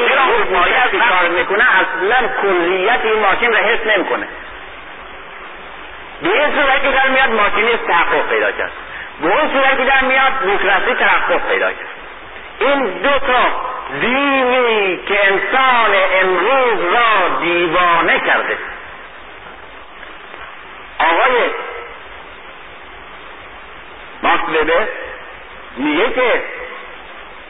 باید 0.51 1.03
کار 1.09 1.29
می‌کنه 1.29 1.63
اصلا 1.63 2.27
کلیت 2.41 2.99
این 3.03 3.19
ماشین 3.19 3.53
را 3.53 3.59
حس 3.59 3.97
نمی‌کنه. 3.97 4.27
به 6.21 6.29
این 6.29 6.61
صورت 6.61 6.81
که 6.83 6.91
در 6.91 7.09
میاد 7.09 7.29
ماشینی 7.29 7.77
تحقق 7.87 8.29
پیدا 8.29 8.51
کرد. 8.51 8.71
به 9.21 9.27
اون 9.27 9.51
صورتی 9.53 9.85
در 9.85 10.01
میاد 10.01 10.39
بروکراسی 10.39 10.93
تحقق 10.99 11.47
پیدا 11.49 11.71
کرد. 11.71 11.87
این 12.59 12.83
دو 12.83 13.19
تا 13.19 13.45
دینی 14.01 14.99
که 15.07 15.27
انسان 15.27 15.95
امروز 16.21 16.93
را 16.93 17.39
دیوانه 17.41 18.19
کرده. 18.19 18.57
آقای 20.99 21.49
وبر 24.23 24.87
میگه 25.77 26.09
که 26.09 26.41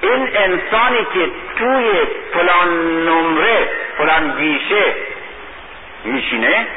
این 0.02 0.30
انسانی 0.36 1.08
که 1.14 1.32
توی 1.58 1.92
فلان 2.34 2.70
نمره 3.06 3.70
فلان 3.98 4.38
گیشه 4.38 4.96
میشینه 6.04 6.68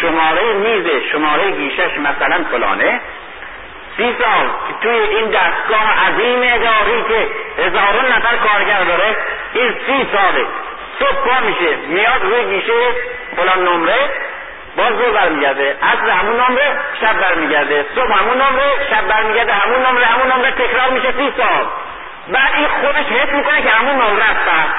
شماره 0.00 0.52
میز 0.52 0.86
شماره 1.12 1.50
گیشش 1.50 1.98
مثلا 1.98 2.44
فلانه 2.50 3.00
سی 3.96 4.16
سال 4.22 4.46
که 4.46 4.74
توی 4.82 4.98
این 4.98 5.30
دستگاه 5.30 6.08
عظیم 6.08 6.40
اداری 6.42 7.02
که 7.08 7.28
هزارون 7.62 8.04
نفر 8.12 8.36
کارگر 8.36 8.84
داره 8.84 9.16
این 9.52 9.74
سی 9.86 10.08
ساله. 10.12 10.46
صبح 10.98 11.28
پا 11.28 11.40
میشه 11.40 11.76
میاد 11.76 12.22
روی 12.22 12.44
گیشه 12.44 12.92
فلان 13.36 13.68
نمره 13.68 14.10
باز 14.76 15.00
رو 15.00 15.12
برمیگرده. 15.12 15.76
از 15.82 16.10
همون 16.10 16.40
نمره 16.40 16.80
شب 17.00 17.20
برمیگرده. 17.20 17.86
صبح 17.94 18.18
همون 18.18 18.42
نمره 18.42 18.72
شب 18.90 19.06
برمیگرده. 19.08 19.52
همون 19.52 19.86
نمره 19.86 20.04
همون 20.04 20.32
نمره. 20.32 20.50
تکرار 20.50 20.90
میشه 20.90 21.12
سی 21.12 21.32
سال. 21.36 21.66
بعد 22.28 22.54
این 22.54 22.68
خودش 22.68 23.06
حس 23.06 23.32
می‌کنه 23.32 23.62
که 23.62 23.70
همون 23.70 23.94
نمره 23.94 24.24
است. 24.24 24.74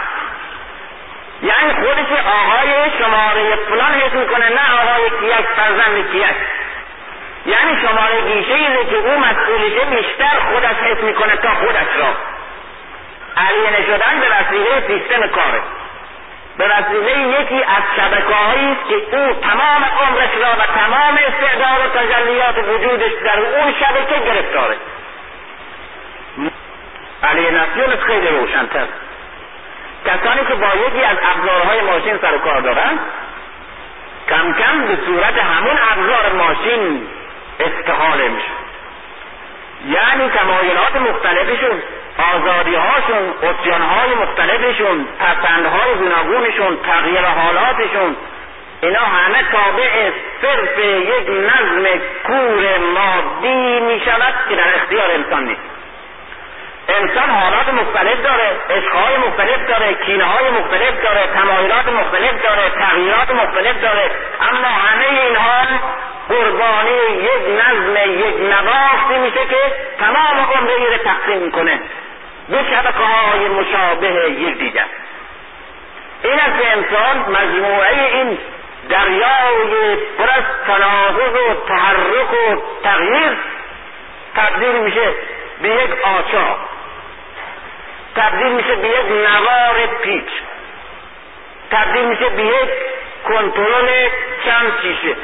یعنی 1.41 1.73
خودش 1.73 2.19
آقای 2.27 2.91
شماره 2.99 3.55
فلان 3.55 3.93
حس 3.93 4.13
می‌کنه 4.13 4.49
نه 4.49 4.81
آقای 4.81 5.09
کیک 5.09 5.45
فرزند 5.55 6.11
کیک. 6.11 6.35
یعنی 7.45 7.81
شماره 7.81 8.21
گیشه 8.21 8.53
ایه 8.53 8.85
که 8.85 8.95
او 8.95 9.19
مسئولیت 9.19 9.89
بیشتر 9.89 10.39
خودش 10.51 10.75
حس 10.75 11.03
می‌کنه 11.03 11.35
تا 11.35 11.53
خودش 11.53 11.87
را. 11.99 12.13
علیه 13.37 13.85
شدن 13.85 14.19
به 14.19 14.27
وسیله 14.35 14.87
سیستم 14.87 15.27
کاره. 15.27 15.61
به 16.57 16.65
وسیله 16.65 17.41
یکی 17.41 17.63
از 17.63 17.83
شبکه 17.95 18.35
است 18.35 18.89
که 18.89 19.17
او 19.17 19.33
تمام 19.33 19.83
عمرش 20.01 20.29
را 20.41 20.51
و 20.51 20.79
تمام 20.79 21.19
استعداد 21.27 21.85
و 21.85 21.99
تجلیات 21.99 22.57
وجودش 22.57 23.11
در 23.23 23.39
اون 23.39 23.73
شبکه 23.73 24.19
گرفتاره. 24.25 24.77
علیه 27.23 27.51
نسیونش 27.51 27.99
خیلی 27.99 28.27
روشنتر. 28.27 28.85
کسانی 30.05 30.45
که 30.47 30.55
با 30.55 30.67
یکی 30.67 31.03
از 31.03 31.17
ابزارهای 31.35 31.81
ماشین 31.81 32.17
سر 32.17 32.37
کار 32.37 32.61
دارن 32.61 32.99
کم 34.29 34.53
کم 34.53 34.87
به 34.87 34.97
صورت 35.05 35.37
همون 35.37 35.77
ابزار 35.91 36.33
ماشین 36.33 37.07
استحاله 37.61 38.27
میشه 38.27 38.51
یعنی 39.85 40.29
تمایلات 40.29 40.95
مختلفشون 40.95 41.81
آزادی 42.33 42.75
هاشون 42.75 43.33
های 43.81 44.13
مختلفشون 44.13 45.07
پسندهای 45.19 45.93
گوناگونشون 45.93 46.77
تغییر 46.77 47.21
حالاتشون 47.21 48.15
اینا 48.81 48.99
همه 48.99 49.43
تابع 49.51 50.11
صرف 50.41 50.79
یک 50.79 51.29
نظم 51.29 52.01
کور 52.27 52.77
مادی 52.77 53.79
می 53.79 54.01
شود 54.05 54.33
که 54.49 54.55
در 54.55 54.75
اختیار 54.75 55.11
انسان 55.11 55.45
نیست. 55.45 55.70
انسان 56.97 57.29
حالات 57.29 57.69
مختلف 57.73 58.21
داره 58.23 58.51
عشقهای 58.69 59.17
مختلف 59.17 59.67
داره 59.67 59.93
کینه 59.93 60.23
های 60.23 60.49
مختلف 60.49 61.03
داره 61.03 61.27
تمایلات 61.33 61.87
مختلف 61.87 62.43
داره 62.43 62.69
تغییرات 62.69 63.31
مختلف 63.31 63.81
داره. 63.81 64.11
اما 64.41 64.67
همه 64.67 65.21
اینها 65.21 65.61
قربانی 66.29 67.23
یک 67.23 67.61
نظم 67.61 68.09
یک 68.11 68.35
نواختی 68.39 69.17
میشه 69.17 69.45
که 69.45 69.57
تمام 69.99 70.37
عمره 70.55 70.89
رو 70.91 70.97
تقسیم 70.97 71.37
می‌کنه. 71.37 71.79
به 72.49 72.57
شبکه 72.57 73.03
های 73.03 73.47
مشابه 73.47 74.31
یک 74.31 74.57
دیگر. 74.57 74.85
این 76.23 76.39
است 76.39 76.65
انسان 76.75 77.17
مجموعه 77.17 78.15
این 78.15 78.37
دریای 78.89 79.95
پر 80.17 80.23
از 80.23 80.43
تناقض 80.67 81.33
و 81.33 81.67
تحرک 81.67 82.33
و 82.33 82.61
تغییر 82.83 83.37
تبدیل 84.35 84.75
میشه 84.75 85.13
به 85.61 85.69
یک 85.69 85.89
آچار. 86.03 86.57
تبدیل 88.15 88.51
میشه 88.51 88.75
به 88.75 88.87
یک 88.87 89.05
نوار 89.05 89.87
پیچ. 90.03 90.29
تبدیل 91.71 92.05
میشه 92.05 92.29
به 92.29 92.43
یک 92.43 92.69
کنترل 93.27 94.09
چند 94.45 94.73
شیشه. 94.81 95.15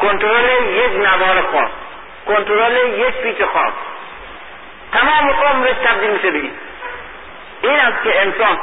کنترل 0.00 0.66
یک 0.68 0.92
نوار 0.92 1.42
خاص 1.52 1.70
کنترل 2.26 2.98
یک 2.98 3.14
پیچ 3.14 3.42
خاص 3.52 3.72
تمام 4.92 5.30
عمرش 5.30 5.76
تبدیل 5.84 6.10
میشه 6.10 6.30
به 6.30 6.38
این. 6.38 7.80
است 7.80 8.02
که 8.04 8.20
انسان 8.20 8.58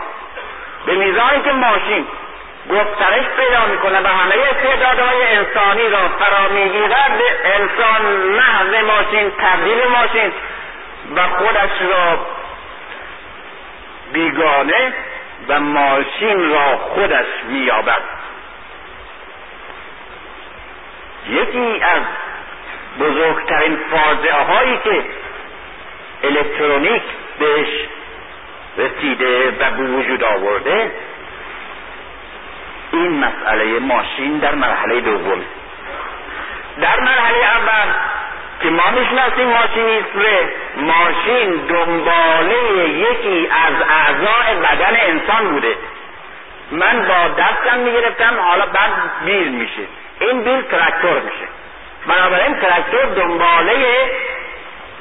به 0.86 0.96
میزانی 0.96 1.42
که 1.44 1.52
ماشین 1.52 2.08
گسترش 2.70 3.26
پیدا 3.38 3.66
می‌کنه 3.66 4.00
و 4.02 4.08
همه 4.08 4.36
استعدادهای 4.36 5.24
انسانی 5.28 5.90
را 5.90 6.10
فرا 6.20 6.48
می‌گیرد 6.48 7.22
انسان 7.44 8.02
محو 8.12 8.86
ماشین 8.86 9.32
تبدیل 9.32 9.88
ماشین 9.88 10.32
و 11.16 11.28
خودش 11.28 11.82
را 11.90 12.20
بیگانه 14.14 14.94
و 15.48 15.60
ماشین 15.60 16.50
را 16.50 16.78
خودش 16.78 17.26
مییابد. 17.50 18.02
یکی 21.30 21.82
از 21.84 22.02
بزرگترین 23.00 23.78
فاجعه 23.92 24.44
هایی 24.44 24.78
که 24.84 25.06
الکترونیک 26.24 27.04
بهش 27.40 27.88
رسیده 28.78 29.50
و 29.50 29.72
به 29.72 29.84
وجود 29.84 30.24
آورده 30.24 30.92
این 32.92 33.12
مسئله 33.12 33.80
ماشین 33.80 34.38
در 34.38 34.56
مرحله 34.56 35.02
دوم. 35.02 35.42
در 36.82 37.00
مرحله 37.00 37.38
اول 37.38 37.94
که 38.62 38.70
ما 38.70 38.84
می‌شناسیم 38.92 39.48
ماشینیسم 39.48 40.50
ماشین 40.78 41.52
دنباله 41.52 42.90
یکی 42.90 43.50
از 43.68 43.74
اعضاء 43.90 44.56
بدن 44.62 44.98
انسان 45.02 45.52
بوده. 45.52 45.76
من 46.72 47.08
با 47.08 47.28
دستم 47.28 47.80
می‌گرفتم 47.80 48.40
حالا 48.40 48.66
بعد 48.66 48.92
بیل 49.26 49.48
میشه. 49.48 49.82
این 50.20 50.44
بیل 50.44 50.62
ترکتور 50.62 51.20
میشه. 51.20 51.48
بنابراین 52.08 52.60
ترکتور 52.60 53.06
دنباله 53.06 54.12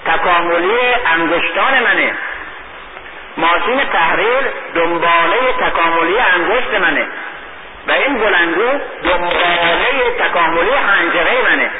تکاملی 0.07 0.95
انگشتان 1.07 1.79
منه. 1.85 2.15
ماشین 3.37 3.85
تحریر 3.93 4.43
دنباله 4.75 5.53
تکاملی 5.61 6.19
انگشت 6.19 6.75
منه. 6.81 7.07
و 7.89 7.93
این 7.93 8.19
بلندگو 8.19 8.81
دنباله 9.05 10.19
تکاملی 10.19 10.71
حنجره 10.71 11.51
منه. 11.51 11.71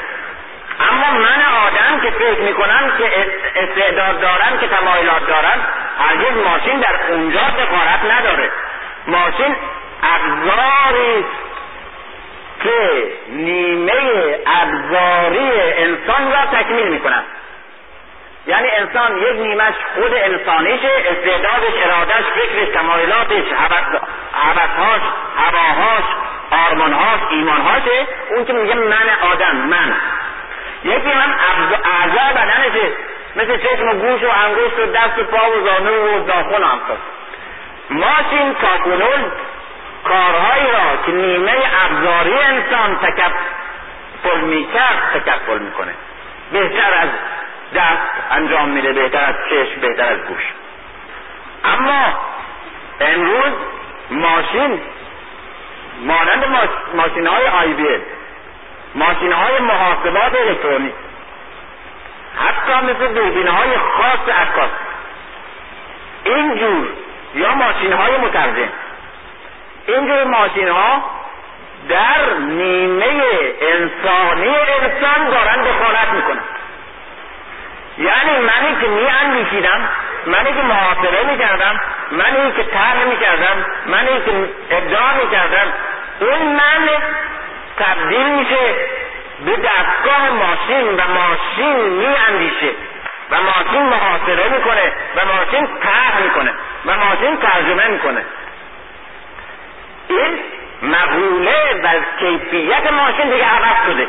اما 0.79 1.19
من 1.19 1.41
آدم 1.67 1.99
که 1.99 2.11
فکر 2.11 2.41
می‌کنم 2.41 2.91
که 2.97 3.11
استعداد 3.55 4.21
دارم 4.21 4.57
که 4.61 4.67
تمایلات 4.67 5.27
دارم 5.27 5.67
هرگز 5.99 6.37
ماشین 6.45 6.79
در 6.79 6.95
اونجا 7.09 7.39
سفارت 7.39 8.11
نداره. 8.11 8.51
ماشین 9.07 9.55
ابزاری 10.03 11.25
که 12.63 13.11
نیمه 13.29 14.39
ابزاری 14.61 15.51
انسان 15.61 16.31
را 16.31 16.59
تکمیل 16.59 16.87
می‌کنن 16.87 17.23
یعنی 18.47 18.67
انسان 18.77 19.17
یک 19.17 19.35
نیمش 19.35 19.73
خود 19.95 20.13
انسانیشه 20.13 20.89
استعدادش 21.11 21.73
ارادش 21.83 22.25
فکرش 22.35 22.69
تمایلاتش 22.73 23.45
حوثهاش 24.33 25.01
هواهاش 25.37 26.03
آرمانهاش 26.51 27.19
ایمانهاشه. 27.29 28.07
اون 28.29 28.45
که 28.45 28.53
میگه 28.53 28.73
من 28.75 29.09
آدم 29.31 29.55
من. 29.55 29.95
یکی 30.83 31.09
هم 31.09 31.35
اعضا 31.83 32.33
بدنشه 32.35 32.91
مثل 33.35 33.57
چشم 33.57 33.87
و 33.87 33.93
گوش 33.93 34.23
و 34.23 34.29
انگشت 34.45 34.79
و 34.79 34.85
دست 34.85 35.19
و 35.19 35.23
پا 35.23 35.51
و 35.51 35.65
زانو 35.65 36.17
و 36.17 36.23
داخل 36.27 36.63
هم 36.63 36.79
ماشین 37.89 38.53
تاکنون 38.53 39.31
کارهایی 40.03 40.71
را 40.71 41.03
که 41.05 41.11
نیمه 41.11 41.53
ابزاری 41.85 42.33
انسان 42.33 42.95
تکفل 42.95 44.39
می‌کرد 44.39 45.11
تکفل 45.13 45.59
می‌کنه. 45.59 45.93
بهتر 46.51 46.93
از 47.01 47.09
دست 47.75 48.31
انجام 48.31 48.69
میده 48.69 48.93
بهتر 48.93 49.25
از 49.25 49.35
چشم 49.49 49.81
بهتر 49.81 50.05
از 50.05 50.19
گوش. 50.19 50.43
اما 51.65 52.19
امروز 53.01 53.53
ماشین 54.11 54.81
مانند 56.01 56.45
ماشین 56.93 57.27
های 57.27 57.47
آی 57.47 57.73
بی 57.73 57.87
ماشین 58.97 59.31
های 59.31 59.59
محاسبات 59.59 60.35
الکترونیک. 60.35 60.93
حتی 62.39 62.85
مثل 62.85 63.13
دوربین 63.13 63.47
های 63.47 63.77
خاص 63.77 64.35
عکاس. 64.35 64.69
اینجور 66.23 66.87
یا 67.35 67.55
ماشین 67.55 67.93
های 67.93 68.17
مترجم. 68.17 68.69
اینجور 69.87 70.23
ماشین 70.23 70.69
ها 70.69 71.03
در 71.89 72.33
نیمه 72.39 73.21
انسانی 73.61 74.55
انسان 74.55 75.29
دارن 75.29 75.63
دخالت 75.63 76.09
می‌کنن. 76.13 76.43
یعنی 77.97 78.39
منی 78.39 78.81
که 78.81 78.87
می 78.87 79.07
اندیشیدم 79.07 79.89
منی 80.25 80.53
که 80.53 80.61
محاسبه 80.61 81.23
می‌کردم 81.31 81.81
منی 82.11 82.51
که 82.51 82.63
طرح 82.63 83.03
می‌کردم 83.03 83.65
منی 83.85 84.21
که 84.25 84.49
ابداع 84.71 85.13
می‌کردم 85.23 85.73
اون 86.19 86.41
من 86.41 86.89
تبدیل 87.77 88.29
میشه 88.29 88.75
به 89.45 89.51
دستگاه 89.51 90.29
ماشین 90.29 90.95
و 90.95 91.01
ماشین 91.07 91.89
می 91.89 92.15
اندیشه 92.27 92.69
و 93.31 93.35
ماشین 93.41 93.81
محاصره 93.81 94.49
می‌کنه 94.49 94.91
و 95.15 95.25
ماشین 95.25 95.67
طرح 95.83 96.23
می‌کنه 96.23 96.53
و 96.85 96.97
ماشین 96.97 97.37
ترجمه 97.37 97.87
می‌کنه. 97.87 98.25
این 100.09 100.39
مقوله 100.81 101.81
و 101.83 101.87
کیفیت 102.19 102.91
ماشین 102.91 103.29
دیگه 103.29 103.45
عوض 103.45 103.85
شده. 103.85 104.07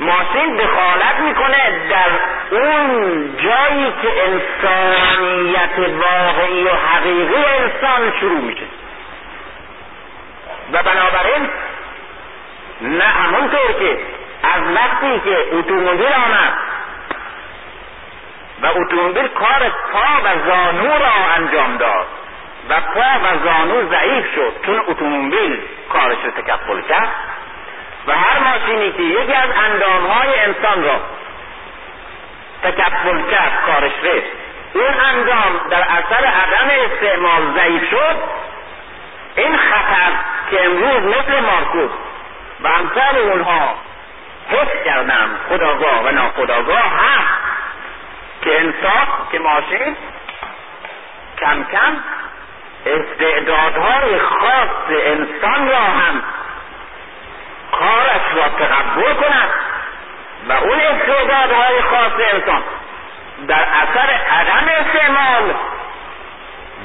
ماشین 0.00 0.56
دخالت 0.56 1.20
می‌کنه 1.20 1.88
در 1.90 2.10
اون 2.50 3.36
جایی 3.36 3.92
که 4.02 4.08
انسانیت 4.24 5.78
واقعی 5.78 6.64
و 6.64 6.70
حقیقی 6.70 7.44
انسان 7.44 8.12
شروع 8.20 8.40
میشه. 8.40 8.64
و 10.72 10.82
بنابراین 10.82 11.48
نه 12.82 13.04
همونطور 13.04 13.72
که 13.78 13.98
از 14.42 14.62
وقتی 14.76 15.20
که 15.24 15.56
اتومبیل 15.56 16.12
آمد 16.12 16.52
و 18.62 18.66
اتومبیل 18.66 19.28
کار 19.28 19.72
پا 19.92 20.20
و 20.24 20.28
زانو 20.46 20.88
را 20.88 21.34
انجام 21.36 21.76
داد 21.76 22.06
و 22.68 22.80
پا 22.80 23.00
و 23.00 23.44
زانو 23.44 23.88
ضعیف 23.90 24.34
شد 24.34 24.52
چون 24.66 24.82
اتومبیل 24.88 25.60
کارش 25.92 26.18
رو 26.24 26.30
تکفل 26.30 26.80
کرد 26.80 27.08
و 28.06 28.12
هر 28.12 28.38
ماشینی 28.38 28.92
که 28.92 29.02
یکی 29.02 29.32
از 29.32 29.50
اندامهای 29.70 30.40
انسان 30.40 30.84
را 30.84 31.00
تکفل 32.62 33.22
کرد 33.30 33.52
کارش 33.66 33.92
رسید 34.02 34.42
اون 34.74 34.94
اندام 35.00 35.60
در 35.70 35.82
اثر 35.82 36.24
عدم 36.24 36.70
استعمال 36.84 37.42
ضعیف 37.54 37.90
شد. 37.90 38.16
این 39.36 39.56
خطر 39.56 40.12
که 40.50 40.64
امروز 40.64 41.16
مثل 41.16 41.40
مارکوس 41.40 41.90
و 42.62 42.66
امثال 42.66 43.16
اونها 43.16 43.74
حس 44.48 44.84
کردم 44.84 45.30
خداگاه 45.48 46.04
و 46.04 46.10
ناخداگاه 46.10 46.84
هست. 46.84 47.52
که 48.42 48.60
انسان 48.60 49.06
که 49.32 49.38
ماشین 49.38 49.96
کم 51.40 51.64
کم 51.64 51.96
استعدادهای 52.86 54.18
خاص 54.18 54.68
انسان 54.88 55.68
را 55.68 55.78
هم 55.78 56.22
کارش 57.72 58.22
را 58.34 58.48
تقبل 58.48 59.14
کند 59.14 59.48
و 60.48 60.52
اون 60.52 60.80
استعدادهای 60.80 61.82
خاص 61.82 62.12
انسان 62.32 62.62
در 63.48 63.66
اثر 63.82 64.10
عدم 64.10 64.68
استعمال 64.68 65.54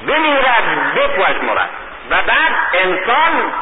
بمیرد 0.08 0.94
بپژمرد 0.95 1.70
و 2.10 2.16
بعد 2.16 2.52
انسان 2.74 3.54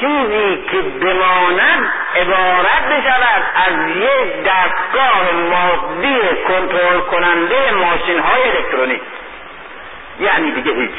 چیزی 0.00 0.64
که 0.70 0.76
بماند 0.82 1.92
عبارت 2.16 2.82
بشود 2.90 3.42
از 3.54 3.96
یک 3.96 4.44
دستگاه 4.44 5.32
مادی 5.32 6.20
کنترل 6.48 7.00
کننده 7.00 7.70
ماشین 7.70 8.18
های 8.18 8.42
الکترونیک. 8.50 9.00
یعنی 10.20 10.52
دیگه 10.52 10.72
هیچ. 10.72 10.90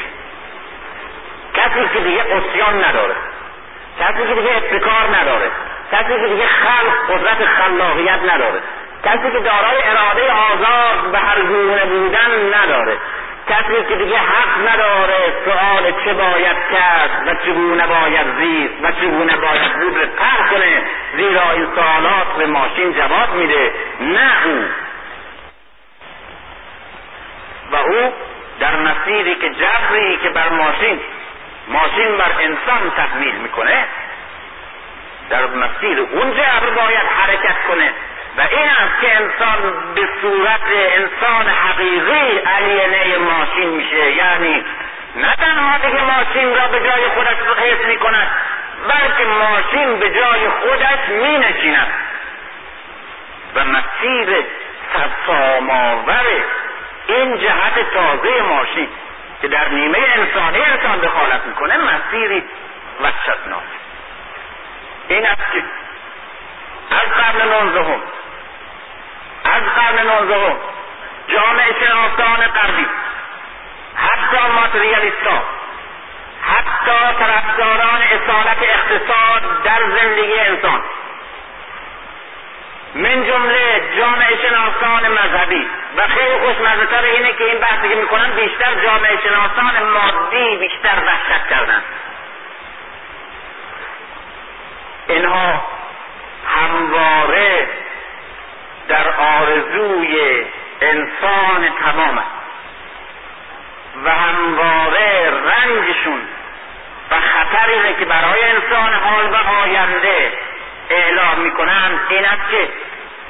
کسی 1.54 1.88
که 1.94 2.00
دیگه 2.00 2.22
قصیان 2.22 2.84
نداره. 2.84 3.14
کسی 4.00 4.28
که 4.28 4.34
دیگه 4.34 4.56
ابتکار 4.56 5.16
نداره. 5.20 5.50
کسی 5.92 6.20
که 6.20 6.28
دیگه 6.28 6.46
خلق 6.46 7.14
قدرت 7.14 7.46
خلاقیت 7.46 8.34
نداره. 8.34 8.60
کسی 9.04 9.30
که 9.32 9.38
دارای 9.38 9.82
اراده 9.84 10.32
آزاد 10.32 11.12
به 11.12 11.18
هر 11.18 11.42
گونه 11.42 11.84
بودن 11.84 12.54
نداره. 12.54 12.96
کسی 13.48 13.84
که 13.88 13.96
دیگه 13.96 14.18
حق 14.18 14.68
نداره 14.68 15.32
سؤال 15.44 15.92
چه 16.04 16.14
باید 16.14 16.56
کرد 16.72 17.22
و 17.26 17.34
چگونه 17.34 17.86
باید 17.86 18.26
زیست 18.38 18.74
و 18.82 18.92
چگونه 18.92 19.36
باید 19.36 19.72
بود 19.72 19.98
رو 19.98 20.06
کنه 20.50 20.82
زیرا 21.16 21.50
این 21.50 21.66
سوالات 21.74 22.36
به 22.38 22.46
ماشین 22.46 22.92
جواب 22.92 23.34
میده. 23.34 23.72
نه 24.00 24.46
او. 24.46 24.64
و 27.72 27.76
او 27.76 28.12
در 28.60 28.76
مسیری 28.76 29.34
که 29.34 29.50
جبری 29.50 30.16
که 30.16 30.28
بر 30.28 30.48
ماشین 30.48 31.00
ماشین 31.68 32.16
بر 32.16 32.32
انسان 32.40 32.90
تحمیل 32.96 33.34
می‌کنه 33.34 33.84
در 35.30 35.46
مسیر 35.46 36.00
اون 36.00 36.34
جبر 36.34 36.70
باید 36.70 37.06
حرکت 37.18 37.56
کنه. 37.68 37.92
و 38.38 38.40
این 38.40 38.68
است 38.68 39.00
که 39.00 39.16
انسان 39.16 39.74
به 39.94 40.08
صورت 40.20 40.60
انسان 40.70 41.48
حقیقی 41.48 42.38
علینه 42.38 43.18
ماشین 43.18 43.68
میشه. 43.68 44.12
یعنی 44.12 44.64
نه 45.16 45.34
تنها 45.36 45.78
دیگه 45.78 46.02
ماشین 46.02 46.54
را 46.54 46.68
به 46.68 46.80
جای 46.80 47.08
خودش 47.08 47.36
حفظ 47.60 47.86
می 47.86 47.96
کند 47.96 48.28
بلکه 48.88 49.24
ماشین 49.24 49.98
به 49.98 50.10
جای 50.10 50.48
خودش 50.48 51.08
می 51.08 51.38
نشیند 51.38 51.92
و 53.54 53.64
مسیر 53.64 54.44
سرسامآور 54.92 56.26
این 57.06 57.38
جهت 57.38 57.92
تازه 57.94 58.42
ماشین 58.42 58.88
که 59.42 59.48
در 59.48 59.68
نیمه 59.68 59.98
انسانی 59.98 60.60
انسان 60.60 60.98
دخالت 60.98 61.44
می‌کنه 61.46 61.76
مسیری 61.76 62.44
وحشتناک. 63.00 63.62
این 65.08 65.26
است 65.26 65.52
که 65.52 65.62
از 66.90 67.12
قرن 67.14 67.48
نوزدهم 67.48 68.00
از 69.54 69.62
قرن 69.62 70.06
نوزدهم 70.06 70.56
جامعه 71.28 71.74
شناسان 71.80 72.46
غربی. 72.46 72.86
حتی 73.96 74.52
ماتریالیستا 74.54 75.42
حتی 76.42 77.18
طرفداران 77.18 78.02
اصالت 78.02 78.56
اقتصاد 78.62 79.62
در 79.64 79.80
زندگی 80.00 80.40
انسان. 80.40 80.82
من 82.94 83.26
جمله 83.26 83.82
جامعه 83.98 84.36
شناسان 84.36 85.08
مذهبی. 85.08 85.68
و 85.96 86.06
خیلی 86.06 86.38
خوشمزهتر 86.38 87.04
اینه 87.04 87.32
که 87.32 87.44
این 87.44 87.58
بحثی 87.58 87.88
که 87.88 87.94
می‌کنن 87.94 88.30
بیشتر 88.30 88.74
جامعه 88.84 89.18
شناسان 89.24 89.82
مادی 89.82 90.56
بیشتر 90.56 91.02
وحشت 91.06 91.48
کردن. 91.50 91.82
اینها 95.08 95.66
همواره 96.46 97.68
در 98.88 99.08
آرزوی 99.18 100.44
انسان 100.80 101.68
تمام 101.84 102.22
و 104.04 104.10
همواره 104.10 105.30
رنجشون 105.30 106.20
و 107.10 107.14
خطر 107.14 107.70
اینه 107.70 107.94
که 107.98 108.04
برای 108.04 108.42
انسان 108.42 108.94
حال 108.94 109.26
و 109.32 109.36
آینده 109.62 110.32
اعلام 110.90 111.40
می‌کنند 111.40 112.00
این 112.08 112.24
است 112.24 112.50
که 112.50 112.68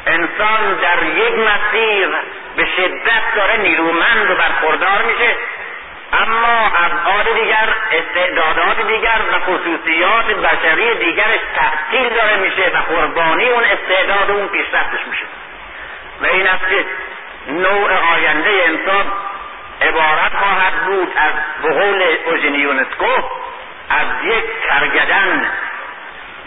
انسان 0.06 0.74
در 0.74 1.02
یک 1.02 1.32
مسیر 1.32 2.08
به 2.56 2.64
شدت 2.76 3.34
داره 3.36 3.56
نیرومند 3.56 4.30
و 4.30 4.34
برخوردار 4.34 5.02
میشه. 5.02 5.36
اما 6.12 6.72
ابعاد 6.76 7.34
دیگر 7.34 7.68
استعدادات 7.92 8.86
دیگر 8.86 9.20
و 9.32 9.38
خصوصیات 9.38 10.24
بشری 10.24 10.94
دیگرش 10.94 11.40
تحصیل 11.56 12.08
داره 12.08 12.36
میشه 12.36 12.70
و 12.74 12.94
قربانی 12.94 13.48
اون 13.48 13.64
استعداد 13.64 14.30
اون 14.30 14.48
پیشرفتش 14.48 15.06
میشه. 15.10 15.24
و 16.20 16.26
این 16.26 16.46
است 16.46 16.68
که 16.68 16.84
نوع 17.52 17.92
آینده 18.14 18.50
انسان 18.66 19.12
عبارت 19.80 20.32
خواهد 20.36 20.84
بود 20.86 21.12
از 21.16 21.32
به 21.62 21.72
قول 21.72 22.54
یونسکو 22.54 23.12
از 23.90 24.06
یک 24.24 24.44
کرگدن 24.68 25.50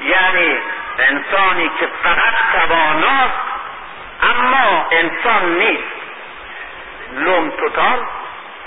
یعنی 0.03 0.57
انسانی 0.99 1.71
که 1.79 1.87
فقط 2.03 2.33
تواناست 2.53 3.51
اما 4.21 4.87
انسان 4.91 5.57
نیست. 5.57 6.01
لوم 7.13 7.49
توتال 7.49 7.99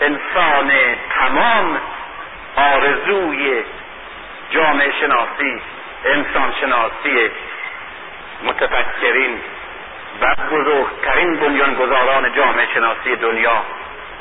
انسان 0.01 0.73
تمام 1.19 1.81
آرزوی 2.57 3.65
جامعه 4.51 4.93
شناسی 5.01 5.63
انسان 6.05 6.55
شناسی 6.61 7.31
متفکرین. 8.45 9.41
و 10.21 10.35
بزرگترین 10.51 11.37
بنیانگذاران 11.37 12.33
جامعه 12.33 12.67
شناسی 12.75 13.17
دنیا 13.17 13.63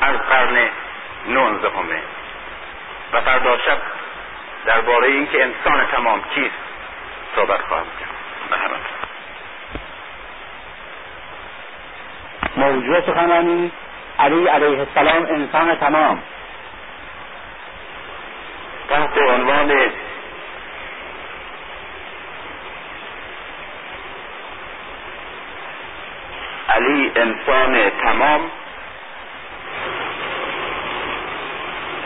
از 0.00 0.16
قرن 0.16 0.68
نوزدهمه 1.28 2.02
و 3.12 3.20
فردا 3.20 3.58
شب 3.58 3.78
درباره 4.66 5.06
اینکه 5.06 5.44
انسان 5.44 5.86
تمام 5.86 6.22
کیست 6.34 6.54
صحبت 7.36 7.60
خواهم 7.60 7.86
کرد. 8.00 8.14
موضوع 12.56 13.00
سخنرانی 13.00 13.72
علی 14.18 14.46
علیه 14.46 14.78
السلام 14.78 15.26
انسان 15.26 15.76
تمام. 15.76 16.22
تحت 18.88 19.18
عنوان 19.18 19.72
علی 26.68 27.12
انسان 27.16 27.90
تمام. 27.90 28.50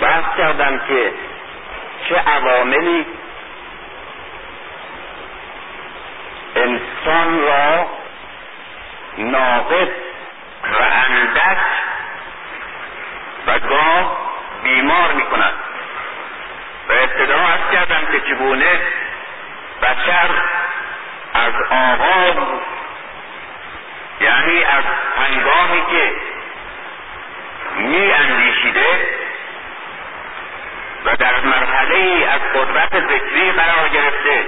بحث 0.01 0.25
کردم 0.39 0.79
که 0.89 1.13
چه 2.09 2.15
عواملی 2.15 3.07
انسان 6.57 7.41
را 7.41 7.87
ناقص 9.19 9.89
و 10.65 10.83
اندک 10.83 11.59
و 13.47 13.59
گاه 13.59 14.17
بیمار 14.63 15.13
می 15.13 15.23
کند 15.23 15.55
و 16.89 16.93
ابتدا 16.93 17.39
از 17.39 17.61
کردم 17.73 18.07
که 18.13 18.21
چگونه 18.21 18.81
بشر 19.83 20.31
از 21.35 21.53
آغاز 21.71 22.37
یعنی 24.21 24.65
از 24.65 24.85
هنگامی 25.17 25.83
که 25.91 26.13
می 27.77 28.13
اندیشیده 28.13 29.19
و 31.05 31.17
در 31.17 31.41
مرحله 31.41 32.29
از 32.31 32.41
قدرت 32.41 33.01
فکری 33.01 33.53
قرار 33.53 33.89
گرفته 33.89 34.47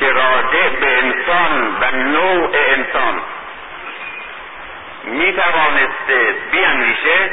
که 0.00 0.06
راجع 0.12 0.68
به 0.68 0.98
انسان 0.98 1.76
و 1.80 1.90
نوع 1.96 2.50
انسان 2.54 3.22
می 5.04 5.32
توانسته 5.32 6.34
بیاندیشه 6.52 7.30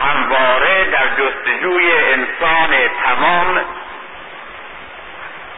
همواره 0.00 0.84
در 0.84 1.08
جستجوی 1.08 1.92
انسان 1.92 2.70
تمام 3.04 3.60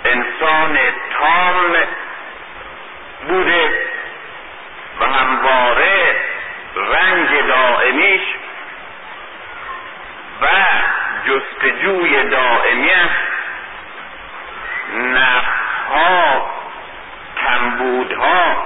انسان 0.05 0.79
تام 1.19 1.77
بوده 3.29 3.83
و 5.01 5.05
همواره 5.05 6.17
رنج 6.77 7.29
دائمیش 7.49 8.23
و 10.43 10.47
جستجوی 11.27 12.23
دائمیش 12.23 13.11
نقصها 14.95 16.51
کمبودها 17.47 18.57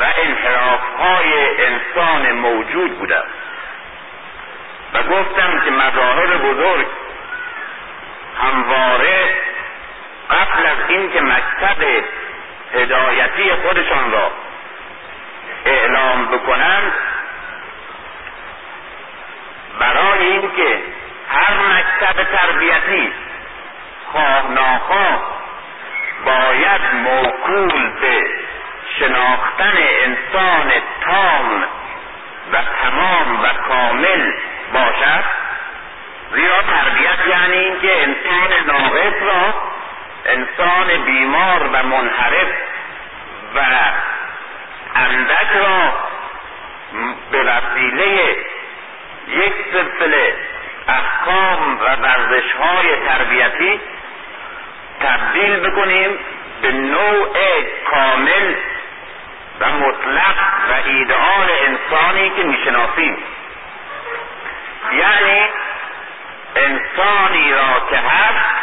و 0.00 0.06
انحرافهای 0.24 1.64
انسان 1.66 2.32
موجود 2.32 2.98
بوده 2.98 3.22
و 4.94 5.02
گفتم 5.02 5.60
که 5.60 5.70
مظاهر 5.70 6.36
بزرگ 6.36 6.86
همواره 8.42 9.36
قبل 10.30 10.66
از 10.66 10.78
اینکه 10.88 11.20
مکتب 11.20 12.04
هدایتی 12.74 13.52
خودشان 13.52 14.12
را 14.12 14.30
اعلام 15.64 16.26
بکنند 16.26 16.92
برای 19.78 20.26
اینکه 20.26 20.82
هر 21.30 21.54
مکتب 21.54 22.36
تربیتی 22.36 23.12
خواه 24.12 24.50
ناخواه 24.50 25.38
باید 26.24 26.80
موکول 26.94 27.90
به 28.00 28.26
شناختن 28.98 29.74
انسان 30.04 30.72
تام 31.04 31.62
و 32.52 32.56
تمام 32.82 33.40
و 33.42 33.46
کامل 33.68 34.32
باشد. 34.72 35.24
زیرا 36.34 36.62
تربیت 36.62 37.26
یعنی 37.28 37.56
اینکه 37.56 38.02
انسان 38.02 38.66
ناقص 38.66 39.22
را 39.22 39.54
انسان 40.28 41.04
بیمار 41.04 41.62
و 41.72 41.82
منحرف 41.82 42.48
و 43.54 43.60
اندک 44.94 45.48
را 45.54 45.92
به 47.30 47.42
وسیله 47.42 48.36
یک 49.28 49.52
سلسله 49.72 50.34
احکام 50.88 51.78
و 51.80 51.84
ورزش 51.84 52.52
های 52.52 53.06
تربیتی 53.06 53.80
تبدیل 55.00 55.56
بکنیم 55.56 56.18
به 56.62 56.72
نوع 56.72 57.34
کامل 57.90 58.54
و 59.60 59.70
مطلق 59.70 60.36
و 60.70 60.88
ایدئال 60.88 61.50
انسانی 61.66 62.30
که 62.30 62.42
می‌شناسیم. 62.42 63.16
یعنی 64.92 65.48
انسانی 66.56 67.52
را 67.52 67.86
که 67.90 67.96
هست 67.96 68.58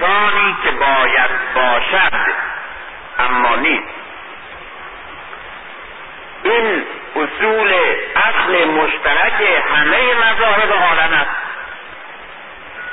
انسانی 0.00 0.56
که 0.62 0.70
باید 0.70 1.30
باشد 1.54 2.12
اما 3.18 3.56
نیست. 3.56 3.94
این 6.42 6.86
اصول 7.16 7.74
اصل 8.16 8.64
مشترک 8.64 9.62
همه 9.74 10.14
مذاهب 10.14 10.72
عالم 10.72 11.12
است 11.12 11.36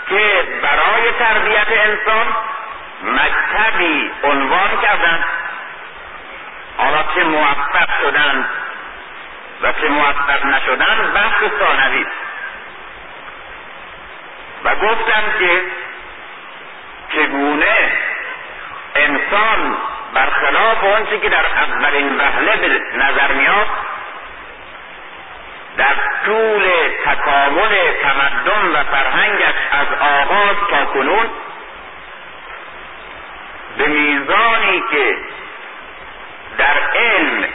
که 0.09 0.43
برای 0.61 1.11
تربیت 1.19 1.67
انسان 1.67 2.27
مکتبی 3.03 4.11
عنوان 4.23 4.69
کردند. 4.81 5.23
حالا 6.77 7.03
چه 7.15 7.23
موفق 7.23 7.89
شدند 8.01 8.45
و 9.61 9.73
چه 9.73 9.87
موفق 9.89 10.45
نشدند 10.45 11.13
بحث 11.13 11.39
ثانوی. 11.59 12.05
و 14.63 14.75
گفتم 14.75 15.23
که 15.39 15.61
چگونه 17.15 17.91
انسان 18.95 19.77
برخلاف 20.13 20.83
آنچه 20.83 21.19
که 21.19 21.29
در 21.29 21.45
اولین 21.45 22.17
وهله 22.17 22.55
به 22.55 22.81
نظر 22.97 23.33
میاد 23.33 23.67
در 25.77 25.95
طول 26.25 26.63
تکامل 27.05 27.75
تمدن 28.01 28.67
و 28.73 28.83
فرهنگش 28.83 29.55
از 29.71 29.87
آغاز 29.99 30.55
تا 30.69 30.85
کنون 30.85 31.29
به 33.77 33.87
میزانی 33.87 34.83
که 34.91 35.17
در 36.57 36.77
علم 36.95 37.45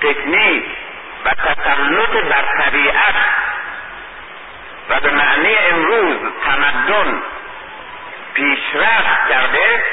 تکنیک 0.00 0.64
و 1.24 1.30
تسلط 1.30 2.10
بر 2.10 2.44
طبیعت 2.62 3.14
و 4.90 5.00
به 5.00 5.10
معنی 5.10 5.56
امروز 5.70 6.18
تمدن 6.44 7.22
پیشرفت 8.34 9.28
کرده 9.28 9.84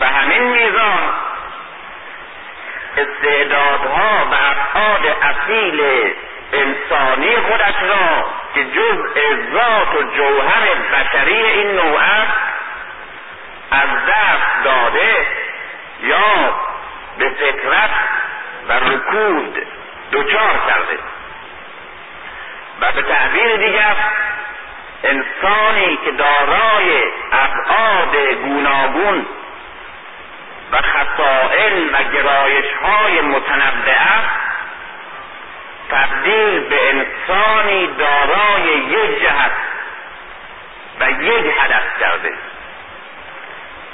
به 0.00 0.06
همین 0.06 0.42
میزان 0.42 1.12
استعدادها 2.96 4.26
و 4.30 4.34
افعال 4.34 5.14
اصیل 5.22 6.12
انسانی 6.52 7.36
خودش 7.36 7.74
را 7.82 8.24
که 8.54 8.64
جزء 8.64 9.20
ذات 9.52 9.94
و 9.94 10.02
جوهر 10.16 10.74
بشری 10.92 11.42
این 11.42 11.70
نوع 11.70 12.00
است 12.00 12.38
از 13.70 13.88
دست 14.08 14.64
داده 14.64 15.26
یا 16.02 16.54
به 17.18 17.28
فطرت 17.28 17.90
و 18.68 18.72
رکود 18.72 19.66
دچار 20.12 20.60
کرده. 20.68 20.98
و 22.80 22.92
به 22.92 23.02
تعبیر 23.02 23.56
دیگر 23.56 23.96
انسانی 25.02 25.98
که 26.04 26.10
دارای 26.10 27.04
ابعاد 27.32 28.16
گوناگون 28.16 29.26
و 30.72 30.76
خصائل 30.76 31.94
و 31.94 32.02
گرایش 32.12 32.64
های 32.82 33.20
متنوع 33.20 33.94
تبدیل 35.90 36.60
به 36.60 36.90
انسانی 36.90 37.86
دارای 37.86 38.78
یک 38.78 39.20
جهت 39.20 39.52
و 41.00 41.10
یک 41.10 41.54
هدف 41.60 42.00
کرده. 42.00 42.32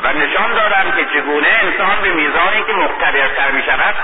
و 0.03 0.13
نشان 0.13 0.55
دادم 0.55 0.93
که 0.97 1.05
چگونه 1.05 1.49
انسان 1.49 2.01
به 2.03 2.11
میزانی 2.11 2.63
که 2.67 2.73
مقتدرتر 2.73 3.51
می 3.51 3.63
شود 3.63 3.95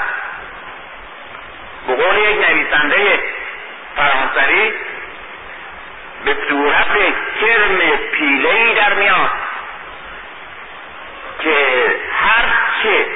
به 1.87 1.95
قول 1.95 2.17
یک 2.17 2.51
نویسنده 2.51 3.21
فرانسوی 3.97 4.73
به 6.25 6.37
صورت 6.49 6.89
کرم 7.41 7.79
پیله 8.13 8.75
در 8.75 8.95
میاد 8.95 9.31
که 11.41 11.57
هرچه 12.21 13.07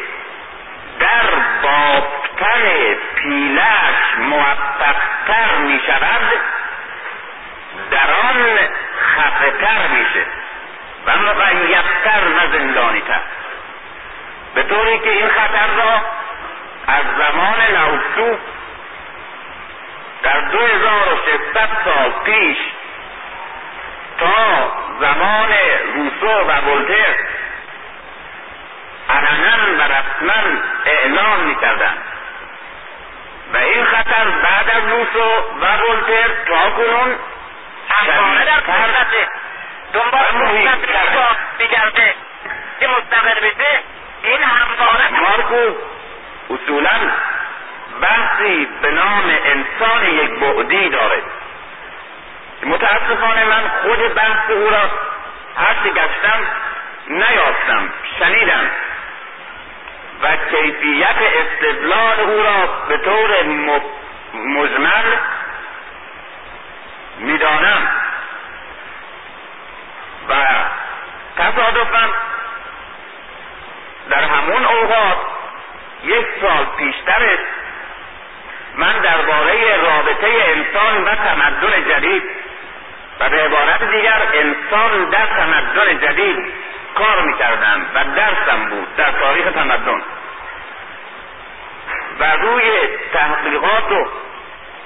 در 1.00 1.26
بافتن 1.62 2.94
پیلش 3.14 4.18
موفقتر 4.18 5.56
می 5.56 5.80
شود 5.86 6.40
در 7.90 8.10
آن 8.22 8.58
خفتر 9.16 9.86
میشه 9.88 10.26
و 11.06 11.16
مقیدتر 11.16 12.22
و 12.36 12.52
زندانیتر. 12.52 13.20
به 14.54 14.62
طوری 14.62 14.98
که 14.98 15.10
این 15.10 15.28
خطر 15.28 15.66
را 15.76 16.00
از 16.86 17.04
زمان 17.18 17.58
لوسو 17.72 18.38
در 20.22 20.40
2600 20.40 21.68
سال 21.84 22.12
پیش 22.24 22.56
تا 24.20 24.72
زمان 25.00 25.48
روسو 25.94 26.26
و 26.26 26.52
ولتر 26.70 27.14
علنا 29.10 29.78
و 29.78 29.82
رسما 29.82 30.60
اعلام 30.84 31.40
می‌کردند. 31.40 31.98
و 33.54 33.56
این 33.56 33.84
خطر 33.84 34.30
بعد 34.30 34.70
از 34.70 34.82
روسو 34.92 35.28
و 35.60 35.64
ولتر 35.64 36.28
تا 36.46 36.70
کنون 36.70 37.16
دنبال 39.92 40.52
میگرده 41.58 42.14
که 42.80 42.88
مستقل 42.88 43.34
بشه 43.34 43.80
این 44.22 44.42
همواره 44.42 45.20
مارکو 45.20 45.76
اصولا 46.50 46.90
بحثی 48.00 48.68
به 48.82 48.90
نام 48.90 49.24
انسان 49.44 50.04
یک 50.04 50.30
بعدی 50.30 50.88
داره 50.88 51.22
متاسفانه 52.62 53.44
من 53.44 53.68
خود 53.82 54.14
بحث 54.14 54.50
او 54.50 54.70
را 54.70 54.90
هرچه 55.56 55.88
گشتم 55.88 56.46
نیافتم 57.08 57.92
شنیدم. 58.18 58.70
و 60.22 60.36
کیفیت 60.36 61.16
استدلال 61.18 62.20
او 62.20 62.42
را 62.42 62.66
به 62.88 62.96
طور 62.96 63.42
مجمل 64.34 65.16
می‌دانم. 67.18 67.88
و 70.28 70.34
تصادفا 71.36 72.08
در 74.10 74.24
همون 74.24 74.64
اوقات 74.64 75.18
یک 76.04 76.26
سال 76.40 76.66
پیشتر 76.78 77.38
من 78.74 78.98
درباره 78.98 79.76
رابطه 79.76 80.26
انسان 80.26 81.04
و 81.04 81.14
تمدن 81.14 81.88
جدید 81.88 82.22
و 83.20 83.28
به 83.28 83.36
عبارت 83.36 83.90
دیگر 83.90 84.22
انسان 84.34 85.10
در 85.10 85.26
تمدن 85.26 85.98
جدید 85.98 86.52
کار 86.94 87.22
می‌کردم 87.22 87.86
و 87.94 88.04
درسم 88.16 88.68
بود 88.70 88.96
در 88.96 89.10
تاریخ 89.10 89.52
تمدن. 89.52 90.02
و 92.20 92.36
روی 92.36 92.70
تحقیقات 93.12 93.92
و 93.92 94.06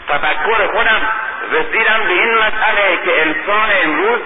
تفکر 0.08 0.66
خودم 0.66 1.00
رسیدم 1.52 2.00
به 2.04 2.12
این 2.12 2.34
مسئله 2.34 2.98
که 3.04 3.22
انسان 3.22 3.70
امروز 3.84 4.20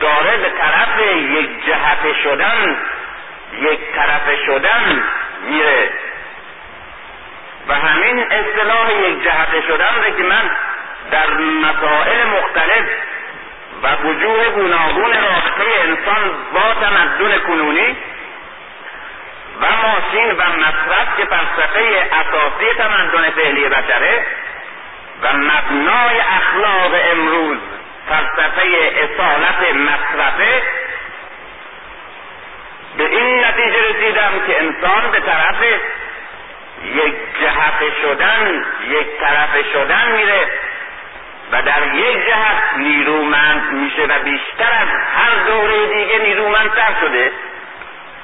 داره 0.00 0.36
به 0.36 0.50
طرف 0.50 1.00
یک 1.16 1.66
جهت 1.66 2.16
شدن 2.22 2.76
یک 3.60 3.80
طرف 3.94 4.44
شدن 4.46 5.04
میره. 5.48 5.90
و 7.68 7.74
همین 7.74 8.32
اصطلاح 8.32 8.92
یک 8.92 9.24
جهت 9.24 9.66
شدن 9.66 9.94
رو 10.06 10.16
که 10.16 10.22
من 10.22 10.50
در 11.10 11.30
مسائل 11.40 12.26
مختلف 12.26 12.86
و 13.82 13.96
وجوه 14.08 14.48
گوناگون 14.48 15.12
رابطه 15.12 15.80
انسان 15.84 16.30
با 16.54 16.74
تمدن 16.74 17.38
کنونی 17.38 17.96
و 19.60 19.66
ماشین 19.66 20.30
و 20.30 20.42
مصرف 20.42 21.16
که 21.16 21.24
فلسفه 21.24 22.08
اساسی 22.12 22.74
تمدن 22.78 23.30
فعلی 23.30 23.68
بشره 23.68 24.26
و 25.22 25.32
مبنای 25.32 26.20
اخلاق 26.20 26.94
امروز 27.12 27.58
فلسفه 28.08 28.62
اصالت 28.96 29.74
مصرفه 29.74 30.62
به 32.96 33.04
این 33.04 33.44
نتیجه 33.44 33.88
رسیدم 33.90 34.32
که 34.46 34.60
انسان 34.60 35.10
به 35.10 35.20
طرف 35.20 35.62
یک 36.84 37.14
جهت 37.40 37.92
شدن 38.02 38.64
یک 38.88 39.06
طرف 39.20 39.72
شدن 39.72 40.12
میره. 40.12 40.50
و 41.52 41.62
در 41.62 41.94
یک 41.94 42.26
جهت 42.26 42.76
نیرومند 42.76 43.72
میشه 43.72 44.02
و 44.02 44.18
بیشتر 44.24 44.72
از 44.72 44.88
هر 45.16 45.34
دوره 45.46 45.86
دیگه 45.86 46.18
نیرومندتر 46.18 46.94
شده. 47.00 47.32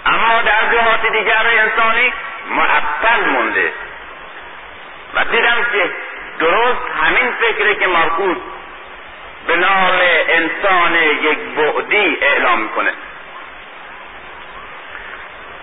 اما 0.07 0.43
در 0.43 0.77
جهات 0.77 1.13
دیگر 1.13 1.47
انسانی 1.47 2.13
معطل 2.51 3.31
مونده. 3.31 3.73
و 5.15 5.25
دیدم 5.25 5.67
که 5.73 5.91
درست 6.39 6.83
همین 7.03 7.33
فکره 7.41 7.75
که 7.75 7.87
مارکوس 7.87 8.37
به 9.47 9.57
نام 9.57 9.99
انسان 10.29 10.95
یک 10.95 11.39
بعدی 11.39 12.19
اعلام 12.21 12.61
می‌کنه. 12.61 12.93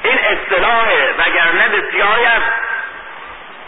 این 0.03 0.19
اصطلاح 0.19 0.87
وگرنه 1.17 1.69
بسیاری 1.69 2.25
از 2.25 2.41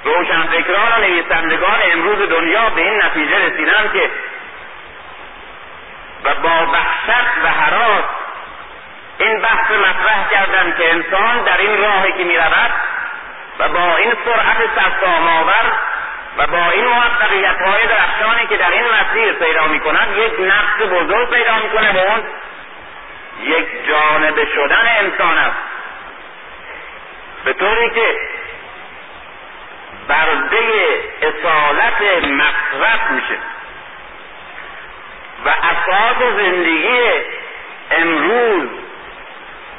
روشنفکران 0.08 0.92
و 0.92 1.02
نویسندگان 1.02 1.80
امروز 1.92 2.30
دنیا 2.30 2.70
به 2.70 2.82
این 2.82 3.04
نتیجه 3.04 3.46
رسیدن 3.46 3.90
که 3.94 4.10
و 6.24 6.36
با 6.36 6.72
وحشت 6.74 7.38
و 7.44 7.48
حراس 7.48 8.04
این 9.18 9.42
بحث 9.42 9.72
مطرح 9.72 10.30
کردن 10.32 10.76
که 10.78 10.94
انسان 10.94 11.44
در 11.44 11.58
این 11.58 11.78
راهی 11.78 12.12
که 12.12 12.24
می‌رود 12.24 12.72
و 13.60 13.70
با 13.70 13.98
این 13.98 14.14
سرعت 14.26 14.70
سرسامآور 14.76 15.72
و 16.38 16.48
با 16.48 16.70
این 16.72 16.86
موفقیت 16.86 17.62
های 17.62 17.88
درخشانی 17.88 18.48
که 18.48 18.58
در 18.58 18.72
این 18.72 18.84
مسیر 18.84 19.34
پیدا 19.34 19.68
می 19.68 19.80
کند 19.80 20.18
یک 20.18 20.34
نقص 20.40 20.88
بزرگ 20.92 21.30
پیدا 21.30 21.56
می 21.58 21.70
کنه 21.70 21.94
به 21.94 22.12
اون 22.12 22.24
یک 23.42 23.88
جانب 23.88 24.46
شدن 24.56 24.88
انسان 25.00 25.38
است. 25.38 25.58
به 27.46 27.54
طوری 27.54 27.90
که 27.90 28.18
برده 30.08 31.00
اصالت 31.22 32.24
مصرف 32.24 33.12
میشه. 33.12 33.38
و 35.46 35.50
اساس 35.50 36.18
زندگی 36.18 37.00
امروز 37.92 38.70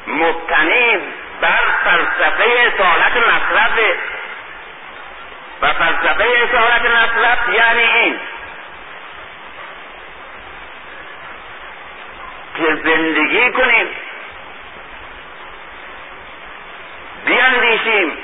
مبتنی 0.06 0.98
بر 1.40 1.60
فلسفه 1.84 2.44
اصالت 2.44 3.16
مصرف 3.16 3.72
و 5.62 5.72
فلسفه 5.72 6.24
اصالت 6.24 6.82
مصرف 6.82 7.48
یعنی 7.54 7.82
این 7.82 8.20
که 12.56 12.74
زندگی 12.84 13.52
کنیم 13.52 13.86
بیاندیشیم 17.26 18.18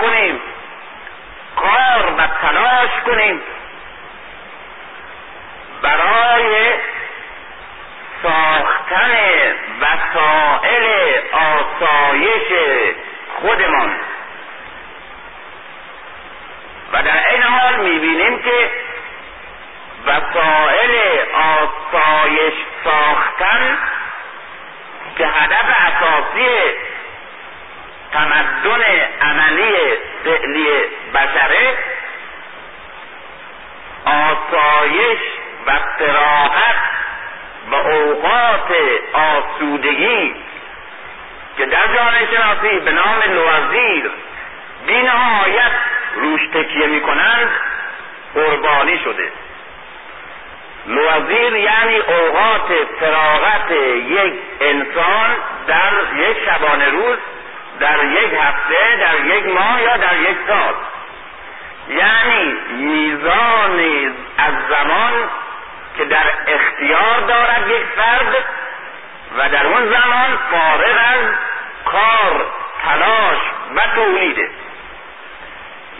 کنیم. 0.00 0.40
کار 1.56 2.12
و 2.18 2.26
تلاش 2.26 2.90
کنیم. 3.06 3.42
برای 5.82 6.74
ساختن 8.22 9.12
وسائل 9.80 11.18
آسایش 11.32 12.52
خودمان. 13.40 13.96
و 16.92 17.02
در 17.02 17.30
این 17.30 17.42
حال 17.42 17.76
می‌بینیم 17.76 18.42
که 18.42 18.70
وسائل 20.06 21.18
آسایش 21.34 22.54
ساختن 22.84 23.78
که 25.18 25.26
هدف 25.26 25.64
اساسی 25.78 26.79
تمدن 28.12 28.82
عملی 29.22 29.74
فعلی 30.24 30.68
بشره 31.14 31.78
آسایش 34.04 35.18
و 35.66 35.70
فراغت 35.98 36.76
و 37.70 37.74
اوقات 37.74 38.74
آسودگی 39.12 40.34
که 41.58 41.66
در 41.66 41.94
جامعه 41.94 42.26
شناسی 42.36 42.78
به 42.78 42.90
نام 42.90 43.22
لوزیر 43.26 44.10
بینهایت 44.86 45.72
روش 46.14 46.40
تکیه 46.54 46.86
می‌کنند 46.86 47.50
قربانی 48.34 48.98
شده. 48.98 49.32
لوزیر 50.86 51.54
یعنی 51.54 51.96
اوقات 51.96 52.72
فراغت 53.00 53.70
یک 54.08 54.34
انسان 54.60 55.36
در 55.66 55.92
یک 56.16 56.36
شبانه 56.46 56.88
روز 56.88 57.18
در 57.80 58.04
یک 58.04 58.34
هفته 58.34 58.96
در 59.00 59.24
یک 59.24 59.46
ماه 59.46 59.82
یا 59.82 59.96
در 59.96 60.16
یک 60.20 60.36
سال. 60.46 60.74
یعنی 61.88 62.52
میزان 62.70 63.80
از 64.38 64.54
زمان 64.68 65.12
که 65.98 66.04
در 66.04 66.30
اختیار 66.46 67.20
دارد 67.20 67.68
یک 67.70 67.84
فرد 67.96 68.44
و 69.38 69.48
در 69.48 69.66
اون 69.66 69.90
زمان 69.90 70.38
فارغ 70.50 70.96
از 70.98 71.28
کار 71.84 72.46
تلاش 72.84 73.38
و 73.74 73.80
تولیده 73.94 74.50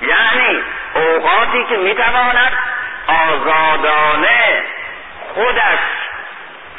یعنی 0.02 0.62
اوقاتی 0.94 1.64
که 1.64 1.76
می‌تواند 1.76 2.52
آزادانه 3.06 4.64
خودش 5.34 5.78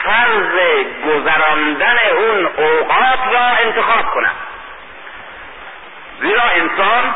طرز 0.03 0.85
گذراندن 1.07 1.97
اون 2.17 2.45
اوقات 2.45 3.19
را 3.33 3.45
انتخاب 3.65 4.05
کند. 4.05 4.50
زیرا 6.21 6.43
انسان 6.43 7.15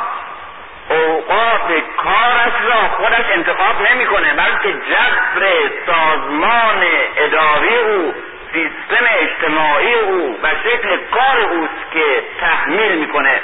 اوقات 0.90 1.84
کارش 1.98 2.54
را 2.64 2.90
خودش 2.90 3.26
انتخاب 3.34 3.82
نمی‌کنه 3.92 4.34
بلکه 4.34 4.74
جبر 4.74 5.48
سازمان 5.86 6.84
اداری 7.18 7.76
او 7.76 8.14
سیستم 8.54 9.06
اجتماعی 9.20 9.94
او 9.94 10.40
و 10.44 10.48
شکل 10.64 10.98
کار 11.12 11.40
اوست 11.40 11.92
که 11.94 12.24
تحمیل 12.40 12.98
می‌کنه 12.98 13.42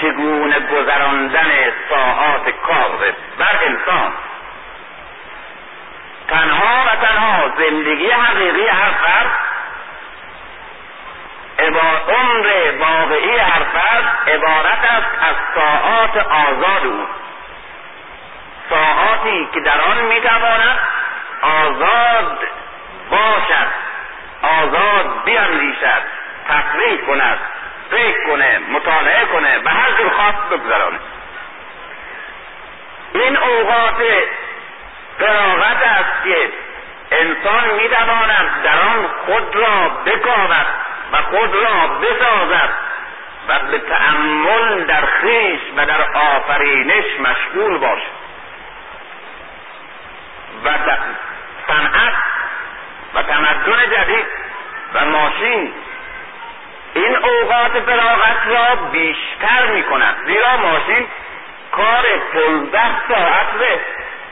چگونه 0.00 0.60
گذراندن 0.60 1.50
ساعات 1.88 2.50
کار 2.66 3.14
بر 3.38 3.58
انسان. 3.66 4.12
تنها 6.28 6.84
و 6.86 7.06
تنها 7.06 7.50
زندگی 7.58 8.10
حقیقی 8.10 8.66
هر 8.66 8.90
فرد 8.90 9.30
عمر 11.58 12.72
واقعی 12.78 13.38
هر 13.38 13.62
فرد 13.62 14.18
عبارت 14.34 14.84
است 14.84 15.06
از 15.20 15.36
ساعات 15.54 16.16
آزاد 16.16 16.86
او. 16.86 17.06
ساعاتی 18.70 19.48
که 19.54 19.60
در 19.60 19.80
آن 19.80 19.98
می‌تواند 19.98 20.78
آزاد 21.42 22.38
باشد 23.10 23.68
آزاد 24.42 25.24
بیاندیشد 25.24 26.02
تفریح 26.48 27.06
کند 27.06 27.38
فکر 27.90 28.26
کنه 28.26 28.58
مطالعه 28.58 29.24
کنه 29.24 29.58
به 29.58 29.70
هر 29.70 29.90
جور 29.98 30.08
خواست 30.08 30.48
بگذرانه 30.50 30.98
این 33.14 33.36
اوقات 33.36 34.02
فراغت 35.18 35.82
است 35.82 36.24
که 36.24 36.52
انسان 37.10 37.70
می‌تواند 37.74 38.62
در 38.64 38.80
آن 38.80 39.08
خود 39.26 39.56
را 39.56 39.88
بکاود. 39.88 40.66
و 41.12 41.16
خود 41.16 41.54
را 41.54 41.86
بسازد 41.86 42.70
و 43.48 43.58
به 43.58 43.78
تأمل 43.78 44.84
در 44.84 45.06
خیش 45.06 45.60
و 45.76 45.86
در 45.86 46.02
آفرینش 46.14 47.04
مشغول 47.20 47.78
باشد. 47.78 48.26
و 50.64 50.70
صنعت 51.66 52.14
و 53.14 53.22
تمدن 53.22 53.90
جدید 53.90 54.26
و 54.94 55.04
ماشین 55.04 55.72
این 56.94 57.16
اوقات 57.16 57.80
فراغت 57.80 58.46
را 58.46 58.76
بیشتر 58.76 59.66
می 59.66 59.82
کند 59.82 60.16
زیرا 60.26 60.56
ماشین 60.56 61.06
کار 61.72 62.04
پونزده 62.32 63.08
ساعت 63.08 63.46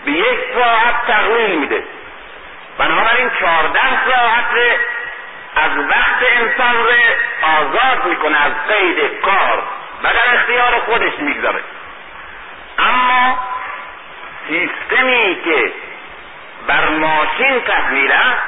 به 0.04 0.12
یک 0.12 0.38
ساعت 0.54 1.06
تقلیل 1.06 1.58
میده. 1.58 1.84
بنابراین 2.78 3.30
چهارده 3.40 3.80
ساعت 4.10 4.78
از 5.56 5.70
وقت 5.78 6.22
انسان 6.32 6.76
رو 6.76 6.92
آزاد 7.42 8.06
می‌کنه 8.06 8.44
از 8.46 8.52
قید 8.68 9.20
کار 9.20 9.62
و 10.02 10.08
در 10.12 10.34
اختیار 10.34 10.80
خودش 10.80 11.12
می‌گذاره. 11.18 11.60
اما 12.78 13.38
سیستمی 14.48 15.40
که 15.44 15.72
بر 16.66 16.88
ماشین 16.88 17.60
تحمیل 17.60 18.12
است 18.12 18.42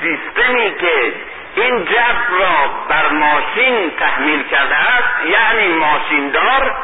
سیستمی 0.00 0.74
که 0.74 1.12
این 1.54 1.84
جبر 1.84 2.38
را 2.38 2.68
بر 2.88 3.08
ماشین 3.08 3.90
تحمیل 3.90 4.42
کرده 4.42 4.76
است 4.76 5.26
یعنی 5.26 5.68
ماشیندار 5.68 6.76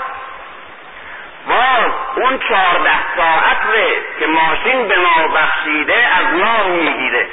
باز 1.48 1.92
اون 2.16 2.38
چهارده 2.38 3.16
ساعت 3.16 3.58
ره 3.74 3.94
که 4.18 4.26
ماشین 4.26 4.88
به 4.88 4.98
ما 4.98 5.28
بخشیده 5.28 5.94
از 5.94 6.34
ما 6.34 6.68
می‌گیره. 6.68 7.28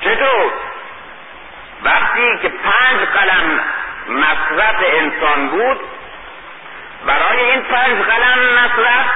چطور؟ 0.00 0.52
وقتی 1.84 2.38
که 2.42 2.48
پنج 2.48 3.08
قلم 3.08 3.60
مصرف 4.08 4.76
انسان 4.92 5.48
بود 5.48 5.80
برای 7.06 7.50
این 7.50 7.62
پنج 7.62 8.02
قلم 8.02 8.38
مصرف 8.54 9.06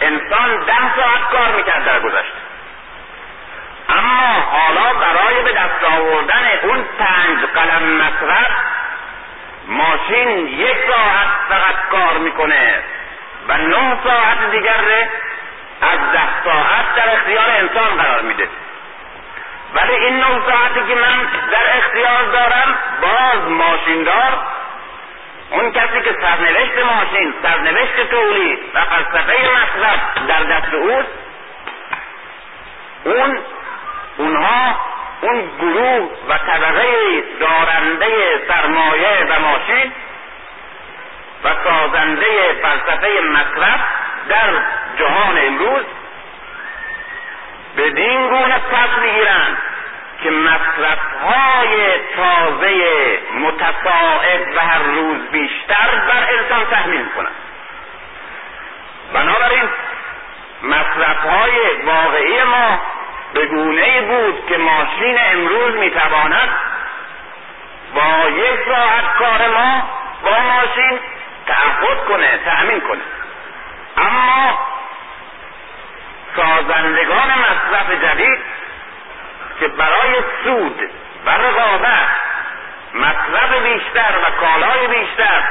انسان 0.00 0.64
ده 0.64 0.94
ساعت 0.96 1.30
کار 1.32 1.56
می‌کرد 1.56 1.84
در 1.84 2.00
گذشته. 2.00 2.38
اما 3.88 4.40
حالا 4.40 4.92
برای 4.92 5.42
به 5.42 5.52
دست 5.52 5.84
آوردن 5.98 6.44
اون 6.62 6.84
پنج 6.98 7.44
قلم 7.54 7.82
مصرف 7.82 8.50
ماشین 9.66 10.48
یک 10.48 10.76
ساعت 10.88 11.28
فقط 11.48 11.88
کار 11.90 12.18
می‌کنه 12.18 12.82
و 13.48 13.56
نه 13.56 13.98
ساعت 14.04 14.50
دیگر 14.50 15.08
از 15.80 15.98
ده 16.12 16.44
ساعت 16.44 16.94
در 16.96 17.14
اختیار 17.14 17.50
انسان 17.50 17.96
قرار 17.96 18.22
میده. 18.22 18.48
ولی 19.74 19.94
این 19.94 20.16
نه 20.16 20.26
ساعتی 20.46 20.88
که 20.88 20.94
من 20.94 21.28
در 21.50 21.78
اختیار 21.78 22.22
دارم 22.32 22.78
باز 23.02 23.50
ماشیندار 23.50 24.38
اون 25.50 25.72
کسی 25.72 26.00
که 26.00 26.16
سرنوشت 26.20 26.78
ماشین 26.78 27.34
سرنوشت 27.42 28.10
تولید 28.10 28.58
و 28.74 28.80
فلسفه 28.84 29.48
مصرف 29.50 30.26
در 30.28 30.42
دست 30.42 30.74
اوست 30.74 31.08
اون 33.04 33.38
اونها 34.18 34.76
اون 35.20 35.50
گروه 35.58 36.10
و 36.28 36.38
طبقه 36.38 37.22
دارنده 37.40 38.08
سرمایه 38.48 39.26
و 39.28 39.40
ماشین 39.40 39.92
و 41.44 41.48
سازنده 41.64 42.26
فلسفه 42.62 43.20
مصرف 43.20 43.80
در 44.28 44.50
جهان 44.98 45.38
امروز 45.38 45.84
بدین 47.76 48.28
گونه 48.28 48.58
پس 48.58 48.98
می‌گیرند 49.02 49.58
که 50.22 50.30
مصرف 50.30 50.98
های 51.24 51.92
تازه 52.16 53.18
متساعد 53.34 54.56
و 54.56 54.60
هر 54.60 54.82
روز 54.82 55.30
بیشتر 55.32 55.88
بر 56.08 56.26
انسان 56.30 56.66
تحمیل 56.70 57.08
کنند 57.16 57.34
بنابراین 59.12 59.68
مصرف 60.62 61.24
های 61.24 61.82
واقعی 61.84 62.42
ما 62.42 62.80
به 63.34 63.46
گونه 63.46 64.00
بود 64.00 64.46
که 64.46 64.56
ماشین 64.56 65.18
امروز 65.32 65.74
می‌تواند 65.74 66.48
با 67.94 68.30
یک 68.30 68.60
ساعت 68.66 69.14
کار 69.18 69.48
ما 69.48 69.82
با 70.24 70.40
ماشین 70.40 70.98
تعهد 71.46 72.04
کنه 72.08 72.38
تأمین 72.44 72.80
کنه. 72.80 73.00
اما 73.96 74.58
سازندگان 76.36 77.28
مصرف 77.28 77.90
جدید 78.02 78.38
که 79.60 79.68
برای 79.68 80.14
سود 80.44 80.90
و 81.26 81.30
رقابت 81.30 82.08
مصرف 82.94 83.62
بیشتر 83.62 84.14
و 84.26 84.30
کالای 84.40 84.86
بیشتر 84.86 85.42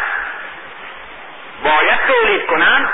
باید 1.63 1.99
تولید 2.07 2.45
کنند 2.45 2.89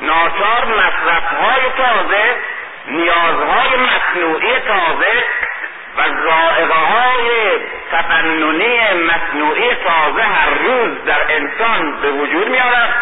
ناچار 0.00 0.64
مصرف 0.64 1.24
های 1.40 1.62
تازه 1.76 2.36
نیازهای 2.86 3.68
مصنوعی 3.76 4.58
تازه 4.58 5.24
و 5.96 6.02
زائقه 6.08 6.74
های 6.74 7.60
تفننی 7.92 8.78
مصنوعی 8.94 9.74
تازه 9.74 10.22
هر 10.22 10.50
روز 10.50 11.04
در 11.04 11.20
انسان 11.28 12.00
به 12.00 12.10
وجود 12.10 12.48
می 12.48 12.60
آرد 12.60 12.94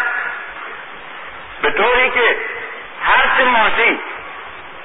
به 1.61 1.71
طوری 1.71 2.09
که 2.09 2.37
هرچه 3.03 3.43
ماشین 3.43 3.99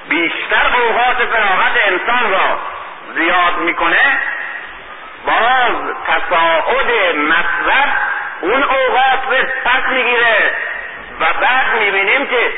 بیشتر 0.09 0.75
اوقات 0.81 1.15
فراغت 1.15 1.81
انسان 1.83 2.31
را 2.31 2.59
زیاد 3.15 3.57
می‌کنه. 3.57 4.19
باز 5.25 5.75
تصاعد 6.07 7.15
مصرف 7.15 7.89
اون 8.41 8.63
اوقات 8.63 9.19
رو 9.29 9.47
پس 9.65 9.89
می‌گیره 9.89 10.51
و 11.19 11.25
بعد 11.41 11.79
می‌بینیم 11.79 12.27
که 12.27 12.53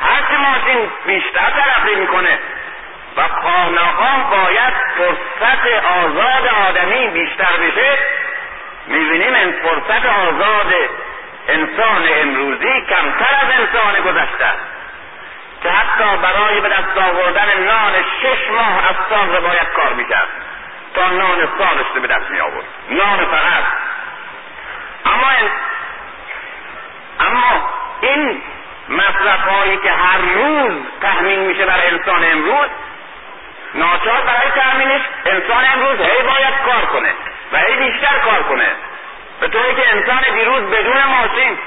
هرچه 0.00 0.36
ماشین 0.36 0.90
بیشتر 1.06 1.50
ترقی 1.50 1.94
می‌کنه 1.94 2.38
و 3.16 3.22
خواه 3.28 4.30
باید 4.30 4.74
فرصت 4.98 5.84
آزاد 5.84 6.46
آدمی 6.68 7.08
بیشتر 7.08 7.56
بشه. 7.56 7.98
می‌بینیم 8.86 9.34
این 9.34 9.52
فرصت 9.52 10.06
آزاد 10.06 10.74
انسان 11.48 12.08
امروزی 12.20 12.80
کمتر 12.80 13.34
از 13.42 13.48
انسان 13.58 14.00
گذشته 14.00 14.50
که 15.64 15.70
حتی 15.70 16.16
برای 16.22 16.60
به 16.60 16.68
دست 16.68 16.98
آوردن 16.98 17.48
نان 17.58 17.92
شش 18.22 18.50
ماه 18.50 18.88
از 18.88 18.96
سال 19.10 19.40
باید 19.40 19.68
کار 19.76 19.92
می‌کرد. 19.92 20.28
تا 20.94 21.08
نان 21.08 21.48
سالش 21.58 21.86
رو 21.94 22.00
به 22.00 22.08
دست 22.08 22.30
می 22.30 22.40
آورد 22.40 22.64
نان 22.90 23.24
فقط. 23.24 23.64
اما 25.06 25.30
این 25.30 25.50
اما 27.20 27.68
این 28.00 28.42
مصرف 28.88 29.48
هایی 29.48 29.76
که 29.76 29.90
هر 29.90 30.18
روز 30.18 30.72
تحمیل 31.02 31.38
میشه 31.38 31.66
بر 31.66 31.80
انسان 31.84 32.24
امروز 32.24 32.68
ناچار 33.74 34.20
برای 34.20 34.50
تأمینش 34.54 35.02
انسان 35.26 35.64
امروز 35.74 36.00
هی 36.00 36.22
باید 36.22 36.54
کار 36.64 36.86
کنه 36.86 37.12
و 37.52 37.58
هی 37.58 37.76
بیشتر 37.76 38.18
کار 38.24 38.42
کنه. 38.42 38.68
به 39.40 39.48
طوری 39.48 39.74
که 39.74 39.92
انسان 39.92 40.22
دیروز 40.34 40.62
بدون 40.62 41.04
ماشین 41.04 41.58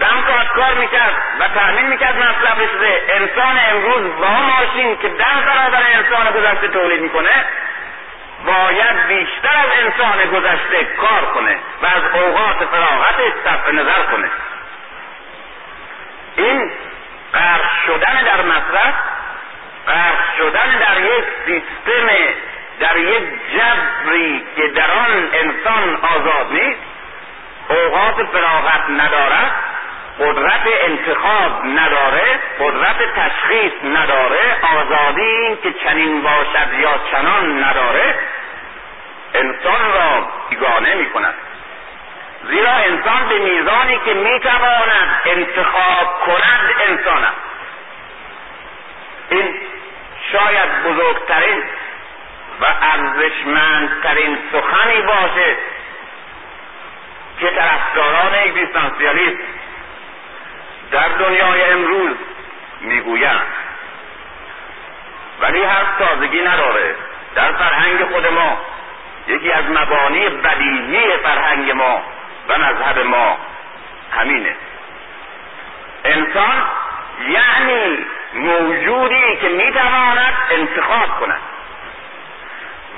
دم 0.00 0.24
کار 0.54 0.74
می‌کرد 0.74 1.14
و 1.40 1.48
تأمین 1.48 1.86
می‌کرد 1.86 2.16
مصرفش 2.16 2.70
به 2.80 3.14
انسان 3.14 3.58
امروز 3.70 4.16
با 4.20 4.28
ماشین 4.28 4.98
که 4.98 5.08
ده 5.08 5.24
برابر 5.46 5.82
انسان 5.94 6.30
گذشته 6.32 6.68
تولید 6.68 7.00
می‌کنه 7.00 7.44
باید 8.46 9.06
بیشتر 9.06 9.56
از 9.56 9.70
انسان 9.84 10.30
گذشته 10.30 10.84
کار 10.84 11.24
کنه 11.34 11.56
و 11.82 11.86
از 11.86 12.22
اوقات 12.22 12.64
فراغتش 12.64 13.32
صرف 13.44 13.68
نظر 13.68 14.02
کنه. 14.02 14.30
این 16.36 16.72
غرق 17.34 17.84
شدن 17.86 18.22
در 18.24 18.42
مصرف 18.42 18.94
غرق 19.86 20.36
شدن 20.38 20.78
در 20.78 21.00
یک 21.00 21.24
سیستم 21.46 22.08
در 22.80 22.96
یک 22.96 23.22
جبری 23.54 24.44
که 24.56 24.68
در 24.68 24.90
آن 24.90 25.30
انسان 25.32 25.96
آزاد 25.96 26.52
نیست 26.52 26.80
اوقات 27.68 28.26
فراغت 28.26 28.90
ندارد. 28.90 29.71
قدرت 30.20 30.66
انتخاب 30.66 31.64
نداره 31.64 32.38
قدرت 32.60 32.96
تشخیص 33.16 33.72
نداره 33.84 34.56
آزادی 34.76 35.20
این 35.20 35.58
که 35.62 35.72
چنین 35.72 36.22
باشد 36.22 36.72
یا 36.80 37.00
چنان 37.10 37.64
نداره 37.64 38.14
انسان 39.34 39.92
را 39.94 40.28
بیگانه 40.50 40.94
می 40.94 41.10
کند 41.10 41.34
زیرا 42.48 42.70
انسان 42.70 43.28
به 43.28 43.38
میزانی 43.38 43.98
که 44.04 44.14
می‌تواند 44.14 45.22
انتخاب 45.24 46.20
کند 46.26 46.74
انسان 46.88 47.24
است. 47.24 47.40
این 49.30 49.54
شاید 50.32 50.82
بزرگترین 50.82 51.62
و 52.60 52.66
ارزشمندترین 52.82 54.38
سخنی 54.52 55.02
باشه 55.02 55.56
که 57.40 57.46
طرفداران 57.46 58.34
اگزیستانسیالیسم 58.34 59.38
در 60.92 61.08
دنیای 61.08 61.64
امروز 61.64 62.16
می‌گویند. 62.80 63.46
ولی 65.40 65.62
هر 65.62 65.84
تازگی 65.98 66.40
نداره. 66.40 66.94
در 67.34 67.52
فرهنگ 67.52 68.04
خود 68.04 68.26
ما 68.26 68.58
یکی 69.28 69.52
از 69.52 69.64
مبانی 69.64 70.28
بدیهی 70.28 71.16
فرهنگ 71.16 71.70
ما 71.70 72.02
و 72.48 72.58
مذهب 72.58 72.98
ما 72.98 73.38
همینه. 74.18 74.56
انسان 76.04 76.64
یعنی 77.28 78.06
موجودی 78.34 79.36
که 79.40 79.48
می‌تواند 79.48 80.34
انتخاب 80.50 81.20
کند 81.20 81.40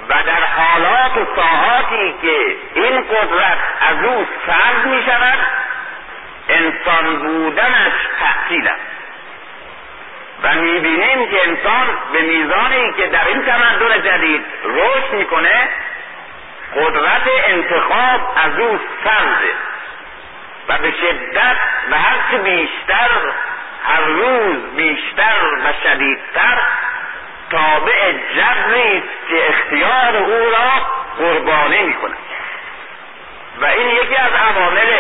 و 0.09 0.15
در 0.23 0.45
حالات 0.45 1.17
و 1.17 1.27
ساعاتی 1.37 2.15
که 2.23 2.57
این 2.75 3.01
قدرت 3.01 3.59
از 3.81 4.05
او 4.05 4.27
سرد 4.47 4.87
می 4.87 5.03
شود 5.03 5.39
انسان 6.49 7.17
بودنش 7.17 7.93
تحصیل 8.21 8.69
است. 8.69 8.81
و 10.43 10.55
می‌بینیم 10.55 11.31
که 11.31 11.49
انسان 11.49 11.87
به 12.13 12.21
میزانی 12.21 12.93
که 12.93 13.07
در 13.07 13.29
این 13.29 13.43
تمدن 13.43 14.03
جدید 14.03 14.45
رشد 14.65 15.13
می‌کنه 15.13 15.69
قدرت 16.77 17.23
انتخاب 17.47 18.37
از 18.45 18.59
او 18.59 18.81
سرده 19.05 19.53
و 20.69 20.79
به 20.79 20.91
شدت 20.91 21.57
و 21.91 21.99
هرچه 21.99 22.39
بیشتر 22.39 23.11
هر 23.89 24.01
روز 24.01 24.77
بیشتر 24.77 25.35
و 25.65 25.73
شدیدتر 25.83 26.59
تابع 27.51 28.13
جبری 28.37 29.03
که 29.29 29.49
اختیار 29.49 30.17
او 30.17 30.51
را 30.51 30.71
قربانی 31.19 31.83
می‌کند. 31.83 32.17
و 33.61 33.65
این 33.65 33.89
یکی 33.89 34.17
از 34.17 34.33
عوامل 34.33 34.93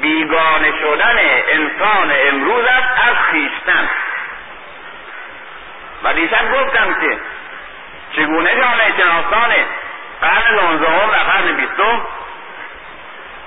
بیگانه 0.00 0.72
شدن 0.80 1.18
انسان 1.48 2.12
امروز 2.28 2.64
است 2.64 3.08
از 3.08 3.16
خیشتن. 3.30 3.88
و 6.02 6.12
دیشب 6.12 6.52
گفتم 6.52 6.94
که 7.00 7.18
چگونه 8.16 8.50
جامعه 8.60 8.92
شناسان 8.98 9.54
قرن 10.20 10.54
نوزدهم 10.54 11.08
و 11.08 11.12
قرن 11.12 11.56
بیستم 11.56 12.06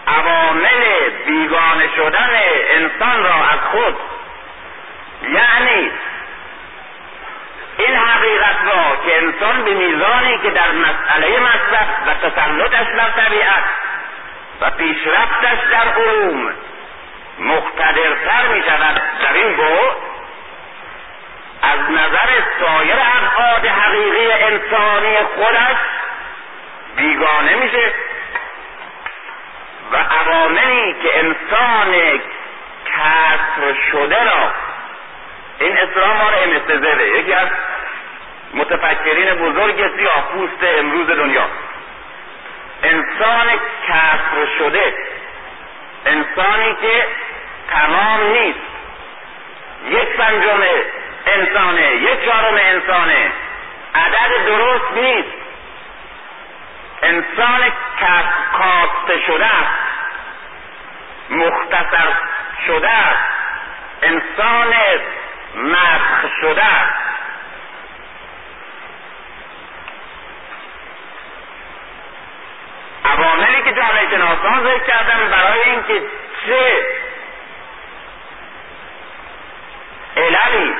عوامل 0.07 1.09
بیگانه 1.25 1.95
شدن 1.95 2.29
انسان 2.69 3.23
را 3.23 3.35
از 3.35 3.59
خود 3.71 3.95
یعنی 5.23 5.91
این 7.77 7.95
حقیقت 7.95 8.55
را 8.65 8.95
که 9.05 9.17
انسان 9.17 9.63
به 9.63 9.73
میزانی 9.73 10.37
که 10.37 10.49
در 10.49 10.71
مسئله 10.71 11.39
مصرف 11.39 11.87
و 12.07 12.13
تسلطش 12.13 12.87
بر 12.97 13.09
طبیعت 13.09 13.63
و 14.61 14.69
پیشرفتش 14.69 15.57
در 15.71 16.01
علوم 16.01 16.53
مقتدرتر 17.39 18.47
می 18.47 18.63
شود 18.63 19.01
در 19.21 19.33
این 19.33 19.55
بود 19.55 19.95
از 21.61 21.79
نظر 21.89 22.29
سایر 22.59 22.95
ابعاد 22.95 23.65
حقیقی 23.65 24.31
انسانی 24.31 25.17
خودش 25.35 25.77
بیگانه 26.95 27.55
میشه 27.55 27.93
و 29.91 29.97
عواملی 29.97 30.95
که 31.03 31.19
انسان 31.19 32.19
کسر 32.85 33.73
شده 33.91 34.23
را 34.23 34.51
این 35.59 35.77
اسلام 35.77 36.17
مال 36.17 36.33
امستزده 36.43 37.07
یکی 37.07 37.33
از 37.33 37.47
متفکرین 38.53 39.33
بزرگ 39.33 39.97
سیاه 39.97 40.29
پوست 40.31 40.63
امروز 40.79 41.07
دنیا. 41.07 41.47
انسان 42.83 43.47
کسر 43.87 44.45
شده. 44.59 44.93
انسانی 46.05 46.75
که 46.81 47.07
تمام 47.69 48.31
نیست. 48.31 48.59
یک 49.89 50.17
پنجم 50.17 50.63
انسانه 51.25 51.95
یک 51.95 52.25
چهارم 52.25 52.55
انسانه. 52.55 53.31
عدد 53.95 54.45
درست 54.45 54.91
نیست. 54.93 55.37
انسان 57.03 57.71
کاسته 58.53 59.19
شده 59.27 59.45
مختصر 61.29 62.13
شده 62.67 62.89
است. 62.89 63.25
انسان 64.01 64.73
مسخ 65.55 66.35
شده 66.41 66.63
است. 66.63 67.16
عواملی 73.05 73.61
که 73.63 73.73
جامعه 73.73 74.09
شناسان 74.09 74.63
ذکر 74.63 74.83
کردن 74.83 75.29
برای 75.31 75.61
اینکه 75.65 76.01
چه 76.45 76.85
عللی 80.17 80.75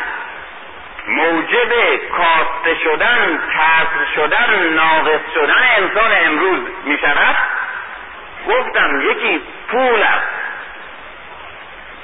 موجب 1.08 1.98
کاسته 2.18 2.76
شدن 2.84 3.40
کسر 3.54 4.06
شدن 4.16 4.74
ناقص 4.74 5.22
شدن 5.34 5.64
انسان 5.78 6.12
امروز 6.26 6.60
می 6.86 6.98
شود 6.98 7.36
گفتم 8.48 9.02
یکی 9.02 9.42
پول 9.68 10.04
است. 10.04 10.28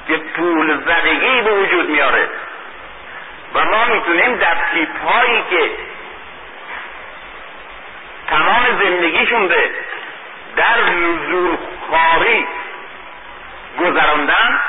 که 0.07 0.17
پول 0.17 0.77
زدگی 0.77 1.41
به 1.41 1.51
وجود 1.51 1.89
میاره. 1.89 2.29
و 3.53 3.65
ما 3.65 3.85
می‌تونیم 3.85 4.35
در 4.35 4.57
تیپ 4.73 4.89
هایی 5.07 5.43
که 5.49 5.71
تمام 8.29 8.65
زندگیشون 8.83 9.47
به 9.47 9.69
در 10.55 10.89
نزول 10.89 11.57
خاری 11.91 12.47
گذراندن 13.79 14.61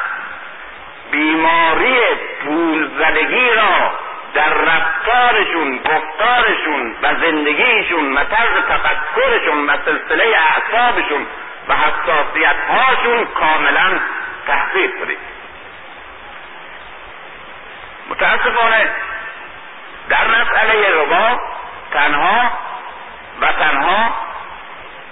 بیماری 1.10 2.00
پول 2.44 2.88
زدگی 2.98 3.50
را 3.50 3.92
در 4.34 4.54
رفتارشون 4.54 5.76
گفتارشون 5.78 6.96
و 7.02 7.14
زندگیشون 7.20 8.16
و 8.16 8.24
طرز 8.24 8.64
تفکرشون 8.68 9.66
و 9.66 9.76
سلسله 9.84 10.24
اعصابشون 10.24 11.26
و 11.68 11.74
حساسیت 11.74 12.56
هاشون 12.68 13.24
کاملا 13.24 14.00
تحقیق 14.46 14.90
کنید. 14.98 15.18
متاسفانه 18.10 18.88
در 20.08 20.26
مسئله 20.26 21.02
ربا 21.02 21.40
تنها 21.92 22.50
و 23.40 23.52
تنها 23.52 24.14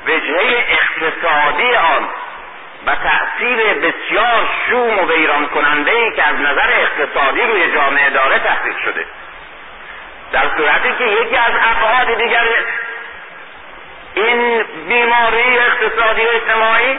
وجهه 0.07 0.65
اقتصادی 0.69 1.75
آن 1.75 2.09
و 2.87 2.95
تأثیر 2.95 3.75
بسیار 3.75 4.49
شوم 4.69 4.99
و 4.99 5.13
ویران 5.13 5.47
کننده 5.47 5.91
ای 5.91 6.13
که 6.13 6.23
از 6.29 6.37
نظر 6.37 6.71
اقتصادی 6.73 7.41
روی 7.41 7.75
جامعه 7.75 8.11
داره 8.11 8.39
تحقیق 8.39 8.79
شده. 8.85 9.07
در 10.33 10.49
صورتی 10.57 10.95
که 10.99 11.05
یکی 11.05 11.37
از 11.37 11.53
ابعاد 11.71 12.19
دیگر 12.19 12.45
این 14.15 14.65
بیماری 14.89 15.59
اقتصادی 15.59 16.23
و 16.23 16.29
اجتماعی 16.35 16.99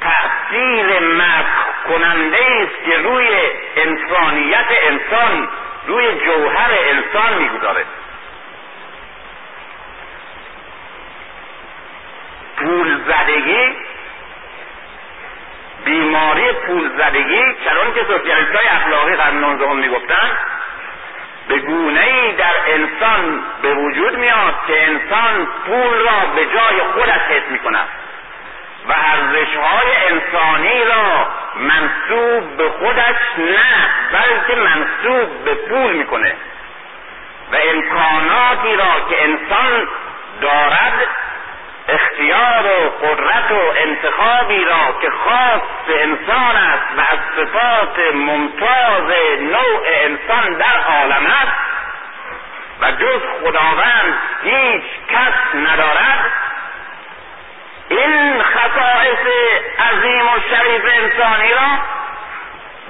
تأثیر 0.00 1.00
مسخ 1.00 1.88
کننده 1.88 2.38
است 2.38 2.84
که 2.86 2.96
روی 2.96 3.28
انسانیت 3.76 4.66
انسان 4.82 5.48
روی 5.86 6.20
جوهر 6.20 6.70
انسان 6.88 7.34
می‌گذاره. 7.38 7.84
پول 12.56 12.96
زدگی 13.08 13.76
بیماری 15.84 16.52
پول 16.52 16.90
زدگی 16.98 17.42
چرا 17.64 17.90
که 17.94 18.04
سوسیالیست 18.04 18.56
های 18.56 18.68
اخلاقی 18.68 19.14
قرن 19.14 19.40
نوزدهم 19.40 19.76
می‌گفتن 19.76 20.30
به 21.48 21.58
گونه 21.58 22.00
ای 22.00 22.32
در 22.32 22.54
انسان 22.66 23.42
به 23.62 23.74
وجود 23.74 24.16
میاد 24.16 24.54
که 24.66 24.86
انسان 24.86 25.48
پول 25.66 25.98
را 25.98 26.26
به 26.36 26.46
جای 26.46 26.80
خودش 26.94 27.20
حس 27.20 27.50
می‌کند 27.50 27.88
و 28.88 28.92
ارزش 28.92 29.56
های 29.56 29.96
انسانی 30.10 30.84
را 30.84 31.28
منصوب 31.56 32.56
به 32.56 32.70
خودش 32.70 33.16
نه 33.38 33.88
بلکه 34.12 34.60
منصوب 34.60 35.44
به 35.44 35.54
پول 35.54 35.92
می‌کنه. 35.92 36.34
و 37.52 37.56
امکاناتی 37.56 38.76
را 38.76 39.08
که 39.10 39.24
انسان 39.24 39.88
دارد 40.40 41.06
اختیار 41.88 42.66
و 42.66 43.06
قدرت 43.06 43.50
و 43.50 43.72
انتخابی 43.76 44.64
را 44.64 44.98
که 45.02 45.10
خاص 45.10 45.62
انسان 45.88 46.56
است 46.56 46.84
و 46.96 47.00
از 47.00 47.18
صفات 47.36 48.14
ممتاز 48.14 49.12
نوع 49.40 49.86
انسان 49.86 50.54
در 50.54 50.80
عالم 50.88 51.26
است 51.26 51.56
و 52.80 52.92
جز 52.92 53.20
خداوند 53.42 54.18
هیچ 54.42 54.82
کس 55.08 55.54
ندارد 55.54 56.32
این 57.88 58.42
خصائص 58.42 59.26
انسانی 61.06 61.52
را 61.52 61.78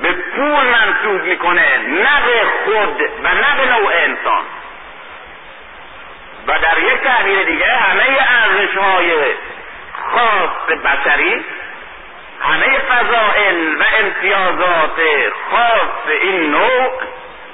به 0.02 0.12
پول 0.12 0.66
منصوب 0.66 1.23
می‌کنه 1.23 1.78
نه 1.78 2.23
به 2.27 2.43
خود 2.64 3.01
و 3.23 3.28
نه 3.28 3.56
به 3.56 3.66
نوع 3.66 3.93
انسان. 3.94 4.44
و 6.47 6.59
در 6.59 6.78
یک 6.78 7.01
تعبیر 7.01 7.43
دیگه 7.43 7.66
همه 7.66 8.05
ارزش 8.28 8.77
های 8.77 9.12
خاص 10.12 10.78
بشری 10.85 11.44
همه 12.40 12.78
فضائل 12.78 13.74
و 13.81 13.85
امتیازات 13.98 15.01
خاص 15.51 16.14
این 16.23 16.51
نوع 16.51 16.90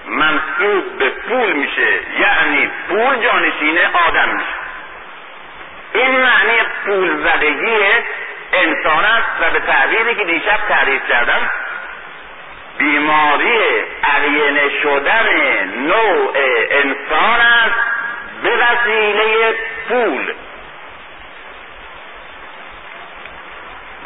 منصوب 0.06 0.98
به 0.98 1.10
پول 1.10 1.52
میشه 1.52 2.01
یعنی 2.19 2.70
پول 2.89 3.16
جانشین 3.16 3.78
آدم 4.09 4.28
میشه. 4.28 4.47
این 5.94 6.20
معنی 6.20 6.59
پول 6.85 7.24
زدگی 7.24 7.78
انسان 8.52 9.05
است 9.05 9.28
و 9.40 9.51
به 9.51 9.60
تعبیری 9.60 10.14
که 10.14 10.24
دیشب 10.24 10.59
تعریف 10.69 11.09
کردم 11.09 11.51
بیماری 12.78 13.59
علینه 14.05 14.81
شدن 14.82 15.27
نوع 15.77 16.32
انسان 16.70 17.40
است 17.40 18.02
به 18.43 18.51
وسیله 18.51 19.55
پول. 19.89 20.35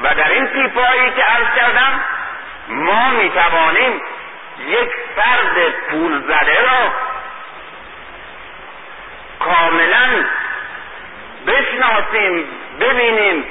و 0.02 0.14
در 0.14 0.32
این 0.32 0.46
تیپایی 0.46 1.10
که 1.10 1.22
عرض 1.22 1.46
کردم 1.56 2.00
ما 2.68 3.10
می 3.10 3.30
توانیم 3.30 4.02
یک 4.68 4.90
فرد 5.16 5.70
پول 5.90 6.22
زده 6.22 6.62
را 6.62 6.92
کاملا 9.40 10.24
بشناسیم 11.46 12.48
ببینیم 12.80 13.44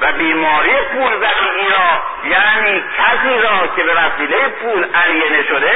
و 0.00 0.12
بیماری 0.12 0.76
پول 0.92 1.16
زدگی 1.16 1.68
را 1.70 2.02
یعنی 2.30 2.84
کسی 2.98 3.42
را 3.42 3.66
که 3.76 3.82
به 3.82 3.94
وسیله 3.94 4.48
پول 4.48 4.86
علینه 4.94 5.42
شده 5.42 5.72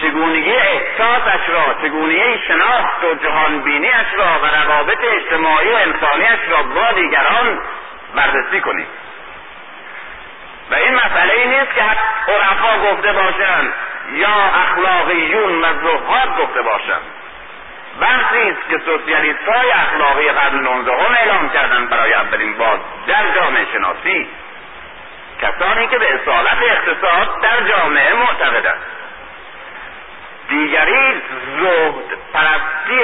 چگونگی 0.00 0.52
احساسش 0.52 1.48
را 1.48 1.74
چگونگی 1.82 2.38
شناخت 2.48 3.04
و 3.04 3.14
جهانبینیش 3.14 4.06
را 4.18 4.38
و 4.42 4.46
روابط 4.46 4.98
اجتماعی 5.04 5.68
و 5.68 5.74
انسانیش 5.74 6.48
را 6.48 6.62
با 6.62 6.92
دیگران 6.92 7.58
بررسی 8.14 8.60
کنیم. 8.60 8.86
و 10.70 10.74
این 10.74 10.94
مسئله 10.94 11.34
ای 11.34 11.48
نیست 11.48 11.74
که 11.74 11.82
عرفا 12.32 12.92
گفته 12.92 13.12
باشند 13.12 13.72
یا 14.12 14.34
اخلاقیون 14.54 15.60
و 15.60 15.66
زهاد 15.82 16.36
گفته 16.38 16.62
باشند 16.62 17.02
بحثی 18.00 18.50
است 18.50 18.68
که 18.70 18.78
سوسیالیست 18.78 19.48
های 19.48 19.70
اخلاقی 19.70 20.28
قرن 20.28 20.60
نوزدهم 20.60 21.16
اعلام 21.20 21.50
کردند 21.50 21.90
برای 21.90 22.12
اولین 22.12 22.58
بار 22.58 22.80
در 23.06 23.34
جامعه 23.34 23.66
شناسی. 23.72 24.28
کسانی 25.42 25.86
که 25.86 25.98
به 25.98 26.14
اصالت 26.14 26.58
اقتصاد 26.62 27.40
در 27.42 27.60
جامعه 27.60 28.14
معتقدند. 28.14 28.80
دیگری 30.48 31.22
زهد 31.60 32.18
پرستی 32.32 33.00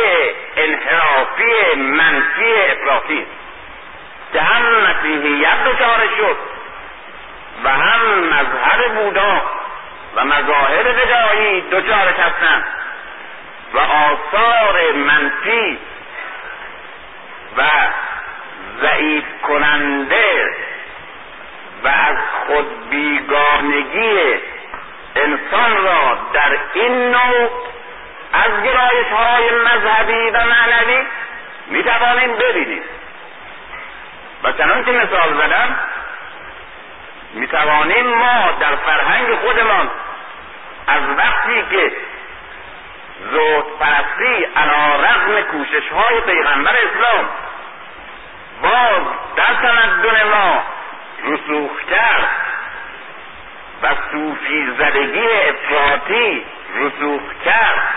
انحرافی 0.56 1.76
منفی 1.76 2.52
افراطی 2.72 3.26
که 4.32 4.40
هم 4.40 4.62
مسیحیت 4.62 5.64
دچار 5.64 6.08
شد 6.18 6.36
و 7.64 7.68
هم 7.68 8.18
مذهب 8.18 8.94
بودا 8.94 9.42
و 10.16 10.24
مظاهر 10.24 10.82
بدایی 10.82 11.60
دچار 11.60 12.08
هستند 12.08 12.64
و 13.74 13.78
آثار 13.78 14.92
منفی 14.92 15.78
و 17.56 17.62
ضعیف 18.80 19.24
کننده 19.42 20.56
و 21.84 21.88
از 21.88 22.16
خود 22.46 22.90
بیگانگی 22.90 24.40
انسان 25.16 25.84
را 25.84 26.18
در 26.32 26.58
این 26.74 27.10
نوع 27.10 27.50
از 28.32 28.62
گرایش 28.64 29.06
های 29.06 29.50
مذهبی 29.50 30.30
و 30.30 30.44
معنوی 30.44 31.06
می 31.66 31.82
توانیم 31.82 32.36
ببینیم. 32.36 32.82
و 34.42 34.52
چنان 34.52 34.84
که 34.84 34.92
مثال 34.92 35.34
زدم 35.34 35.76
می 37.34 37.46
توانیم 37.46 38.06
ما 38.06 38.52
در 38.60 38.76
فرهنگ 38.76 39.34
خودمان 39.34 39.90
از 40.86 41.02
وقتی 41.18 41.64
که 41.70 41.92
زود 43.30 43.78
پرستی 43.78 44.44
علا 44.56 44.96
رغم 44.96 45.40
کوشش 45.40 45.88
های 45.88 46.20
پیغمبر 46.20 46.70
اسلام 46.70 47.28
باز 48.62 49.02
در 49.36 49.54
تمدن 49.54 50.22
ما 50.28 50.62
رسوخ 51.24 51.70
کرد 51.90 52.28
و 53.82 53.88
صوفی 54.12 54.66
زدگی 54.78 55.26
افراطی 55.28 56.44
رسوخ 56.74 57.22
کرد. 57.44 57.94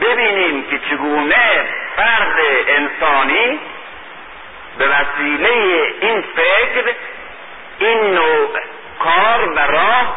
ببینیم 0.00 0.64
که 0.70 0.78
چگونه 0.78 1.64
فرد 1.96 2.36
انسانی 2.68 3.58
به 4.78 4.88
وسیله 4.88 5.50
این 6.00 6.22
فکر 6.22 6.94
این 7.78 8.14
نوع 8.14 8.48
کار 8.98 9.48
و 9.48 9.58
راه 9.58 10.16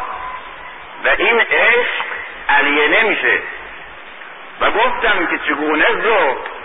و 1.04 1.08
این 1.18 1.40
عشق 1.40 2.04
علیه 2.48 2.88
نمیشه. 2.88 3.38
و 4.60 4.70
گفتم 4.70 5.26
که 5.26 5.38
چگونه 5.48 5.86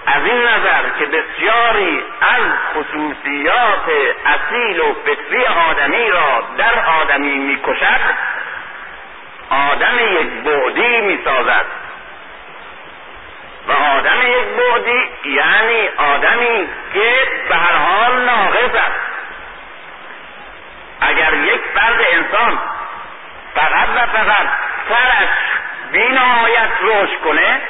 از 0.06 0.26
این 0.26 0.42
نظر 0.44 0.84
که 1.00 1.06
بسیاری 1.06 2.04
از 2.22 2.42
خصوصیات 2.74 3.90
اصیل 4.26 4.80
و 4.80 4.94
فطری 4.94 5.46
آدمی 5.46 6.10
را 6.10 6.44
در 6.58 6.86
آدمی 7.02 7.38
می‌کشد 7.38 8.02
آدم 9.50 10.00
یک 10.00 10.30
بعدی 10.44 11.02
می‌سازد. 11.02 11.66
و 13.68 13.72
آدم 13.72 14.22
یک 14.22 14.46
بعدی 14.58 15.10
یعنی 15.26 15.88
آدمی 15.88 16.68
که 16.94 17.14
به 17.50 17.56
هر 17.56 17.78
حال 17.78 18.22
ناقص 18.26 18.76
است. 18.76 19.00
اگر 21.02 21.34
یک 21.34 21.62
فرد 21.76 22.08
انسان 22.12 22.60
فقط 23.56 23.90
و 23.96 24.08
فقط 24.08 24.48
سرش 24.90 25.30
بینهایت 25.92 26.72
رشد 26.82 27.22
کنه 27.24 27.62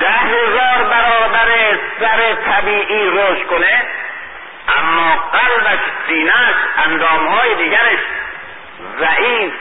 ده 0.00 0.10
هزار 0.10 0.88
برابر 0.90 1.78
سر 2.00 2.34
طبیعی 2.34 3.10
رشد 3.10 3.46
کنه 3.46 3.82
اما 4.76 5.16
قلبش 5.16 5.80
سینهش 6.06 6.54
اندامهای 6.86 7.54
دیگرش 7.54 7.98
ضعیف 8.98 9.52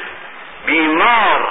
بیمار 0.65 1.47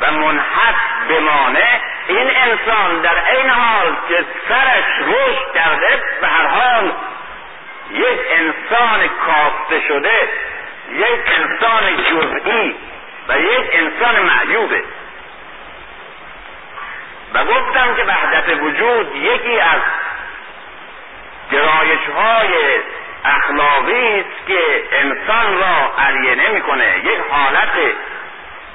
و 0.00 0.10
منحط 0.10 0.74
بمانه. 1.08 1.80
این 2.08 2.30
انسان 2.36 3.00
در 3.00 3.36
این 3.36 3.50
حال 3.50 3.96
که 4.08 4.24
سرش 4.48 4.84
رشد 5.06 5.54
کرده 5.54 6.02
به 6.20 6.26
هر 6.26 6.46
حال 6.46 6.92
یک 7.90 8.20
انسان 8.30 9.08
کافته 9.26 9.80
شده 9.88 10.20
یک 10.92 11.20
انسان 11.36 11.96
جزئی 11.96 12.76
و 13.28 13.38
یک 13.38 13.70
انسان 13.72 14.22
معیوبه. 14.22 14.84
و 17.34 17.44
گفتم 17.44 17.94
که 17.94 18.04
وحدت 18.04 18.62
وجود 18.62 19.16
یکی 19.16 19.60
از 19.60 19.80
گرایش 21.52 22.00
های 22.16 22.80
اخلاقی 23.24 24.20
است 24.20 24.46
که 24.46 24.84
انسان 24.92 25.58
را 25.58 25.92
علیه 25.98 26.50
می‌کنه 26.50 26.98
یک 27.04 27.20
حالت 27.30 27.72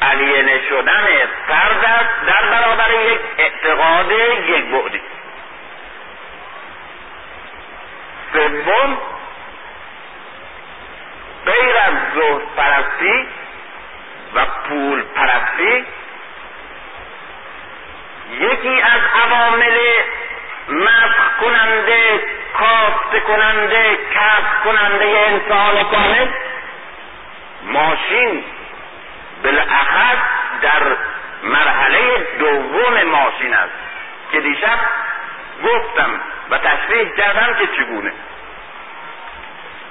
علیه 0.02 0.62
شدن 0.70 1.08
فرد 1.48 1.86
است. 1.86 2.26
در 2.28 2.50
برابر 2.52 2.92
یک 2.92 3.20
اعتقاد 3.38 4.12
یک 4.48 4.66
بعدی 4.66 5.02
سوم 8.34 8.98
غیر 11.46 11.76
از 11.88 11.94
زهد 12.16 12.42
پرستی 12.58 13.28
و 14.36 14.46
پول 14.46 15.04
پرستی 15.16 15.86
یکی 18.32 18.82
از 18.82 19.02
عوامل 19.24 19.78
مسخ 20.70 21.38
کننده 21.42 22.24
کافت 22.60 23.24
کننده 23.24 23.98
کسب 24.14 24.64
کننده 24.64 25.06
انسان 25.06 25.84
کامل 25.84 26.28
ماشین 27.64 28.44
بالاخص 29.44 30.18
در 30.62 30.82
مرحله 31.44 32.28
دوم 32.40 33.04
ماشین 33.04 33.54
است 33.54 33.74
که 34.32 34.42
دیشب 34.42 34.80
گفتم 35.64 36.22
و 36.50 36.58
تشریح 36.58 37.10
کردم 37.10 37.54
که 37.54 37.68
چگونه. 37.68 38.12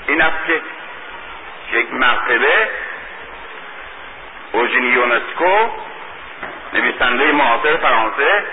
این 0.06 0.22
است 0.22 0.46
که 0.46 0.60
یک 1.72 1.92
مرتبه 1.92 2.68
اوژنی 4.52 4.86
یونسکو 4.86 5.68
نویسنده 6.72 7.32
معاصر 7.32 7.76
فرانسه 7.76 8.44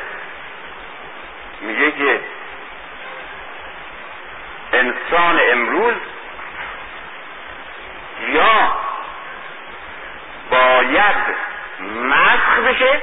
میگه 1.61 1.91
که 1.91 2.19
انسان 4.73 5.39
امروز 5.51 5.95
یا 8.33 8.75
باید 10.49 11.15
مسخ 12.03 12.59
بشه 12.67 13.01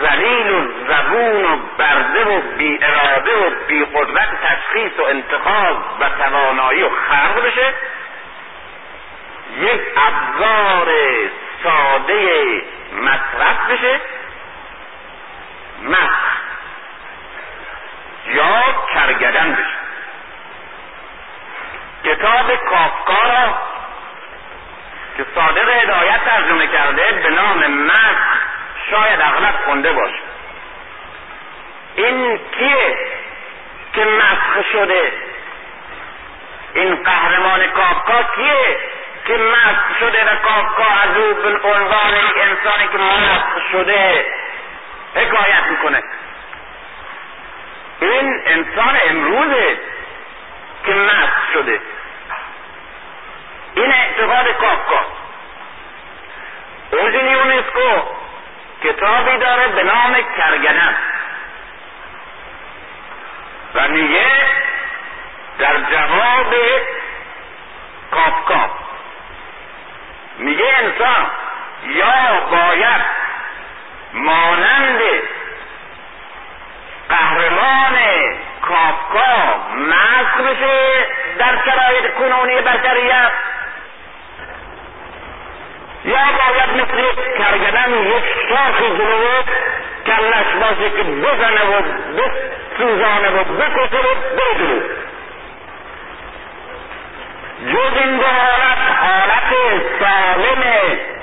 زلیل 0.00 0.50
و 0.50 0.64
زبون 0.88 1.44
و 1.44 1.56
برده 1.78 2.24
و 2.24 2.40
بی 2.40 2.78
اراده 2.82 3.36
و 3.36 3.50
بی 3.68 3.84
قدرت 3.84 4.28
تشخیص 4.42 4.92
و 4.98 5.02
انتخاب 5.02 5.76
و 6.00 6.08
توانایی 6.08 6.82
و 6.82 6.88
خرق 6.88 7.46
بشه 7.46 7.74
یک 9.60 9.80
ابزار 9.96 10.88
ساده 11.64 12.62
مصرف 12.92 13.70
بشه. 13.70 14.00
مسخ 15.82 16.34
یا 18.26 18.62
کرگدن 18.92 19.52
بشه. 19.52 19.84
کتاب 22.04 22.56
کافکا 22.56 23.22
را 23.22 23.58
که 25.16 25.26
صادق 25.34 25.68
هدایت 25.68 26.24
ترجمه 26.24 26.66
کرده 26.66 27.12
به 27.12 27.30
نام 27.30 27.66
مسخ 27.66 28.38
شاید 28.90 29.20
اغلب 29.20 29.54
خونده 29.64 29.92
باشه. 29.92 30.22
این 31.96 32.40
کیه 32.58 32.96
که 33.92 34.04
مسخ 34.04 34.68
شده؟ 34.72 35.12
این 36.74 36.94
قهرمان 36.94 37.66
کافکا 37.66 38.22
کیه؟ 38.22 38.78
که 39.26 39.36
مسخ 39.36 39.98
شده 40.00 40.24
و 40.24 40.36
کافکا 40.36 40.84
از 40.84 41.16
او 41.16 41.34
به 41.34 41.68
عنوان 41.68 42.14
انسانی 42.36 42.88
که 42.92 42.98
مسخ 42.98 43.70
شده 43.72 44.26
حکایت 45.14 45.62
می‌کنه. 45.70 46.02
این 48.00 48.42
انسان 48.46 48.98
امروزه 49.06 49.78
که 50.86 50.92
مسخ 50.94 51.52
شده. 51.52 51.80
این 53.74 53.92
اعتقاد 53.92 54.56
کافکا 54.56 55.04
اوزین 56.90 57.26
یونسکو 57.26 58.02
کتابی 58.84 59.38
داره 59.38 59.68
به 59.68 59.82
نام 59.82 60.16
کرگدن 60.36 60.96
و 63.74 63.88
میگه 63.88 64.26
در 65.58 65.76
جواب 65.76 66.54
کافکا 68.10 68.83
میگه 70.38 70.64
انسان 70.78 71.26
یا 71.86 72.40
باید 72.50 73.02
مانند 74.12 75.00
قهرمان 77.08 77.96
کافکا 78.62 79.56
مسخ 79.76 80.40
بشه 80.40 81.06
در 81.38 81.58
شرایط 81.64 82.14
کنونی 82.14 82.60
بشریت؟ 82.60 83.32
یا 86.04 86.18
باید 86.18 86.70
مثل 86.70 86.98
یک 86.98 87.36
کرگدن 87.38 87.92
یک 87.92 88.24
شاخی 88.48 88.88
جلوه 88.98 89.44
کلش 90.06 90.46
باشه 90.60 90.90
که 90.90 91.02
بزنه 91.02 91.64
و 91.64 91.82
بسوزانه 92.16 93.28
و 93.28 93.44
بکشه 93.44 93.98
و 93.98 94.14
بجلو 94.36 94.80
جز 97.62 97.96
این 97.96 98.16
دو 98.16 98.26
حالت 98.26 98.78
حالت 99.02 99.82
سالم 100.00 100.62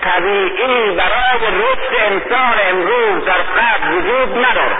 طبیعی 0.01 0.95
برای 0.95 1.61
رشد 1.61 1.95
انسان 1.97 2.53
امروز 2.69 3.25
در 3.25 3.41
قبل 3.41 3.93
وجود 3.93 4.45
نداره 4.45 4.77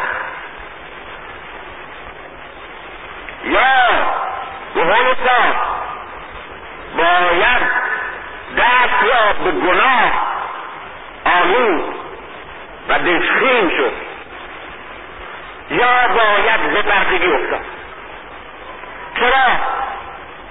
یا 3.43 3.87
به 4.75 4.83
قول 4.83 5.13
باید 6.97 7.61
دست 8.57 9.03
را 9.03 9.33
به 9.43 9.51
گناه 9.51 10.11
آلود 11.25 11.95
و 12.89 12.99
دشخیم 12.99 13.69
شد. 13.69 13.93
یا 15.69 16.07
باید 16.07 16.73
به 16.73 16.81
بردگی 16.81 17.33
افتاد. 17.33 17.65
چرا؟ 19.19 19.45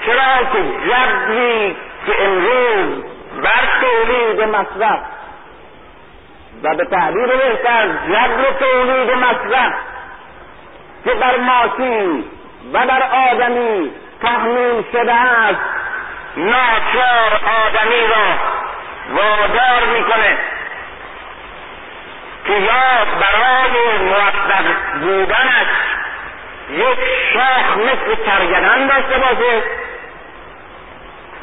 چرا 0.06 0.44
که 0.52 0.88
جبری 0.88 1.76
که 2.06 2.24
امروز 2.24 3.04
بر 3.42 3.68
تولید 3.80 4.42
مصرف 4.42 5.00
و 6.62 6.74
به 6.74 6.84
تعبیر 6.84 7.26
بهتر 7.26 7.88
جبر 8.08 8.52
تولید 8.58 9.10
مصرف 9.10 9.72
که 11.04 11.14
بر 11.14 11.36
ماشین 11.36 12.24
و 12.72 12.86
بر 12.86 13.02
آدمی 13.30 13.90
تحمیل 14.22 14.84
شده 14.92 15.14
است. 15.14 15.60
ناچار 16.36 17.40
آدمی 17.66 18.06
را 18.06 18.34
وادار 19.14 19.86
می‌کنه 19.98 20.38
که 22.46 22.52
یا 22.52 23.04
برای 23.20 23.98
موفق 23.98 24.64
بودنش 25.00 25.66
یک 26.72 26.98
شاخ 27.32 27.76
مثل 27.76 28.24
کرگدن 28.26 28.86
داشته 28.86 29.18
باشه 29.18 29.62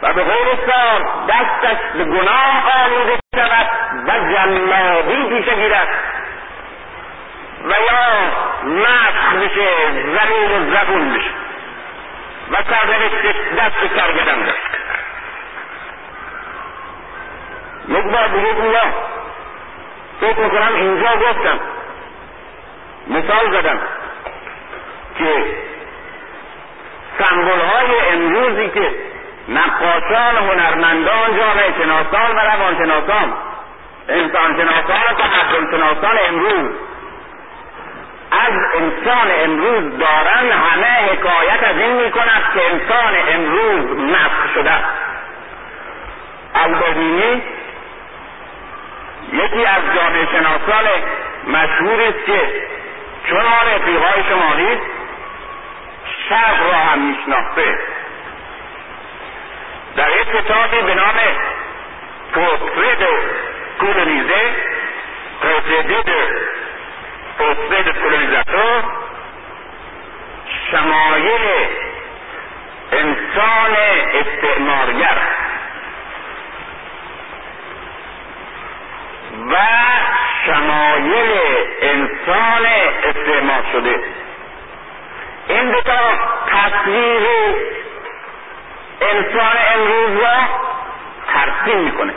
و 0.01 0.13
به 0.13 0.23
قول 0.23 0.55
دستش 1.29 1.77
به 1.97 2.03
گناه 2.03 2.63
آلوده 2.83 3.19
شود 3.35 3.67
و 4.07 4.11
جلابی 4.11 5.23
پیشه 5.29 5.55
گیرد. 5.55 5.87
و 7.63 7.69
یا 7.69 8.31
مسخ 8.63 9.33
بشه 9.33 9.67
زمین 9.91 10.51
و 10.51 10.75
زبون 10.75 11.13
بشه. 11.13 11.29
و 12.51 12.55
سرنوشت 12.63 13.37
دست 13.57 13.95
کرگدن 13.95 14.43
داشت. 14.43 14.67
یک 17.89 18.05
بار 18.05 18.27
دیگه 18.27 18.53
میگم 18.53 18.93
فکر 20.21 20.39
می‌کنم 20.39 20.75
اینجا 20.75 21.15
گفتم. 21.15 21.59
مثال 23.07 23.61
زدم. 23.61 23.79
که 25.17 25.45
سمبول 27.19 27.59
های 27.59 28.09
امروزی 28.11 28.69
که 28.69 28.91
نقاشان 29.49 30.37
هنرمندان 30.37 31.37
جامعه 31.37 31.73
شناسان 31.77 32.35
و 32.35 32.39
روانشناسان 32.39 33.33
انسان 34.09 34.57
شناسان 34.57 35.01
و 35.09 35.13
تقدم 35.13 35.71
شناسان 35.71 36.17
امروز 36.27 36.71
از 38.31 38.53
انسان 38.75 39.31
امروز 39.43 39.97
دارن 39.97 40.51
همه 40.51 41.11
حکایت 41.11 41.63
از 41.63 41.77
این 41.77 42.03
می‌کند 42.03 42.41
که 42.53 42.61
انسان 42.71 43.13
امروز 43.29 43.99
مسخ 43.99 44.53
شده. 44.53 44.73
البرینی 46.55 47.41
یکی 49.33 49.65
از 49.65 49.81
جامعه 49.95 50.25
شناسان 50.25 50.85
مشهور 51.47 52.01
است 52.01 52.25
که 52.25 52.41
چون 53.29 53.41
ما 53.41 53.75
رفیقای 53.75 54.23
شمالی 54.29 54.79
شرق 56.29 56.61
را 56.61 56.77
هم 56.77 56.99
میشناخته. 56.99 57.79
در 59.95 60.09
یک 60.09 60.27
کتابی 60.27 60.81
به 60.81 60.93
نام 60.93 61.15
پورتری 62.33 62.95
دو 62.95 63.11
کولونیزه 63.79 64.55
پورتری 65.41 65.83
دو 65.83 66.03
پورتری 67.37 67.83
دو 67.83 67.91
کولونیزاتور 67.91 68.83
شمایل 70.71 71.67
انسان 72.91 73.75
استعمارگر 74.13 75.17
و 79.51 79.55
شمایل 80.45 81.31
انسان 81.81 82.65
استعمار 83.03 83.63
شده. 83.71 83.99
این 85.49 85.71
دوتا 85.71 85.99
تصویر 86.47 87.21
انسان 89.01 89.55
امروز 89.75 90.19
را 90.21 90.37
ترسیم 91.33 91.77
می‌کنه. 91.77 92.13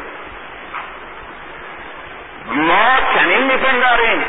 ما 2.46 2.96
چنین 3.14 3.42
میپنداریم 3.42 4.24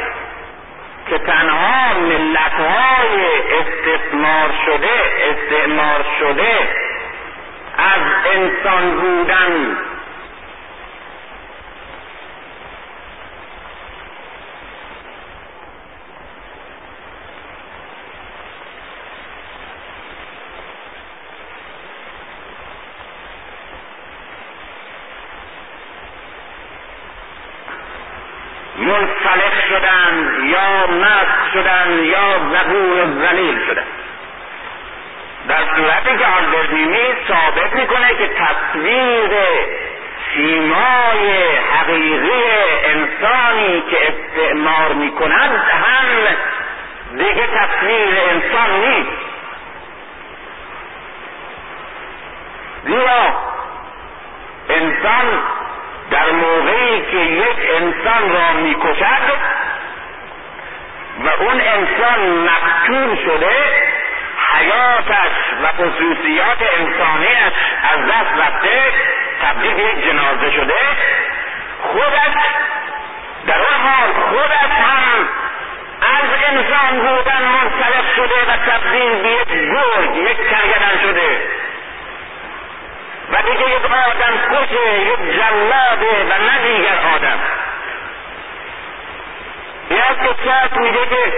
که 1.10 1.18
تنها 1.18 1.94
ملت 1.94 2.54
های 2.54 3.26
استثمار 3.60 4.50
شده 4.66 4.90
استعمار 5.30 6.06
شده 6.20 6.52
از 7.78 8.02
انسان 8.36 8.92
بودن 9.00 9.78
منسلخ 28.82 29.68
شدن 29.70 30.44
یا 30.44 30.88
مسخ 30.88 31.54
شدن 31.54 32.04
یا 32.04 32.40
زبون 32.40 33.00
و 33.00 33.28
زلیل 33.28 33.66
شدن. 33.68 33.86
در 35.48 35.64
صورتی 35.76 36.18
که 36.18 36.26
آلبرنینی 36.26 37.14
ثابت 37.28 37.74
می‌کنه 37.74 38.16
که 38.16 38.28
تصویر 38.28 39.32
سیمای 40.34 41.58
حقیقی 41.58 42.44
انسانی 42.84 43.84
که 43.92 43.98
استعمار 44.08 44.94
می 44.94 45.12
کند 45.12 45.52
هم 45.52 46.36
دیگه 47.18 47.48
تصویر 47.48 48.20
انسان 48.30 48.70
نیست. 48.80 49.18
زیرا 52.86 53.36
انسان 54.70 55.40
در 56.12 56.32
موقعی 56.32 57.02
که 57.02 57.18
یک 57.18 57.58
انسان 57.76 58.34
را 58.34 58.54
می‌کشد 58.54 59.38
و 61.24 61.30
اون 61.30 61.62
انسان 61.62 62.20
مقتول 62.20 63.16
شده 63.26 63.56
حیاتش 64.52 65.32
و 65.64 65.68
خصوصیات 65.68 66.58
انسانیش 66.80 67.54
از 67.94 68.00
دست 68.06 68.42
رفته 68.42 68.82
تبدیل 69.42 69.80
یک 69.80 70.06
جنازه 70.06 70.52
شده 70.52 70.80
خودش 71.82 72.36
در 73.48 73.58
اون 73.58 73.78
حال 73.84 74.14
خودش 74.14 74.72
هم 74.72 75.28
از 76.02 76.30
انسان 76.50 77.00
بودن 77.00 77.42
منصرف 77.42 78.16
شده 78.16 78.36
و 78.48 78.58
تبدیل 78.72 79.22
به 79.22 79.30
یک 79.30 79.48
گرگ 79.48 80.16
یک 80.16 80.50
کرگدن 80.50 81.00
شده. 81.02 81.61
و 83.32 83.42
دیگه 83.42 83.70
یک 83.70 83.86
آدم 83.86 84.38
کشه 84.52 85.00
یک 85.00 85.36
جلاده 85.36 86.24
و 86.24 86.44
نه 86.44 86.68
دیگر 86.68 86.98
آدم. 87.16 87.40
این 89.90 90.02
از 90.02 90.18
که 90.72 90.80
میگه 90.80 91.06
که 91.06 91.34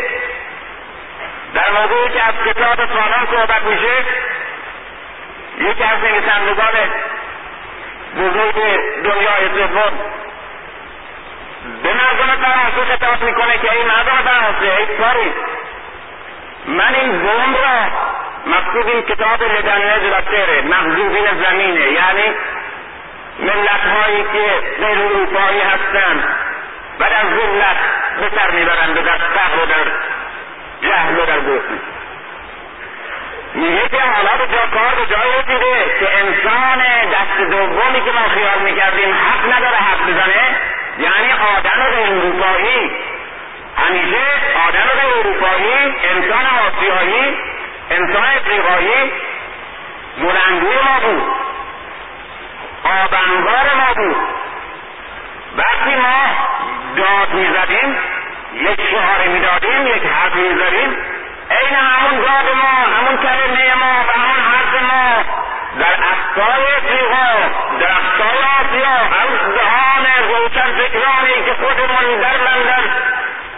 در 1.53 1.69
موضوعی 1.81 2.09
که 2.09 2.23
از 2.23 2.33
کتاب 2.45 2.75
سالان 2.75 3.27
صحبت 3.31 3.61
میشه 3.61 4.05
یکی 5.57 5.83
از 5.83 5.99
نویسندگان 5.99 6.73
بزرگ 8.17 8.55
دنیای 9.03 9.49
سوم 9.49 9.93
به 11.83 11.93
مردم 11.93 12.43
فرانسه 12.43 12.95
خطاب 12.95 13.23
می‌کنه 13.23 13.57
که 13.57 13.73
ای 13.73 13.83
مردم 13.83 14.21
فرانسه 14.25 14.77
ای 14.79 14.85
پاریس 14.85 15.33
من 16.67 16.95
این 16.95 17.11
بوم 17.11 17.55
را 17.55 17.87
مقصود 18.45 18.87
این 18.87 19.01
کتاب 19.01 19.43
لدنه 19.43 19.99
دلاتره 19.99 20.61
مغزوبین 20.61 21.25
زمینه. 21.43 21.91
یعنی 21.91 22.35
ملت 23.39 23.85
هایی 23.95 24.23
که 24.23 24.67
غیر 24.85 24.97
اروپایی 24.97 25.59
هستند 25.59 26.23
و 26.99 27.03
در 27.03 27.23
ذلت 27.23 27.77
به 28.19 28.37
سر 28.39 28.51
می‌برند 28.51 28.97
و 28.97 29.01
در 29.01 29.17
فقر 29.17 29.63
و 29.63 29.65
در 29.65 29.91
جهل 30.81 31.19
و 31.19 31.25
در 31.25 31.39
گفتی 31.39 31.79
میگه 33.53 33.89
که 33.89 34.01
حالا 34.01 34.29
به 34.37 34.53
جا 34.53 34.79
کار 34.79 34.95
به 34.95 35.15
جای 35.15 35.31
رسیده 35.39 35.99
که 35.99 36.17
انسان 36.17 36.79
دست 37.11 37.51
دومی 37.51 38.01
که 38.05 38.11
ما 38.11 38.27
خیال 38.29 38.59
می‌کردیم 38.63 39.13
حق 39.13 39.57
نداره 39.57 39.77
حق 39.77 40.03
بزنه 40.03 40.55
یعنی 40.99 41.33
آدم 41.57 41.83
غیر 41.89 42.11
اروپایی. 42.11 42.91
همیشه 43.93 44.21
آدم 44.67 44.89
اروپایی 45.19 45.73
انسان 46.13 46.45
آسیایی 46.67 47.37
انسان 47.91 48.23
افریقایی 48.23 49.11
بلندگوی 50.17 50.75
ما 50.75 50.99
بود. 50.99 51.23
آبنگار 52.83 53.75
ما 53.75 53.93
بود. 53.93 54.15
وقتی 55.57 55.95
ما 55.95 56.25
داد 56.95 57.33
می‌زدیم 57.33 57.97
یک 58.53 58.81
شعار 58.91 59.27
می‌دادیم 59.27 59.87
یک 59.87 60.03
حرف 60.03 60.35
می‌زدیم 60.35 60.97
عین 61.51 61.75
همون 61.75 62.21
داد 62.21 62.55
ما 62.55 62.95
همون 62.97 63.17
کلمه 63.17 63.75
ما 63.75 63.93
و 64.07 64.19
همون 64.19 64.41
حرف 64.53 64.81
ما. 64.81 65.23
در 65.79 65.95
اقصای 66.11 66.63
افریقا 66.77 67.27
در 67.79 67.91
اقصای 67.91 68.37
آسیا 68.59 68.95
از 69.21 69.55
دهان 69.55 70.05
روشن 70.29 70.77
فکرانی 70.77 71.45
که 71.45 71.53
خودمون 71.53 72.19
در 72.21 72.37
لندن 72.37 72.93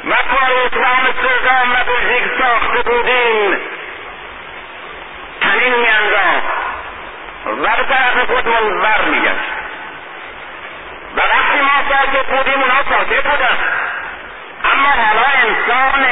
و 0.05 0.09
و 0.09 0.85
آمستردام 0.85 1.71
و 1.71 1.83
بلژیک 1.83 2.23
ساخته 2.41 2.89
بودیم. 2.89 3.57
تنین 5.41 5.75
میانداخت. 5.75 6.55
و 7.45 7.75
به 7.75 7.93
طرف 7.93 8.27
خودمون 8.27 8.81
بر 8.81 9.01
میگشت. 9.01 9.51
و 11.15 11.19
وقتی 11.19 11.61
ما 11.61 11.89
ساکت 11.89 12.25
بودیم 12.25 12.61
اونا 12.61 12.83
ساکت 12.89 13.27
بودن. 13.27 13.57
اما 14.73 14.89
حالا 14.89 15.27
انسان 15.43 16.05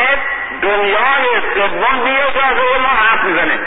دنیای 0.61 1.41
سوم 1.53 2.03
بی 2.03 2.17
اجازه 2.17 2.77
ما 2.79 2.87
حرف 2.87 3.23
می‌زنه. 3.23 3.59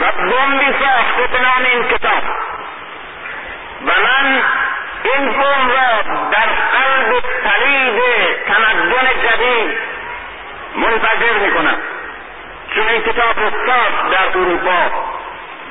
و 0.00 0.12
بمبی 0.12 0.66
ساخته 0.80 1.26
به 1.32 1.40
نام 1.40 1.64
این 1.64 1.84
کتاب. 1.84 2.22
و 3.86 3.90
من 4.02 4.42
این 5.14 5.34
را 5.68 6.02
در 6.30 6.46
قلب 6.46 7.24
صلیب 7.44 8.02
تمدن 8.46 9.08
جدید 9.22 9.78
منفجر 10.76 11.38
می‌کنم. 11.38 11.78
چون 12.74 12.88
این 12.88 13.02
کتاب 13.02 13.38
استاد 13.38 14.10
در 14.10 14.38
اروپا 14.38 14.90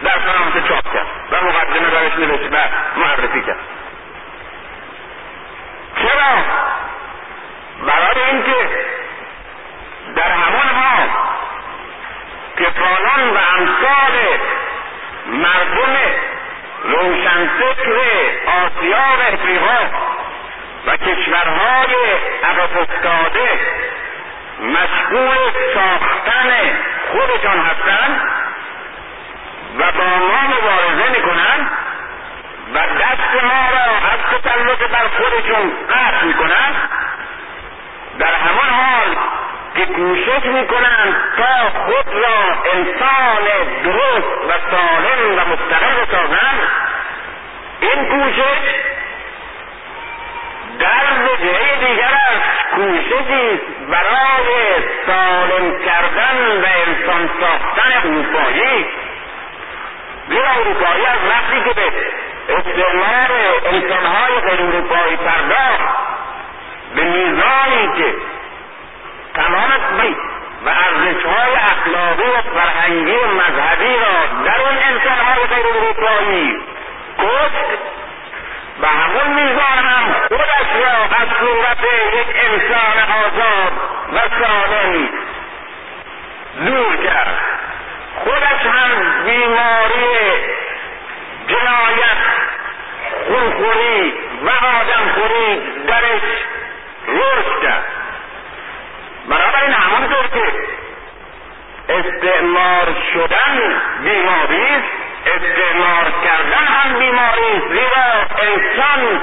در 0.03 0.19
فرانسه 0.19 0.67
چاپ 0.69 0.93
کرد 0.93 1.07
و 1.31 1.45
مقدمه 1.45 1.89
درش 1.89 2.13
نوشت 2.13 2.53
و 2.53 2.57
معرفی 2.99 3.41
کرد. 3.41 3.59
چرا؟ 5.95 6.43
برای 7.85 8.29
اینکه 8.31 8.69
در 10.15 10.31
همان 10.31 10.67
حال 10.67 11.09
که 12.57 12.65
و 13.33 13.37
امثال 13.57 14.39
مردم 15.27 15.95
روشنفکر 16.83 17.97
آسیا 18.47 19.05
و 19.19 19.33
افریقا 19.33 19.77
و 20.87 20.97
کشورهای 20.97 21.95
عقب 22.43 22.77
افتاده 22.81 23.49
مشغول 24.59 25.37
ساختن 25.73 26.49
خودشان 27.11 27.59
هستند 27.59 28.21
و 29.79 29.91
با 29.91 30.05
ما 30.05 30.41
مبارزه 30.47 31.11
می‌کنند 31.11 31.71
و 32.73 32.77
دست 32.77 33.43
ما 33.43 33.69
را 33.71 34.09
از 34.11 34.41
تسلط 34.41 34.89
بر 34.91 35.07
خودشون 35.07 35.71
قطع 35.89 36.25
می‌کنند. 36.25 36.75
در 38.19 38.33
همان 38.33 38.69
حال 38.69 39.17
که 39.75 39.85
کوشش 39.85 40.45
می‌کنند 40.45 41.15
تا 41.37 41.69
خود 41.85 42.13
را 42.13 42.71
انسان 42.73 43.45
درست 43.83 44.27
و 44.49 44.53
سالم 44.71 45.37
و 45.37 45.53
مستقل 45.53 46.05
سازند 46.11 46.59
این 47.81 48.05
کوشش 48.05 48.59
در 50.79 51.23
وجهه 51.23 51.87
دیگر 51.87 52.13
است. 52.13 52.75
کوششی 52.75 53.61
برای 53.89 54.83
سالم 55.05 55.79
کردن 55.85 56.61
و 56.61 56.65
انسان 56.87 57.29
ساختن 57.39 57.91
اروپایی. 58.03 58.85
زیرا 60.29 60.49
اروپایی 60.49 61.05
از 61.05 61.19
وقتی 61.29 61.69
که 61.69 61.73
به 61.73 61.91
استعمار 62.49 63.31
انسانهای 63.65 64.39
غیر 64.41 64.61
اروپایی 64.61 65.15
پرداخت 65.15 65.95
به 66.95 67.03
میزانی 67.03 67.89
که 67.97 68.15
تمام 69.35 69.71
و 70.65 70.69
ارزشهای 70.69 71.55
اخلاقی 71.55 72.23
و 72.23 72.41
فرهنگی 72.41 73.15
و 73.15 73.27
مذهبی 73.27 73.95
را 73.97 74.43
در 74.45 74.61
اون 74.61 74.77
انسانهای 74.77 75.47
غیر 75.47 75.65
اروپایی 75.77 76.57
کشت. 77.19 77.79
و 78.81 78.87
همون 78.87 79.33
میزان 79.33 79.77
هم 79.77 80.13
خودش 80.27 80.83
را 80.83 81.17
از 81.17 81.27
صورت 81.39 81.83
یک 82.13 82.27
انسان 82.35 82.97
آزاد 83.23 83.73
و 84.13 84.19
سالم 84.41 85.09
دور 86.65 86.95
کرد. 86.95 87.37
خودش 88.23 88.65
هم 88.65 89.23
بیماری 89.25 90.31
جنایت 91.47 92.17
خونخوری 93.27 94.13
و 94.45 94.49
آدمخوری 94.49 95.61
درش 95.87 96.21
رشد 97.07 97.61
کرد. 97.63 98.04
بنابراین 99.29 99.73
همانطور 99.73 100.27
که 100.27 100.43
استعمار 101.89 102.95
شدن 103.13 103.81
بیماری 104.03 104.65
است 104.65 105.05
استعمار 105.25 106.11
کردن 106.23 106.65
هم 106.67 106.99
بیماری 106.99 107.57
است 107.57 107.67
زیرا 107.67 108.05
انسان 108.39 109.21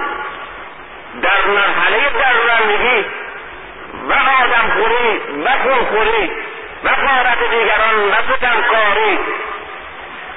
در 1.23 1.51
مرحله 1.55 2.11
درندگی 2.11 3.07
و 4.09 4.13
آدمخوری 4.13 5.21
و 5.45 5.51
خونخوری 5.63 6.31
و 6.85 6.89
قارت 6.89 7.51
دیگران 7.51 8.09
و 8.11 8.15
ستمکاری 8.15 9.19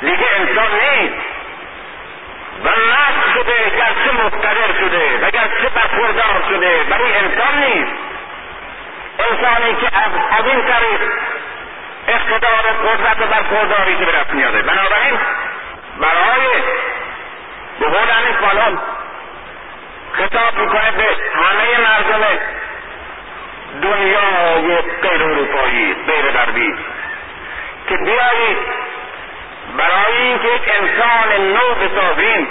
دیگه 0.01 0.27
انسان 0.39 0.71
نیست. 0.71 1.15
و 2.63 2.67
نفس 2.67 3.33
شده 3.33 3.69
گرچه 3.77 4.23
مقتدر 4.23 4.79
شده 4.79 5.17
و 5.21 5.31
گرچه 5.31 5.69
برخوردار 5.75 6.43
شده 6.49 6.83
ولی 6.89 7.13
انسان 7.13 7.57
نیست. 7.57 7.91
انسانی 9.19 9.75
که 9.75 9.89
از 10.37 10.45
این 10.45 10.61
طریق 10.61 11.01
اقتدار 12.07 12.63
قدرت 12.85 13.17
برخورداری 13.17 13.97
که 13.97 14.05
به 14.05 14.11
دست 14.11 14.33
میاره 14.33 14.61
بنابراین 14.61 15.19
برای 15.99 16.61
به 17.79 17.85
قول 17.85 18.09
همین 18.09 18.79
خطاب 20.13 20.59
می‌کنه 20.59 20.91
به 20.91 21.05
همه 21.35 21.77
مردم 21.77 22.39
دنیای 23.81 24.77
غیر 25.01 25.23
اروپایی 25.23 25.93
غیر 25.93 26.31
غربی 26.31 26.75
که 27.89 27.97
بیایید 27.97 28.57
برای 29.77 30.17
اینکه 30.17 30.49
انسان 30.79 31.53
نو 31.53 31.75
بسازیم 31.75 32.47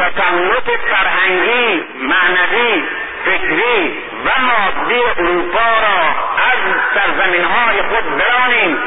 تسلط 0.00 0.70
فرهنگی 0.90 1.84
معنوی 2.00 2.82
فکری 3.24 3.98
و 4.24 4.30
مادی 4.40 5.00
اروپا 5.18 5.58
را 5.58 6.00
از 6.36 6.58
سرزمین 6.94 7.44
های 7.44 7.82
خود 7.82 8.16
برانیم 8.16 8.78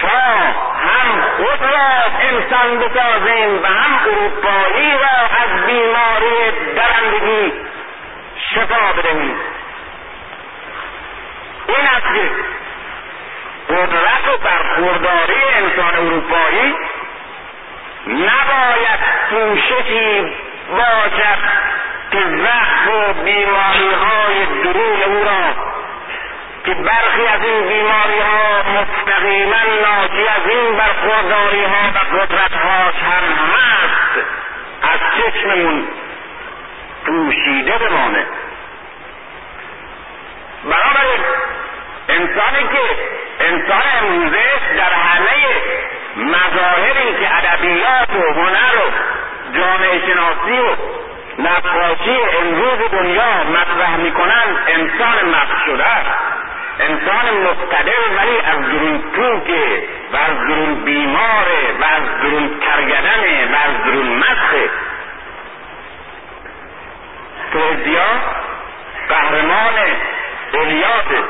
تا 0.00 0.08
هم 0.78 1.22
خود 1.36 1.62
را 1.62 1.88
انسان 2.20 2.78
بسازیم 2.78 3.62
و 3.62 3.66
هم 3.66 3.98
اروپایی 4.06 4.92
را 4.92 5.26
از 5.42 5.66
بیماری 5.66 6.50
درندگی 6.76 7.52
شفا 8.50 8.92
بدهیم. 8.92 9.36
این 11.68 11.86
است 11.86 12.06
که 12.14 12.30
قدرت 13.74 14.28
و 14.34 14.36
برخورداری 14.44 15.42
انسان 15.54 15.96
اروپایی 15.96 16.74
نباید 18.06 19.00
پوششی 19.30 20.32
باشد 20.70 21.38
که 22.10 22.18
زخم 22.18 22.90
و 22.90 23.12
بیماری 23.12 23.90
های 23.94 24.46
درون 24.62 25.02
او 25.06 25.24
را 25.24 25.54
که 26.64 26.74
برخی 26.74 27.26
از 27.26 27.40
این 27.42 27.68
بیماری 27.68 28.18
ها 28.20 28.62
مستقیما 28.62 29.56
ناشی 29.82 30.28
از 30.28 30.48
این 30.48 30.76
برخورداری 30.76 31.64
ها 31.64 31.90
و 31.94 32.16
قدرت 32.16 32.52
هاش 32.52 32.94
هم 32.94 33.24
هست 33.54 34.26
از 34.82 35.00
چشممون 35.16 35.88
پوشیده 37.06 37.78
بمانه. 37.78 38.26
بنابراین 40.64 41.20
انسانی 42.08 42.68
که 42.72 42.82
انسان 43.40 43.82
امروزه 44.02 44.44
در 44.76 44.92
همه 44.92 45.46
مظاهری 46.16 47.14
که 47.20 47.36
ادبیات 47.36 48.10
و 48.10 48.32
هنر 48.32 48.76
و 48.76 48.90
جامعه 49.56 50.00
شناسی 50.00 50.58
و 50.60 50.76
نقاشی 51.38 52.18
امروز 52.42 52.90
دنیا 52.92 53.44
مطرح 53.44 53.96
می‌کنند 53.96 54.56
انسان 54.66 55.28
مخ 55.28 55.64
شده 55.66 55.84
انسان 56.80 57.42
مقتدر 57.44 58.16
ولی 58.16 58.38
از 58.38 58.70
درون 58.70 58.98
پوکه 58.98 59.82
و 60.12 60.16
از 60.16 60.48
درون 60.48 60.74
بیماره 60.74 61.72
و 61.80 61.84
از 61.84 62.20
درون 62.22 62.60
کرگدنه 62.60 63.52
و 63.52 63.54
از 63.54 63.84
درون 63.84 64.08
مسخه 64.08 64.70
پوزیا 67.52 68.06
قهرمان 69.08 69.74
الیاسه 70.54 71.24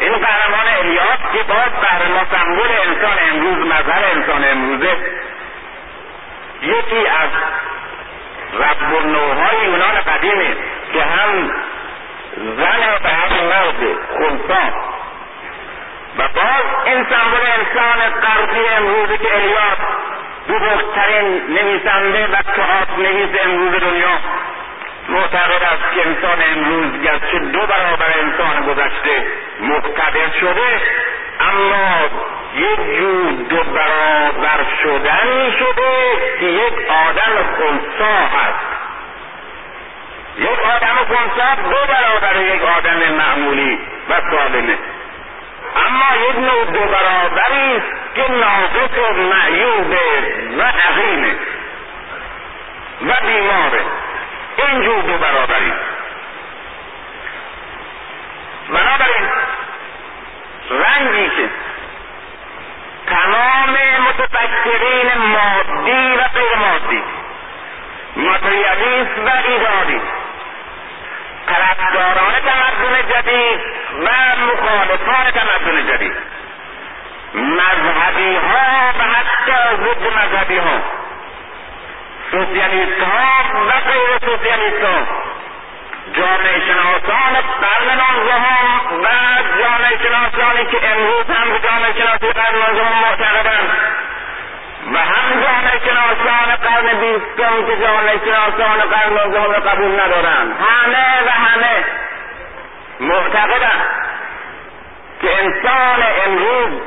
این 0.00 0.12
قهرمان 0.12 0.66
الیاس 0.78 1.18
که 1.32 1.42
باز 1.42 1.86
قهرمان 1.86 2.26
سمبول 2.30 2.70
انسان 2.86 3.18
امروز 3.30 3.66
مظهر 3.66 4.04
انسان 4.14 4.44
امروزه 4.44 4.96
یکی 6.62 7.06
از 7.06 7.30
رب 8.52 9.06
نوهای 9.06 9.64
یونان 9.64 10.00
قدیمه 10.00 10.56
که 10.92 11.02
هم 11.02 11.50
زن 12.36 12.80
و 13.04 13.08
هم 13.08 13.44
مرد 13.44 13.98
خونسا. 14.16 14.62
و 16.18 16.28
باز 16.28 16.64
این 16.84 17.06
سمبول 17.10 17.40
انسان 17.58 18.20
غربی 18.20 18.68
امروزه 18.68 19.18
که 19.18 19.36
الیاس 19.36 19.78
بزرگترین 20.48 21.42
نویسنده 21.48 22.26
و 22.26 22.42
تئاتر 22.42 22.96
نویس 22.98 23.30
امروز 23.44 23.80
دنیا. 23.80 24.18
معتقد 25.08 25.62
است 25.62 25.94
که 25.94 26.06
انسان 26.06 26.44
امروز 26.52 27.02
گرچه 27.02 27.38
دو 27.38 27.60
برابر 27.66 28.14
انسان 28.22 28.66
گذشته 28.66 29.26
مقتدر 29.60 30.30
شده 30.40 30.80
اما 31.40 32.08
یک 32.56 32.98
جور 32.98 33.32
دو 33.32 33.62
برابر 33.62 34.64
شدن 34.82 35.50
شده 35.58 35.92
که 36.40 36.46
یک 36.46 36.72
آدم 37.08 37.56
خونسا 37.56 38.14
هست. 38.14 38.66
یک 40.38 40.58
آدم 40.76 40.96
خونسا 41.06 41.54
دو 41.54 41.92
برابر 41.92 42.54
یک 42.54 42.62
آدم 42.62 43.12
معمولی 43.12 43.78
و 44.10 44.14
سالمه. 44.30 44.78
اما 45.86 46.28
یک 46.28 46.36
نوع 46.36 46.64
دو 46.64 46.80
برابری 46.80 47.76
است 47.76 48.14
که 48.14 48.30
ناقص 48.30 48.98
و 48.98 49.14
معیوبه 49.14 49.96
و 50.58 50.62
عقیمه 50.62 51.34
و 53.06 53.26
بیماره. 53.26 53.80
اینجور 54.56 55.02
دو 55.02 55.18
برابری. 55.18 55.72
بنابراین 58.68 59.28
رنگی 60.70 61.28
که 61.28 61.48
تمام 63.06 63.76
متفکرین 64.08 65.08
مادی 65.18 66.16
و 66.16 66.22
غیر 66.34 66.56
مادی 66.56 67.02
ماتریالیست 68.16 69.18
و 69.18 69.30
ایدالی 69.48 70.00
طرفداران 71.46 72.32
تمدن 72.32 73.08
جدید 73.08 73.60
و 74.00 74.08
مخالفان 74.46 75.30
تمدن 75.30 75.86
جدید 75.86 76.16
مذهبی 77.34 78.36
ها 78.36 78.92
و 78.98 79.02
حتی 79.02 79.76
ضد 79.76 80.02
مذهبی 80.16 80.58
ها 80.58 80.80
سوسیالیست 82.36 83.00
ها 83.00 83.60
و 83.66 83.70
غیر 83.90 84.18
سوسیالیست 84.24 84.84
ها 84.84 85.06
جامعه 86.12 86.60
شناسان 86.66 87.34
قرن 87.60 87.88
نوزدهم 88.00 89.02
و 89.02 89.08
جامعه 89.62 89.98
شناسانی 90.02 90.66
که 90.70 90.88
امروز 90.88 91.26
هم 91.36 91.52
به 91.52 91.58
جامعه 91.68 91.92
شناسی 91.92 92.32
قرن 92.32 92.54
نوزدهم 92.54 93.02
معتقدند. 93.02 93.68
و 94.92 94.98
هم 94.98 95.42
جامعه 95.42 95.80
شناسان 95.86 96.56
قرن 96.62 97.00
بیستم 97.00 97.66
که 97.66 97.86
جامعه 97.86 98.20
شناسان 98.24 98.80
قرن 98.80 99.12
نوزدهم 99.12 99.52
را 99.52 99.70
قبول 99.70 100.00
ندارند. 100.00 100.56
همه 100.60 101.26
و 101.26 101.30
همه 101.30 101.84
معتقدند 103.00 103.86
که 105.20 105.42
انسان 105.42 106.04
امروز 106.26 106.80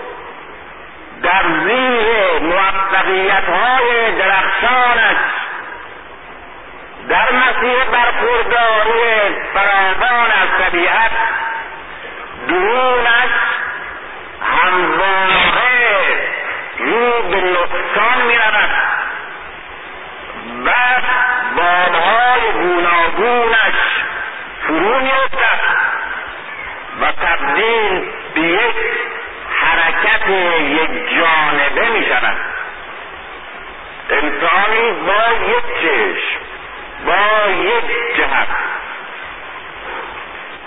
در 1.24 1.44
زیر 1.64 2.40
موفقیت 2.42 3.44
های 3.44 4.12
درخشانش 4.12 5.18
در 7.10 7.32
مسیر 7.32 7.84
برخورداری 7.84 9.36
فراوان 9.54 10.32
از 10.32 10.50
طبیعت 10.60 11.12
درونش 12.48 13.32
همواره 14.42 15.90
رو 16.80 17.22
به 17.22 17.42
نقصان 17.42 18.22
می 18.28 18.36
رود 18.36 18.70
و 20.66 20.72
بابهای 21.56 22.52
گوناگونش 22.52 23.76
فرو 24.68 25.00
می 25.00 25.12
و 27.02 27.12
تبدیل 27.12 28.12
به 28.34 28.42
یک 28.42 28.76
حرکت 29.50 30.28
یک 30.62 31.18
جانبه 31.18 31.90
می 31.90 32.06
شود 32.06 32.38
انسانی 34.10 34.92
با 34.92 35.46
یک 35.46 35.64
چشم 35.82 36.49
با 37.06 37.52
یک 37.52 38.18
جهت. 38.18 38.48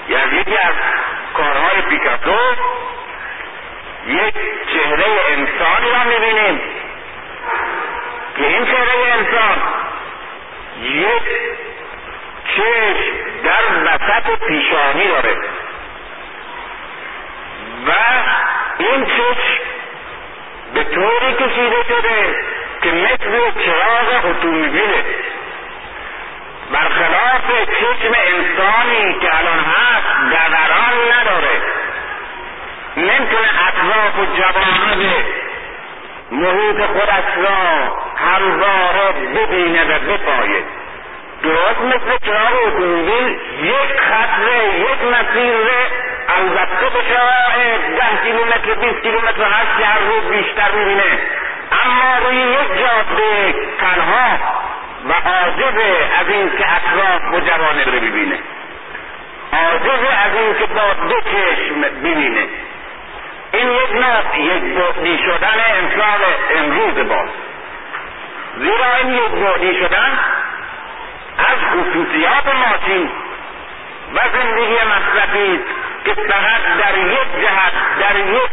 یعنی 0.09 0.37
یکی 0.37 0.57
از 0.57 0.75
کارهای 1.35 1.83
پیکاسو 1.83 2.39
یک 4.07 4.35
چهره 4.73 5.07
انسانی 5.29 5.91
را 5.91 6.05
می‌بینیم. 6.05 6.61
که 8.37 8.47
این 8.47 8.65
چهره 8.65 9.13
انسان 9.13 9.63
یک 10.83 11.23
چشم 12.57 13.23
در 13.45 13.85
وسط 13.85 14.45
پیشانی 14.47 15.09
داره. 15.09 15.37
و 17.87 17.93
این 18.79 19.07
چشم 19.07 19.63
به 20.75 20.85
طوری 20.85 21.35
کشیده 21.35 21.85
شده 21.89 22.45
که 22.83 22.91
مثل 22.91 23.65
چراغ 23.65 24.25
اتومبیله. 24.25 25.05
برخلاف 26.73 27.69
چشم 27.81 28.13
انسانی 28.15 29.19
که 29.21 29.39
الان 29.39 29.59
هست 29.59 30.31
دوران 30.31 31.13
نداره. 31.13 31.63
نمی‌تونه 32.97 33.49
اطراف 33.69 34.19
و 34.19 34.25
جوانب 34.37 35.25
محیط 36.31 36.87
خودش 36.87 37.37
را 37.37 37.97
همواره 38.17 39.13
ببینه 39.35 39.85
و 39.85 39.99
بپایه 39.99 40.65
درست 41.43 41.81
مثل 41.81 42.19
چراغ 42.27 42.67
اتومبیل 42.67 43.39
یک 43.63 44.01
خط 44.01 44.39
یک 44.79 45.03
مسیر 45.13 45.55
البته 46.39 46.89
به 46.95 47.01
شرایط 47.15 48.01
ده 48.01 48.23
کیلومتر 48.25 48.75
بیست 48.75 49.03
کیلومتر 49.03 49.43
هر 49.43 49.67
شهر 49.81 49.99
رو 49.99 50.21
بیشتر 50.21 50.71
می‌بینه. 50.75 51.19
اما 51.85 52.29
روی 52.29 52.37
یک 52.37 52.69
جاده 52.69 53.55
تنها 53.81 54.39
و 55.09 55.13
عاجز 55.13 55.77
از 56.21 56.29
این 56.29 56.51
که 56.51 56.65
اطراف 56.77 57.35
و 57.35 57.41
جوانه 57.41 57.85
رو 57.85 57.93
ببینه. 57.93 58.39
عاجز 59.53 60.05
از 60.25 60.35
این 60.35 60.55
که 60.55 60.67
با 60.67 60.93
دو 61.09 61.21
چشم 61.21 61.81
ببینه. 61.81 62.49
این 63.53 63.69
یک 63.71 63.93
نوع 63.93 64.41
یک 64.41 64.63
بعدی 64.63 65.19
شدن 65.19 65.61
انسان 65.75 66.21
امروز 66.57 67.09
باز. 67.09 67.29
زیرا 68.59 68.97
این 68.97 69.15
یک 69.15 69.31
بعدی 69.31 69.75
شدن 69.79 70.19
از 71.39 71.59
خصوصیات 71.59 72.47
ماشین 72.55 73.11
و 74.15 74.21
زندگی 74.33 74.75
مصرفی 74.75 75.61
که 76.05 76.15
فقط 76.15 76.79
در 76.79 76.99
یک 76.99 77.41
جهت 77.43 77.73
در 78.01 78.17
یک 78.17 78.51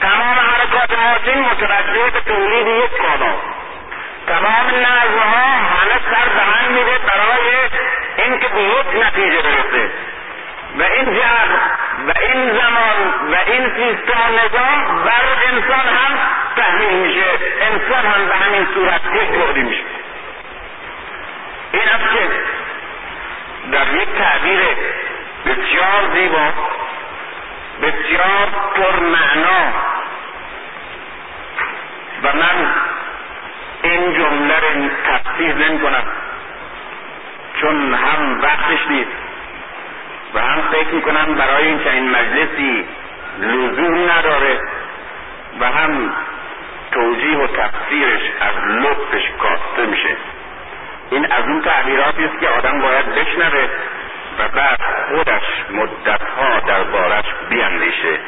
تمام 0.00 0.38
حرکات 0.38 0.98
ماشین 0.98 1.40
متوجه 1.42 2.10
به 2.10 2.20
تولید 2.20 2.66
یک 2.66 2.90
کالا. 2.90 3.34
تمام 4.30 4.66
نظمها 4.68 5.46
همه 5.46 6.00
سر 6.10 6.40
هم 6.40 6.72
میده 6.72 6.98
برای 6.98 7.68
اینکه 8.16 8.48
به 8.48 8.62
یک 8.62 9.06
نتیجه 9.06 9.42
برسه 9.42 9.90
و 10.78 10.82
این 10.82 11.04
جهت 11.04 11.50
و 12.08 12.12
این 12.20 12.52
زمان 12.52 13.32
و 13.32 13.36
این 13.46 13.70
سیستم 13.76 14.20
نظام 14.44 15.04
بر 15.04 15.22
انسان 15.46 15.86
هم 15.96 16.18
تحمیل 16.56 16.94
میشه 16.94 17.24
انسان 17.60 18.06
هم 18.06 18.26
به 18.28 18.34
همین 18.34 18.66
صورت 18.74 19.00
یک 19.14 19.56
میشه 19.56 19.84
این 21.72 21.88
است 21.88 22.12
که 22.12 22.28
در 23.72 23.94
یک 23.94 24.08
تعبیر 24.18 24.60
بسیار 25.46 26.14
زیبا 26.14 26.52
بسیار 27.82 28.48
پرمعنا 28.74 29.72
و 32.22 32.36
من 32.36 32.74
این 33.82 34.14
جمله 34.14 34.60
رو 34.60 34.88
تفسیر 35.06 35.54
نمی 35.54 35.78
کنم. 35.78 36.04
چون 37.60 37.94
هم 37.94 38.40
وقتش 38.42 38.86
نیست 38.90 39.10
و 40.34 40.40
هم 40.40 40.62
فکر 40.72 40.94
می‌کنم 40.94 41.34
برای 41.34 41.66
این 41.66 41.84
چنین 41.84 42.10
مجلسی 42.10 42.84
لزوم 43.38 44.10
نداره 44.10 44.60
و 45.60 45.64
هم 45.64 46.12
توجیه 46.92 47.38
و 47.38 47.46
تفسیرش 47.46 48.20
از 48.40 48.54
لطفش 48.68 49.30
کاسته 49.38 49.86
میشه. 49.86 50.16
این 51.10 51.32
از 51.32 51.44
اون 51.44 51.62
تعبیراتی 51.62 52.24
است 52.24 52.40
که 52.40 52.48
آدم 52.48 52.80
باید 52.80 53.14
بشنوه 53.14 53.68
و 54.38 54.48
بعد 54.48 54.80
خودش 55.08 55.42
مدتها 55.70 56.60
دربارش 56.66 57.24
بیاندیشه 57.48 58.18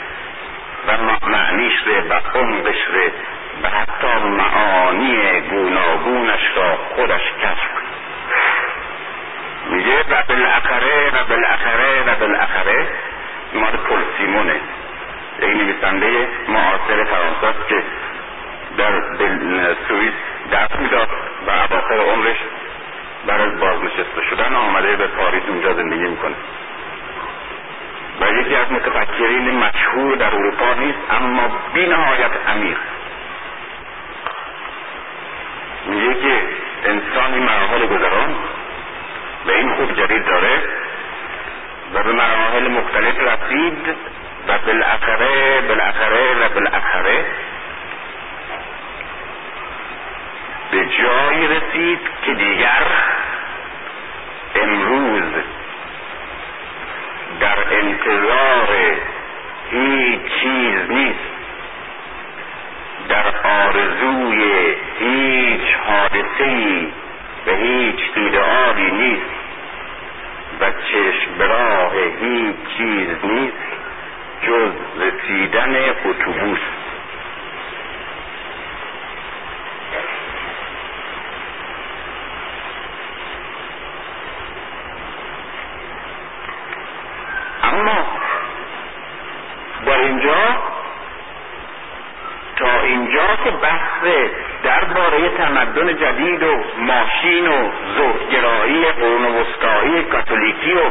و 0.89 0.97
معنیش 1.27 1.73
ره 1.87 2.01
و 2.01 2.39
عمقش 2.39 2.89
ره 2.95 3.13
و 3.63 3.69
حتی 3.69 4.19
معانی 4.19 5.41
گوناگونش 5.41 6.57
را 6.57 6.77
خودش 6.97 7.23
کشف 7.41 7.71
میگه 9.71 9.99
و 10.11 10.23
بالاخره 10.29 11.11
و 11.11 11.25
بالاخره 11.29 12.03
و 12.07 12.17
بالاخره 12.21 12.87
مال 13.55 13.73
پل 13.73 14.03
سیمونه 14.19 14.61
یک 15.43 15.57
نویسنده 15.57 16.29
معاصر 16.49 17.05
فرانسه 17.05 17.59
که 17.69 17.83
در 18.79 19.03
سوئیس 19.89 20.13
درس 20.51 20.71
می‌داد 20.79 21.09
و 21.47 21.51
اواخر 21.51 22.01
عمرش 22.01 22.37
برای 23.27 23.51
بازنشسته 23.51 24.23
شدن 24.31 24.55
آمده 24.55 24.97
به 24.97 25.07
پاریس 25.07 25.43
اونجا 25.49 25.75
زندگی 25.75 26.09
می‌کنه. 26.09 26.35
و 28.21 28.33
یکی 28.33 28.57
از 28.57 28.73
متفکرین 28.73 29.51
مشهور 29.51 30.17
در 30.17 30.35
اروپا 30.35 30.75
نیست 30.75 30.99
اما 31.11 31.51
بی 31.75 31.87
نهایت 31.87 32.31
امیر. 32.49 32.77
میگه 35.87 36.15
که 36.15 36.43
انسانی 36.85 37.39
مراحل 37.39 37.87
گذران 37.87 38.37
و 39.47 39.51
این 39.51 39.75
خوب 39.75 39.93
جدید 39.93 40.25
داره 40.25 40.63
و 41.95 42.03
به 42.03 42.13
مراحل 42.13 42.69
مختلف 42.69 43.15
رسید 43.19 43.97
و 44.49 44.59
بالاخره 44.67 45.61
بالاخره 45.61 46.35
و 46.35 46.49
بالاخره 46.49 47.25
به 50.71 50.87
جایی 50.87 51.49
رسید 51.49 52.01
که 52.27 52.35
دیگر 52.35 52.87
امروز 54.55 55.33
در 57.41 57.59
انتظار 57.71 58.69
هیچ 59.71 60.21
چیز 60.43 60.91
نیست. 60.91 61.32
در 63.09 63.35
آرزوی 63.45 64.75
هیچ 64.99 65.75
حادثه 65.87 66.87
و 67.47 67.51
هیچ 67.51 68.01
ایدئالی 68.17 68.91
نیست 68.91 69.31
و 70.61 70.71
چشم 70.71 71.39
براه 71.39 71.93
هیچ 72.21 72.57
چیز 72.77 73.09
نیست 73.25 73.73
جز 74.43 74.73
رسیدن 75.01 75.77
اتوبوس. 76.05 76.59
اما 87.63 88.07
در 89.87 89.99
اینجا 89.99 90.35
تا 92.63 92.81
اینجا 92.81 93.37
که 93.45 93.51
بحث 93.51 94.31
درباره 94.65 95.29
تمدن 95.29 95.97
جدید 95.97 96.43
و 96.43 96.65
ماشین 96.79 97.49
و 97.49 97.71
زهدگرایی 97.97 98.85
قرون 98.85 99.25
وسطایی 99.25 100.03
کاتولیکی 100.03 100.73
و 100.73 100.83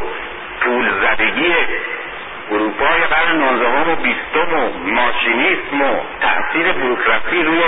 پول 0.61 0.89
زدگی 1.01 1.53
اروپای 2.51 3.01
قرن 3.01 3.37
نوزدهم 3.37 3.89
و 3.89 3.95
بیستم 3.95 4.53
و 4.53 4.91
ماشینیسم 4.91 5.81
و 5.81 5.95
تأثیر 6.21 6.71
بروکراسی 6.71 7.43
روی 7.43 7.61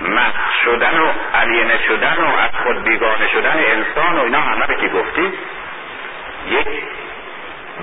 محو 0.00 0.52
شدن 0.64 0.98
و 0.98 1.12
علینه 1.34 1.78
شدن 1.88 2.16
و 2.18 2.36
از 2.36 2.50
خود 2.64 2.84
بیگانه 2.84 3.28
شدن 3.32 3.56
انسان 3.58 4.16
و 4.16 4.22
اینا 4.22 4.40
همه 4.40 4.66
که 4.66 4.88
گفتی 4.88 5.32
یک 6.50 6.68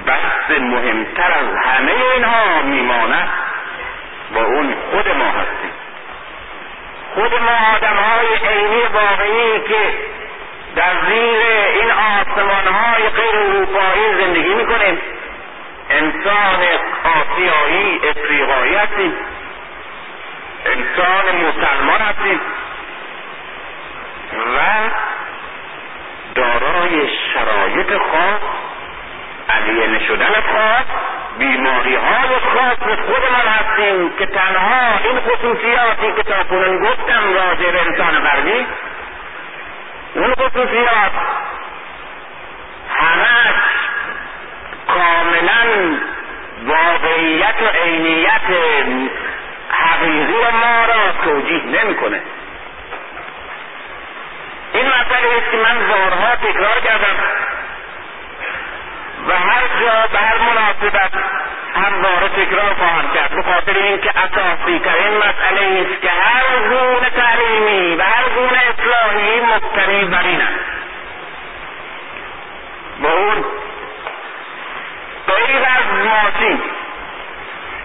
بحث 0.05 0.59
مهمتر 0.59 1.31
از 1.31 1.55
همه 1.65 1.91
اینها 2.15 2.61
میماند 2.61 3.29
با 4.33 4.41
اون 4.45 4.75
خود 4.91 5.07
ما 5.07 5.25
هستیم. 5.25 5.71
خود 7.13 7.33
ما 7.41 7.75
آدم 7.75 7.95
های 7.95 8.53
عینی 8.53 8.83
واقعی 8.93 9.59
که 9.59 9.93
در 10.75 10.93
زیر 11.09 11.41
این 11.81 11.91
آسمان 11.91 12.67
های 12.67 13.09
غیر 13.09 13.35
اروپایی 13.35 14.15
زندگی 14.25 14.53
می‌کنیم. 14.53 15.01
انسان 15.89 16.65
آسیایی 17.03 18.01
افریقایی 18.09 18.75
هستیم. 18.75 19.13
انسان 20.65 21.35
مسلمان 21.35 22.01
هستیم. 22.01 22.39
و 24.35 24.59
دارای 26.35 27.09
شرایط 27.33 27.97
خاص 27.97 28.41
علینه 29.49 30.07
شدن 30.07 30.33
خاص 30.33 30.85
بیماری 31.37 31.95
های 31.95 32.39
خاص 32.39 32.97
خودمان 32.99 33.47
هستیم 33.47 34.09
که 34.17 34.25
تنها 34.25 34.97
این 35.03 35.19
خصوصیاتی 35.19 36.11
که 36.15 36.23
تا 36.23 36.43
کنون 36.43 36.79
گفتم 36.79 37.33
راجع 37.33 37.71
به 37.71 37.81
انسان 37.81 38.19
غربی 38.19 38.65
اون 40.15 40.33
خصوصیات 40.33 41.11
همش 42.95 43.55
کاملا 44.87 45.97
واقعیت 46.65 47.55
و 47.61 47.77
عینیت 47.83 48.41
حقیقی 49.69 50.33
ما 50.61 50.85
را 50.85 51.11
توجیه 51.23 51.65
نمی‌کنه. 51.65 52.21
این 54.73 54.85
مسئله 54.85 55.37
است 55.37 55.51
که 55.51 55.57
من 55.57 55.87
بارها 55.87 56.35
تکرار 56.35 56.79
کردم. 56.83 57.15
و 59.27 59.31
هر 59.31 59.67
جا 59.81 60.07
به 60.11 60.17
هر 60.17 60.37
مناسبت 60.37 61.11
همواره 61.75 62.27
تکرار 62.27 62.73
خواهم 62.73 63.13
کرد. 63.13 63.35
به 63.35 63.43
خاطر 63.43 63.77
اینکه 63.77 64.09
اساسی 64.09 64.79
ترین 64.79 65.17
مسئله 65.17 65.85
است 65.85 66.01
که 66.01 66.09
هر 66.09 66.69
گونه 66.69 67.09
تعلیمی 67.09 67.95
و 67.95 68.01
هر 68.01 68.29
گونه 68.35 68.61
اصلاحی 68.69 69.41
مبتنی 69.41 70.05
بر 70.05 70.23
این 70.23 70.41
است. 70.41 70.75
با 73.01 73.09
اون 73.09 73.45
غیر 75.27 75.61
از 75.77 76.05
ماشین 76.05 76.61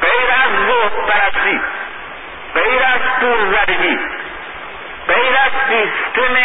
غیر 0.00 0.30
از 0.44 0.50
زهد 0.66 1.06
پرستی 1.06 1.60
غیر 2.54 2.82
از 2.82 3.00
زدگی 3.52 3.98
غیر 5.08 5.34
از 5.44 5.52
سیستم 5.68 6.36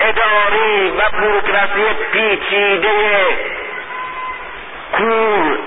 اداری 0.00 0.90
و 0.90 1.02
بروکراسی 1.12 1.94
پیچیده 2.12 3.26
کور 4.92 5.58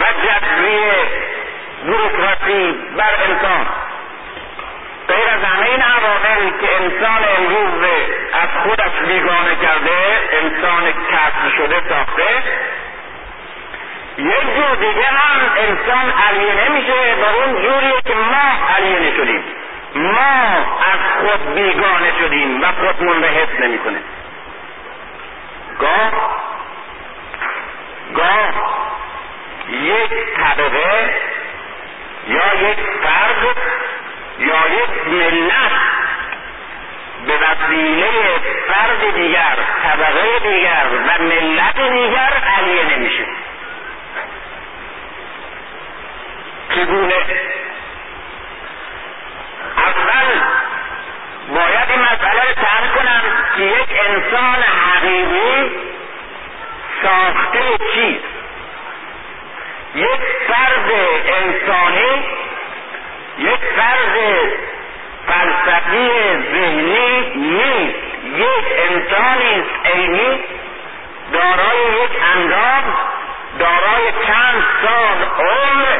و 0.00 0.04
جبری 0.24 0.80
بروکراسی 1.86 2.72
بر 2.96 3.10
انسان. 3.28 3.66
غیر 5.08 5.28
از 5.34 5.44
همه 5.44 5.66
این 5.66 5.82
عوامل 5.82 6.50
که 6.60 6.76
انسان 6.76 7.24
امروز 7.38 7.84
از 8.32 8.48
خودش 8.62 9.08
بیگانه 9.08 9.56
کرده 9.62 10.18
انسان 10.32 10.92
کسب 10.92 11.56
شده 11.56 11.82
ساخته 11.88 12.42
یک 14.18 14.56
جور 14.56 14.74
دیگه 14.80 15.06
هم 15.06 15.40
انسان 15.56 16.12
علینه 16.28 16.68
میشه 16.68 17.14
و 17.22 17.24
اون 17.24 17.62
جوری 17.62 17.92
که 18.06 18.14
ما 18.14 18.74
علینه 18.76 19.16
شدیم 19.16 19.44
ما 19.94 20.66
از 20.92 21.00
خود 21.20 21.54
بیگانه 21.54 22.12
شدیم 22.18 22.62
و 22.62 22.66
خودمون 22.72 23.20
به 23.20 23.28
حس 23.28 23.60
نمی‌کنه. 23.60 23.98
گاه 25.78 26.12
گاه 28.14 28.52
یک 29.70 30.10
طبقه 30.36 31.14
یا 32.26 32.70
یک 32.70 32.78
فرد 33.02 33.56
یا 34.38 34.82
یک 34.82 35.06
ملت 35.06 35.72
به 37.26 37.32
وسیله 37.36 38.10
فرد 38.68 39.14
دیگر 39.14 39.58
طبقه 39.82 40.38
دیگر 40.38 40.86
و 41.06 41.22
ملت 41.22 41.90
دیگر 41.90 42.32
علیه 42.58 42.96
نمیشه. 42.96 43.24
چگونه؟ 46.74 47.14
اول 49.76 50.40
باید 51.48 51.90
این 51.90 52.00
مسئله 52.00 52.42
رو 52.48 52.88
کنم 52.96 53.22
که 53.56 53.62
یک 53.62 53.88
انسان 54.08 54.62
حقیقی 54.62 55.70
ساخته 57.02 57.78
چیست؟ 57.94 58.24
یک 59.94 60.20
فرد 60.48 60.90
انسانی 61.26 62.24
یک 63.38 63.60
فرد 63.76 64.16
فلسفی 65.26 66.08
ذهنی 66.52 67.30
نیست. 67.36 68.06
یک 68.34 68.64
انسانی 68.90 69.62
عینی 69.84 70.40
دارای 71.32 72.04
یک 72.04 72.10
اندام 72.36 72.84
دارای 73.58 74.12
چند 74.26 74.64
سال 74.82 75.46
عمر 75.46 75.98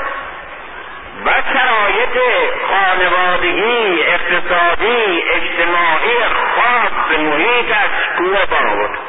و 1.26 1.30
شرایط 1.52 2.18
خانوادگی 2.68 4.02
اقتصادی 4.02 5.22
اجتماعی 5.34 6.16
خاص 6.54 7.18
محیطش 7.18 7.90
کوه 8.18 8.46
برآورد 8.50 9.05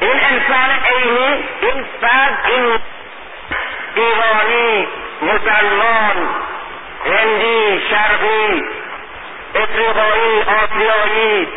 این 0.00 0.20
انسان 0.20 0.70
عینی 0.90 1.44
این 1.60 1.84
فرد 2.00 2.38
این 2.48 2.78
ایرانی 3.94 4.88
مسلمان 5.22 6.28
هندی 7.06 7.80
شرقی 7.90 8.64
افریقایی 9.54 10.42
آسیایی 10.42 11.48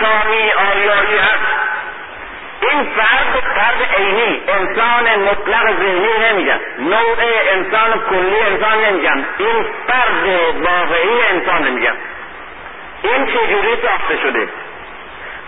سامی 0.00 0.52
آریایی 0.52 1.18
هست. 1.18 1.60
این 2.60 2.84
فرد 2.84 3.44
فرد 3.56 3.94
عینی 3.96 4.42
انسان 4.48 5.16
مطلق 5.16 5.76
ذهنی 5.80 6.18
نمیگن. 6.30 6.60
نوع 6.78 7.16
انسان 7.52 8.00
کلی 8.10 8.40
انسان 8.40 8.84
نمیگن. 8.84 9.24
این 9.38 9.66
فرد 9.86 10.56
واقعی 10.62 11.22
انسان 11.30 11.68
نمیگن. 11.68 11.96
این 13.02 13.26
چجوری 13.26 13.76
ساخته 13.82 14.16
شده؟ 14.22 14.48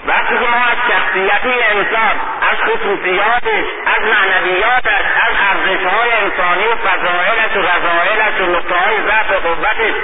وقتی 0.07 0.35
که 0.35 0.51
ما 0.51 0.65
از 0.65 0.79
شخصیتی 0.89 1.63
انسان 1.63 2.17
از 2.51 2.59
خصوصیاتش 2.59 3.65
از 3.87 4.03
معنویاتش 4.09 5.05
از 5.29 5.35
ارزشهای 5.51 6.13
انسانی 6.13 6.65
و 6.67 6.77
فضایلش 6.77 7.57
و 7.57 7.61
رضایلش 7.61 8.41
و 8.41 8.47
نقطههای 8.57 8.97
ضعف 9.07 9.31
و 9.31 9.49
قوتش 9.49 9.95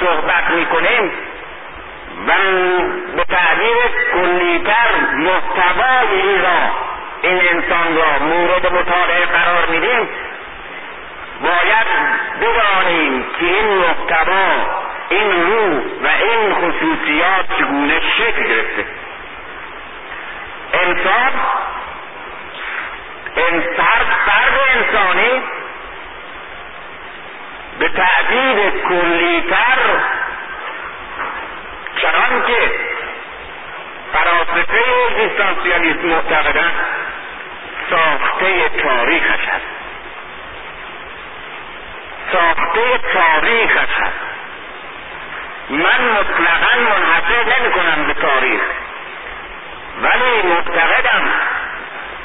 صحبت 0.00 0.50
می‌کنیم 0.50 1.12
و 2.26 2.32
به 3.16 3.24
تعبیر 3.24 3.76
کلیتر 4.12 4.94
محتوای 5.16 6.38
را 6.42 6.70
این 7.22 7.40
انسان 7.50 7.96
را 7.96 8.26
مورد 8.26 8.66
مطالعه 8.66 9.26
قرار 9.26 9.66
میدیم 9.66 10.08
باید 11.42 11.86
بدانیم 12.40 13.24
که 13.40 13.46
این 13.46 13.66
محتوا 13.66 14.82
این 15.08 15.30
روح 15.32 15.82
و 16.04 16.08
این 16.22 16.54
خصوصیات 16.54 17.58
چگونه 17.58 18.00
شکل 18.00 18.42
گرفته. 18.42 19.01
انسان 20.72 21.32
هر 23.78 24.04
فرد 24.26 24.60
انسانی 24.74 25.42
به 27.78 27.88
تعبیر 27.88 28.70
کلیتر 28.70 29.78
چنان 31.96 32.42
که 32.46 32.70
فلاسفه 34.12 34.82
اگزیستانسیالیسم 35.10 36.06
معتقدند 36.06 36.74
ساخته 37.90 38.68
تاریخش 38.68 39.48
هست. 39.48 39.66
ساخته 42.32 42.98
تاریخش 43.12 43.94
هست. 44.00 44.20
من 45.70 46.08
مطلقا 46.10 46.76
منحصر 46.80 47.60
نمی 47.60 47.72
کنم 47.72 48.06
به 48.06 48.14
تاریخ. 48.14 48.60
ولی 50.00 50.42
معتقدم 50.42 51.22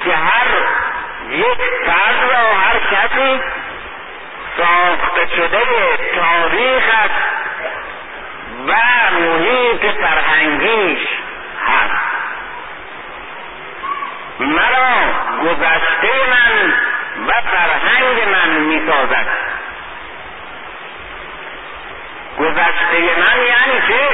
که 0.03 0.15
هر 0.15 0.47
یک 1.29 1.57
فرد 1.85 2.31
را 2.31 2.53
هر 2.53 2.79
کسی 2.79 3.41
ساخته 4.57 5.35
شده 5.35 5.65
تاریخش 6.15 7.09
و 8.67 8.73
محیط 9.11 9.81
فرهنگیش 9.81 11.07
هست. 11.67 12.01
مرا 14.39 14.97
گذشته 15.43 16.11
من 16.29 16.73
و 17.27 17.31
فرهنگ 17.31 18.29
من 18.29 18.49
می‌سازد. 18.49 19.27
گذشته 22.39 22.99
من 22.99 23.37
یعنی 23.37 23.81
که 23.87 24.09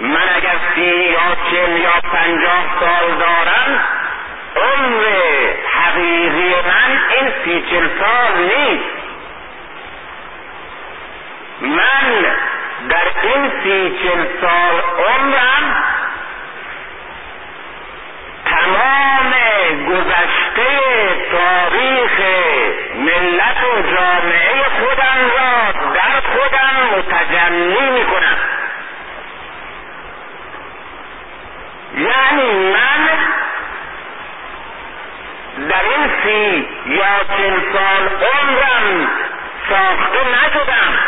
من 0.00 0.28
اگر 0.36 0.56
سی 0.74 0.80
یا 0.80 1.36
چل 1.50 1.76
یا 1.76 2.00
پنجاه 2.12 2.64
سال 2.80 3.14
دارم 3.18 3.84
عمر 4.56 5.04
حقیقی 5.72 6.54
من 6.54 7.00
این 7.16 7.32
سی 7.44 7.64
چل 7.70 7.88
سال 8.00 8.42
نیست. 8.42 8.98
من 11.60 12.26
در 12.88 13.06
این 13.22 13.50
سی 13.62 13.98
چل 14.02 14.24
سال 14.40 14.82
عمرم 15.08 15.84
تمام 18.44 19.34
گذشته 19.88 20.68
تاریخ 21.30 22.20
ملت 22.94 23.64
و 23.64 23.82
جامعه 23.82 24.64
خودم 24.80 25.30
را 25.36 25.72
در 25.94 26.20
خودم 26.20 26.98
متجلی 26.98 27.90
می 27.90 28.04
کنم 28.04 28.38
یعنی 31.98 32.72
من 32.72 33.08
در 35.68 35.82
این 35.82 36.10
سی 36.22 36.68
یا 36.86 37.24
چل 37.36 37.60
سال 37.72 38.08
عمرم 38.08 39.08
ساخته 39.68 40.18
نشدم. 40.28 40.98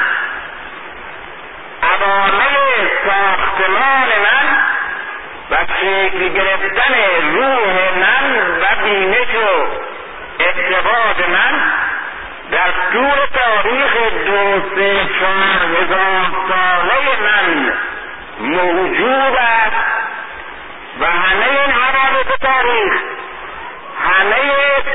عوامل 1.83 2.89
ساختمان 3.07 4.09
من 4.23 4.59
و 5.51 5.57
شکل 5.81 6.29
گرفتن 6.29 6.95
روح 7.35 7.75
من 8.01 8.41
و 8.61 8.85
بینش 8.85 9.35
و 9.35 9.67
اعتقاد 10.39 11.31
من 11.31 11.73
در 12.51 12.73
طول 12.93 13.27
تاریخ 13.35 13.93
دو 14.27 14.63
سه 14.75 15.07
چهار 15.21 15.83
هزار 15.83 16.31
ساله 16.49 17.03
من 17.23 17.73
موجود 18.41 19.37
است. 19.37 19.70
و 21.01 21.05
همه 21.07 21.45
این 21.45 21.73
حوادث 21.73 22.39
تاریخ. 22.41 22.93
همه 24.05 24.37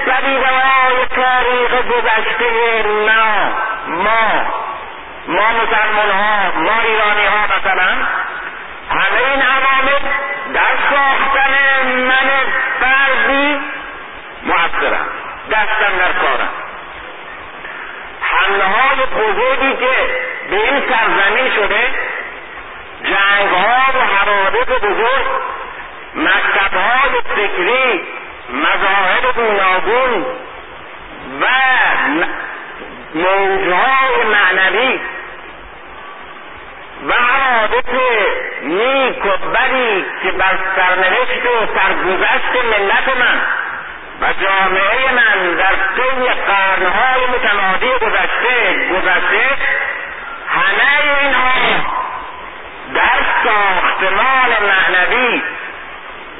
پدیده 0.05 0.47
های 0.47 1.05
تاریخ 1.15 1.71
گذشته 1.71 2.83
ما 2.87 3.51
ما 3.87 4.45
ما 5.27 5.47
مسلمان 5.51 6.09
ها 6.09 6.59
ما 6.59 6.81
ایرانی 6.81 7.25
ها 7.25 7.57
مثلا 7.57 7.89
همه 8.89 9.29
این 9.31 9.41
عوامل 9.41 9.99
در 10.53 10.77
ساختن 10.91 11.53
من 11.87 12.29
فردی 12.79 13.59
مؤثرم 14.43 15.07
دستم 15.51 15.97
در 15.97 16.13
کارم 16.13 16.49
حمله 18.21 18.63
های 18.63 19.05
بزرگی 19.05 19.75
که 19.75 19.95
به 20.49 20.55
این 20.55 20.83
سرزمین 20.89 21.51
شده 21.55 21.83
جنگ 23.03 23.49
ها 23.49 23.99
و 23.99 24.03
حوادث 24.03 24.67
بزرگ 24.67 25.25
مکتب 26.15 26.73
های 26.73 27.21
فکری 27.35 28.01
مذاهب 28.49 29.35
گوناگون 29.35 30.25
و 31.41 31.45
موجهای 33.15 34.23
معنوی 34.31 34.99
و 37.07 37.13
حوادث 37.13 37.89
نیک 38.63 39.25
و 39.25 39.29
بد 39.29 40.51
و 41.51 41.67
سرگذشت 41.75 42.65
ملت 42.65 43.17
من 43.17 43.41
و 44.21 44.33
جامعه 44.41 45.11
من 45.11 45.55
در 45.55 45.75
طی 45.95 46.29
قرنهای 46.47 47.21
متمادی 47.27 48.05
گذشته 48.05 48.89
گذشته 48.91 49.57
همه 50.49 51.21
اینها 51.21 51.85
در 52.93 53.25
ساختمان 53.43 54.49
معنوی 54.61 55.41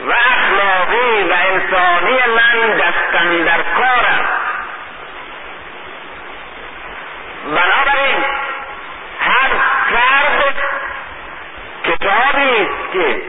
و 0.07 0.11
اخلاقی 0.11 1.23
و 1.23 1.33
انسانی 1.33 2.17
من 2.35 2.77
دستن 2.77 3.43
در 3.43 3.61
کارم 3.61 4.25
بنابراین 7.45 8.23
هر 9.19 9.49
فرد 9.91 10.55
کتابی 11.83 12.61
است 12.61 12.93
که 12.93 13.21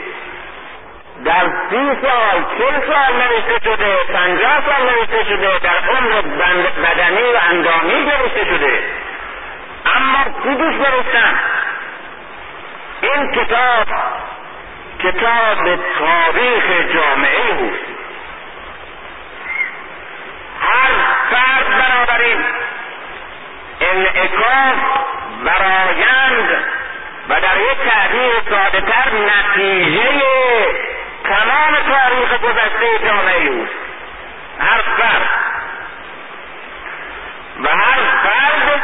در 1.25 1.45
سی 1.71 1.91
سال 2.03 2.45
چل 2.59 2.93
سال 2.93 3.13
نوشته 3.17 3.65
شده 3.65 3.97
پنجاه 4.13 4.63
سال 4.67 4.91
نوشته 4.91 5.25
شده 5.25 5.59
در 5.59 5.77
عمر 5.91 6.23
بدنی 6.85 7.33
و 7.33 7.39
اندامی 7.51 8.05
نوشته 8.05 8.45
شده. 8.45 8.83
اما 9.97 10.25
کدوش 10.45 10.75
نوشتن 10.75 11.39
این 13.03 13.33
کتاب 13.33 13.87
کتاب 15.07 15.79
تاریخ 15.99 16.65
جامعه 16.95 17.55
اوست 17.59 17.85
هر 20.61 20.93
فرد 21.31 21.67
بنابراین 21.69 22.45
انعکاس 23.81 24.77
برایند 25.45 26.65
و 27.29 27.41
در 27.41 27.61
یک 27.61 27.79
تعبیر 27.91 28.33
ساده 28.51 28.81
تر 28.81 29.11
نتیجه 29.13 30.23
تمام 31.25 31.75
تاریخ 31.75 32.41
گذشته 32.41 33.07
جامعه 33.07 33.49
اوست 33.49 33.73
هر 34.61 34.81
فرد. 34.99 35.31
و 37.63 37.69
هر 37.69 38.01
فرد 38.23 38.83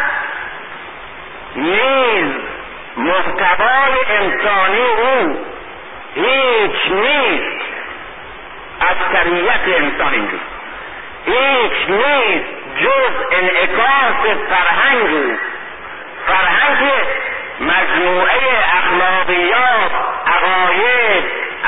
نیز 1.56 2.34
محتوای 2.96 3.94
انسانی 4.08 4.86
او 4.86 5.46
هیچ 6.14 6.92
نیست. 6.92 7.62
طبیعت 9.12 9.60
انسان 9.76 10.12
اینجور 10.12 10.40
هیچ 11.26 11.88
نیست. 11.88 12.62
جز 12.80 13.14
انعکاس 13.30 14.38
فرهنگ 14.48 15.38
فرهنگ 16.26 16.92
مجموعه 17.60 18.38
اخلاقیات 18.78 19.92
عقاید 20.26 21.24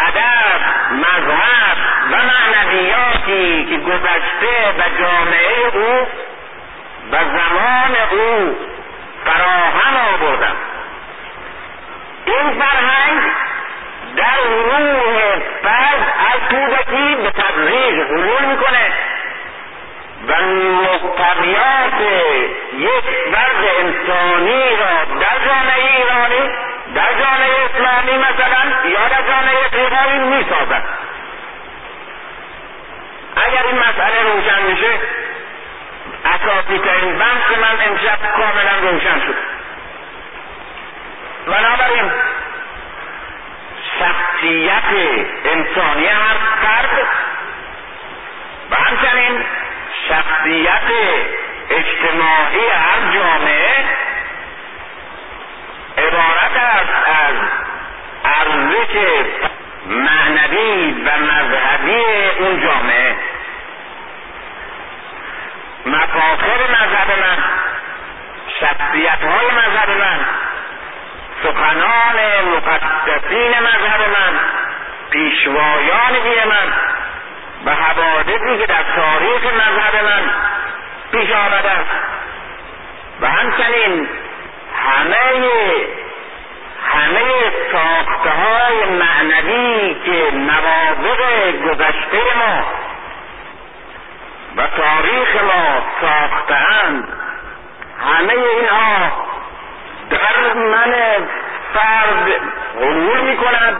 ادب 0.06 0.60
مذهب 0.92 1.76
و 2.10 2.16
معنویاتی 2.16 3.64
که 3.64 3.76
گذشته 3.76 4.72
و 4.78 4.82
جامعه 4.98 5.66
او 5.74 6.06
و 7.12 7.16
زمان 7.24 7.96
او 8.10 8.56
فراهم 9.24 9.96
آوردن 9.96 10.56
این 12.26 12.60
فرهنگ 12.60 13.22
در 14.16 14.36
روح 14.48 15.38
فرد 15.62 16.14
از 16.32 16.40
کودکی 16.50 17.14
به 17.14 17.30
تدریج 17.30 17.94
حلول 17.94 18.44
می‌کنه 18.44 18.92
و 20.28 20.42
محتویات 20.42 22.00
یک 22.78 23.04
فرد 23.32 23.64
انسانی 23.78 24.76
را 24.76 25.04
در 25.20 25.46
جامعه 25.46 25.96
ایرانی 25.96 26.50
در 26.94 27.12
جامعه 27.12 27.64
اسلامی 27.64 28.18
مثلا 28.18 28.88
یا 28.88 29.08
در 29.08 29.22
جامعه 29.28 29.66
افریقایی 29.66 30.18
می‌سازد. 30.18 30.82
اگر 33.36 33.62
این 33.66 33.78
مسئله 33.78 34.22
روشن 34.22 34.62
میشه 34.62 34.98
اساسی 36.24 36.78
ترین 36.78 37.18
بحث 37.18 37.58
من 37.58 37.86
امشب 37.86 38.18
کاملا 38.36 38.90
روشن 38.90 39.20
شد. 39.20 39.36
بنابراین 41.46 42.10
شخصیت 44.04 44.84
انسانی 45.44 46.06
هر 46.06 46.36
فرد 46.62 47.06
و 48.70 48.74
همچنین 48.74 49.44
شخصیت 50.08 50.90
اجتماعی 51.70 52.68
هر 52.68 53.12
جامعه 53.14 53.84
عبارت 55.98 56.56
است 56.56 57.08
از 57.08 57.36
ارزش 58.24 59.24
معنوی 59.86 60.92
و 60.92 61.10
مذهبی 61.16 62.04
اون 62.38 62.60
جامعه. 62.60 63.16
مفاخر 65.86 66.58
مذهب 66.70 67.18
من 67.20 67.44
شخصیت 68.60 69.24
های 69.24 69.46
مذهب 69.46 69.90
من 69.90 70.24
سخنان 71.44 72.44
مقدسین 72.56 73.50
مذهب 73.50 74.00
من 74.00 74.40
پیشوایان 75.10 76.12
دین 76.22 76.44
من 76.44 76.72
و 77.66 77.74
حوادثی 77.74 78.58
که 78.58 78.66
در 78.66 78.84
تاریخ 78.96 79.44
مذهب 79.44 80.04
من 80.04 80.30
پیش 81.12 81.30
آمده 81.30 81.70
است. 81.70 81.90
و 83.20 83.26
همچنین 83.26 84.08
همه 84.76 85.16
همه 86.92 87.22
ساخته 87.72 88.30
های 88.30 88.84
معنوی 88.84 89.96
که 90.04 90.36
نوابق 90.36 91.52
گذشته 91.64 92.22
ما 92.38 92.64
و 94.56 94.66
تاریخ 94.66 95.42
ما 95.42 95.82
ساختهاند 96.00 97.08
همه 98.00 98.32
اینها 98.32 99.12
در 100.10 100.52
من 100.54 100.94
فرد 101.74 102.28
حلول 102.80 103.20
می 103.20 103.36
کند 103.36 103.76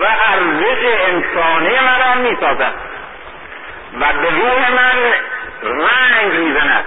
و 0.00 0.04
ارزش 0.04 0.84
انسانی 1.08 1.78
مرا 1.78 2.14
می 2.14 2.36
سازد 2.40 2.74
و 4.00 4.12
به 4.12 4.30
روح 4.30 4.70
من 4.70 5.12
رنگ 5.62 6.32
می 6.32 6.52
زند 6.52 6.84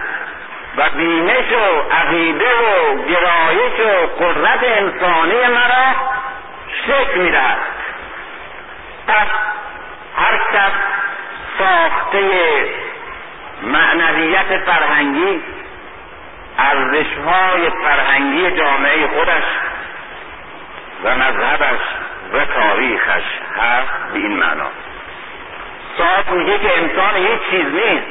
و 0.78 0.90
بینش 0.90 1.52
و 1.52 1.94
عقیده 1.96 2.46
و 2.46 2.96
گرایش 3.04 3.80
و 3.80 4.24
قدرت 4.24 4.64
انسانی 4.64 5.48
مرا 5.48 5.96
شکل 6.88 7.20
می 7.20 7.32
دهد 7.32 7.58
پس 9.08 9.28
هر 10.18 10.38
کس 10.54 10.72
ساخته 11.60 12.20
معنویت 13.62 14.58
فرهنگی 14.66 15.42
ارزشهای 16.58 17.70
فرهنگی 17.84 18.52
جامعه 18.52 19.08
خودش 19.08 19.44
و 21.04 21.16
مذهبش 21.16 21.80
و 22.34 22.46
تاریخش 22.46 23.24
هست 23.58 24.14
به 24.14 24.20
این 24.20 24.38
معنا. 24.38 24.68
صاحب 25.98 26.32
میگه 26.32 26.60
که 26.60 26.78
انسان 26.78 27.16
هیچ 27.16 27.40
چیز 27.50 27.66
نیست. 27.66 28.08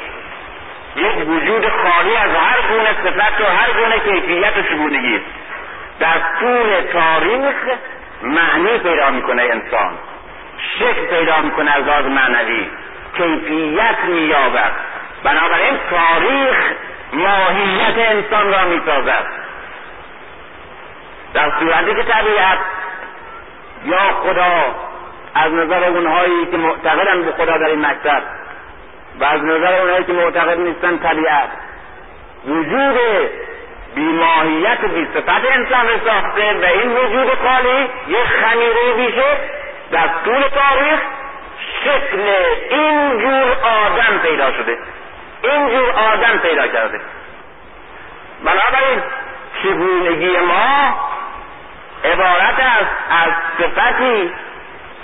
یک 0.97 1.29
وجود 1.29 1.69
خالی 1.69 2.17
از 2.17 2.31
هر 2.31 2.69
گونه 2.69 2.89
صفت 3.05 3.41
و 3.41 3.45
هر 3.45 3.73
گونه 3.73 3.99
کیفیت 3.99 4.57
و 4.57 4.63
چگونگی 4.63 5.21
در 6.01 6.21
طول 6.41 6.81
تاریخ 6.93 7.55
معنی 8.23 8.79
پیدا 8.79 9.11
می‌کنه 9.11 9.43
انسان. 9.43 9.99
شکل 10.79 11.07
پیدا 11.07 11.41
می‌کنه 11.41 11.71
از 11.71 11.85
لحاظ 11.87 12.07
معنوی. 12.07 12.71
کیفیت 13.17 13.99
مییابد. 14.09 14.73
بنابراین 15.25 15.79
تاریخ 15.91 16.57
ماهیت 17.13 17.99
انسان 17.99 18.53
را 18.53 18.65
می‌سازد. 18.65 19.27
در 21.35 21.53
صورتی 21.59 21.95
که 21.95 22.03
طبیعت 22.03 22.59
یا 23.85 23.99
خدا 24.23 24.65
از 25.35 25.53
نظر 25.53 25.85
اونهایی 25.85 26.47
که 26.47 26.57
معتقدن 26.57 27.23
به 27.23 27.33
خدا 27.33 27.59
در 27.59 27.67
این 27.67 27.87
مکتب 27.87 28.23
و 29.21 29.25
از 29.25 29.45
نظر 29.45 29.81
اونهایی 29.81 30.05
که 30.05 30.13
معتقد 30.13 30.59
نیستن 30.59 30.99
طبیعت 30.99 31.49
وجود 32.47 32.99
بیماهیت 33.95 34.79
و 34.85 34.89
بیصفت 34.89 35.47
انسان 35.51 35.87
را 35.89 35.99
ساخته 36.07 36.53
و 36.53 36.65
این 36.65 36.93
وجود 36.93 37.35
خالی 37.35 37.89
یک 38.09 38.27
خمیره 38.27 38.93
بیشه 38.97 39.37
در 39.93 40.09
طول 40.25 40.43
تاریخ 40.43 41.01
شکل 41.85 42.21
این 42.71 43.19
جور 43.19 43.57
آدم 43.63 44.19
پیدا 44.23 44.53
شده. 44.53 44.79
این 45.43 45.69
جور 45.69 45.91
آدم 45.91 46.39
پیدا 46.39 46.69
کرده. 46.69 47.01
بنابراین 48.45 49.03
چگونگی 49.63 50.37
ما 50.39 50.95
عبارت 52.05 52.61
است 52.61 52.97
از 53.11 53.33
صفتی 53.59 54.33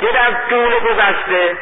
که 0.00 0.06
در 0.06 0.30
طول 0.50 0.74
گذشته 0.78 1.56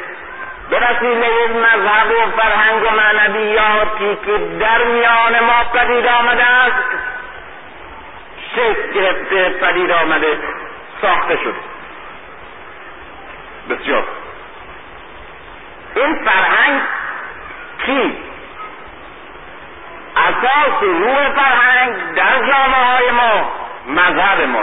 به 0.70 0.76
وسیله 0.80 1.28
مذهب 1.48 2.10
و 2.10 2.40
فرهنگ 2.40 2.82
و 2.82 2.90
معنویاتی 2.90 4.18
که 4.26 4.38
در 4.60 4.84
میان 4.84 5.40
ما 5.40 5.64
پدید 5.72 6.06
آمده 6.06 6.44
است 6.44 6.84
شکل 8.54 8.92
گرفته 8.94 9.48
پدید 9.48 9.90
آمده 9.90 10.38
ساخته 11.02 11.36
شده. 11.36 11.60
بسیار. 13.70 14.04
این 15.96 16.24
فرهنگ 16.24 16.80
کی 17.86 18.25
اساس 20.16 20.82
روح 20.82 21.28
فرهنگ 21.28 22.14
در 22.14 22.38
جامعه 22.38 22.84
های 22.84 23.10
ما 23.10 23.50
مذهب 23.86 24.40
ما. 24.40 24.62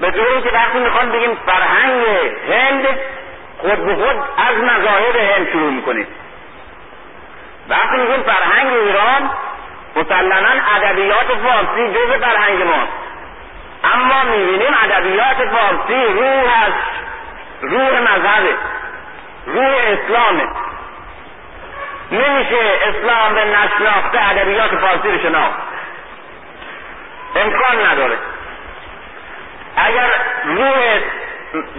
به 0.00 0.10
طوری 0.10 0.42
که 0.42 0.50
وقتی 0.50 0.78
می‌خوان 0.78 1.12
بگیم 1.12 1.38
فرهنگ 1.46 2.04
هند 2.50 2.86
خود 3.58 3.86
به 3.86 3.94
خود 3.94 4.16
از 4.48 4.56
مذاهب 4.56 5.16
هند 5.16 5.48
شروع 5.52 5.70
می‌کنیم 5.70 6.06
وقتی 7.68 7.96
میگیم 7.96 8.22
فرهنگ 8.22 8.66
ایران 8.72 9.30
مسلما 9.96 10.62
ادبیات 10.76 11.26
فارسی 11.26 11.92
جز 11.92 12.22
فرهنگ 12.24 12.62
ماست 12.62 12.92
اما 13.84 14.24
می‌بینیم 14.24 14.74
ادبیات 14.84 15.36
فارسی 15.36 16.04
روح 16.12 16.64
از 16.64 16.72
روح 17.62 18.00
مذهبه 18.00 18.54
روح 19.46 19.74
اسلامه. 19.86 20.48
نمیشه 22.12 22.56
اسلام 22.84 23.34
به 23.34 23.44
نشناخته 23.44 24.30
ادبیات 24.30 24.74
فارسی 24.74 25.08
رو 25.08 25.18
شناخت. 25.18 25.58
امکان 27.36 27.86
نداره. 27.86 28.18
اگر 29.76 30.12
روح 30.44 31.00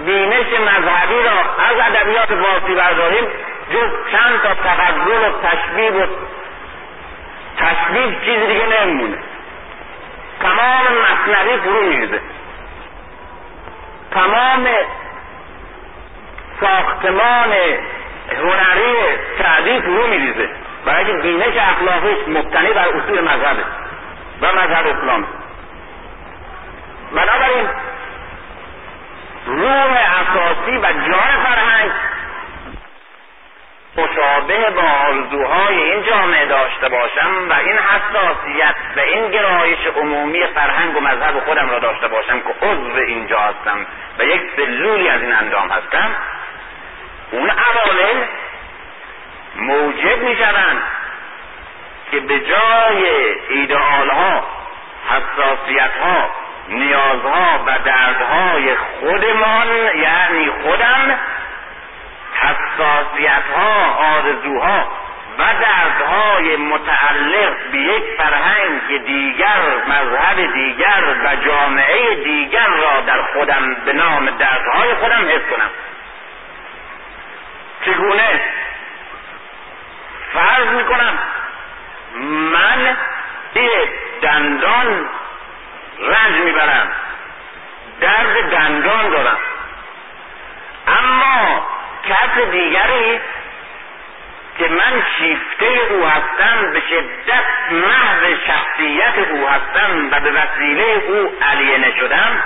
بینش 0.06 0.48
مذهبی 0.60 1.24
را 1.24 1.40
از 1.70 1.78
ادبیات 1.92 2.36
فارسی 2.36 2.76
برداریم 2.76 3.28
جز 3.74 4.12
چند 4.12 4.42
تا 4.42 4.54
تغزل 4.54 5.30
و 5.30 5.32
تشبیه 5.44 5.92
و 5.92 6.08
تشبیه 7.58 8.20
چیزی 8.26 8.48
دیگه 8.48 8.66
نمیمونه. 8.66 9.18
تمام 10.42 10.84
مصنوی 11.02 11.58
فرو 11.58 11.82
میریزه. 11.82 12.22
تمام 14.12 14.68
ساختمان 16.62 17.54
هنری 18.32 18.96
سعدی 19.40 19.82
فرو 19.82 20.08
میریزه 20.08 20.50
برای 20.86 21.06
که 21.06 21.14
بینش 21.14 21.58
اخلاقیش 21.58 22.28
مبتنی 22.28 22.74
بر 22.74 22.88
اصول 22.88 23.22
مذهبه 23.22 23.64
و 24.42 24.48
مذهب 24.48 24.88
اسلام. 24.88 25.28
بنابراین 27.16 27.68
روح 29.46 29.98
اساسی 30.22 30.78
و 30.78 30.82
جان 30.82 31.44
فرهنگ 31.44 31.92
مشابه 33.98 34.70
با 34.70 34.82
آرزوهای 34.82 35.84
این 35.84 36.04
جامعه 36.04 36.46
داشته 36.46 36.90
باشم 36.90 37.50
و 37.50 37.54
این 37.54 37.78
حساسیت 37.78 38.76
و 38.98 39.00
این 39.00 39.32
گرایش 39.32 39.80
عمومی 39.96 40.48
فرهنگ 40.48 40.98
و 40.98 41.00
مذهب 41.00 41.40
خودم 41.46 41.70
را 41.70 41.80
داشته 41.80 42.08
باشم 42.08 42.40
که 42.40 42.66
عضو 42.66 42.98
اینجا 43.08 43.40
هستم 43.40 43.86
و 44.20 44.24
یک 44.24 44.42
سلولی 44.56 45.10
از 45.10 45.22
این 45.22 45.34
اندام 45.34 45.70
هستم 45.70 46.16
اون 47.32 47.50
عوامل 47.50 48.26
موجب 49.56 50.24
می 50.24 50.36
شوند 50.36 50.82
که 52.12 52.20
به 52.20 52.40
جای 52.40 53.06
ایدئال 53.50 54.10
ها 54.10 54.44
حساسیت 55.10 55.92
ها 56.04 56.30
نیازها 56.70 57.64
و 57.66 57.80
دردهای 57.86 58.76
خودمان 58.76 59.68
یعنی 59.96 60.52
خودم 60.64 61.20
حساسیت 62.34 63.44
ها 63.58 63.96
آرزوها 64.16 64.88
و 65.40 65.44
دردهای 65.44 66.56
متعلق 66.56 67.54
به 67.72 67.78
یک 67.78 68.04
فرهنگ 68.18 69.06
دیگر 69.06 69.62
مذهب 69.88 70.54
دیگر 70.54 71.04
و 71.26 71.36
جامعه 71.36 72.16
دیگر 72.24 72.68
را 72.68 73.02
در 73.02 73.22
خودم 73.34 73.76
به 73.86 73.94
نام 73.94 74.30
دردهای 74.30 74.94
خودم 74.94 75.26
حس 75.28 75.42
کنم. 75.52 75.70
چگونه؟ 77.88 78.42
فرض 80.34 80.68
می‌کنم 80.68 81.20
من 82.52 82.98
یه 83.56 83.70
دندان 84.22 85.10
رنج 86.00 86.36
می‌برم 86.44 86.88
درد 88.02 88.52
دندان 88.52 89.10
دارم. 89.10 89.38
اما 90.88 91.66
کس 92.10 92.52
دیگری 92.52 93.20
که 94.58 94.68
من 94.68 95.04
شیفته 95.18 95.66
او 95.90 96.06
هستم 96.06 96.72
به 96.74 96.82
شدت 96.90 97.46
محض 97.72 98.40
شخصیت 98.48 99.18
او 99.32 99.48
هستم 99.48 100.08
و 100.12 100.20
به 100.20 100.32
وسیله 100.32 100.84
او 100.84 101.38
علینه 101.42 101.94
شدم 102.00 102.44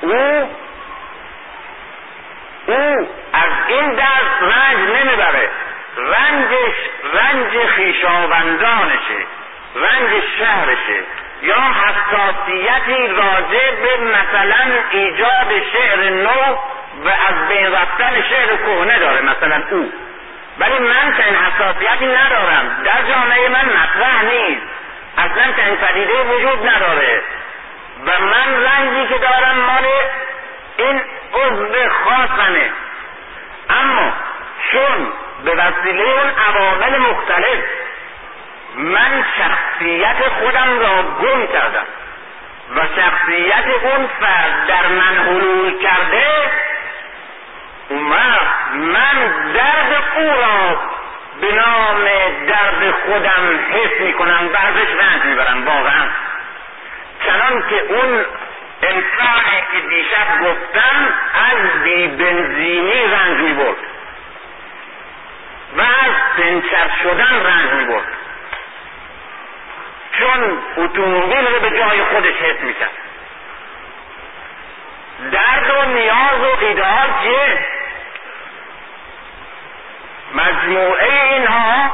او 0.00 0.50
او 2.66 3.08
از 3.32 3.50
این 3.68 3.94
درد 3.94 4.26
رنج 4.40 4.78
نمی‌بره. 4.78 5.48
رنجش 5.96 6.76
رنج 7.14 7.66
خیشاوندانشه. 7.66 9.26
رنج 9.74 10.22
شهرشه. 10.38 11.02
یا 11.42 11.56
حساسیتی 11.56 13.06
راجع 13.06 13.70
به 13.70 13.96
مثلا 14.04 14.72
ایجاد 14.90 15.62
شعر 15.72 16.10
نو 16.10 16.56
و 17.04 17.08
از 17.08 17.48
بین 17.48 17.72
رفتن 17.72 18.22
شعر 18.30 18.56
کهنه 18.56 18.98
داره 18.98 19.20
مثلا 19.20 19.62
او. 19.70 19.92
ولی 20.58 20.78
من 20.78 21.14
چنین 21.18 21.36
حساسیتی 21.36 22.06
ندارم. 22.06 22.82
در 22.84 23.12
جامعه 23.12 23.48
من 23.48 23.64
مطرح 23.64 24.24
نیست. 24.24 24.66
اصلا 25.18 25.52
چنین 25.56 25.76
پدیده 25.76 26.22
وجود 26.22 26.68
نداره. 26.68 27.22
و 28.06 28.24
من 28.24 28.64
رنجی 28.64 29.06
که 29.08 29.18
دارم 29.18 29.56
مال 29.56 29.84
این 30.76 31.02
عضو 31.34 31.88
خاصمه 32.04 32.70
اما 33.70 34.12
چون 34.72 35.12
به 35.44 35.50
وسیله 35.50 36.02
اون 36.02 36.30
عوامل 36.48 36.98
مختلف 36.98 37.64
من 38.74 39.24
شخصیت 39.38 40.28
خودم 40.28 40.78
را 40.78 41.02
گم 41.02 41.46
کردم 41.46 41.86
و 42.76 42.80
شخصیت 42.80 43.64
اون 43.82 44.08
فرد 44.20 44.66
در 44.66 44.86
من 44.86 45.18
حلول 45.26 45.78
کرده 45.82 46.26
اون 47.88 48.02
من 48.72 49.52
درد 49.54 50.02
او 50.16 50.30
را 50.30 50.80
به 51.40 51.52
نام 51.52 52.04
درد 52.48 52.94
خودم 53.06 53.60
حس 53.72 54.00
می‌کنم 54.00 54.50
و 54.52 54.56
ازش 54.56 54.90
رنج 55.02 55.24
می‌برم 55.24 55.66
واقعا. 55.66 56.06
چنان 57.26 57.64
که 57.70 57.80
اون 57.80 58.24
انسانی 58.86 59.62
که 59.72 59.80
دیشب 59.88 60.40
گفتم 60.44 61.14
از 61.34 61.82
بی 61.82 62.06
بنزینی 62.06 63.06
رنج 63.06 63.40
می‌برد 63.40 63.76
و 65.76 65.80
از 65.80 66.36
پنچر 66.36 66.90
شدن 67.02 67.46
رنج 67.46 67.70
می‌برد 67.72 68.08
چون 70.12 70.58
اتومبیل 70.76 71.46
رو 71.46 71.60
به 71.60 71.78
جای 71.78 72.04
خودش 72.04 72.34
حس 72.34 72.60
می‌کرد. 72.60 72.90
درد 75.32 75.70
و 75.70 75.84
نیاز 75.88 76.40
و 76.40 76.64
ایدئال 76.64 77.08
چیه 77.22 77.66
مجموعه 80.34 81.32
اینها 81.32 81.90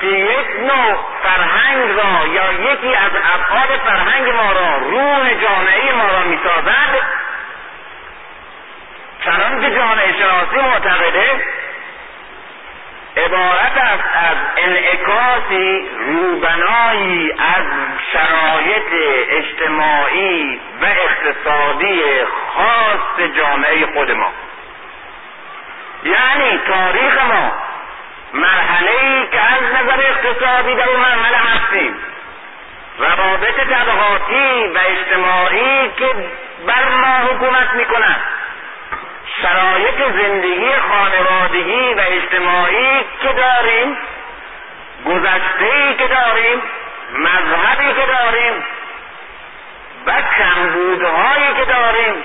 که 0.00 0.06
یک 0.06 0.46
نوع 0.60 0.96
فرهنگ 1.22 1.90
را 1.90 2.26
یا 2.26 2.52
یکی 2.52 2.94
از 2.94 3.10
ابعاد 3.34 3.78
فرهنگ 3.78 4.28
ما 4.28 4.52
را 4.52 4.76
روح 4.76 5.34
جامعه 5.34 5.92
ما 5.92 6.08
را 6.08 6.18
می‌سازد. 6.18 7.02
چنان 9.24 9.60
که 9.60 9.74
جامعه 9.74 10.12
شناسی 10.12 10.56
معتقده 10.56 11.46
عبارت 13.16 13.76
است 13.76 14.04
از 14.14 14.36
انعکاسی 14.56 15.88
روبنایی 16.06 17.32
از 17.32 17.64
شرایط 18.12 18.92
اجتماعی 19.30 20.60
و 20.82 20.86
اقتصادی 20.86 22.02
خاص 22.56 23.30
جامعه 23.36 23.86
خود 23.86 24.10
ما. 24.10 24.32
یعنی 26.04 26.58
تاریخ 26.58 27.24
ما 27.24 27.52
مرحله 28.32 28.90
ای 28.90 29.26
که 29.26 29.40
از 29.40 29.62
نظر 29.62 30.00
اقتصادی 30.00 30.74
در 30.74 30.88
اون 30.88 31.00
مرحله 31.00 31.36
هستیم. 31.36 31.94
روابط 32.98 33.54
طبقاتی 33.54 34.66
و 34.74 34.78
اجتماعی 34.86 35.90
که 35.96 36.14
بر 36.66 36.88
ما 36.88 37.16
حکومت 37.28 37.74
می‌کند. 37.74 38.20
شرایط 39.42 40.12
زندگی 40.22 40.72
خانوادگی 40.88 41.94
و 41.94 42.00
اجتماعی 42.00 43.04
که 43.22 43.32
داریم 43.32 43.96
گذشته 45.06 45.64
ای 45.74 45.94
که 45.94 46.06
داریم 46.06 46.62
مذهبی 47.12 48.00
که 48.00 48.06
داریم 48.06 48.64
و 50.06 50.12
کمبودهایی 50.38 51.54
که 51.56 51.64
داریم 51.64 52.24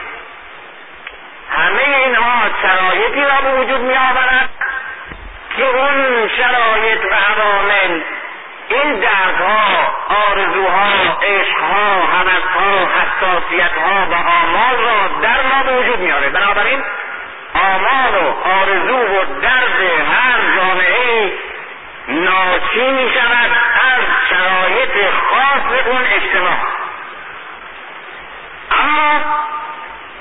همه 1.58 1.98
اینها 1.98 2.42
شرایطی 2.62 3.22
را 3.22 3.42
به 3.42 3.60
وجود 3.60 3.82
می 3.82 3.98
آورد 3.98 4.50
که 5.58 5.66
اون 5.66 6.30
شرایط 6.38 7.06
و 7.12 7.16
عوامل. 7.16 8.02
این 8.70 9.00
دردها 9.00 9.96
آرزوها 10.28 10.94
عشقها 11.24 12.02
حوثها 12.02 12.88
حساسیتها 12.88 14.08
و 14.12 14.14
آمال 14.14 14.76
را 14.76 15.08
در 15.22 15.42
ما 15.44 15.64
به 15.64 15.78
وجود 15.80 16.00
میاره. 16.00 16.30
بنابراین 16.30 16.84
آمال 17.54 18.16
و 18.16 18.50
آرزو 18.50 18.98
و 18.98 19.26
درد 19.42 19.82
هر 20.14 20.56
جامعه 20.58 21.32
ناشی 22.08 22.92
می 22.92 23.12
شود 23.14 23.52
از 23.96 24.04
شرایط 24.30 25.14
خاص 25.30 25.86
اون 25.86 26.02
اجتماع. 26.06 26.58
اما 28.72 29.22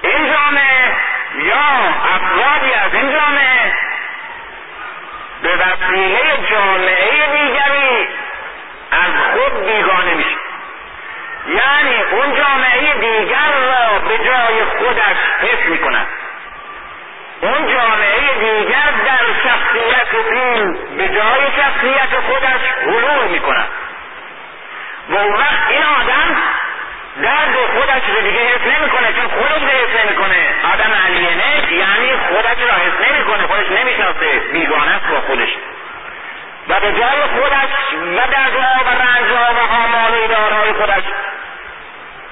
این 0.02 0.32
جامعه 0.32 0.96
یا 1.38 1.94
افرادی 2.14 2.72
از 2.74 2.94
این 2.94 3.12
جامعه 3.12 3.51
به 5.42 5.56
وسیله 5.56 6.20
جامعه 6.50 7.26
دیگری 7.32 8.08
از 8.90 9.10
خود 9.32 9.66
بیگانه 9.66 10.14
میشه. 10.14 10.36
یعنی 11.46 12.02
اون 12.02 12.34
جامعه 12.34 12.94
دیگر 12.94 13.52
را 13.52 13.98
به 13.98 14.18
جای 14.18 14.64
خودش 14.64 15.16
حس 15.40 15.66
می‌کند. 15.68 16.06
اون 17.40 17.74
جامعه 17.74 18.38
دیگر 18.38 18.92
در 19.06 19.24
شخصیت 19.44 20.14
این 20.30 20.72
به 20.96 21.08
جای 21.08 21.46
شخصیت 21.56 22.20
خودش 22.26 22.60
حلول 22.82 23.28
می‌کند. 23.28 23.68
و 25.08 25.16
اون 25.16 25.34
وقت 25.34 25.70
این 25.70 25.82
آدم 25.82 26.36
درد 27.22 27.54
خودش 27.74 28.02
رو 28.16 28.20
دیگه 28.22 28.38
حس 28.38 28.60
نمی‌کنه 28.76 29.12
چون 29.12 29.28
خودش 29.28 29.62
رو 29.62 29.68
حس 29.68 30.04
نمی‌کنه. 30.04 30.54
آدم 30.74 30.92
علینه 31.06 31.72
یعنی 31.72 32.12
خودش 32.28 32.58
را 32.58 32.74
حس 32.74 33.10
نمی‌کنه 33.10 33.46
خودش 33.46 33.66
نمی‌شناسه. 33.70 34.38
بیگانه 34.52 34.90
است 34.90 35.06
با 35.06 35.20
خودش. 35.20 35.48
و 36.68 36.80
به 36.80 36.92
جای 36.92 37.22
خودش 37.22 37.72
و 38.16 38.26
دردها 38.30 38.84
و 38.84 38.88
رنجها 38.88 39.54
و 39.54 39.58
آمال 39.72 40.14
و 40.14 40.26
دارهای 40.26 40.72
خودش. 40.72 41.02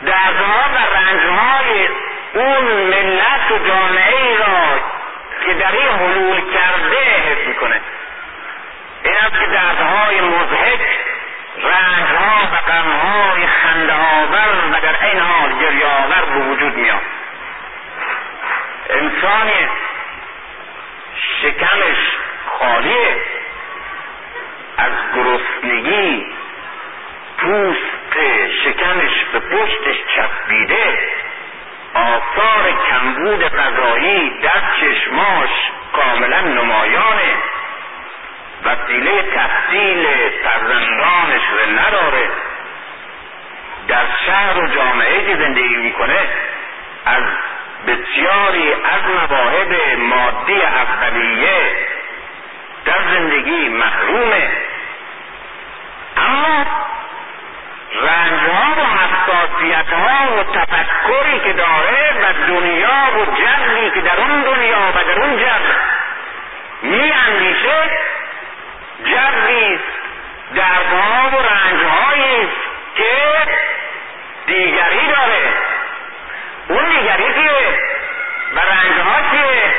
دردها 0.07 0.61
و 0.75 0.97
رنجهای 0.97 1.89
اون 2.35 2.65
ملت 2.65 3.51
و 3.51 3.59
جامعه 3.69 4.37
را 4.39 4.81
که 5.47 5.55
در 5.55 5.73
این 5.73 5.89
حلول 5.89 6.41
کرده 6.55 6.97
حس 6.97 7.47
می‌کنه. 7.47 7.81
این 9.05 9.15
است 9.15 9.41
که 9.41 9.47
دردهای 9.47 10.21
مزهک 10.21 10.81
رنجها 11.63 12.50
غمهای 12.71 13.47
خنده 13.47 13.93
آور 13.93 14.55
و 14.73 14.81
در 14.81 15.07
این 15.07 15.19
حال 15.19 15.59
گریه 15.59 15.87
آور 15.87 16.25
به 16.25 16.41
وجود 16.45 16.75
میاد. 16.75 17.01
انسانی 18.91 19.69
شکمش 21.43 22.17
خالیه. 22.47 23.17
از 24.79 24.93
گرسنگی 25.15 26.27
پوست 27.39 28.17
شکمش 28.65 29.25
به 29.33 29.39
پشتش 29.39 29.97
چسبیده 30.17 30.99
آثار 31.95 32.73
کمبود 32.91 33.45
غذایی 33.45 34.31
در 34.43 34.63
چشماش 34.81 35.51
کاملا 35.93 36.41
نمایانه. 36.41 37.35
وسیله 38.65 39.23
تحصیل 39.23 40.07
فرزندانش 40.45 41.43
رو 41.51 41.79
نداره. 41.79 42.31
در 43.91 44.07
شهر 44.27 44.59
و 44.59 44.67
جامعه 44.67 45.27
که 45.27 45.37
زندگی 45.37 45.77
می‌کنه 45.77 46.19
از 47.07 47.23
بسیاری 47.87 48.73
از 48.73 49.03
مواهب 49.15 49.99
مادی 49.99 50.63
اولیه 50.63 51.77
در 52.85 52.99
زندگی 53.15 53.69
محرومه. 53.69 54.51
اما 56.17 56.67
رنجها 58.03 58.75
و 58.77 58.87
حساسیتها 58.87 60.37
و 60.37 60.43
تفکری 60.43 61.41
که 61.45 61.53
داره 61.53 62.15
و 62.23 62.47
دنیا 62.49 63.19
و 63.19 63.25
جبری 63.25 63.91
که 63.91 64.01
در 64.01 64.21
اون 64.21 64.43
دنیا 64.43 64.93
و 64.97 65.05
در 65.05 65.23
اون 65.23 65.39
جبر 65.39 65.75
می 66.83 67.13
اندیشه 67.29 67.91
جبری 69.05 69.81
دردها 70.55 71.31
و 71.31 71.43
رنجهایی 71.43 72.49
که 72.97 73.05
دیگری 74.47 75.07
داره. 75.07 75.55
اون 76.69 76.85
دیگری 76.85 77.35
چیه 77.35 77.79
و 78.55 78.61
رنجها 78.61 79.21
چیه 79.31 79.75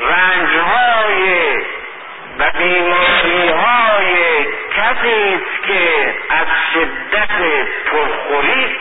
رنجهای 0.00 1.56
و 2.38 2.50
بیماری 2.58 3.48
های 3.48 4.44
کسی 4.76 5.34
است 5.34 5.66
که 5.66 6.14
از 6.30 6.46
شدت 6.74 7.30
پرخوری 7.92 8.76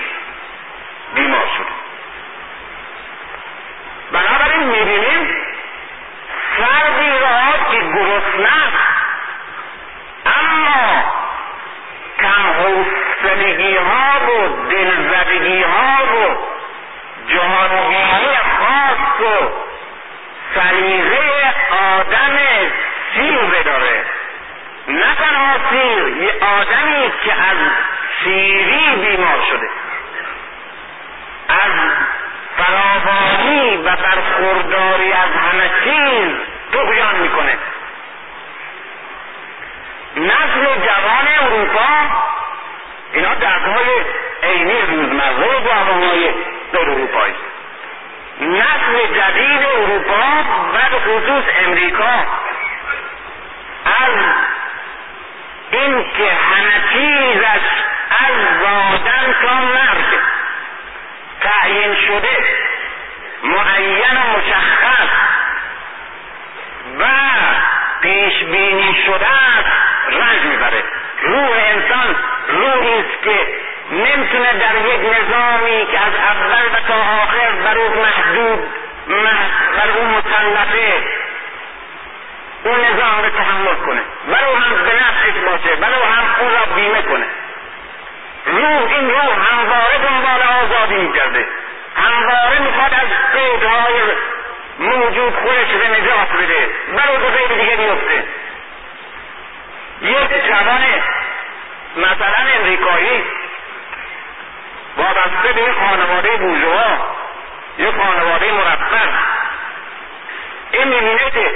بیمار 1.15 1.47
شده. 1.57 1.79
بنابراین 4.11 4.63
می‌بینیم 4.63 5.37
فردی 6.57 7.19
را 7.19 7.71
که 7.71 7.77
گرسنه 7.77 8.63
اما 10.25 11.03
کم 12.19 12.43
حوصلگی 12.59 13.75
ها 13.75 14.19
و 14.25 14.69
و 14.69 14.88
جهانبینی 17.29 18.37
خاص 18.59 19.21
و 19.21 19.51
سلیقه 20.55 21.53
آدم 21.95 22.37
سیر 23.15 23.61
داره 23.65 24.05
نه 24.87 25.15
تنها 25.15 25.53
سیر 25.69 26.07
یه 26.07 26.31
آدمی 26.59 27.11
که 27.23 27.33
از 27.33 27.57
سیری 28.23 28.95
بیمار 28.95 29.41
شده. 29.49 29.69
از 31.49 31.71
فراوانی 32.57 33.77
و 33.77 33.95
برخورداری 33.95 35.13
از 35.13 35.29
همه 35.29 35.69
چیز 35.83 36.35
تغیان 36.73 37.15
می‌کنه. 37.15 37.57
نسل 40.15 40.65
جوان 40.65 41.27
اروپا 41.39 41.87
اینا 43.13 43.33
دردهای 43.33 43.85
عینی 44.43 44.81
روزمره 44.81 45.59
و 45.59 45.69
غیر 46.73 46.89
اروپایی. 46.89 47.35
نسل 48.41 49.13
جدید 49.15 49.65
اروپا 49.65 50.43
و 50.73 50.99
خصوص 50.99 51.43
امریکا. 51.65 52.25
از 53.85 54.13
اینکه 55.71 56.31
همه 56.33 56.81
چیزش 56.93 57.65
از 58.09 58.35
زادن 58.61 59.35
تا 59.41 59.53
مرگ 59.53 60.19
تعیین 61.41 61.95
شده 61.95 62.37
معین 63.43 64.17
و 64.17 64.37
مشخص 64.37 65.09
و 66.99 67.05
پیش 68.01 68.43
بینی 68.43 69.03
شده 69.05 69.27
است 69.27 69.69
رنج 70.09 70.41
می‌بره. 70.41 70.83
روح 71.21 71.51
انسان 71.51 72.15
روحی 72.47 72.99
است 72.99 73.23
که 73.23 73.39
نمی‌تونه 73.91 74.53
در 74.53 74.75
یک 74.75 74.99
نظامی 74.99 75.87
که 75.91 75.99
از 75.99 76.13
اول 76.15 76.65
و 76.65 76.87
تا 76.87 76.95
آخر 76.95 77.51
بر 77.51 77.77
او 77.77 77.89
محدود 77.89 78.59
بر 79.77 79.89
او 79.97 80.05
مسلطه 80.05 81.03
اون 82.63 82.79
نظام 82.79 83.23
رو 83.23 83.29
تحمل 83.29 83.75
کنه. 83.85 84.01
ولو 84.27 84.55
هم 84.55 84.83
به 84.85 84.91
نفسش 84.95 85.39
باشه 85.45 85.75
ولو 85.75 86.03
هم 86.03 86.25
او 86.39 86.49
را 86.49 86.75
بیمه 86.75 87.01
کنه. 87.01 87.25
روح 88.45 88.91
این 88.91 89.09
روح 89.09 89.51
همواره 89.51 89.97
دنبال 89.97 90.41
آزادی 90.41 90.95
می‌کرده 90.95 91.47
همواره 91.95 92.59
می‌خواد 92.59 92.93
از 92.93 93.33
قیدهای 93.33 94.01
موجود 94.79 95.35
خودش 95.35 95.67
به 95.67 95.87
نجات 95.87 96.31
بده. 96.33 96.69
ولو 96.93 97.17
به 97.19 97.29
غیر 97.37 97.47
دیگه 97.47 97.75
بیفته 97.75 98.23
یک 100.01 100.47
جوان 100.47 100.83
مثلا 101.97 102.45
امریکایی 102.59 103.23
وابسته 104.99 105.53
به 105.55 105.61
یک 105.61 105.75
خانواده 105.87 106.37
بوژوا 106.37 107.15
یک 107.77 107.95
خانواده 107.95 108.51
مرفه 108.51 109.09
این 110.71 110.87
می‌بینه 110.87 111.29
که 111.33 111.51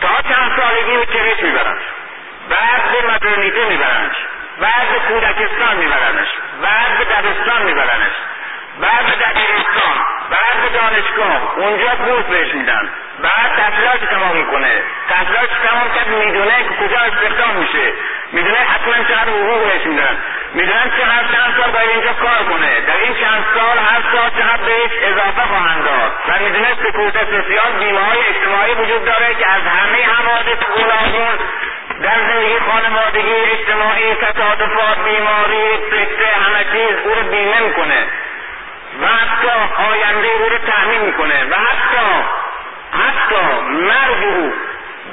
تا 0.00 0.08
چند 0.28 0.60
سالگی 0.60 0.96
به 0.96 1.06
کرش 1.06 1.42
می‌برن 1.42 1.76
بعد 2.48 2.82
به 2.92 3.08
مدرنیته 3.14 3.64
میبرنش 3.68 4.16
بعد 4.60 4.88
به 4.92 4.98
کودکستان 5.08 5.76
میبرنش 5.76 6.28
بعد 6.62 6.98
به 6.98 7.04
دبستان 7.04 7.62
میبرنش 7.62 8.14
بعد 8.80 9.06
به 9.06 9.12
دبیرستان 9.24 9.96
بعد 10.30 10.62
به 10.62 10.78
دانشگاه 10.78 11.58
اونجا 11.58 11.94
بورس 11.94 12.24
بهش 12.24 12.54
میدن. 12.54 12.90
بعد 13.22 13.56
تحصیلات 13.56 14.10
تمام 14.10 14.36
می‌کنه. 14.36 14.82
تحصیلات 15.08 15.50
تمام 15.68 15.94
کرد 15.94 16.08
می‌دونه 16.08 16.64
که 16.64 16.86
کجا 16.86 16.98
استخدام 16.98 17.56
میشه. 17.56 17.92
می‌دونه 18.32 18.56
حتما 18.56 19.04
چقدر 19.04 19.30
حقوق 19.30 19.64
بهش 19.64 19.86
میدن. 19.86 20.18
می‌دونن 20.54 20.90
چقدر 20.98 21.26
چند 21.32 21.54
سال 21.60 21.70
باید 21.70 21.90
اینجا 21.90 22.12
کار 22.12 22.44
کنه. 22.50 22.80
در 22.80 22.96
این 22.96 23.14
چند 23.14 23.44
سال 23.54 23.78
هر 23.78 24.02
سال 24.12 24.30
چقدر 24.30 24.62
بهش 24.62 24.92
اضافه 25.02 25.42
خواهند 25.48 25.84
داد. 25.84 26.12
و 26.28 26.44
می‌دونه 26.44 26.74
سکوت 26.74 27.16
سوسیال 27.24 27.72
بیمه 27.78 28.00
اجتماعی 28.28 28.74
وجود 28.74 29.04
داره 29.04 29.34
که 29.34 29.50
از 29.50 29.62
همه 29.62 30.06
حوادث 30.06 30.60
گوناگون 30.74 31.38
در 32.02 32.18
زندگی 32.28 32.58
خانوادگی 32.58 33.34
اجتماعی 33.34 34.14
تصادفات 34.14 34.98
بیماری 35.04 35.78
سکته 35.90 36.26
همه 36.44 36.64
چیز 36.72 36.96
او 37.04 37.14
رو 37.14 37.22
بیمه 37.22 37.60
می‌کنه. 37.60 38.06
و 39.02 39.06
حتی 39.06 39.52
آینده 39.90 40.28
او 40.28 40.48
رو 40.48 40.58
تحمیل 40.58 41.00
می‌کنه. 41.00 41.44
و 41.50 41.54
حتی 41.54 42.06
حتی 42.92 43.60
مرگ 43.70 44.24
او 44.24 44.54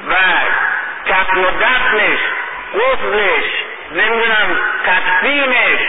و 0.08 0.14
کفن 1.06 1.38
و 1.38 1.50
دفنش 1.50 2.18
قفلش 2.74 3.44
نمی‌دونم 3.94 4.58
تدفینش 4.86 5.80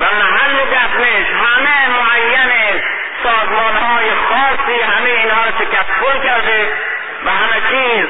و 0.00 0.04
محل 0.04 0.56
دفنش 0.56 1.26
همه 1.26 1.88
معین 1.88 2.82
سازمان 3.22 3.76
های 3.76 4.10
خاصی 4.10 4.80
همه 4.80 5.10
اینها 5.10 5.44
رو 5.44 5.50
تکفل 5.50 6.22
کرده 6.24 6.72
و 7.24 7.30
همه 7.30 7.60
چیز 7.70 8.06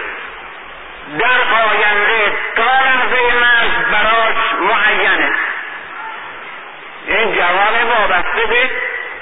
در 1.18 1.40
آینده 1.70 2.32
تا 2.56 2.62
لحظه 2.62 3.34
مرگ 3.40 3.90
براش 3.92 4.52
معینه. 4.60 5.30
این 7.06 7.34
جواب 7.34 7.74
وابسته 7.88 8.46
به 8.46 8.70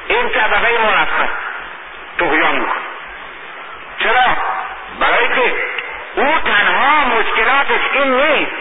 این 0.09 0.29
طبقه 0.29 0.79
مرفه 0.79 1.29
تقیان 2.19 2.55
می‌کنه. 2.55 2.83
چرا؟ 3.99 4.37
برای 5.01 5.29
که 5.29 5.55
او 6.15 6.39
تنها 6.45 7.05
مشکلاتش 7.05 7.81
این 7.93 8.15
نیست. 8.15 8.53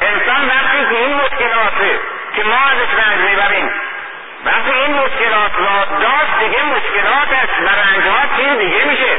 انسان 0.00 0.48
وقتی 0.48 0.84
که 0.90 0.98
این 0.98 1.14
مشکلاته 1.14 2.00
که 2.36 2.42
ما 2.44 2.56
ازش 2.56 3.06
رنج 3.06 3.20
می‌بریم 3.30 3.70
وقتی 4.44 4.72
این 4.72 4.94
مشکلات 4.94 5.52
را 5.58 5.84
داشت 5.84 6.38
دیگه 6.38 6.62
مشکلاتش 6.62 7.48
و 7.60 7.68
رنجها 7.68 8.36
چیز 8.36 8.58
دیگه 8.58 8.84
میشه؟ 8.84 9.16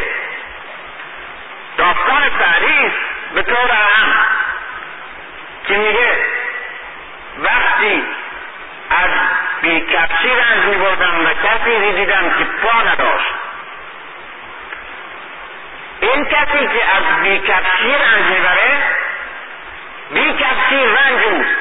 داستان 1.78 2.22
تعریف 2.40 2.94
به 3.34 3.42
طور 3.42 3.72
اهم 3.72 4.14
که 5.68 5.78
میگه 5.78 6.26
وقتی 7.40 8.04
از 8.90 9.10
بیکفشی 9.62 10.30
رنج 10.30 10.66
میبردم 10.66 11.26
و 11.26 11.30
کسی 11.30 11.92
دیدم 11.92 12.30
که 12.30 12.44
پا 12.44 12.82
نداشت 12.82 13.34
این 16.02 16.26
کسی 16.26 16.68
که 16.68 16.84
از 16.96 17.24
بیکفشی 17.24 17.92
رنج 17.92 18.26
می‌بره 18.26 18.84
بیکفشی 20.14 20.86
رنج 20.86 21.24
اوست 21.24 21.56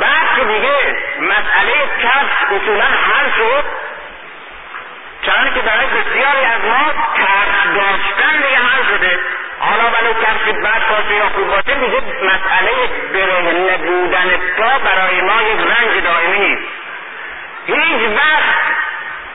بعد 0.00 0.36
که 0.36 0.44
دیگه 0.44 0.96
مسئله 1.20 1.72
کفش 2.02 2.62
اصولا 2.62 2.84
حل 2.84 3.30
شد 3.36 3.64
چون 5.22 5.54
که 5.54 5.60
برای 5.60 5.86
بسیاری 5.86 6.44
از 6.44 6.64
ما 6.64 6.92
کفش 7.16 7.66
داشتن 7.74 8.36
دیگه 8.36 8.58
حل 8.58 8.96
شده. 8.96 9.20
حالا 9.58 9.84
ولو 9.84 10.12
کفش 10.12 10.52
بد 10.64 10.88
باشه 10.90 11.14
یا 11.14 11.28
خوب 11.28 11.46
باشه 11.46 11.74
دیگه 11.74 12.02
مسئله 12.22 12.72
برهنه 13.12 13.76
بودن 13.76 14.30
پا 14.56 14.78
برای 14.78 15.20
ما 15.20 15.42
یک 15.42 15.60
رنج 15.60 16.04
دائمی 16.04 16.38
نیست. 16.38 16.62
هیچ 17.66 18.10
وقت 18.16 18.66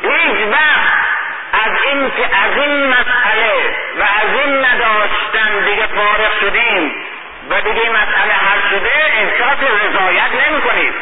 هیچ 0.02 0.48
وقت 0.48 0.94
از 1.66 1.72
این 1.86 2.12
که 2.12 2.24
از 2.24 2.58
این 2.58 2.88
مسئله 2.88 3.76
و 4.00 4.02
از 4.02 4.40
این 4.40 4.66
نداشتن 4.66 5.66
دیگه 5.66 5.88
فارغ 5.88 6.40
شدیم. 6.42 6.96
و 7.52 7.62
دیگه 7.62 7.90
مسئله 7.90 8.34
حل 8.34 8.70
شده 8.70 8.92
احساس 8.96 9.58
رضایت 9.60 10.48
نمی 10.48 10.62
کنید 10.62 10.94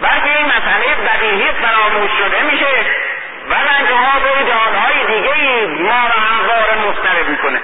بلکه 0.00 0.38
این 0.38 0.46
مسئله 0.46 0.94
بدیهی 0.94 1.52
فراموش 1.52 2.10
شده 2.18 2.42
میشه 2.42 2.86
و 3.48 3.54
رنجها 3.54 4.20
به 4.20 4.38
ایدالهای 4.38 5.06
دیگه 5.06 5.34
ای 5.34 5.66
ما 5.66 6.06
را 6.08 6.20
همواره 6.20 6.88
مضطرب 6.88 7.28
می‌کنه. 7.28 7.60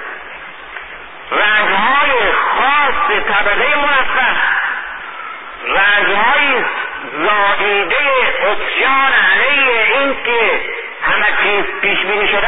رنجهای 1.31 2.31
خاص 2.31 3.21
طبقه 3.29 3.75
مرفه 3.75 4.27
رنجهای 5.67 6.63
زاییده 7.13 7.95
اتیان 8.43 9.11
علیه 9.33 9.99
این 9.99 10.15
که 10.23 10.61
همه 11.01 11.27
چیز 11.43 11.65
پیش 11.81 11.99
بینی 11.99 12.27
شده 12.27 12.47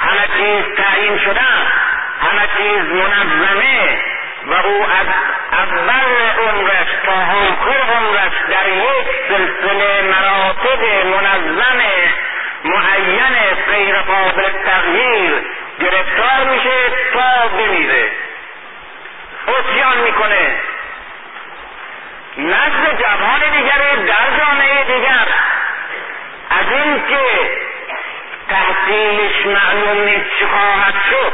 همه 0.00 0.26
چیز 0.36 0.76
تعیین 0.76 1.18
شده 1.18 1.40
همه 2.20 2.48
چیز 2.56 2.92
منظمه. 2.92 4.13
و 4.46 4.54
او 4.54 4.82
از 4.82 5.06
اول 5.52 6.48
عمرش 6.48 6.88
تا 7.06 7.12
آخر 7.12 7.92
عمرش 7.96 8.32
در 8.50 8.68
یک 8.68 9.06
سلسله 9.28 10.02
مراتب 10.02 11.06
منظم 11.06 11.80
معین 12.64 13.54
غیر 13.70 14.00
قابل 14.00 14.42
تغییر 14.66 15.32
گرفتار 15.80 16.44
میشه 16.50 16.90
تا 17.12 17.48
بمیره. 17.48 18.12
اتیان 19.48 19.98
می‌کنه. 19.98 20.56
نسل 22.38 22.96
جوان 23.02 23.40
دیگری 23.40 24.06
در 24.06 24.38
جامعه 24.38 24.84
دیگر. 24.84 25.28
از 26.50 26.72
این 26.72 27.02
که 27.08 27.50
تحصیلش 28.48 29.46
معلوم 29.46 30.04
نیست 30.04 30.30
چه 30.40 30.46
خواهد 30.46 30.94
شد. 31.10 31.32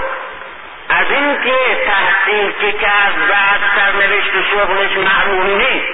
از 0.91 1.11
این 1.11 1.39
که 1.45 1.55
تحصیل 1.87 2.53
که 2.61 2.73
کرد 2.73 3.15
بعد 3.29 3.61
سرنوشت 3.77 4.33
شغلش 4.51 4.97
معلوم 4.97 5.57
نیست 5.57 5.87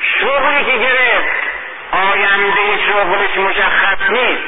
شغلی 0.00 0.64
که 0.64 0.78
گرفت 0.78 1.28
آینده 1.92 2.78
شغلش 2.86 3.36
مشخص 3.36 4.10
نیست 4.10 4.42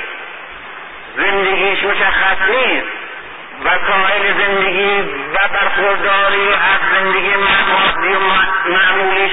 زندگیش 1.17 1.85
مشخص 1.85 2.39
نیست 2.51 2.87
وسایل 3.65 4.35
زندگی 4.39 5.01
و 5.35 5.49
برخورداری 5.53 6.49
از 6.49 6.81
زندگی 6.95 7.35
مادی 7.37 8.15
و 8.15 8.21
معمولش 8.71 9.33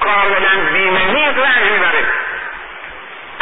کاملا 0.00 0.72
بیمه 0.72 1.04
نیست 1.06 1.38
رنج 1.38 1.70
می‌بره 1.72 2.04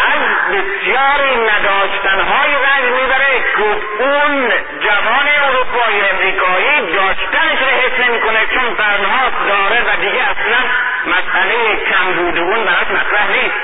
از 0.06 0.22
بسیاری 0.52 1.36
نداشتنهای 1.36 2.52
رنج 2.54 3.02
می‌بره. 3.02 3.44
که 3.56 4.02
اون 4.02 4.52
جوان 4.80 5.28
اروپایی 5.44 6.00
امریکایی 6.12 6.92
داشتنش 6.94 7.58
رو 7.60 7.66
حس 7.66 8.08
نمی‌کنه 8.08 8.46
چون 8.46 8.74
قرنها 8.74 9.30
داره 9.48 9.82
و 9.82 9.96
دیگه 9.96 10.22
اصلا 10.22 10.58
مسئله 11.06 11.76
کم 11.76 12.12
بود 12.12 12.38
اون 12.38 12.64
براش 12.64 12.86
مطرح 12.90 13.28
نیست. 13.28 13.56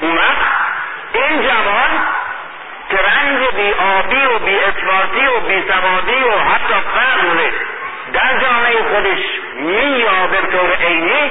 اون 0.00 0.16
وقت 0.16 0.50
این 1.12 1.42
جوان 1.42 1.90
که 2.90 2.96
رنج 2.96 3.54
بی 3.54 3.72
آبی 3.72 4.24
و 4.24 4.38
بی 4.38 4.58
اثباتی 4.58 5.26
و 5.26 5.40
بی 5.40 5.64
سوادی 5.68 6.22
و 6.22 6.38
حتی 6.38 6.74
فقر 6.94 7.50
در 8.12 8.38
جامعه 8.40 8.82
خودش 8.94 9.18
مییابه 9.54 10.40
به 10.40 10.58
طور 10.58 10.74
عینی 10.74 11.30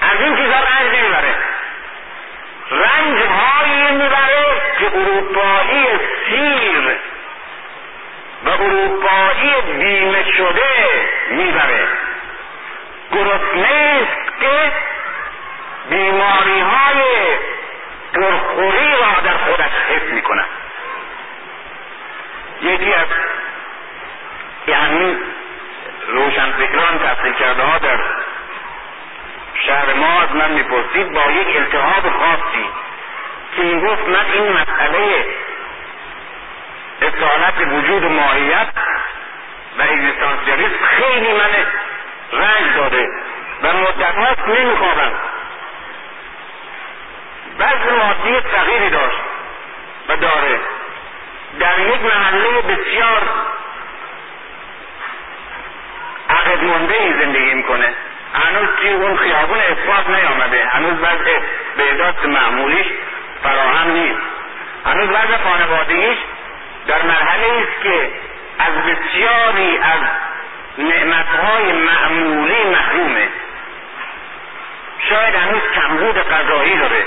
از 0.00 0.20
این 0.20 0.36
چیزا 0.36 0.56
رنج 0.56 0.96
نمی‌بره. 0.98 1.34
رنج 2.70 3.22
هایی 3.22 3.92
می‌بره 3.92 4.62
که 4.78 4.86
اروپایی 4.86 5.86
سیر 6.26 6.96
و 8.44 8.48
اروپایی 8.48 9.54
بیمه 9.78 10.32
شده 10.32 11.08
می‌بره. 11.30 11.88
گرسنه 13.12 14.02
است 14.02 14.40
که 14.40 14.72
بیماری 15.90 16.60
های 16.60 17.02
پرخوری 18.14 18.92
را 18.92 19.20
در 19.24 19.36
خودش 19.36 19.72
حس 19.88 20.12
می‌کند. 20.12 20.48
یکی 22.62 22.94
از 22.94 23.06
یعنی 24.66 25.16
روشنفکران 26.08 26.98
تحصیل 26.98 27.32
کرده 27.32 27.62
ها 27.62 27.78
در 27.78 27.98
شهر 29.66 29.92
ما 29.92 30.20
از 30.22 30.34
من 30.34 30.50
می‌پرسید 30.50 31.12
با 31.12 31.30
یک 31.30 31.56
التحاب 31.56 32.10
خاصی 32.10 32.68
که 33.56 33.62
می‌گفت 33.62 34.08
من 34.08 34.26
این 34.32 34.52
مسئله 34.52 35.26
اصالت 37.02 37.72
وجود 37.72 38.04
و 38.04 38.08
ماهیت 38.08 38.68
و 39.78 39.82
اگزیستانسیالیسم 39.82 40.84
خیلی 40.84 41.32
من 41.32 41.50
رنج 42.32 42.76
داده 42.76 43.08
و 43.62 43.72
مدت 43.72 44.14
هاست 44.14 44.48
نمیخوابم. 44.48 45.12
بعض 47.58 47.92
مادی 47.98 48.40
تغییری 48.40 48.90
داشت 48.90 49.20
و 50.08 50.16
داره. 50.16 50.60
در 51.60 51.78
یک 51.78 52.00
محله 52.02 52.62
بسیار 52.62 53.22
عقد 56.30 56.62
مونده 56.62 57.20
زندگی 57.20 57.54
می‌کنه. 57.54 57.94
هنوز 58.34 58.68
توی 58.80 58.90
اون 58.92 59.16
خیابون 59.16 59.58
اثبات 59.58 60.08
نیامده. 60.08 60.66
هنوز 60.66 60.94
وضع 60.98 61.40
بهداشت 61.76 62.24
معمولیش 62.24 62.86
فراهم 63.42 63.90
نیست. 63.90 64.20
هنوز 64.86 65.08
وضع 65.08 65.36
خانوادگیش 65.44 66.18
در 66.86 67.02
مرحله 67.02 67.46
است 67.46 67.82
که 67.82 68.10
از 68.58 68.74
بسیاری 68.74 69.78
از 69.78 70.00
نعمتهای 70.78 71.72
معمولی 71.72 72.64
محرومه. 72.64 73.28
شاید 75.08 75.34
هنوز 75.34 75.62
کمبود 75.74 76.18
غذایی 76.18 76.76
داره. 76.76 77.04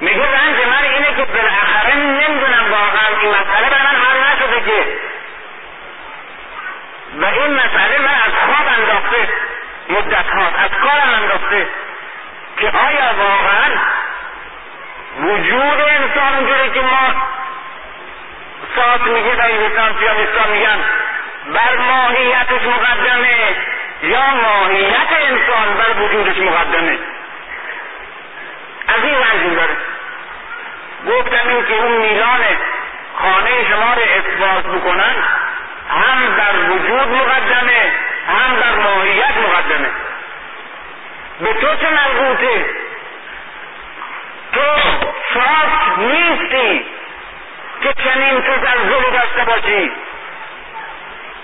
میگه 0.00 0.22
رنج 0.22 0.56
من 0.66 0.84
اینه 0.84 1.16
که 1.16 1.24
بالاخره 1.24 1.96
نمی‌دونم 1.96 2.70
واقعا 2.70 3.20
این 3.20 3.30
مسئله 3.30 3.70
برای 3.70 3.82
من 3.82 4.00
حل 4.02 4.34
نشده 4.34 4.70
که. 4.70 4.86
و 7.20 7.24
این 7.24 7.54
مسئله 7.54 7.98
من 7.98 8.14
از 8.26 8.32
خواب 8.46 8.66
انداخته 8.78 9.28
مدت 9.92 10.26
هاست 10.26 10.56
از 10.58 10.70
کارم 10.82 11.22
انداخته. 11.22 11.66
که 12.58 12.68
آیا 12.68 13.14
واقعا 13.18 13.70
وجود 15.18 15.80
انسان 15.80 16.34
اونجوری 16.34 16.70
که 16.70 16.80
ما 16.80 17.14
ساعت 18.76 19.00
میگه 19.00 19.36
و 19.36 19.40
اگزیستانسیالیستان 19.40 20.50
میگن 20.52 20.78
بر 21.54 21.76
ماهیتش 21.76 22.62
مقدمه 22.66 23.56
یا 24.02 24.34
ماهیت 24.34 25.12
انسان 25.12 25.74
بر 25.74 26.02
وجودش 26.02 26.36
مقدمه؟ 26.36 26.98
از 28.88 29.04
این 29.04 29.14
رنج 29.14 29.56
داره. 29.56 29.76
گفتم 31.06 31.48
این 31.48 31.66
که 31.66 31.74
اون 31.74 31.96
میزان 31.96 32.40
خانه 33.18 33.68
شما 33.70 33.94
رو 33.94 34.02
اثبات 34.02 34.66
بکنن 34.66 35.14
هم 35.90 36.36
در 36.36 36.70
وجود 36.70 37.08
مقدمه 37.08 37.92
هم 38.28 38.56
در 38.56 38.74
ماهیت 38.74 39.36
مقدمه. 39.36 39.88
به 41.40 41.54
تو 41.54 41.76
چه 41.76 41.90
مربوطه؟ 41.90 42.66
تو 44.52 44.60
شاک 45.34 45.98
نیستی 45.98 46.86
که 47.82 47.94
چنین 48.04 48.42
تزلزلی 48.42 49.10
داشته 49.10 49.44
باشی. 49.46 49.92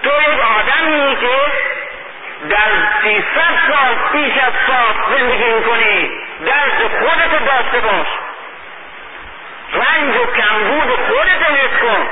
تو 0.03 0.11
یک 0.11 0.41
آدمی 0.41 1.17
که 1.17 1.37
در 2.49 2.71
سیصد 3.03 3.59
سال 3.69 3.95
پیش 4.13 4.39
از 4.39 4.53
ساخت 4.67 5.19
زندگی 5.19 5.53
می‌کنی 5.53 6.11
درد 6.47 6.99
خودت 6.99 7.47
داشته 7.47 7.81
باش. 7.81 8.07
رنج 9.73 10.17
و 10.17 10.27
کمبود 10.27 10.91
خودت 10.91 11.51
حس 11.51 11.81
کن. 11.83 12.07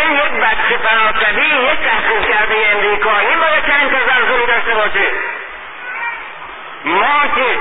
این 0.00 0.12
یک 0.12 0.32
بچه 0.32 0.78
فرانسوی 0.78 1.46
یک 1.46 1.78
تحقیق 1.80 2.28
کرده 2.28 2.54
امریکایی 2.72 3.36
باید 3.36 3.66
چنین 3.66 3.88
تزلزلی 3.88 4.46
داشته 4.46 4.74
باشه؟ 4.74 5.08
ما 6.84 7.26
که 7.34 7.58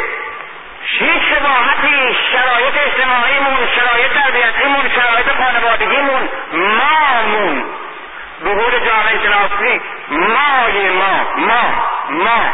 هیچ 0.85 1.21
شباهتی 1.29 2.17
شرایط 2.31 2.73
اجتماعیمون 2.85 3.67
شرایط 3.75 4.11
تربیتیمون 4.13 4.89
شرایط 4.95 5.27
خانوادگیمون 5.29 6.29
مامون. 6.53 7.63
به 8.43 8.49
قول 8.53 8.79
جامعه 8.79 9.19
شناسی 9.23 9.81
مای 10.09 10.89
ما 10.89 11.25
ما 11.37 11.63
ما. 12.09 12.45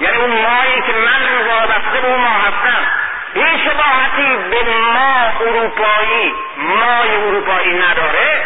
یعنی 0.00 0.16
اون 0.16 0.30
مایی 0.30 0.82
که 0.82 0.92
من 0.92 1.46
وابسته 1.48 2.00
به 2.02 2.08
اون 2.08 2.20
ما 2.20 2.28
هستم. 2.28 2.86
هیچ 3.34 3.64
شباهتی 3.64 4.36
به 4.50 4.62
ما 4.94 5.32
اروپایی 5.40 6.34
مای 6.56 7.16
اروپایی 7.16 7.72
نداره. 7.72 8.44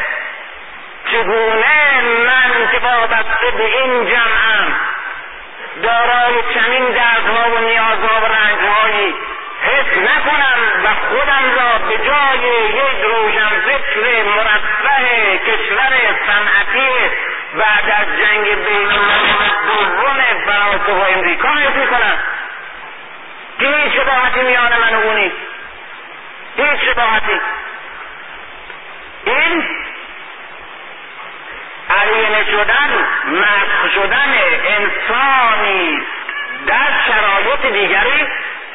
چگونه 1.10 2.00
من 2.00 2.68
که 2.72 2.78
وابسته 2.78 3.50
به 3.56 3.64
این 3.64 4.06
جمعم 4.06 4.72
دارای 5.82 6.34
چنین 6.54 6.84
دردها 6.84 7.50
و 7.50 7.58
نیازها 7.58 8.20
و 8.20 8.24
رنجهایی 8.24 9.14
حس 9.62 9.98
نکنم 9.98 10.84
و 10.84 10.88
خودم 11.08 11.44
را 11.56 11.78
به 11.78 11.98
جای 11.98 12.68
یک 12.68 13.04
روشن 13.04 13.48
فکر 13.48 14.22
مرفه 14.22 15.38
کشور 15.38 15.92
صنعتی 16.26 17.10
بعد 17.54 17.90
از 18.00 18.06
جنگ 18.18 18.44
بین 18.44 18.88
دوم 19.66 20.20
فرانسه 20.46 20.92
و 20.92 21.18
امریکا 21.18 21.48
حس 21.48 21.76
می‌کنم. 21.76 22.18
که 23.60 23.66
هیچ 23.66 23.92
شباهتی 24.00 24.42
میان 24.42 24.72
من 24.80 24.94
و 24.94 25.00
او 25.00 25.12
نیست 25.12 25.36
هیچ 26.56 26.90
شباهتی. 26.90 27.40
این 29.24 29.64
علیه 31.96 32.44
شدن 32.44 32.90
مسخ 33.26 33.94
شدن 33.94 34.34
انسانی 34.64 36.02
در 36.66 36.90
شرایط 37.06 37.72
دیگری 37.72 38.26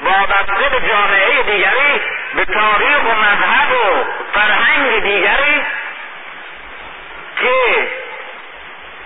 وابسته 0.04 0.70
به 0.70 0.88
جامعه 0.90 1.44
دیگری 1.44 2.02
به 2.36 2.46
تاریخ 2.46 3.00
و 3.04 3.16
مذهب 3.16 3.72
و 3.72 4.04
فرهنگ 4.34 5.04
دیگری 5.04 5.64
که 7.42 7.88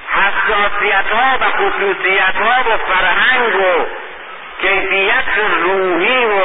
حساسیت 0.09 1.11
ها 1.11 1.37
و 1.41 1.45
خصوصیت 1.51 2.35
ها 2.35 2.61
و 2.61 2.77
فرهنگ 2.77 3.55
و 3.55 3.85
کیفیت 4.61 5.25
روحی 5.63 6.25
و 6.25 6.41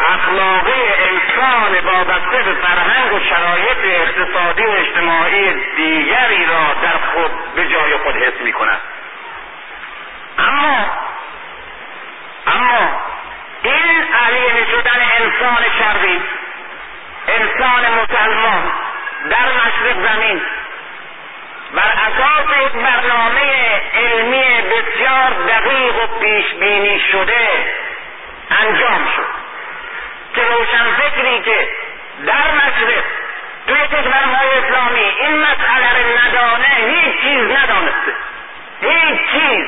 اخلاقی 0.00 0.82
انسان 0.98 1.84
وابسته 1.84 2.42
به 2.42 2.54
فرهنگ 2.54 3.12
و 3.12 3.20
شرایط 3.20 3.78
اقتصادی 3.84 4.62
و 4.62 4.70
اجتماعی 4.70 5.52
دیگری 5.76 6.46
را 6.46 6.74
در 6.82 6.98
خود 7.12 7.54
به 7.54 7.68
جای 7.68 7.96
خود 7.96 8.16
حس 8.16 8.40
می 8.44 8.52
کند 8.52 8.80
اما 10.38 10.86
اما 12.46 13.00
این 13.62 14.04
علیه 14.26 14.66
شدن 14.70 15.00
انسان 15.18 15.64
شرقی 15.78 16.22
انسان 17.28 17.82
مسلمان 18.02 18.72
در 19.30 19.52
مشرق 19.52 20.12
زمین 20.12 20.42
بر 21.74 21.92
اساس 21.92 22.56
یک 22.66 22.72
برنامه 22.72 23.80
علمی 23.94 24.62
بسیار 24.62 25.30
دقیق 25.48 25.96
و 25.96 26.06
پیش 26.20 26.54
بینی 26.54 27.00
شده 27.12 27.48
انجام 28.50 29.08
شد 29.16 29.38
که 30.34 30.42
روشن 30.44 30.90
فکری 30.90 31.40
که 31.42 31.68
در 32.26 32.50
مشرق 32.54 33.04
توی 33.66 33.86
کشورهای 33.86 34.58
اسلامی 34.58 35.00
این 35.00 35.38
مسئله 35.38 35.88
رو 35.98 36.18
ندانه 36.18 36.66
هیچ 36.90 37.24
ندانسته 37.88 38.12
هیچ 38.80 39.20
چیز 39.32 39.66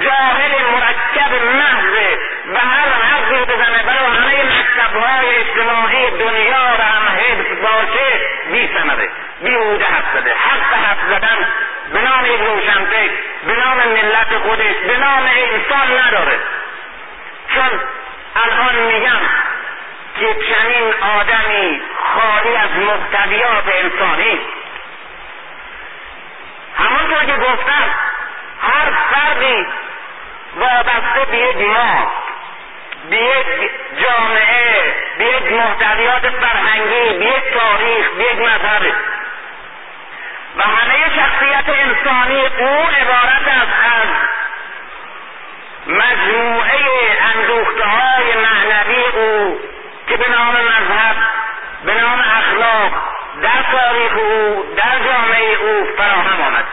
جاهل 0.00 0.52
مرکب 0.72 1.44
محض 1.44 2.16
و 2.54 2.58
هر 2.58 2.88
حرفی 2.88 3.44
بزنه 3.44 3.82
برای 3.82 4.06
همه 4.06 4.44
مکتبهای 4.44 5.36
اجتماعی 5.36 6.10
دنیا 6.10 6.74
را 6.78 6.84
هم 6.84 7.16
حفظ 7.18 7.60
باشه 7.62 8.20
بی 8.52 8.70
سمده 8.78 9.08
بیهوده 9.42 9.84
حرف 9.84 10.04
زده. 10.14 10.30
حق 10.30 10.84
حرف 10.84 10.98
زدن 11.10 11.48
به 11.92 12.00
نام 12.00 12.24
یک 12.24 12.40
روشنفکر 12.40 13.12
به 13.46 13.52
نام 13.52 13.76
ملت 13.76 14.38
خودش 14.42 14.74
به 14.88 14.96
نام 14.96 15.22
انسان 15.22 15.98
نداره. 15.98 16.38
چون 17.54 17.80
الان 18.36 18.74
میگم 18.74 19.20
که 20.20 20.26
چنین 20.26 20.94
آدمی 21.20 21.80
خالی 22.04 22.56
از 22.56 22.70
محتویات 22.70 23.64
انسانی 23.82 24.40
همونطور 26.78 27.24
که 27.24 27.32
گفتم 27.32 27.94
هر 28.60 28.92
فردی 29.10 29.66
وابسته 30.56 31.24
به 31.30 31.38
یک 31.38 31.56
ما 31.56 32.12
به 33.10 33.16
یک 33.16 33.70
جامعه 34.02 34.94
به 35.18 35.24
یک 35.24 35.52
محتویات 35.52 36.28
فرهنگی 36.30 37.18
به 37.18 37.24
یک 37.24 37.58
تاریخ 37.58 38.10
به 38.10 38.22
یک 38.24 38.38
مذهب. 38.38 38.94
و 40.56 40.62
همه 40.62 41.16
شخصیت 41.16 41.68
انسانی 41.68 42.40
او 42.40 42.86
عبارت 43.00 43.48
است 43.48 43.72
از 43.84 44.08
مجموعه 45.86 46.78
اندوخته 47.34 47.84
های 47.84 48.34
معنوی 48.34 49.04
او 49.14 49.60
که 50.08 50.16
به 50.16 50.30
نام 50.30 50.54
مذهب 50.54 51.16
به 51.84 51.94
نام 51.94 52.20
اخلاق 52.20 52.92
در 53.42 53.60
تاریخ 53.72 54.12
او 54.16 54.64
در 54.76 54.98
جامعه 55.04 55.54
او 55.54 55.84
فراهم 55.96 56.40
آمد. 56.40 56.64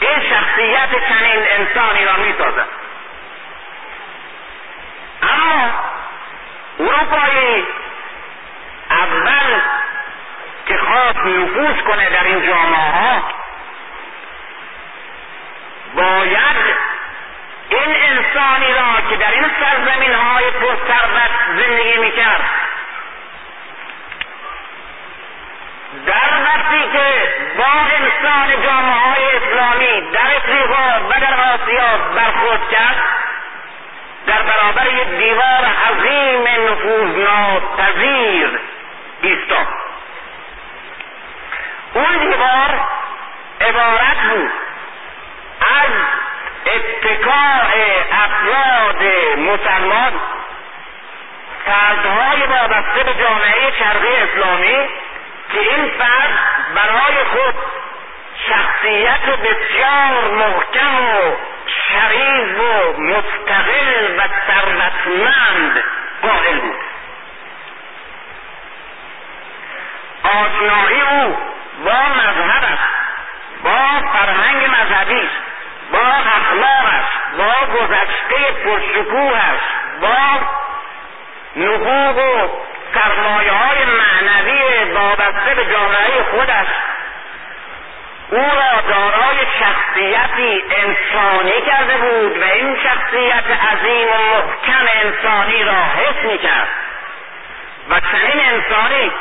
این 0.00 0.20
شخصیت 0.30 0.90
چنین 1.08 1.44
انسانی 1.50 2.04
را 2.04 2.16
می 2.16 2.34
سازد 2.38 2.66
اما 5.22 5.70
اروپایی 6.80 7.66
اول 8.90 9.60
که 10.66 10.76
خواست 10.76 11.18
نفوذ 11.18 11.80
کنه 11.86 12.10
در 12.10 12.24
این 12.24 12.46
جامعه 12.46 12.90
ها 12.90 13.22
باید 15.94 16.56
این 17.68 17.96
انسانی 17.96 18.72
را 18.72 19.10
که 19.10 19.16
در 19.16 19.30
این 19.30 19.46
سرزمین 19.60 20.14
های 20.14 20.50
پرثروت 20.50 21.30
زندگی 21.56 21.98
می‌کرد 21.98 22.67
در 26.06 26.42
وقتی 26.44 26.82
که 26.92 27.28
با 27.58 27.64
انسان 27.64 28.62
جامعه 28.62 28.94
های 28.94 29.36
اسلامی 29.36 30.10
در 30.12 30.36
افریقا 30.36 31.00
و 31.10 31.20
در 31.20 31.34
آسیا 31.54 31.98
برخورد 32.14 32.70
کرد 32.70 32.96
در 34.26 34.42
برابر 34.42 34.86
یک 34.86 35.08
دیوار 35.08 35.66
عظیم 35.90 36.44
نفوذناپذیر 36.68 38.60
ایستاد. 39.22 39.66
اون 41.94 42.18
دیوار 42.18 42.80
عبارت 43.60 44.20
بود 44.30 44.50
از 45.60 45.92
اتکاع 46.66 47.72
افراد 48.12 49.02
مسلمان 49.38 50.12
فردهای 51.66 52.42
وابسته 52.46 53.04
به 53.04 53.14
جامعه 53.14 53.72
شرقی 53.78 54.16
اسلامی 54.16 54.88
که 55.52 55.60
این 55.60 55.90
فرد 55.98 56.38
برای 56.74 57.24
خود 57.24 57.54
شخصیت 58.48 59.24
بسیار 59.24 60.30
محکم 60.30 60.94
و 60.94 61.36
شریف 61.88 62.60
و 62.60 63.00
مستقل 63.00 64.18
و 64.18 64.22
ثروتمند 64.46 65.84
قائل 66.22 66.60
بود. 66.60 66.80
آشنایی 70.24 71.00
او 71.00 71.36
با 71.84 71.92
مذهب 71.92 72.64
است 72.64 72.98
با 73.64 74.08
فرهنگ 74.12 74.64
مذهبی 74.64 75.20
است 75.20 75.48
با 75.92 75.98
اخلاق 76.08 76.84
است 76.84 77.36
با 77.38 77.74
گذشته 77.76 78.52
پرشکوه 78.64 79.36
است 79.36 80.00
با 80.00 80.46
نبوغ 81.56 82.18
و 82.18 82.48
سرمایه 82.94 83.52
های 83.52 83.78
معنوی 83.84 84.92
وابسته 84.92 85.54
به 85.54 85.64
جامعه 85.64 86.22
خود 86.30 86.50
است. 86.50 86.98
او 88.30 88.38
را 88.38 88.80
دارای 88.88 89.38
شخصیتی 89.60 90.64
انسانی 90.70 91.62
کرده 91.66 91.96
بود 91.96 92.42
و 92.42 92.44
این 92.44 92.76
شخصیت 92.76 93.44
عظیم 93.72 94.08
و 94.08 94.18
محکم 94.18 94.86
انسانی 94.94 95.64
را 95.64 95.72
حس 95.72 96.24
می 96.24 96.38
کرد 96.38 96.68
و 97.90 98.00
چنین 98.00 98.44
انسانی 98.44 99.12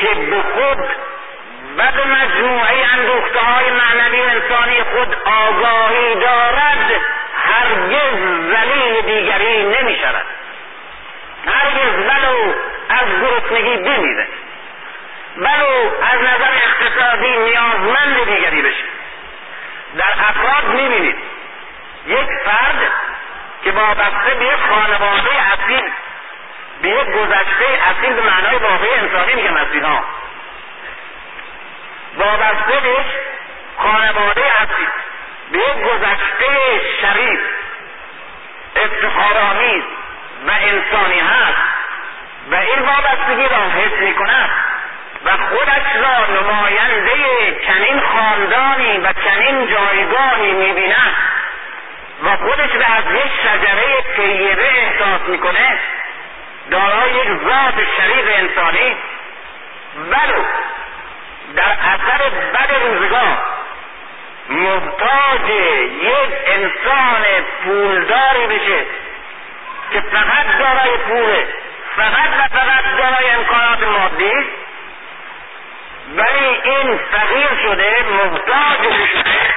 که 0.00 0.14
به 0.14 0.42
خود 0.42 0.78
و 1.76 1.92
به 1.92 2.04
مجموعه 2.04 2.86
اندوخته 2.92 3.40
های 3.40 3.70
معنوی 3.70 4.20
انسانی 4.20 4.82
خود 4.82 5.16
آگاهی 5.24 6.14
دارد 6.14 6.90
هرگز 7.36 8.18
زلیل 8.50 9.00
دیگری 9.00 9.62
نمی 9.62 9.96
شود 9.96 10.26
هرگز 11.46 12.06
ولو 12.08 12.54
از 12.88 13.06
گرسنگی 13.22 13.76
بمیره. 13.76 14.28
ولو 15.36 15.90
از 16.12 16.20
نظر 16.20 16.50
اقتصادی 16.66 17.36
نیازمند 17.36 18.24
دیگری 18.24 18.62
بشه. 18.62 18.84
در 19.96 20.12
افراد 20.28 20.74
می‌بینید. 20.74 21.16
یک 22.06 22.28
فرد 22.44 22.92
که 23.64 23.70
وابسته 23.70 24.34
به 24.38 24.44
یک 24.44 24.60
خانواده 24.70 25.30
اصیل 25.52 25.90
به 26.82 26.88
یک 26.88 27.10
گذشته 27.10 27.64
اصیل 27.90 28.12
به 28.12 28.22
معنای 28.22 28.56
واقعی 28.56 28.94
انسانی 28.94 29.34
میگم 29.34 29.56
اصیل 29.56 29.84
ها 29.84 30.04
وابسته 32.16 32.80
به 32.82 32.88
یک 32.88 33.06
خانواده 33.78 34.42
اصیل 34.62 34.88
به 35.52 35.58
یک 35.58 35.84
گذشته 35.84 36.80
شریف 37.00 37.40
افتخارآمیز 38.76 39.82
و 40.46 40.50
انسانی 40.50 41.20
هست 41.20 41.58
و 42.50 42.54
این 42.54 42.78
وابستگی 42.78 43.48
را 43.48 43.70
حس 43.70 44.00
می 44.00 44.14
کند 44.14 44.50
و 45.24 45.30
خودش 45.30 45.96
را 45.96 46.40
نماینده 46.40 47.12
چنین 47.66 48.00
خاندانی 48.00 48.98
و 48.98 49.12
چنین 49.12 49.66
جایگاهی 49.66 50.52
می‌بیند 50.52 51.16
و 52.24 52.36
خودش 52.36 52.70
را 52.74 52.94
از 52.94 53.04
یک 53.14 53.32
شجره 53.42 54.02
طیبه 54.16 54.68
احساس 54.70 55.20
می‌کنه 55.28 55.78
دارای 56.70 57.10
یک 57.10 57.28
ذات 57.28 57.74
شریف 57.96 58.26
انسانی. 58.26 58.96
ولو 60.10 60.42
در 61.56 61.76
اثر 61.94 62.28
بد 62.28 62.70
روزگار 62.86 63.38
محتاج 64.48 65.50
یک 66.02 66.30
انسان 66.46 67.24
پولداری 67.64 68.46
بشه. 68.46 68.86
که 69.94 70.00
فقط 70.00 70.58
دارای 70.58 70.96
پوله 70.96 71.48
فقط 71.96 72.28
و 72.38 72.58
فقط 72.58 72.84
دارای 72.98 73.30
امکانات 73.30 73.82
مادی 73.82 74.32
ولی 76.16 76.60
این 76.64 76.98
فقیر 77.12 77.48
شده 77.62 78.04
محتاج 78.10 78.92
شده 79.12 79.54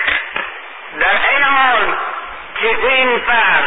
در 0.99 1.29
این 1.29 1.43
حال 1.43 1.95
که 2.61 2.87
این 2.87 3.19
فرد 3.19 3.63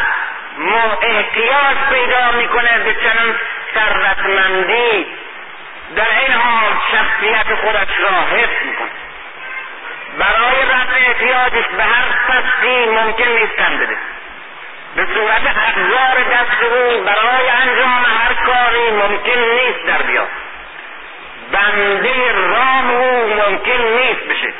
احتیاج 1.01 1.77
پیدا 1.89 2.31
می‌کنه 2.31 2.79
به 2.79 2.93
چنان 2.93 3.39
ثروتمندی 3.73 5.07
در 5.95 6.19
این 6.19 6.33
حال 6.33 6.71
شخصیت 6.91 7.55
خودش 7.55 7.99
را 7.99 8.37
حفظ 8.37 8.65
می‌کنه 8.65 8.91
برای 10.17 10.61
رفع 10.61 10.95
احتیاجش 10.95 11.67
به 11.77 11.83
هر 11.83 12.05
فصلی 12.27 12.85
ممکن 12.85 13.27
نیست 13.27 13.55
بده. 13.77 13.97
به 14.95 15.07
صورت 15.13 15.41
ابزار 15.45 16.23
دست 16.23 16.63
او 16.63 17.03
برای 17.03 17.49
انجام 17.49 18.05
هر 18.05 18.33
کاری 18.33 18.91
ممکن 18.91 19.39
نیست 19.39 19.85
در 19.87 20.01
بیاد. 20.01 20.27
بنده 21.51 22.31
رام 22.31 22.89
او 22.89 23.33
ممکن 23.33 23.81
نیست 23.81 24.27
بشه. 24.29 24.53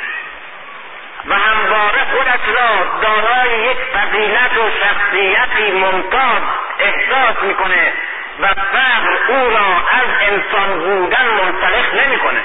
و 1.25 1.35
همواره 1.35 1.99
خودش 2.11 2.57
را 2.57 2.99
دارای 3.01 3.59
یک 3.59 3.77
فضیلت 3.77 4.57
و 4.57 4.69
شخصیتی 4.83 5.71
ممتاز 5.71 6.41
احساس 6.79 7.43
می‌کنه 7.43 7.93
و 8.39 8.47
فقر 8.47 9.33
او 9.33 9.49
را 9.49 9.65
از 9.91 10.07
انسان 10.21 10.79
بودن 10.79 11.27
منطلق 11.27 12.05
نمی‌کنه. 12.05 12.41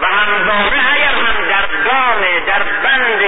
و 0.00 0.06
همواره 0.06 0.80
اگر 0.94 1.14
هم 1.14 1.48
در 1.48 1.66
دام 1.84 2.44
در 2.46 2.62
بند 2.62 3.22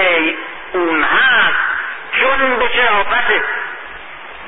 اون 0.73 1.05
هست 1.05 1.76
چون 2.21 2.57
به 2.59 2.69
شرافت 2.69 3.31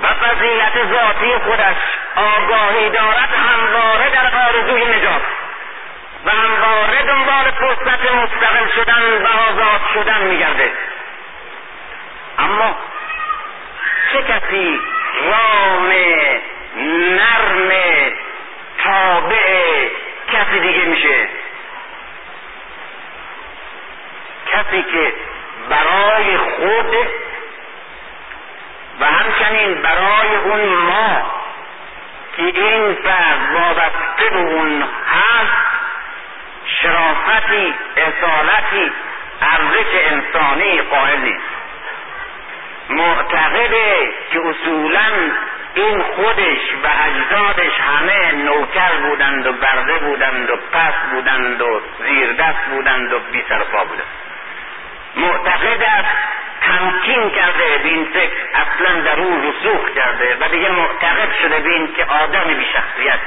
و 0.02 0.06
فضیلت 0.06 0.72
ذاتی 0.92 1.38
خودش 1.38 1.76
آگاهی 2.16 2.90
دارد 2.90 3.28
همواره 3.48 4.10
در 4.10 4.48
آرزوی 4.48 4.84
نجات. 4.84 5.22
و 6.24 6.30
همواره 6.30 7.02
دنبال 7.02 7.50
فرصت 7.50 8.12
مستقل 8.12 8.68
شدن 8.74 9.22
و 9.22 9.26
آزاد 9.26 9.80
شدن 9.94 10.22
میگرده 10.22 10.72
اما 12.38 12.76
چه 14.12 14.22
کسی 14.22 14.80
رام 15.24 15.92
نرم 16.76 17.72
تابع 18.84 19.88
کسی 20.32 20.60
دیگه 20.60 20.84
میشه؟ 20.84 21.28
کسی 24.46 24.82
که 24.82 25.12
برای 25.68 26.36
خود 26.36 27.08
و 29.00 29.04
همچنین 29.04 29.82
برای 29.82 30.36
اون 30.44 30.74
ما 30.74 31.30
که 32.36 32.42
این 32.42 32.94
فرد 32.94 33.52
وابسته 33.54 34.30
به 34.30 34.38
اون 34.38 34.82
هست 34.82 35.68
شرافتی 36.64 37.74
اصالتی 37.96 38.92
ارزش 39.40 39.86
انسانی 40.10 40.80
قائل 40.80 41.20
نیست. 41.20 41.58
معتقده 42.90 44.12
که 44.32 44.40
اصولا 44.40 45.10
این 45.74 46.02
خودش 46.02 46.60
و 46.84 46.88
اجدادش 47.06 47.80
همه 47.80 48.32
نوکر 48.32 48.92
بودند 49.02 49.46
و 49.46 49.52
برده 49.52 49.98
بودند 49.98 50.50
و 50.50 50.56
پس 50.56 50.94
بودند 51.10 51.60
و 51.60 51.80
زیر 52.04 52.32
دست 52.32 52.64
بودند 52.70 53.12
و 53.12 53.18
بی 53.18 53.44
سرپا 53.48 53.84
بودند. 53.84 54.06
معتقد 55.16 55.82
است 55.82 56.37
تمکین 56.78 57.30
کرده 57.30 57.78
به 57.78 57.88
این 57.88 58.04
فکر 58.04 58.32
اصلا 58.54 59.00
در 59.00 59.20
او 59.20 59.42
رسوخ 59.42 59.90
کرده 59.94 60.36
و 60.40 60.48
دیگه 60.48 60.68
معتقد 60.68 61.32
شده 61.42 61.60
به 61.60 61.92
که 61.96 62.04
آدم 62.04 62.44
بی 62.44 62.66
شخصیت. 62.72 63.18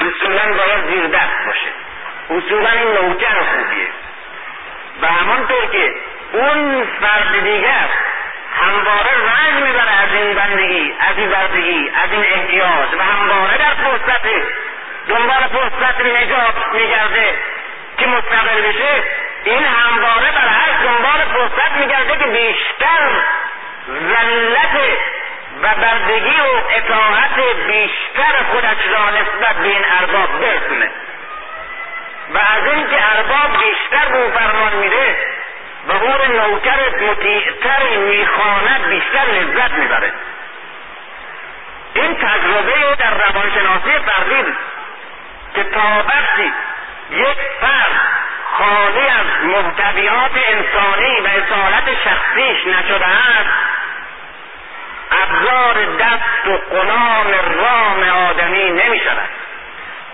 اصولا 0.00 0.54
باید 0.54 0.84
زیر 0.86 1.06
دست 1.06 1.46
باشه. 1.46 1.68
اصولا 2.30 2.70
این 2.70 2.88
نوکر 2.88 3.34
خوبیه. 3.34 3.88
و 5.02 5.06
همانطور 5.06 5.66
که 5.66 5.94
اون 6.32 6.86
فرد 7.00 7.44
دیگر 7.44 7.88
همواره 8.60 9.10
رنج 9.10 9.62
می‌بره 9.62 10.02
از 10.02 10.12
این 10.12 10.34
بندگی 10.34 10.94
از 11.00 11.18
این 11.18 11.30
بردگی 11.30 11.90
از 12.04 12.12
این 12.12 12.24
احتیاج 12.24 12.88
و 12.98 13.02
همواره 13.02 13.58
در 13.58 13.74
فرصت 13.74 14.26
دنبال 15.08 15.48
فرصت 15.52 16.00
نجات 16.00 16.54
میگرده 16.72 17.34
که 17.98 18.06
مستقل 18.06 18.60
بشه 18.60 19.04
این 19.44 19.64
همواره 19.64 20.32
بر 20.32 20.48
هر 20.48 20.84
دنبال 20.84 21.24
فرصت 21.32 21.72
میگرده 21.76 22.16
که 22.16 22.26
بیشتر 22.26 23.22
ذلت 23.88 24.98
و 25.62 25.74
بردگی 25.74 26.40
و 26.40 26.60
اطاعت 26.70 27.56
بیشتر 27.66 28.42
خودش 28.52 28.86
را 28.92 29.10
نسبت 29.10 29.56
به 29.56 29.68
این 29.68 29.84
ارباب 30.00 30.40
برسونه. 30.40 30.90
و 32.34 32.38
از 32.38 32.66
اینکه 32.74 32.96
ارباب 33.16 33.62
بیشتر 33.62 34.08
به 34.08 34.24
او 34.24 34.30
فرمان 34.30 34.76
میده 34.76 35.16
و 35.88 35.92
او 35.92 36.32
نوکر 36.32 37.10
مطیعتر 37.10 37.96
می‌خواند 37.96 38.86
بیشتر 38.88 39.24
لذت 39.24 39.72
می‌بره. 39.72 40.12
این 41.94 42.14
تجربه 42.14 42.94
در 42.98 43.14
روانشناسی 43.14 43.90
فردی 43.90 44.54
که 45.54 45.64
تا 45.64 46.04
وقتی 46.08 46.52
یک 47.10 47.38
فرد 47.60 48.00
خالی 48.58 49.06
از 49.08 49.44
محتویات 49.44 50.30
انسانی 50.48 51.20
و 51.20 51.26
اصالت 51.26 51.84
شخصیش 52.04 52.66
نشده 52.66 53.06
است. 53.06 53.50
ابزار 55.10 55.84
دست 55.84 56.46
و 56.46 56.56
قلام 56.74 57.26
رام 57.58 58.02
آدمی 58.28 58.70
نمی 58.70 59.00
شود. 59.00 59.28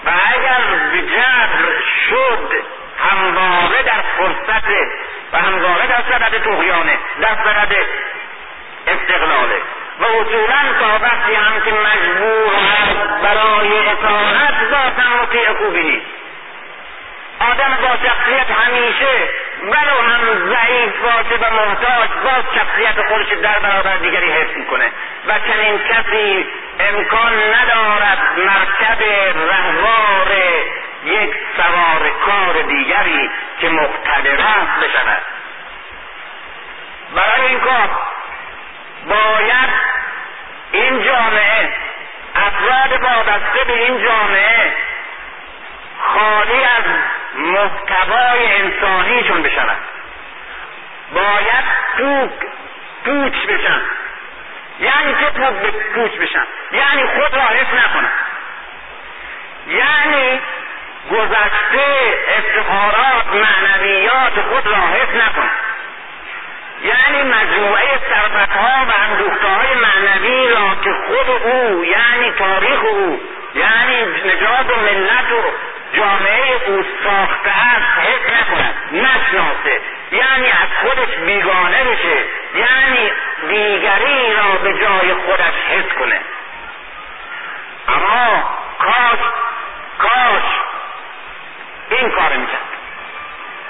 و 0.05 0.11
اگر 0.35 0.61
به 0.93 1.03
جبر 1.03 1.81
شد 2.09 2.51
همواره 2.99 3.83
در 3.83 4.03
فرصت 4.19 4.69
و 5.33 5.39
همواره 5.39 5.87
در 5.87 6.03
صدد 6.13 6.43
تغیانه 6.45 6.99
در 7.21 7.35
صدد 7.45 7.77
استقلاله. 8.87 9.63
و 10.01 10.05
اصولا 10.05 10.73
تا 10.81 10.99
وقتی 11.03 11.35
هم 11.35 11.61
که 11.61 11.73
مجبور 11.73 12.55
هست 12.55 13.23
برای 13.23 13.89
اطاعت 13.89 14.55
ذاتا 14.71 15.23
مطیع 15.23 15.53
خوبی 15.53 15.83
نیست. 15.83 16.18
آدم 17.41 17.79
با 17.83 18.09
شخصیت 18.09 18.51
همیشه 18.51 19.31
ولو 19.63 20.03
هم 20.03 20.49
ضعیف 20.49 20.93
باشه 21.03 21.37
و 21.45 21.51
محتاج 21.51 22.09
باز 22.25 22.45
شخصیت 22.55 23.09
خودش 23.09 23.27
در 23.43 23.59
برابر 23.59 23.97
دیگری 23.97 24.33
حفظ 24.33 24.57
می‌کنه. 24.57 24.85
و 25.27 25.39
چنین 25.39 25.79
کسی 25.79 26.47
امکان 26.81 27.33
ندارد 27.55 28.19
مرکب 28.37 29.03
رهوار 29.51 30.33
یک 31.05 31.31
سوار 31.57 32.11
کار 32.27 32.63
دیگری 32.63 33.31
که 33.61 33.69
مقتدر 33.69 34.41
است 34.41 34.85
بشود. 34.85 35.23
برای 37.15 37.49
این 37.49 37.61
کار 37.61 37.91
باید 39.09 39.71
این 40.73 41.03
جامعه 41.03 41.69
افراد 42.35 43.03
وابسته 43.03 43.65
به 43.67 43.73
این 43.73 44.05
جامعه 44.05 44.73
خالی 45.99 46.65
از 46.65 46.85
محتوای 47.35 48.55
انسانیشون 48.55 49.43
بشن 49.43 49.67
باید 51.15 51.65
پوک 51.97 52.31
پوچ 53.05 53.47
بشن. 53.47 53.83
یعنی 54.81 55.15
چه 55.15 55.31
پوچ 55.95 56.13
بشن. 56.13 56.45
یعنی 56.73 57.07
خود 57.07 57.35
را 57.35 57.43
حفظ 57.43 57.75
نکنن. 57.75 58.13
یعنی 59.67 60.41
گذشته 61.11 62.15
افتخارات 62.39 63.27
معنویات 63.27 64.41
خود 64.41 64.67
را 64.67 64.77
حفظ 64.77 65.15
نکنن. 65.15 65.51
یعنی 66.83 67.23
مجموعه 67.23 67.99
ثروتها 67.99 68.87
و 68.87 68.93
اندوختهای 69.03 69.75
معنوی 69.75 70.49
را 70.49 70.75
که 70.85 70.91
خود 71.07 71.31
او 71.31 71.85
یعنی 71.85 72.33
تاریخ 72.33 72.85
او 72.85 73.21
یعنی 73.55 74.03
نجات 74.03 74.77
و 74.77 74.81
ملت 74.81 75.33
و 75.33 75.43
جامعه 75.99 76.61
او 76.67 76.85
ساخته 77.05 77.51
است 77.51 78.09
حس 78.09 78.33
نکند 78.33 78.75
نشناسه. 78.93 79.81
یعنی 80.13 80.49
از 80.51 80.69
خودش 80.83 81.17
بیگانه 81.17 81.85
بشه. 81.85 82.25
یعنی 82.55 83.13
دیگری 83.49 84.35
را 84.35 84.59
به 84.63 84.73
جای 84.73 85.15
خودش 85.15 85.55
حس 85.69 85.99
کنه. 85.99 86.21
اما 87.89 88.51
کاش 88.79 89.19
کاش 89.99 90.43
این 91.91 92.11
کار 92.11 92.37
می‌کرد. 92.37 92.61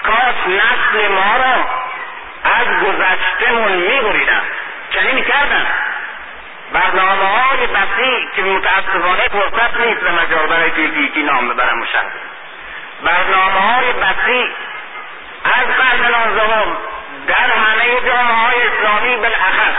کاش 0.02 0.34
نسل 0.46 1.08
ما 1.08 1.36
را 1.36 1.68
از 2.44 2.66
گذشتهمون 2.66 3.72
میبریدن. 3.72 4.42
چنین 4.90 5.24
کردن 5.24 5.66
برنامه 6.72 7.24
های 7.24 7.66
بسیع 7.66 8.28
که 8.36 8.42
متاسفانه 8.42 9.28
فرصت 9.28 9.80
نیست 9.80 10.00
به 10.00 10.10
مجال 10.10 10.46
برای 10.46 10.70
که 11.08 11.20
نام 11.20 11.48
ببرم 11.48 11.80
و 11.80 11.86
برنامه 13.02 13.60
های 13.60 13.92
بسیع 13.92 14.50
از 15.44 15.66
نوزدهم 16.00 16.76
در 17.26 17.50
همه 17.50 18.00
جامعه 18.00 18.34
های 18.34 18.56
اسلامی 18.62 19.16
بالاخص 19.16 19.76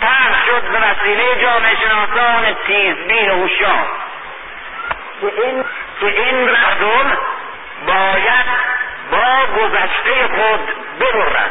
طرح 0.00 0.46
شد 0.46 0.62
به 0.62 0.78
وسیله 0.78 1.42
جامعه 1.42 1.76
شناسان 1.76 2.54
تیزبین 2.66 3.30
و 3.30 3.34
هوشیار. 3.34 3.86
که 5.20 5.42
این 5.42 5.64
که 6.00 6.06
این 6.06 6.50
مردم 6.50 7.18
باید 7.86 8.46
با 9.10 9.46
گذشته 9.56 10.28
خود 10.28 10.60
ببرد 11.00 11.50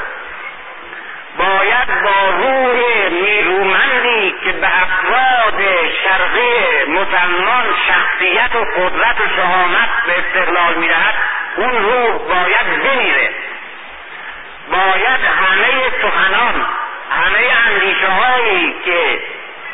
باید 1.38 2.03
با 2.03 2.30
روح 2.30 3.10
نیرومندی 3.10 4.35
که 4.43 4.51
به 4.51 4.68
افراد 4.68 5.61
شرقی 6.03 6.92
مسلمان 6.92 7.66
شخصیت 7.88 8.56
و 8.56 8.66
قدرت 8.66 9.22
و 9.22 9.30
شهامت 9.35 9.90
به 10.08 10.19
استقلال 10.19 10.74
می‌دهد 10.74 11.14
اون 11.58 11.72
روح 11.72 12.18
باید 12.18 12.84
بمیره. 12.84 13.30
باید 14.72 15.22
همه 15.24 15.92
سخنان 16.01 16.66
همه 17.11 17.48
اندیشه 17.68 18.08
هایی 18.08 18.76
که 18.85 19.22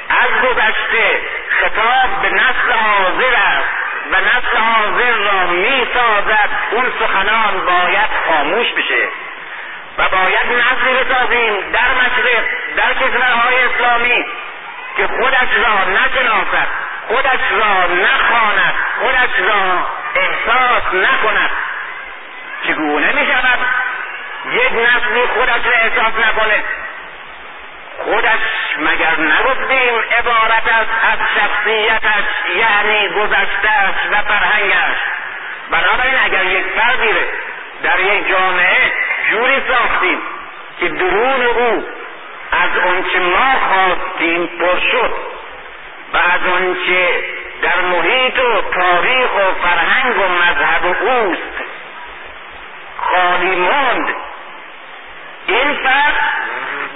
از 0.10 0.42
گذشته 0.42 1.22
خطاب 1.50 2.22
به 2.22 2.30
نسل 2.30 2.72
حاضر 2.72 3.36
است 3.36 3.70
و 4.12 4.16
نسل 4.16 4.58
حاضر 4.58 5.12
را 5.12 5.48
می 5.48 5.88
سازد 5.94 6.50
اون 6.72 6.92
سخنان 7.00 7.66
باید 7.66 8.10
خاموش 8.28 8.74
بشه. 8.74 9.08
و 9.98 10.04
باید 10.10 10.46
نسلی 10.46 10.94
بسازیم 10.94 11.72
در 11.72 11.92
مشرق 11.94 12.44
در 12.78 12.94
کشورهای 12.94 13.56
اسلامی 13.64 14.26
که 14.98 15.08
خودش 15.08 15.50
را 15.66 15.84
نشناسد 15.84 16.68
خودش 17.08 17.40
را 17.52 17.94
نخواند 17.94 18.74
خودش 19.00 19.40
را 19.40 19.88
احساس 20.16 20.94
نکند. 20.94 21.52
چگونه 22.68 23.12
می 23.12 23.28
شود 23.28 23.60
یک 24.52 24.72
نسلی 24.72 25.28
خودش 25.28 25.66
را 25.66 25.72
احساس 25.72 26.14
نکنه؟ 26.26 26.64
خودش 28.06 28.40
مگر 28.78 29.20
نگفتیم 29.20 29.96
عبارت 30.20 30.68
است 30.68 30.92
از 31.12 31.20
شخصیتش 31.36 32.24
یعنی 32.56 33.10
گذشتهش 33.10 33.96
و 34.12 34.22
فرهنگش؟ 34.22 34.98
بنابراین 35.72 36.16
اگر 36.26 36.46
یک 36.46 36.66
فردی 36.66 37.14
در 37.84 38.00
یک 38.00 38.30
جامعه 38.30 38.92
جوری 39.32 39.62
ساختیم 39.68 40.22
که 40.80 40.90
درون 40.90 41.42
او 41.42 41.86
از 42.52 42.78
آنچه 42.88 43.20
ما 43.20 43.54
خواستیم 43.60 44.48
پر 44.48 44.80
شد 44.92 45.14
و 46.14 46.18
از 46.18 46.54
آنچه 46.54 47.24
در 47.62 47.82
محیط 47.82 48.40
و 48.40 48.62
تاریخ 48.62 49.30
و 49.36 49.68
فرهنگ 49.68 50.18
و 50.18 50.28
مذهب 50.28 50.86
اوست 51.02 51.58
خالی 52.98 53.56
ماند. 53.56 54.16
این 55.48 55.74
فرد 55.84 56.16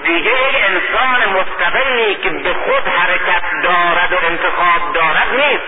دیگه 0.04 0.32
انسان 0.70 1.40
مستقلی 1.40 2.16
که 2.16 2.30
به 2.30 2.54
خود 2.54 2.88
حرکت 2.88 3.44
دارد 3.64 4.14
و 4.14 4.26
انتخاب 4.26 4.94
دارد 4.94 5.28
نیست. 5.36 5.64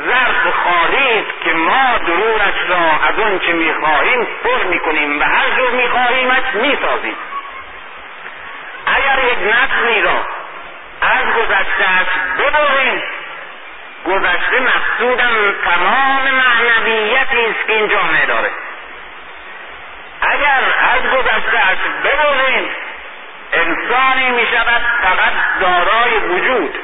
ظرف 0.00 0.54
خالی 0.64 1.26
که 1.44 1.52
ما 1.52 1.98
درونش 1.98 2.54
را 2.68 3.08
از 3.08 3.18
اون 3.18 3.38
چه 3.38 3.52
می‌خواهیم 3.52 4.26
پر 4.44 4.64
می‌کنیم 4.64 5.20
و 5.20 5.24
هر 5.24 5.50
جور 5.56 5.70
میخواهیمش 5.70 6.54
می‌سازیم. 6.54 7.16
اگر 8.86 9.24
یک 9.24 9.38
نسلی 9.38 10.02
را 10.02 10.26
از 11.00 11.34
گذشتهاش 11.34 12.06
ببریم 12.38 13.02
گذشته 14.06 14.60
مقصودم 14.60 15.54
تمام 15.64 16.30
معنویتی 16.30 17.46
است 17.46 17.66
که 17.66 17.72
این 17.72 17.88
جامعه 17.88 18.26
داره. 18.26 18.50
اگر 20.20 20.62
از 20.94 21.02
گذشتهاش 21.02 21.78
ببریم 22.04 22.70
انسانی 23.52 24.30
می 24.30 24.46
شود 24.46 24.82
فقط 25.02 25.32
دارای 25.60 26.18
وجود. 26.18 26.74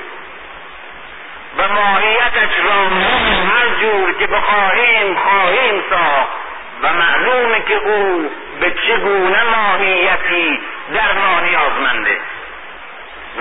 و 1.59 1.69
ماهیتش 1.69 2.59
را 2.65 2.89
هر 3.49 3.69
جور 3.81 4.13
که 4.13 4.27
بخواهیم 4.27 5.15
خواهیم 5.15 5.83
ساخت. 5.91 6.49
و 6.83 6.93
معلومه 6.93 7.61
که 7.61 7.75
او 7.75 8.31
به 8.61 8.71
چگونه 8.71 9.43
ماهیتی 9.45 10.61
در 10.95 11.13
ما 11.13 11.41
نیازمنده. 11.41 12.19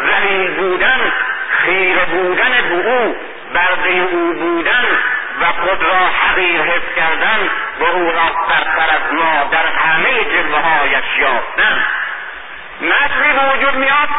ذلیل 0.07 0.51
بودن 0.51 1.11
خیره 1.49 2.05
بودن 2.05 2.51
به 2.69 2.75
او 2.75 3.15
برده 3.53 3.89
او 4.11 4.33
بودن 4.33 4.85
و 5.41 5.45
خود 5.45 5.83
را 5.83 6.07
حقیر 6.07 6.61
حس 6.61 6.95
کردن 6.95 7.49
و 7.79 7.83
او 7.83 8.11
را 8.11 8.31
برتر 8.49 8.95
از 8.95 9.13
ما 9.13 9.43
در 9.51 9.65
همه 9.67 10.25
جلوه 10.25 10.59
هایش 10.59 11.05
یافتن. 11.19 11.85
نسلی 12.81 13.33
به 13.33 13.53
وجود 13.53 13.75
میاد 13.75 14.09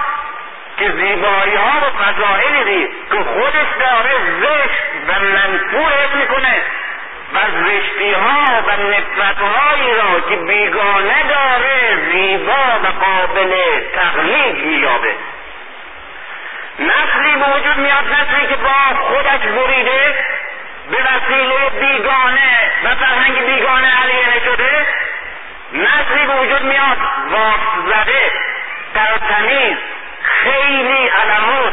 که 0.78 0.90
زیبایی 0.90 1.54
ها 1.54 1.80
و 1.80 2.02
فضائلی 2.02 2.88
که 3.10 3.16
خودش 3.16 3.68
داره 3.80 4.14
زشت 4.40 4.82
و 5.08 5.20
منفور 5.20 5.92
حس 5.92 6.14
می‌کنه 6.16 6.62
و 7.34 7.38
زشتی 7.64 8.12
ها 8.12 8.62
و 8.66 8.70
نفرت 8.70 9.38
هایی 9.38 9.94
را 9.94 10.20
که 10.20 10.36
بیگانه 10.36 11.22
داره 11.28 11.98
زیبا 12.12 12.80
و 12.84 13.04
قابل 13.04 13.54
تقلید 13.94 14.64
مییابه. 14.64 15.14
نسلی 16.78 17.36
به 17.36 17.56
وجود 17.56 17.76
میاد 17.76 18.04
نسلی 18.04 18.46
که 18.46 18.56
با 18.56 18.98
خودش 19.00 19.40
بریده 19.40 20.14
به 20.90 20.96
وسیله 20.96 21.70
بیگانه 21.80 22.70
و 22.84 22.94
فرهنگ 22.94 23.46
بیگانه 23.46 23.88
علیه 24.02 24.44
شده 24.44 24.86
نسلی 25.72 26.26
وجود 26.26 26.62
میاد 26.62 26.98
واقع 27.30 27.56
زده 27.86 28.32
ترتمیز 28.94 29.76
خیلی 30.42 31.08
علموت 31.08 31.72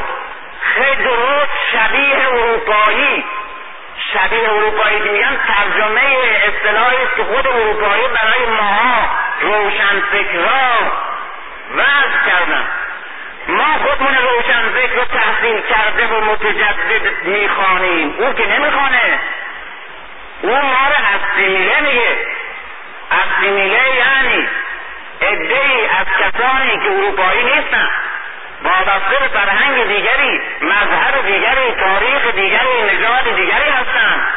خیلی 0.62 1.04
درست 1.04 1.52
شبیه 1.72 2.28
اروپایی. 2.28 3.26
شبیه 4.14 4.50
اروپایی 4.50 5.00
ترجمه 5.48 6.02
اصطلاحی 6.48 6.98
که 7.18 7.24
خود 7.24 7.48
اروپایی 7.48 8.04
برای 8.08 8.46
ماها 8.46 9.10
روشن 9.42 10.00
فکرها 10.12 10.92
وضع 11.76 12.30
کردن. 12.30 12.68
ما 13.48 13.78
خودمون 13.78 14.16
روشن 14.16 14.70
فکر 14.70 14.94
رو 14.96 15.06
تحصیل 15.06 15.62
کرده 15.62 16.08
و 16.08 16.22
متجدد 16.22 17.24
می‌خوانیم. 17.24 18.16
او 18.20 18.34
که 18.34 18.46
نمی‌خوانه. 18.46 19.20
او 20.42 20.56
ما 20.56 20.88
رو 20.88 20.96
هستی 21.06 21.48
میگه. 21.48 22.18
اسیمیله 23.12 23.96
یعنی 23.96 24.48
ای 25.22 25.88
از 25.88 26.08
کسانی 26.20 26.78
که 26.78 26.92
اروپایی 26.92 27.44
نیستن. 27.44 27.90
وابسته 28.66 29.20
به 29.20 29.28
فرهنگ 29.28 29.88
دیگری 29.88 30.42
مذهب 30.62 31.26
دیگری 31.26 31.72
تاریخ 31.72 32.36
دیگری 32.36 32.82
نژاد 32.82 33.36
دیگری 33.36 33.70
هستند. 33.70 34.28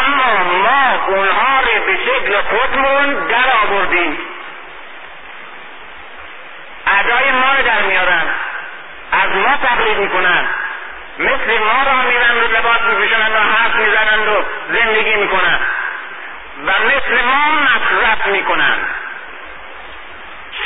اما 0.00 0.44
ما 0.44 1.06
اونها 1.06 1.60
رو 1.60 1.84
به 1.86 1.96
شکل 1.96 2.40
خودمون 2.40 3.26
در 3.26 3.44
آوردیم. 3.64 4.18
ادای 7.00 7.30
ما 7.30 7.54
رو 7.54 7.62
در 7.62 7.82
میارن. 7.82 8.22
از 9.12 9.30
ما 9.30 9.56
تقلید 9.56 9.98
می‌کنن. 9.98 10.46
مثل 11.18 11.58
ما 11.58 11.82
را 11.86 12.02
میرن 12.02 12.36
و 12.36 12.56
لباس 12.58 12.80
میپوشنند 12.82 13.32
و 13.32 13.38
حرف 13.38 13.74
می‌زنند 13.74 14.28
و 14.28 14.44
زندگی 14.72 15.16
می‌کنن. 15.16 15.58
و 16.66 16.70
مثل 16.86 17.24
ما 17.24 17.60
مصرف 17.62 18.26
می‌کنند 18.26 18.97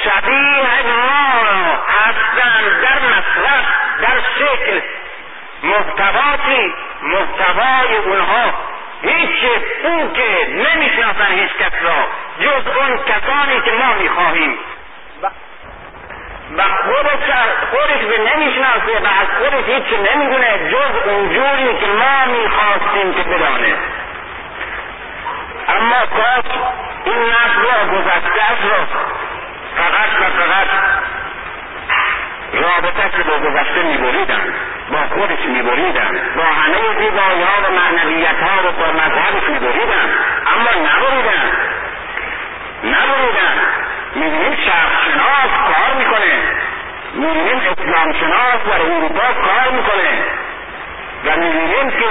شبیه 0.05 0.83
ما 0.83 1.43
را 1.43 1.79
هستند 1.89 2.83
در 2.83 2.99
مصرف 2.99 3.67
در 4.03 4.21
شکل. 4.39 4.81
محتواتی 5.63 6.75
محتوای 7.03 7.97
اونها. 7.97 8.55
هیچ 9.03 9.45
او 9.85 10.13
که 10.13 10.49
نمی‌شناسن 10.51 11.33
هیچ 11.33 11.53
کس 11.53 11.73
را 11.83 12.07
جز 12.41 12.67
اون 12.67 12.99
کسانی 12.99 13.61
که 13.61 13.71
ما 13.71 13.95
می‌خواهیم. 13.95 14.59
و 16.57 16.63
خودش 16.63 17.31
خودش 17.71 18.05
به 18.05 18.19
نمی‌شناسه 18.19 19.01
و 19.05 19.07
از 19.07 19.29
خودش 19.39 19.65
هیچ 19.67 20.01
نمی‌دونه 20.11 20.71
جز 20.71 21.09
اونجوری 21.09 21.79
که 21.81 21.87
ما 21.87 22.25
می‌خواستیم 22.33 23.15
که 23.15 23.23
بدانه. 23.23 23.75
اما 25.69 26.07
کاش 26.07 26.53
این 27.05 27.23
نسل 27.23 27.63
را 27.63 27.99
گذشته 27.99 28.69
را 28.69 28.87
فقط 29.77 30.21
و 30.21 30.25
فقط 30.39 30.67
رابطه 32.53 33.23
با 33.23 33.39
گذشته 33.39 33.83
میبریدن 33.83 34.55
با 34.93 34.99
خودش 35.15 35.45
میبریدن 35.47 36.21
با 36.37 36.43
همه 36.45 36.99
زیبایی 36.99 37.43
ها 37.43 37.69
و 37.69 37.73
معنویت 37.73 38.43
ها 38.43 38.69
و 38.69 38.73
با 38.73 38.93
مذهبش 38.93 39.49
میبریدن 39.49 40.11
اما 40.55 40.71
نبریدن. 40.71 41.43
نبریدن. 42.85 43.55
می‌بینیم 44.15 44.57
شخص 44.57 44.93
شناس 45.05 45.51
کار 45.69 45.95
می‌کنه. 45.99 46.33
می‌بینیم 47.15 47.57
اسلام 47.57 48.13
شناس 48.13 48.61
در 48.67 48.83
اروپا 48.83 49.33
کار 49.33 49.73
می‌کنه. 49.73 50.25
و 51.25 51.37
می‌بینیم 51.37 51.91
که 51.91 52.09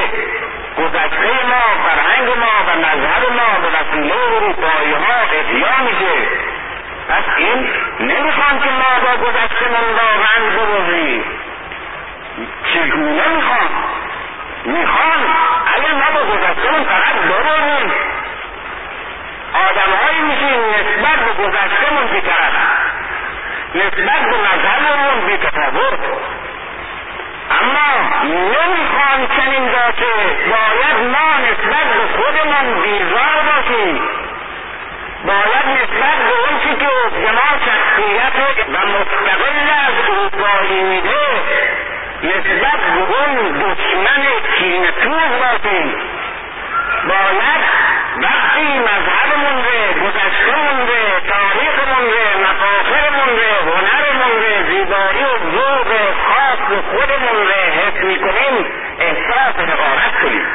گذشته 0.77 1.45
ما 1.49 1.83
فرهنگ 1.83 2.27
ما 2.29 2.53
و 2.67 2.79
مذهب 2.79 3.31
ما 3.31 3.59
به 3.61 3.67
وسیله 3.77 4.15
اروپایی 4.35 4.93
ها 4.93 5.21
احیا 5.31 5.83
میشه. 5.83 6.27
پس 7.11 7.23
این 7.37 7.69
نمی‌خوان 7.99 8.59
که 8.59 8.69
ما 8.69 8.99
با 9.03 9.17
گذشتهمون 9.25 9.89
واقعا 9.93 10.49
بروزیم 10.57 11.23
چگونه 12.73 13.27
می‌خوان؟ 13.27 13.69
می‌خوان 14.65 15.19
اگر 15.75 15.93
ما 15.93 16.19
با 16.19 16.25
گذشتهمون 16.33 16.83
فقط 16.83 17.15
بروزیم 17.15 17.91
آدمهایی 19.69 20.21
میشیم 20.21 20.59
نسبت 20.69 21.19
به 21.25 21.43
گذشتهمون 21.43 22.07
بیطرف. 22.11 22.53
نسبت 23.75 24.21
به 24.29 24.37
مذهبمون 24.37 25.27
بیتفاوت. 25.27 25.99
اما 27.61 27.89
نمی‌خوان 28.23 29.27
چنین 29.37 29.65
باشه. 29.65 30.13
باید 30.49 30.97
ما 31.11 31.37
نسبت 31.37 31.87
به 31.93 32.17
خودمان 32.17 32.81
بیزار 32.83 33.35
باشیم. 33.45 34.01
باید 35.25 35.65
نسبت 35.65 36.17
به 36.27 36.33
اون 36.39 36.59
که 37.21 37.31
ما 37.31 37.49
شخصیت 37.65 38.35
و 38.73 38.85
مستقل 38.85 39.69
از 39.87 40.09
اروپایی 40.09 40.83
میده 40.83 41.27
نسبت 42.23 42.79
به 42.93 43.01
اون 43.01 43.51
دشمن 43.51 44.23
کینتوز 44.57 45.31
باشیم. 45.39 45.95
باید 47.07 47.61
وقتی 48.17 48.79
مذهبمون 48.79 49.63
ره 49.63 49.93
گذشتهمون 49.93 50.87
ره 50.87 51.21
تاریخمون 51.29 52.05
ره 52.13 52.37
مفاخرمون 52.37 53.29
ره 53.39 53.55
هنرمون 53.61 54.41
ره 54.41 54.63
زیبایی 54.63 55.23
و 55.23 55.51
ذوق 55.51 55.87
خاص 56.27 56.79
خودمون 56.91 57.47
ره 57.47 57.71
حس 57.71 58.03
می‌کنیم 58.03 58.65
احساس 58.99 59.55
حقارت 59.55 60.21
کنیم. 60.21 60.45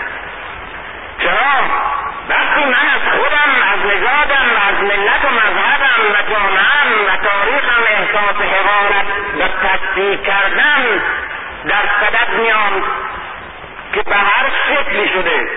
چرا؟ 1.19 1.96
وقتی 2.29 2.65
من 2.65 2.87
از 2.95 3.19
خودم 3.19 3.51
از 3.73 3.79
نژادم 3.87 4.47
از 4.69 4.85
ملت 4.85 5.25
و 5.25 5.31
مذهبم 5.31 6.03
و 6.15 6.33
جامعم 6.33 6.91
و 7.09 7.17
تاریخم 7.17 7.83
احساس 7.87 8.37
حقارت 8.37 9.07
و 9.39 9.67
تصدیق 9.67 10.23
کردم 10.23 10.83
در 11.69 11.83
صدد 12.01 12.41
میام 12.41 12.83
که 13.95 14.03
به 14.03 14.17
هر 14.17 14.51
شکلی 14.69 15.09
شده 15.09 15.49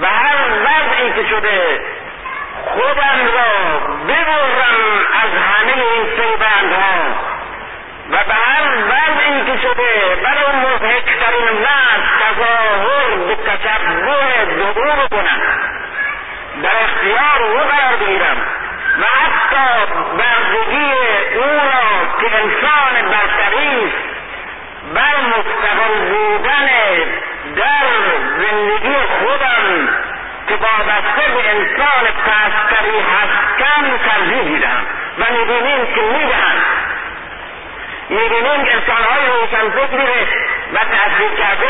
و 0.00 0.06
هر 0.06 0.36
وضعی 0.64 1.12
که 1.12 1.28
شده 1.28 1.80
خودم 2.64 3.26
را 3.34 3.78
ببرم 4.08 5.06
از 5.22 5.30
همه 5.30 5.72
این 5.72 6.06
پیوندها 6.06 7.26
و 8.10 8.16
به 8.24 8.34
هر 8.34 8.78
وضعی 8.78 9.44
که 9.44 9.62
شده 9.62 10.16
برای 10.22 10.56
مضحکترین 10.56 11.48
وضع 11.62 12.06
تظاهر 12.20 13.16
به 13.26 13.36
تشبه 13.36 14.44
به 14.56 14.80
او 14.80 15.06
بکنم. 15.06 15.40
در 16.62 16.82
اختیار 16.84 17.42
او 17.42 17.58
قرار 17.58 17.96
بگیرم 17.96 18.36
و 18.98 19.04
حتی 19.04 19.92
بردگی 20.18 20.92
او 21.34 21.44
را 21.44 22.20
که 22.20 22.36
انسان 22.36 23.10
برتری 23.10 23.92
بر 24.94 25.16
مستقل 25.26 25.98
بودن 26.08 26.68
در 27.56 27.86
زندگی 28.38 28.94
خودم 29.18 29.88
که 30.48 30.54
وابسته 30.54 31.34
به 31.34 31.50
انسان 31.50 32.04
پستری 32.26 33.00
هستم 33.00 33.96
ترجیح 34.08 34.42
می‌دهم 34.42 34.86
و 35.18 35.24
می‌بینیم 35.32 35.86
که 35.94 36.00
می‌دهند 36.00 36.75
می‌بینیم 38.08 38.60
انسانهای 38.60 39.26
روشنفکری 39.26 40.26
و 40.74 40.78
تحصیل 40.78 41.36
کرده 41.38 41.66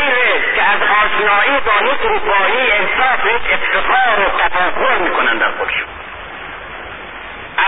که 0.55 0.61
از 0.63 0.81
آشنایی 1.03 1.59
با 1.59 1.87
یک 1.87 2.05
اروپایی 2.05 2.71
احساس 2.71 3.19
یک 3.25 3.53
افتخار 3.53 4.19
و 4.19 4.39
تفاخر 4.39 4.97
می‌کنند 4.97 5.39
در 5.39 5.51
خودشون. 5.57 5.87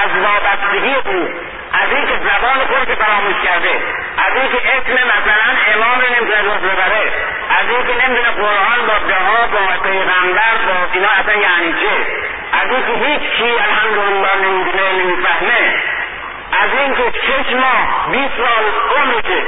از 0.03 0.09
وابستگی 0.23 0.95
او 0.95 1.30
از 1.73 1.89
اینکه 1.95 2.14
زبان 2.17 2.59
خودش 2.67 2.95
فراموش 2.98 3.35
کرده 3.43 3.69
از 4.17 4.33
اینکه 4.35 4.57
اسم 4.57 4.93
مثلا 4.93 5.49
امام 5.73 6.01
نمی‌تونه 6.01 6.41
جز 6.43 6.61
ببره 6.69 7.14
از 7.59 7.69
اینکه 7.69 8.06
نمی‌دونه 8.06 8.31
قرآن 8.31 8.88
با 8.88 8.93
دعا 9.09 9.48
با 9.48 9.83
پیغمبر 9.83 10.56
با 10.67 10.93
اینا 10.93 11.07
اصلا 11.19 11.33
یعنی 11.33 11.73
چه 11.73 11.93
از 12.61 12.72
اینکه 12.72 13.06
هیچ 13.06 13.31
کی 13.38 13.51
الحمدلله 13.51 14.35
نمی‌دونه 14.35 14.93
نمی‌فهمه 14.93 15.75
از 16.52 16.69
اینکه 16.80 17.03
شش 17.28 17.53
ماه 17.53 18.11
بیست 18.11 18.34
سال 18.38 18.66
عمرشه 18.98 19.44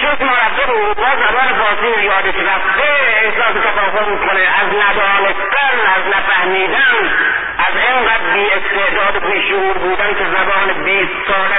شش 0.00 0.20
ماه 0.20 0.46
رفته 0.46 0.66
به 0.66 0.72
اروپا 0.72 1.10
زبان 1.16 1.48
فارسی 1.58 1.94
رو 1.94 2.00
یادش 2.00 2.34
رفته 2.34 2.88
احساس 3.24 3.54
تفاهم 3.64 4.10
می‌کنه 4.12 4.40
از 4.40 4.68
ندانستن 4.82 5.74
از 5.96 6.02
نفهمیدن 6.16 7.10
از 7.58 7.74
اینقدر 7.88 8.34
بی 8.34 8.46
استعداد 8.50 9.16
و 9.16 9.20
بیشعور 9.30 9.78
بودن 9.78 10.14
که 10.14 10.24
زبان 10.24 10.84
بیست 10.84 11.12
ساله 11.26 11.56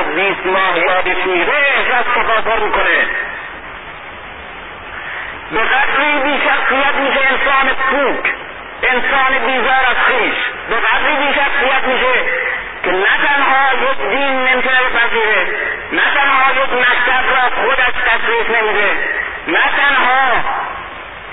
و 0.00 0.14
بیست 0.14 0.46
ماه 0.46 0.78
یادش 0.78 1.26
میره 1.26 1.54
احساس 1.76 2.06
تفاهم 2.16 2.62
می‌کنه 2.62 3.06
به 5.52 5.60
قدری 5.60 6.18
بی 6.24 6.40
شخصیت 6.44 6.94
میشه 6.94 7.20
انسان 7.30 7.74
پوک. 7.90 8.45
انسان 8.90 9.46
بیزار 9.46 9.84
از 9.90 9.96
خیش. 10.06 10.36
به 10.68 10.76
قدری 10.76 11.16
بی 11.16 11.34
شخصیت 11.34 11.84
میشه 11.84 12.14
که 12.84 12.90
نه 12.92 13.12
تنها 13.26 13.90
یک 13.90 13.98
دین 14.10 14.44
نمی‌تونه 14.44 14.80
بپذیره 14.84 15.46
نه 15.92 16.02
تنها 16.14 16.52
یک 16.52 16.72
مکتب 16.72 17.24
را 17.34 17.62
خودش 17.62 17.94
تصریف 18.06 18.50
نمیده 18.56 18.90
نه 19.48 19.64
تنها 19.76 20.44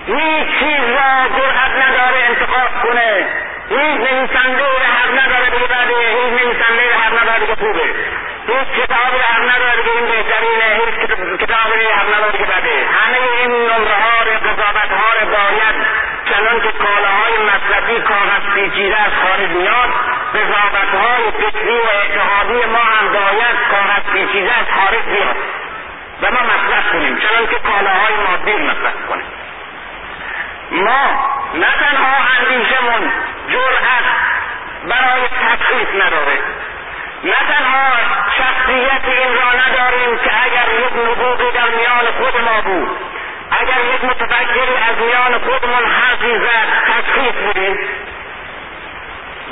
هیچ 0.07 0.47
چیز 0.59 0.83
را 0.89 1.39
جرأت 1.39 1.71
نداره 1.85 2.19
انتخاب 2.29 2.69
کنه 2.83 3.27
هیچ 3.69 4.11
نویسنده 4.11 4.63
را 4.63 4.87
حق 4.99 5.11
نداره 5.19 5.49
بگه 5.49 5.67
بده 5.67 5.99
هیچ 6.17 6.41
نویسنده 6.41 6.83
را 6.91 6.97
حق 6.99 7.21
نداره 7.21 7.45
بگه 7.45 7.55
خوبه 7.55 7.87
هیچ 8.47 8.67
کتابی 8.81 9.17
را 9.17 9.25
حق 9.33 9.55
نداره 9.55 9.81
بگه 9.81 9.91
این 9.91 10.05
بهترینه 10.05 10.67
هیچ 10.79 10.95
کتابی 11.39 11.85
را 11.85 11.95
حق 11.95 12.15
نداره 12.15 12.31
بگه 12.31 12.45
بده 12.45 12.75
همه 12.97 13.17
این 13.41 13.51
نمره 13.51 13.95
ها 14.03 14.23
را 14.23 14.33
قضاوت 14.47 14.91
ها 14.99 15.13
را 15.19 15.25
باید 15.25 15.75
چنان 16.33 16.61
که 16.61 16.71
کالاهای 16.71 17.33
مصرفی 17.43 18.01
کاغذ 18.01 18.53
پیچیده 18.55 18.97
از 18.97 19.11
خارج 19.23 19.49
میاد 19.49 19.89
قضاوت 20.33 20.91
های 21.03 21.31
فکری 21.31 21.77
و 21.77 21.89
اتحادی 22.03 22.65
ما 22.65 22.79
هم 22.79 23.07
باید 23.13 23.55
کاغذ 23.71 24.13
پیچیده 24.13 24.51
از 24.53 24.65
خارج 24.75 25.03
بیاد. 25.05 25.35
و 26.21 26.31
ما 26.31 26.39
مصرف 26.39 26.91
کنیم 26.91 27.17
چنان 27.17 27.47
که 27.47 27.59
کالاهای 27.59 28.13
مادی 28.27 28.63
مصرف 28.63 29.07
کنیم. 29.09 29.25
ما 30.71 31.29
نه 31.53 31.67
تنها 31.79 32.15
اندیشمون 32.39 33.11
جرأت 33.49 34.05
برای 34.87 35.21
تشخیص 35.27 36.03
نداره 36.05 36.37
نه 37.23 37.37
تنها 37.49 37.91
شخصیت 38.37 39.05
این 39.05 39.35
را 39.35 39.51
نداریم 39.51 40.17
که 40.17 40.31
اگر 40.43 40.67
یک 40.79 40.93
نبوغی 40.93 41.51
در 41.51 41.69
میان 41.69 42.05
خود 42.17 42.41
ما 42.41 42.61
بود. 42.61 42.89
اگر 43.59 43.95
یک 43.95 44.03
متفکری 44.03 44.75
از 44.89 44.97
میان 44.97 45.39
خودمون 45.39 45.85
حرفی 45.85 46.39
زد 46.39 46.67
تشخیص 46.87 47.33
بدیم 47.33 47.79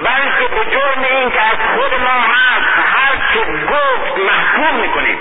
بلکه 0.03 0.55
به 0.55 0.71
جرم 0.71 1.03
این 1.03 1.31
که 1.31 1.41
از 1.41 1.57
خود 1.75 1.93
ما 1.99 2.21
هست 2.21 2.73
هر 2.95 3.15
که 3.33 3.39
گفت 3.39 4.17
محکوم 4.17 4.81
می‌کنیم. 4.81 5.19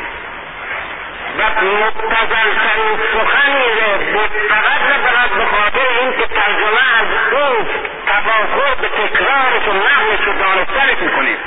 و 1.38 1.42
مبتزلترین 1.64 2.98
سخنی 3.12 3.68
رو 3.80 4.20
فقط 4.48 4.82
نه 4.82 4.98
فقط 5.08 5.30
به 5.30 5.44
خاطر 5.44 5.86
اینکه 6.00 6.26
ترجمه 6.26 6.82
از 7.00 7.06
او 7.32 7.66
تفاخر 8.06 8.74
به 8.80 8.88
تکرارش 8.88 9.68
و 9.68 9.72
نحوش 9.72 10.28
و 10.28 10.32
دانستنش 10.32 10.98
می‌کنیم. 11.00 11.38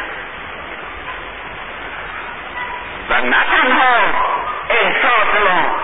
و 3.09 3.21
نه 3.21 3.37
تنها 3.43 3.95
احساس 4.69 5.43
ما 5.45 5.75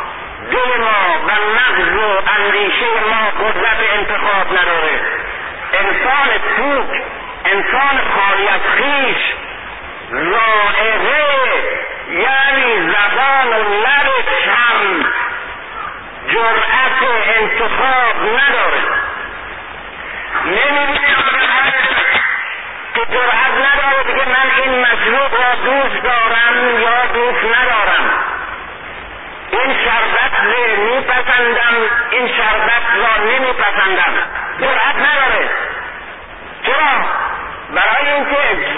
دل 0.51 0.81
ما 0.81 1.08
و 1.08 1.08
مغز 1.39 1.95
و 1.97 2.21
اندیشه 2.39 2.85
ما 3.09 3.29
قدرت 3.29 3.79
انتخاب 3.93 4.47
نداره. 4.57 4.99
انسان 5.73 6.29
پوک 6.57 7.01
انسان 7.45 8.01
خالی 8.15 8.47
از 8.47 8.61
خیش 8.77 9.33
رائقه 10.11 11.29
یعنی 12.11 12.91
زبان 12.91 13.47
و 13.47 13.63
لبش 13.79 14.47
هم 14.47 15.05
جرأت 16.27 17.01
انتخاب 17.37 18.15
نداره. 18.39 18.81
نمی‌بینی 20.45 20.99
که 22.95 23.05
جرأت 23.05 23.53
نداره 23.53 24.03
دیگه 24.03 24.25
من 24.29 24.63
این 24.63 24.81
مشروب 24.81 25.31
را 25.41 25.55
دوست 25.55 26.03
دارم 26.03 26.79
یا 26.81 27.05
دوست 27.13 27.43
ندارم. 27.43 28.09
این 29.51 29.73
شربت 29.73 30.28
رو 30.43 30.83
میپسندم. 30.83 31.75
این 32.11 32.27
شربت 32.27 32.85
را 32.97 33.23
نمیپسندم. 33.23 34.13
جرأت 34.59 34.95
نداره. 34.95 35.49
چرا؟ 36.65 37.19
برای 37.73 38.13
اینکه 38.13 38.37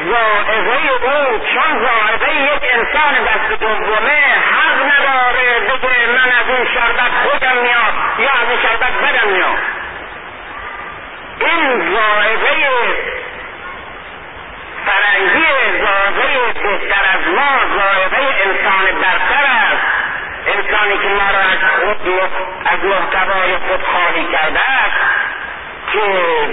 زائقه 0.09 0.91
او 1.03 1.39
چون 1.53 1.79
زائقه 1.81 2.35
یک 2.35 2.63
انسان 2.73 3.13
دست 3.23 3.59
دومه 3.59 4.21
حق 4.51 4.83
نداره 4.85 5.59
بگه 5.59 6.07
من 6.07 6.31
از 6.39 6.49
این 6.49 6.67
شربت 6.73 7.11
خودم 7.23 7.57
میاد 7.61 7.93
یا 8.19 8.29
از 8.41 8.49
این 8.49 8.59
شربت 8.61 8.93
بدم 8.93 9.29
میاد 9.29 9.57
این 11.39 11.91
زائقه 11.91 12.55
فرنگی 14.85 15.45
زائقه 15.81 16.53
بهتر 16.53 17.01
از 17.13 17.33
ما 17.35 17.77
زائقه 17.77 18.35
انسان 18.45 19.01
برتر 19.01 19.60
انسانی 20.55 20.97
که 20.97 21.07
ما 21.07 21.29
از 21.29 21.71
خود 21.79 22.09
از 22.65 22.79
محتوای 22.83 23.57
خود 23.57 23.83
خالی 23.83 24.27
کرده 24.31 24.59
است 24.59 25.01
که 25.91 25.99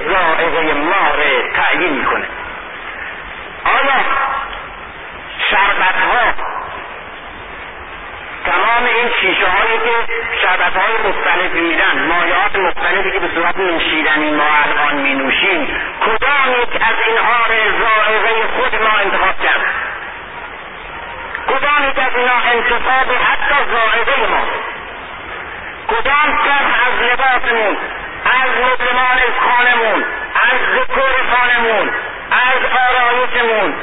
زائقه 0.09 0.75
ما 0.75 1.15
را 1.17 1.63
تعیین 1.63 1.93
می‌کنه. 1.93 2.27
آیا 3.65 4.05
شربت 5.51 6.01
ها 6.01 6.49
تمام 8.45 8.85
این 8.85 9.11
شیشه 9.21 9.47
هایی 9.47 9.79
که 9.79 10.13
شربت 10.43 10.77
های 10.77 11.11
مختلفی 11.11 11.61
میدن 11.61 12.07
مایات 12.09 12.57
مختلفی 12.57 13.11
که 13.11 13.19
به 13.19 13.29
صورت 13.35 13.57
نوشیدنی 13.57 14.31
ما 14.31 14.45
الان 14.65 15.03
می 15.03 15.15
نوشیم 15.15 15.67
کدام 16.01 16.63
یک 16.63 16.83
از 16.83 16.97
اینها 17.07 17.47
را 17.49 17.79
زائقه 17.79 18.47
خود 18.57 18.83
ما 18.83 18.99
انتخاب 18.99 19.41
کرد؟ 19.43 19.78
کدام 21.49 21.89
یک 21.91 21.99
از 21.99 22.17
اینها 22.17 22.41
انتخاب 22.53 23.09
حتی 23.29 23.59
زائقه 23.73 24.31
ما؟ 24.31 24.43
کدام 25.89 26.39
کم 26.45 26.65
از 26.87 26.95
لباسمون 27.03 27.77
از 28.25 28.51
مبلمان 28.65 29.19
خانمون 29.41 30.05
از 30.35 30.61
دکور 30.77 31.13
خانمون 31.33 31.91
از 32.31 32.61
آرایشمون 32.89 33.75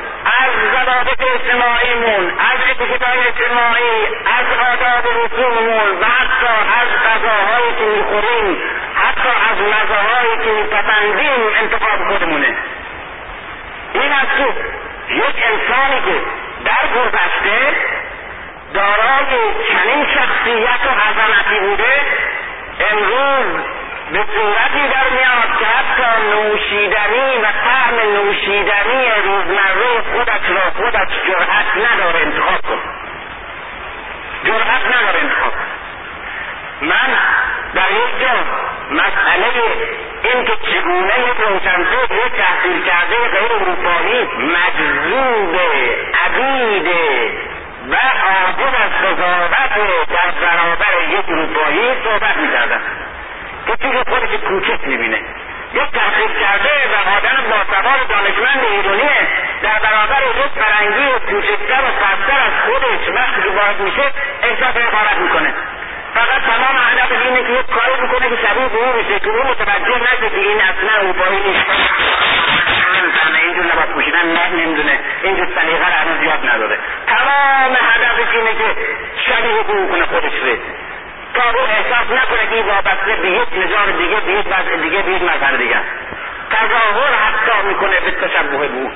از 0.42 0.52
ضوابط 0.74 1.22
اجتماعیمون 1.35 2.24
از 2.30 2.60
اتیکتهای 2.69 3.19
اجتماعی 3.27 4.06
از 4.38 4.45
آداب 4.74 5.06
رسوممون 5.24 6.00
و 6.02 6.06
حتی 6.06 6.53
از 6.82 6.90
غذاهایی 7.06 7.72
که 7.80 7.85
می‌خوریم 7.85 8.58
حتی 8.95 9.30
از 9.30 9.58
مزاهایی 9.58 10.38
که 10.44 10.52
میپسندیم 10.52 11.42
انتخاب 11.61 12.08
خودمونه. 12.08 12.56
این 13.94 14.11
است 14.11 14.38
که 14.38 14.48
یک 15.14 15.35
انسانی 15.52 16.02
که 16.06 16.22
در 16.66 16.88
گذشته 16.95 17.76
دارای 18.74 19.53
چنین 19.68 20.06
شخصیت 20.06 20.80
و 20.85 20.90
عظمتی 20.90 21.60
بوده 21.60 22.02
امروز 22.92 23.64
به 24.11 24.26
صورتی 24.35 24.88
در 24.94 25.10
میاد 25.10 25.60
که 25.60 25.66
حتی 25.66 26.27
نوشیدنی 26.30 27.38
و 27.38 27.45
طعم 27.45 28.14
نوشیدنی 28.14 29.06
روزمره 29.24 30.02
خودش 30.14 30.50
را 30.50 30.72
خودش 30.77 31.08
جرأت 31.27 31.92
نداره 31.92 32.19
انتخاب 32.19 32.61
کن. 32.61 32.80
جرأت 34.44 34.85
نداره 34.98 35.19
انتخاب 35.22 35.53
من 36.81 37.09
در 37.73 37.91
یک 37.91 38.19
جا 38.21 38.33
مسئله 38.91 39.47
این 40.23 40.45
که 40.45 40.55
چگونه 40.55 41.19
یک 41.19 41.37
روشنفکر 41.37 42.25
یک 42.25 42.33
تحصیل 42.33 42.81
کرده 42.81 43.15
غیر 43.15 43.53
اروپایی 43.53 44.23
مجذوب 44.23 45.55
عبید 46.25 46.87
و 47.89 47.95
عاجز 47.95 48.73
از 48.83 48.91
قضاوت 49.05 49.75
در 50.09 50.31
برابر 50.41 51.09
یک 51.09 51.29
اروپایی 51.29 52.03
صحبت 52.03 52.37
می‌کردم. 52.37 52.81
که 53.67 53.73
چیز 53.81 53.95
خودش 54.09 54.29
کوچک 54.47 54.87
می‌بینه. 54.87 55.19
یک 55.73 55.91
تحقیق 55.91 56.39
کرده 56.39 56.69
و 56.69 57.09
آدم 57.17 57.43
باسواد 57.49 58.07
دانشمند 58.07 58.63
ایرانیه 58.71 59.27
در 59.63 59.79
برابر 59.79 60.21
یک 60.21 60.63
فرنگی 60.63 61.11
کوچکتر 61.11 61.81
و 61.81 61.91
پستر 62.01 62.39
از 62.45 62.53
خودش 62.65 63.09
وقتی 63.15 63.41
که 63.41 63.49
وارد 63.49 63.79
میشه 63.79 64.11
احساس 64.43 64.77
حقارت 64.77 65.17
می‌کنه. 65.17 65.53
فقط 66.16 66.42
تمام 66.42 66.76
هدف 66.77 67.11
اینه 67.11 67.44
که 67.44 67.53
یک 67.60 67.66
کاری 67.66 68.02
می‌کنه 68.02 68.30
که 68.30 68.48
شبیه 68.48 68.68
به 68.68 68.77
او 68.77 68.92
بشه 68.94 69.19
که 69.19 69.30
او 69.30 69.48
متوجه 69.48 69.98
نشه 69.98 70.30
که 70.30 70.40
این 70.40 70.61
اصلا 70.61 71.00
اروپایی 71.00 71.40
نیست. 71.40 71.66
نمی‌فهمه 72.95 73.40
اینجور 73.44 73.66
لباس 73.66 73.85
پوشیدن 73.85 74.26
نه 74.26 74.50
نمی‌دونه. 74.50 75.00
اینجور 75.24 75.48
سلیقه 75.56 75.88
رو 75.88 75.94
هنوز 75.94 76.24
یاد 76.24 76.50
نداره. 76.50 76.77
تمام 77.08 77.77
هدفش 77.82 78.35
اینه 78.35 78.53
که 78.53 78.76
شبیه 79.26 79.64
به 79.64 79.74
او 79.74 79.88
کنه 79.92 80.06
خودش 80.06 80.34
رو 80.44 80.58
تا 81.34 81.44
احساس 81.64 82.08
نکنه 82.11 82.48
که 82.50 82.64
وابسته 82.64 83.16
به 83.22 83.30
یک 83.30 83.50
دیگه 83.50 84.19
به 84.22 84.32
یک 84.32 84.48
دیگه 84.82 85.02
به 85.02 85.11
یک 85.11 85.56
دیگه 85.60 85.80
تظاهر 86.52 87.14
حتی 87.26 87.68
می‌کنه 87.68 88.00
به 88.00 88.11
تشبه 88.11 88.58
به 88.58 88.92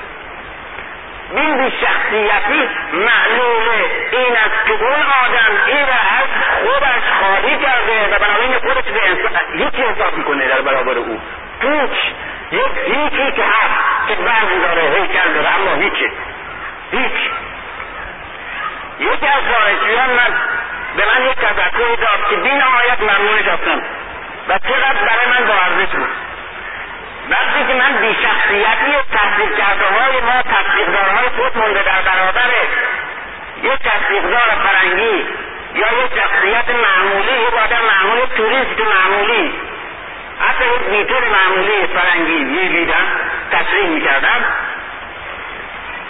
بی 1.34 1.70
شخصیتی 1.80 2.68
معلوم 2.92 3.68
این 4.12 4.36
است 4.36 4.66
که 4.66 4.72
اون 4.72 5.02
آدم 5.24 5.52
این 5.66 5.86
را 5.86 6.00
از 6.18 6.28
خودش 6.62 7.02
خواهی 7.20 7.56
کرده 7.56 8.16
و 8.16 8.18
بنابراین 8.18 8.58
خودش 8.58 8.84
به 8.84 9.00
هیچی 9.54 9.82
حساب 9.82 10.16
می‌کنه 10.16 10.48
در 10.48 10.60
برابر 10.60 10.98
او. 10.98 11.20
پوچ 11.60 11.98
یک 12.52 12.62
هیچی 12.86 13.32
که 13.32 13.42
هست 13.44 14.08
که 14.08 14.14
بعضی 14.14 14.60
داره 14.62 14.82
هیکل 14.82 15.32
داره 15.34 15.48
اما 15.54 15.74
هیچی 15.74 16.10
هیچ. 16.92 17.30
یکی 19.00 19.26
از 19.26 19.42
دانشجویان 19.52 20.10
من 20.10 20.34
به 20.96 21.02
من 21.14 21.30
یک 21.30 21.36
تذکری 21.36 21.96
داد 21.96 22.30
که 22.30 22.36
بی 22.36 22.50
نهایت 22.50 23.00
ممنونش 23.00 23.44
هستم 23.44 23.82
و 24.48 24.58
چقدر 24.58 25.04
برای 25.06 25.26
من 25.40 25.46
با 25.46 25.54
ارزش 25.54 25.94
بود. 25.94 26.08
وقتی 27.30 27.66
که 27.68 27.74
من 27.74 28.00
بی 28.00 28.14
شخصیتی 28.14 28.92
تحصیل 29.12 29.56
کرده 29.56 29.84
های 29.84 30.20
ما 30.20 30.42
تصدیقدارهای 30.42 31.28
خود 31.28 31.58
مونده 31.58 31.82
در 31.82 32.02
برابر 32.02 32.50
یک 33.62 33.72
تصدیقدار 33.72 34.48
فرنگی 34.64 35.26
یا 35.74 36.04
یک 36.04 36.10
شخصیت 36.20 36.70
معمولی 36.70 37.32
یک 37.48 37.54
آدم 37.54 37.84
معمولی 37.84 38.26
توریست 38.36 38.80
معمولی 38.80 39.52
حتی 40.40 40.64
یک 40.64 40.82
بیتر 40.90 41.24
معمولی 41.28 41.86
فرنگی 41.86 42.44
می‌دیدم 42.44 43.06
تصریح 43.52 43.88
می‌کردم. 43.88 44.44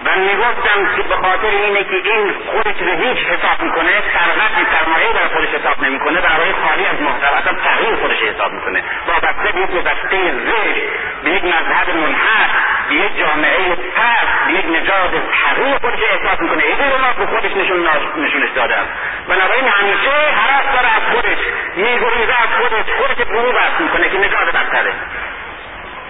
و 0.04 0.16
می‌گفتم 0.16 0.96
که 0.96 1.02
به 1.02 1.14
خاطر 1.14 1.46
اینه 1.46 1.84
که 1.84 2.10
این 2.10 2.34
خودش 2.46 2.76
به 2.76 2.92
هیچ 3.04 3.18
حساب 3.18 3.62
می‌کنه 3.62 3.92
سرقت 4.14 4.54
سرمایه 4.72 5.12
در 5.12 5.28
خودش 5.34 5.48
حساب 5.48 5.84
نمی‌کنه 5.84 6.20
برای 6.20 6.52
خالی 6.52 6.86
از 6.86 7.00
محتوا 7.00 7.36
اصلا 7.36 7.52
تغییر 7.52 7.94
خودش 7.96 8.22
حساب 8.22 8.52
می‌کنه. 8.52 8.82
وابسته 9.06 9.52
به 9.52 9.60
یک 9.60 9.70
گذشته 9.70 10.32
زشت 10.46 10.82
به 11.24 11.30
یک 11.30 11.44
مذهب 11.44 11.96
منحط 11.96 12.50
به 12.88 12.94
یک 12.94 13.18
جامعه 13.18 13.74
پس 13.74 14.28
به 14.46 14.52
یک 14.52 14.66
نژاد 14.66 15.12
تغییر 15.32 15.78
خودش 15.78 16.00
احساس 16.12 16.40
می‌کنه. 16.40 16.62
این 16.64 16.78
رو 16.78 17.14
به 17.18 17.26
خودش 17.26 17.56
نشون 17.56 17.88
نشونش 18.16 18.50
است 18.56 18.88
بنابراین 19.28 19.68
همیشه 19.68 20.10
هر 20.10 20.62
داره 20.72 20.88
از 20.96 21.02
خودش 21.12 21.38
میگریزه 21.76 22.34
از 22.42 22.48
خودش 22.60 22.84
خودش 22.98 23.26
فرو 23.26 23.52
بست 23.52 23.80
می‌کنه 23.80 24.08
که 24.08 24.18
نژاد 24.18 24.46
بدتره 24.54 24.92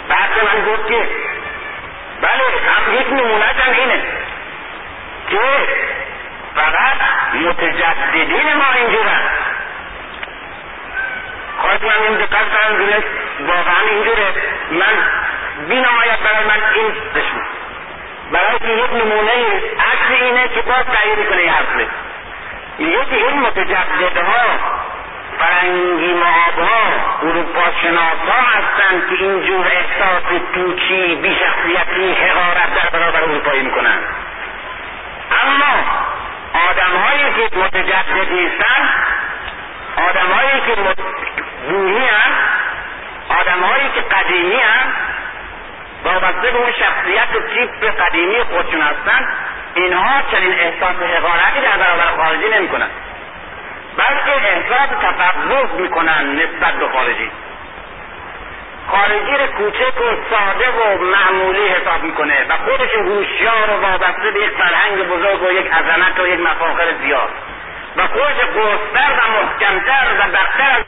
بعد 0.09 0.31
من 0.44 0.73
گفت 0.73 0.89
که 0.89 1.09
بله 2.23 2.44
هم 2.70 2.94
یک 2.94 3.07
نمونهش 3.12 3.57
هم 3.57 3.73
اینه. 3.73 4.02
که 5.31 5.40
فقط 6.55 6.97
متجددین 7.34 8.55
ما 8.55 8.73
اینجورن. 8.76 9.20
خواهد 11.58 11.84
من 11.84 12.02
این 12.02 12.16
دقت 12.16 12.31
کنم 12.31 12.76
دونست 12.76 13.07
واقعا 13.40 13.81
اینجوره. 13.90 14.26
من 14.70 15.05
بینماید 15.68 16.23
برای 16.23 16.44
من 16.44 16.74
این 16.74 16.92
برای 18.32 18.58
که 18.58 18.68
یک 18.68 18.92
نمونه 18.92 19.32
عکس 19.78 20.20
اینه 20.20 20.49
که 20.49 20.62
باز 20.62 20.84
تغییر 20.84 21.26
کنه 21.28 21.42
یه 21.42 21.52
حرفه 21.52 21.86
یکی 22.78 23.15
این 23.15 23.40
متجددها 23.40 24.58
فرنگی 25.41 26.12
معابها 26.12 26.83
اروپا 27.23 27.62
شناسا 27.83 28.41
هستند 28.55 29.09
که 29.09 29.25
اینجور 29.25 29.67
احساس 29.67 30.41
توچی 30.55 31.15
بیشخصیتی 31.15 32.12
حقارت 32.12 32.75
در 32.75 32.99
برابر 32.99 33.23
اروپایی 33.23 33.62
می‌کنن. 33.62 33.99
اما 35.44 35.85
آدم 36.70 36.97
هایی 36.97 37.25
که 37.35 37.57
نیستن 38.31 38.89
آدم 39.97 40.33
هایی 40.33 40.60
که 40.60 40.75
بومی 41.69 42.07
هم 42.07 42.33
آدم 43.41 43.60
هایی 43.62 43.91
که 43.94 44.01
قدیمی 44.01 44.60
هم 44.60 44.93
وابسته 46.05 46.51
به 46.51 46.59
اون 46.59 46.73
شخصیت 46.73 47.55
تیپ 47.55 48.01
قدیمی 48.01 48.43
خودشون 48.43 48.81
هستن 48.81 49.28
اینها 49.75 50.23
چنین 50.31 50.52
احساس 50.52 50.97
حقارتی 50.97 51.60
در 51.60 51.77
برابر 51.77 52.17
خارجی 52.17 52.49
نمی‌کنن. 52.49 52.89
بلکه 53.97 54.52
احساس 54.52 54.91
تفوق 55.02 55.81
می‌کنن 55.81 56.36
نسبت 56.36 56.75
به 56.75 56.89
خارجی. 56.89 57.31
خارجی 58.86 59.33
رو 59.39 59.47
کوچک 59.47 60.01
و 60.01 60.17
ساده 60.31 60.70
و 60.70 60.99
معمولی 61.02 61.69
حساب 61.69 62.02
می‌کنه 62.02 62.47
و 62.49 62.57
خودش 62.57 62.94
هوشیار 62.94 63.70
و 63.70 63.83
وابسته 63.83 64.31
به 64.31 64.41
یک 64.41 64.51
فرهنگ 64.51 65.09
بزرگ 65.09 65.43
و 65.43 65.52
یک 65.52 65.67
عظمت 65.73 66.20
و 66.20 66.27
یک 66.27 66.41
مفاخر 66.41 66.86
زیاد. 67.02 67.28
و 67.97 68.07
خودش 68.07 68.41
قوستر 68.55 69.12
و 69.12 69.31
محکمتر 69.31 70.07
و 70.19 70.31
برتر 70.33 70.78
از 70.78 70.85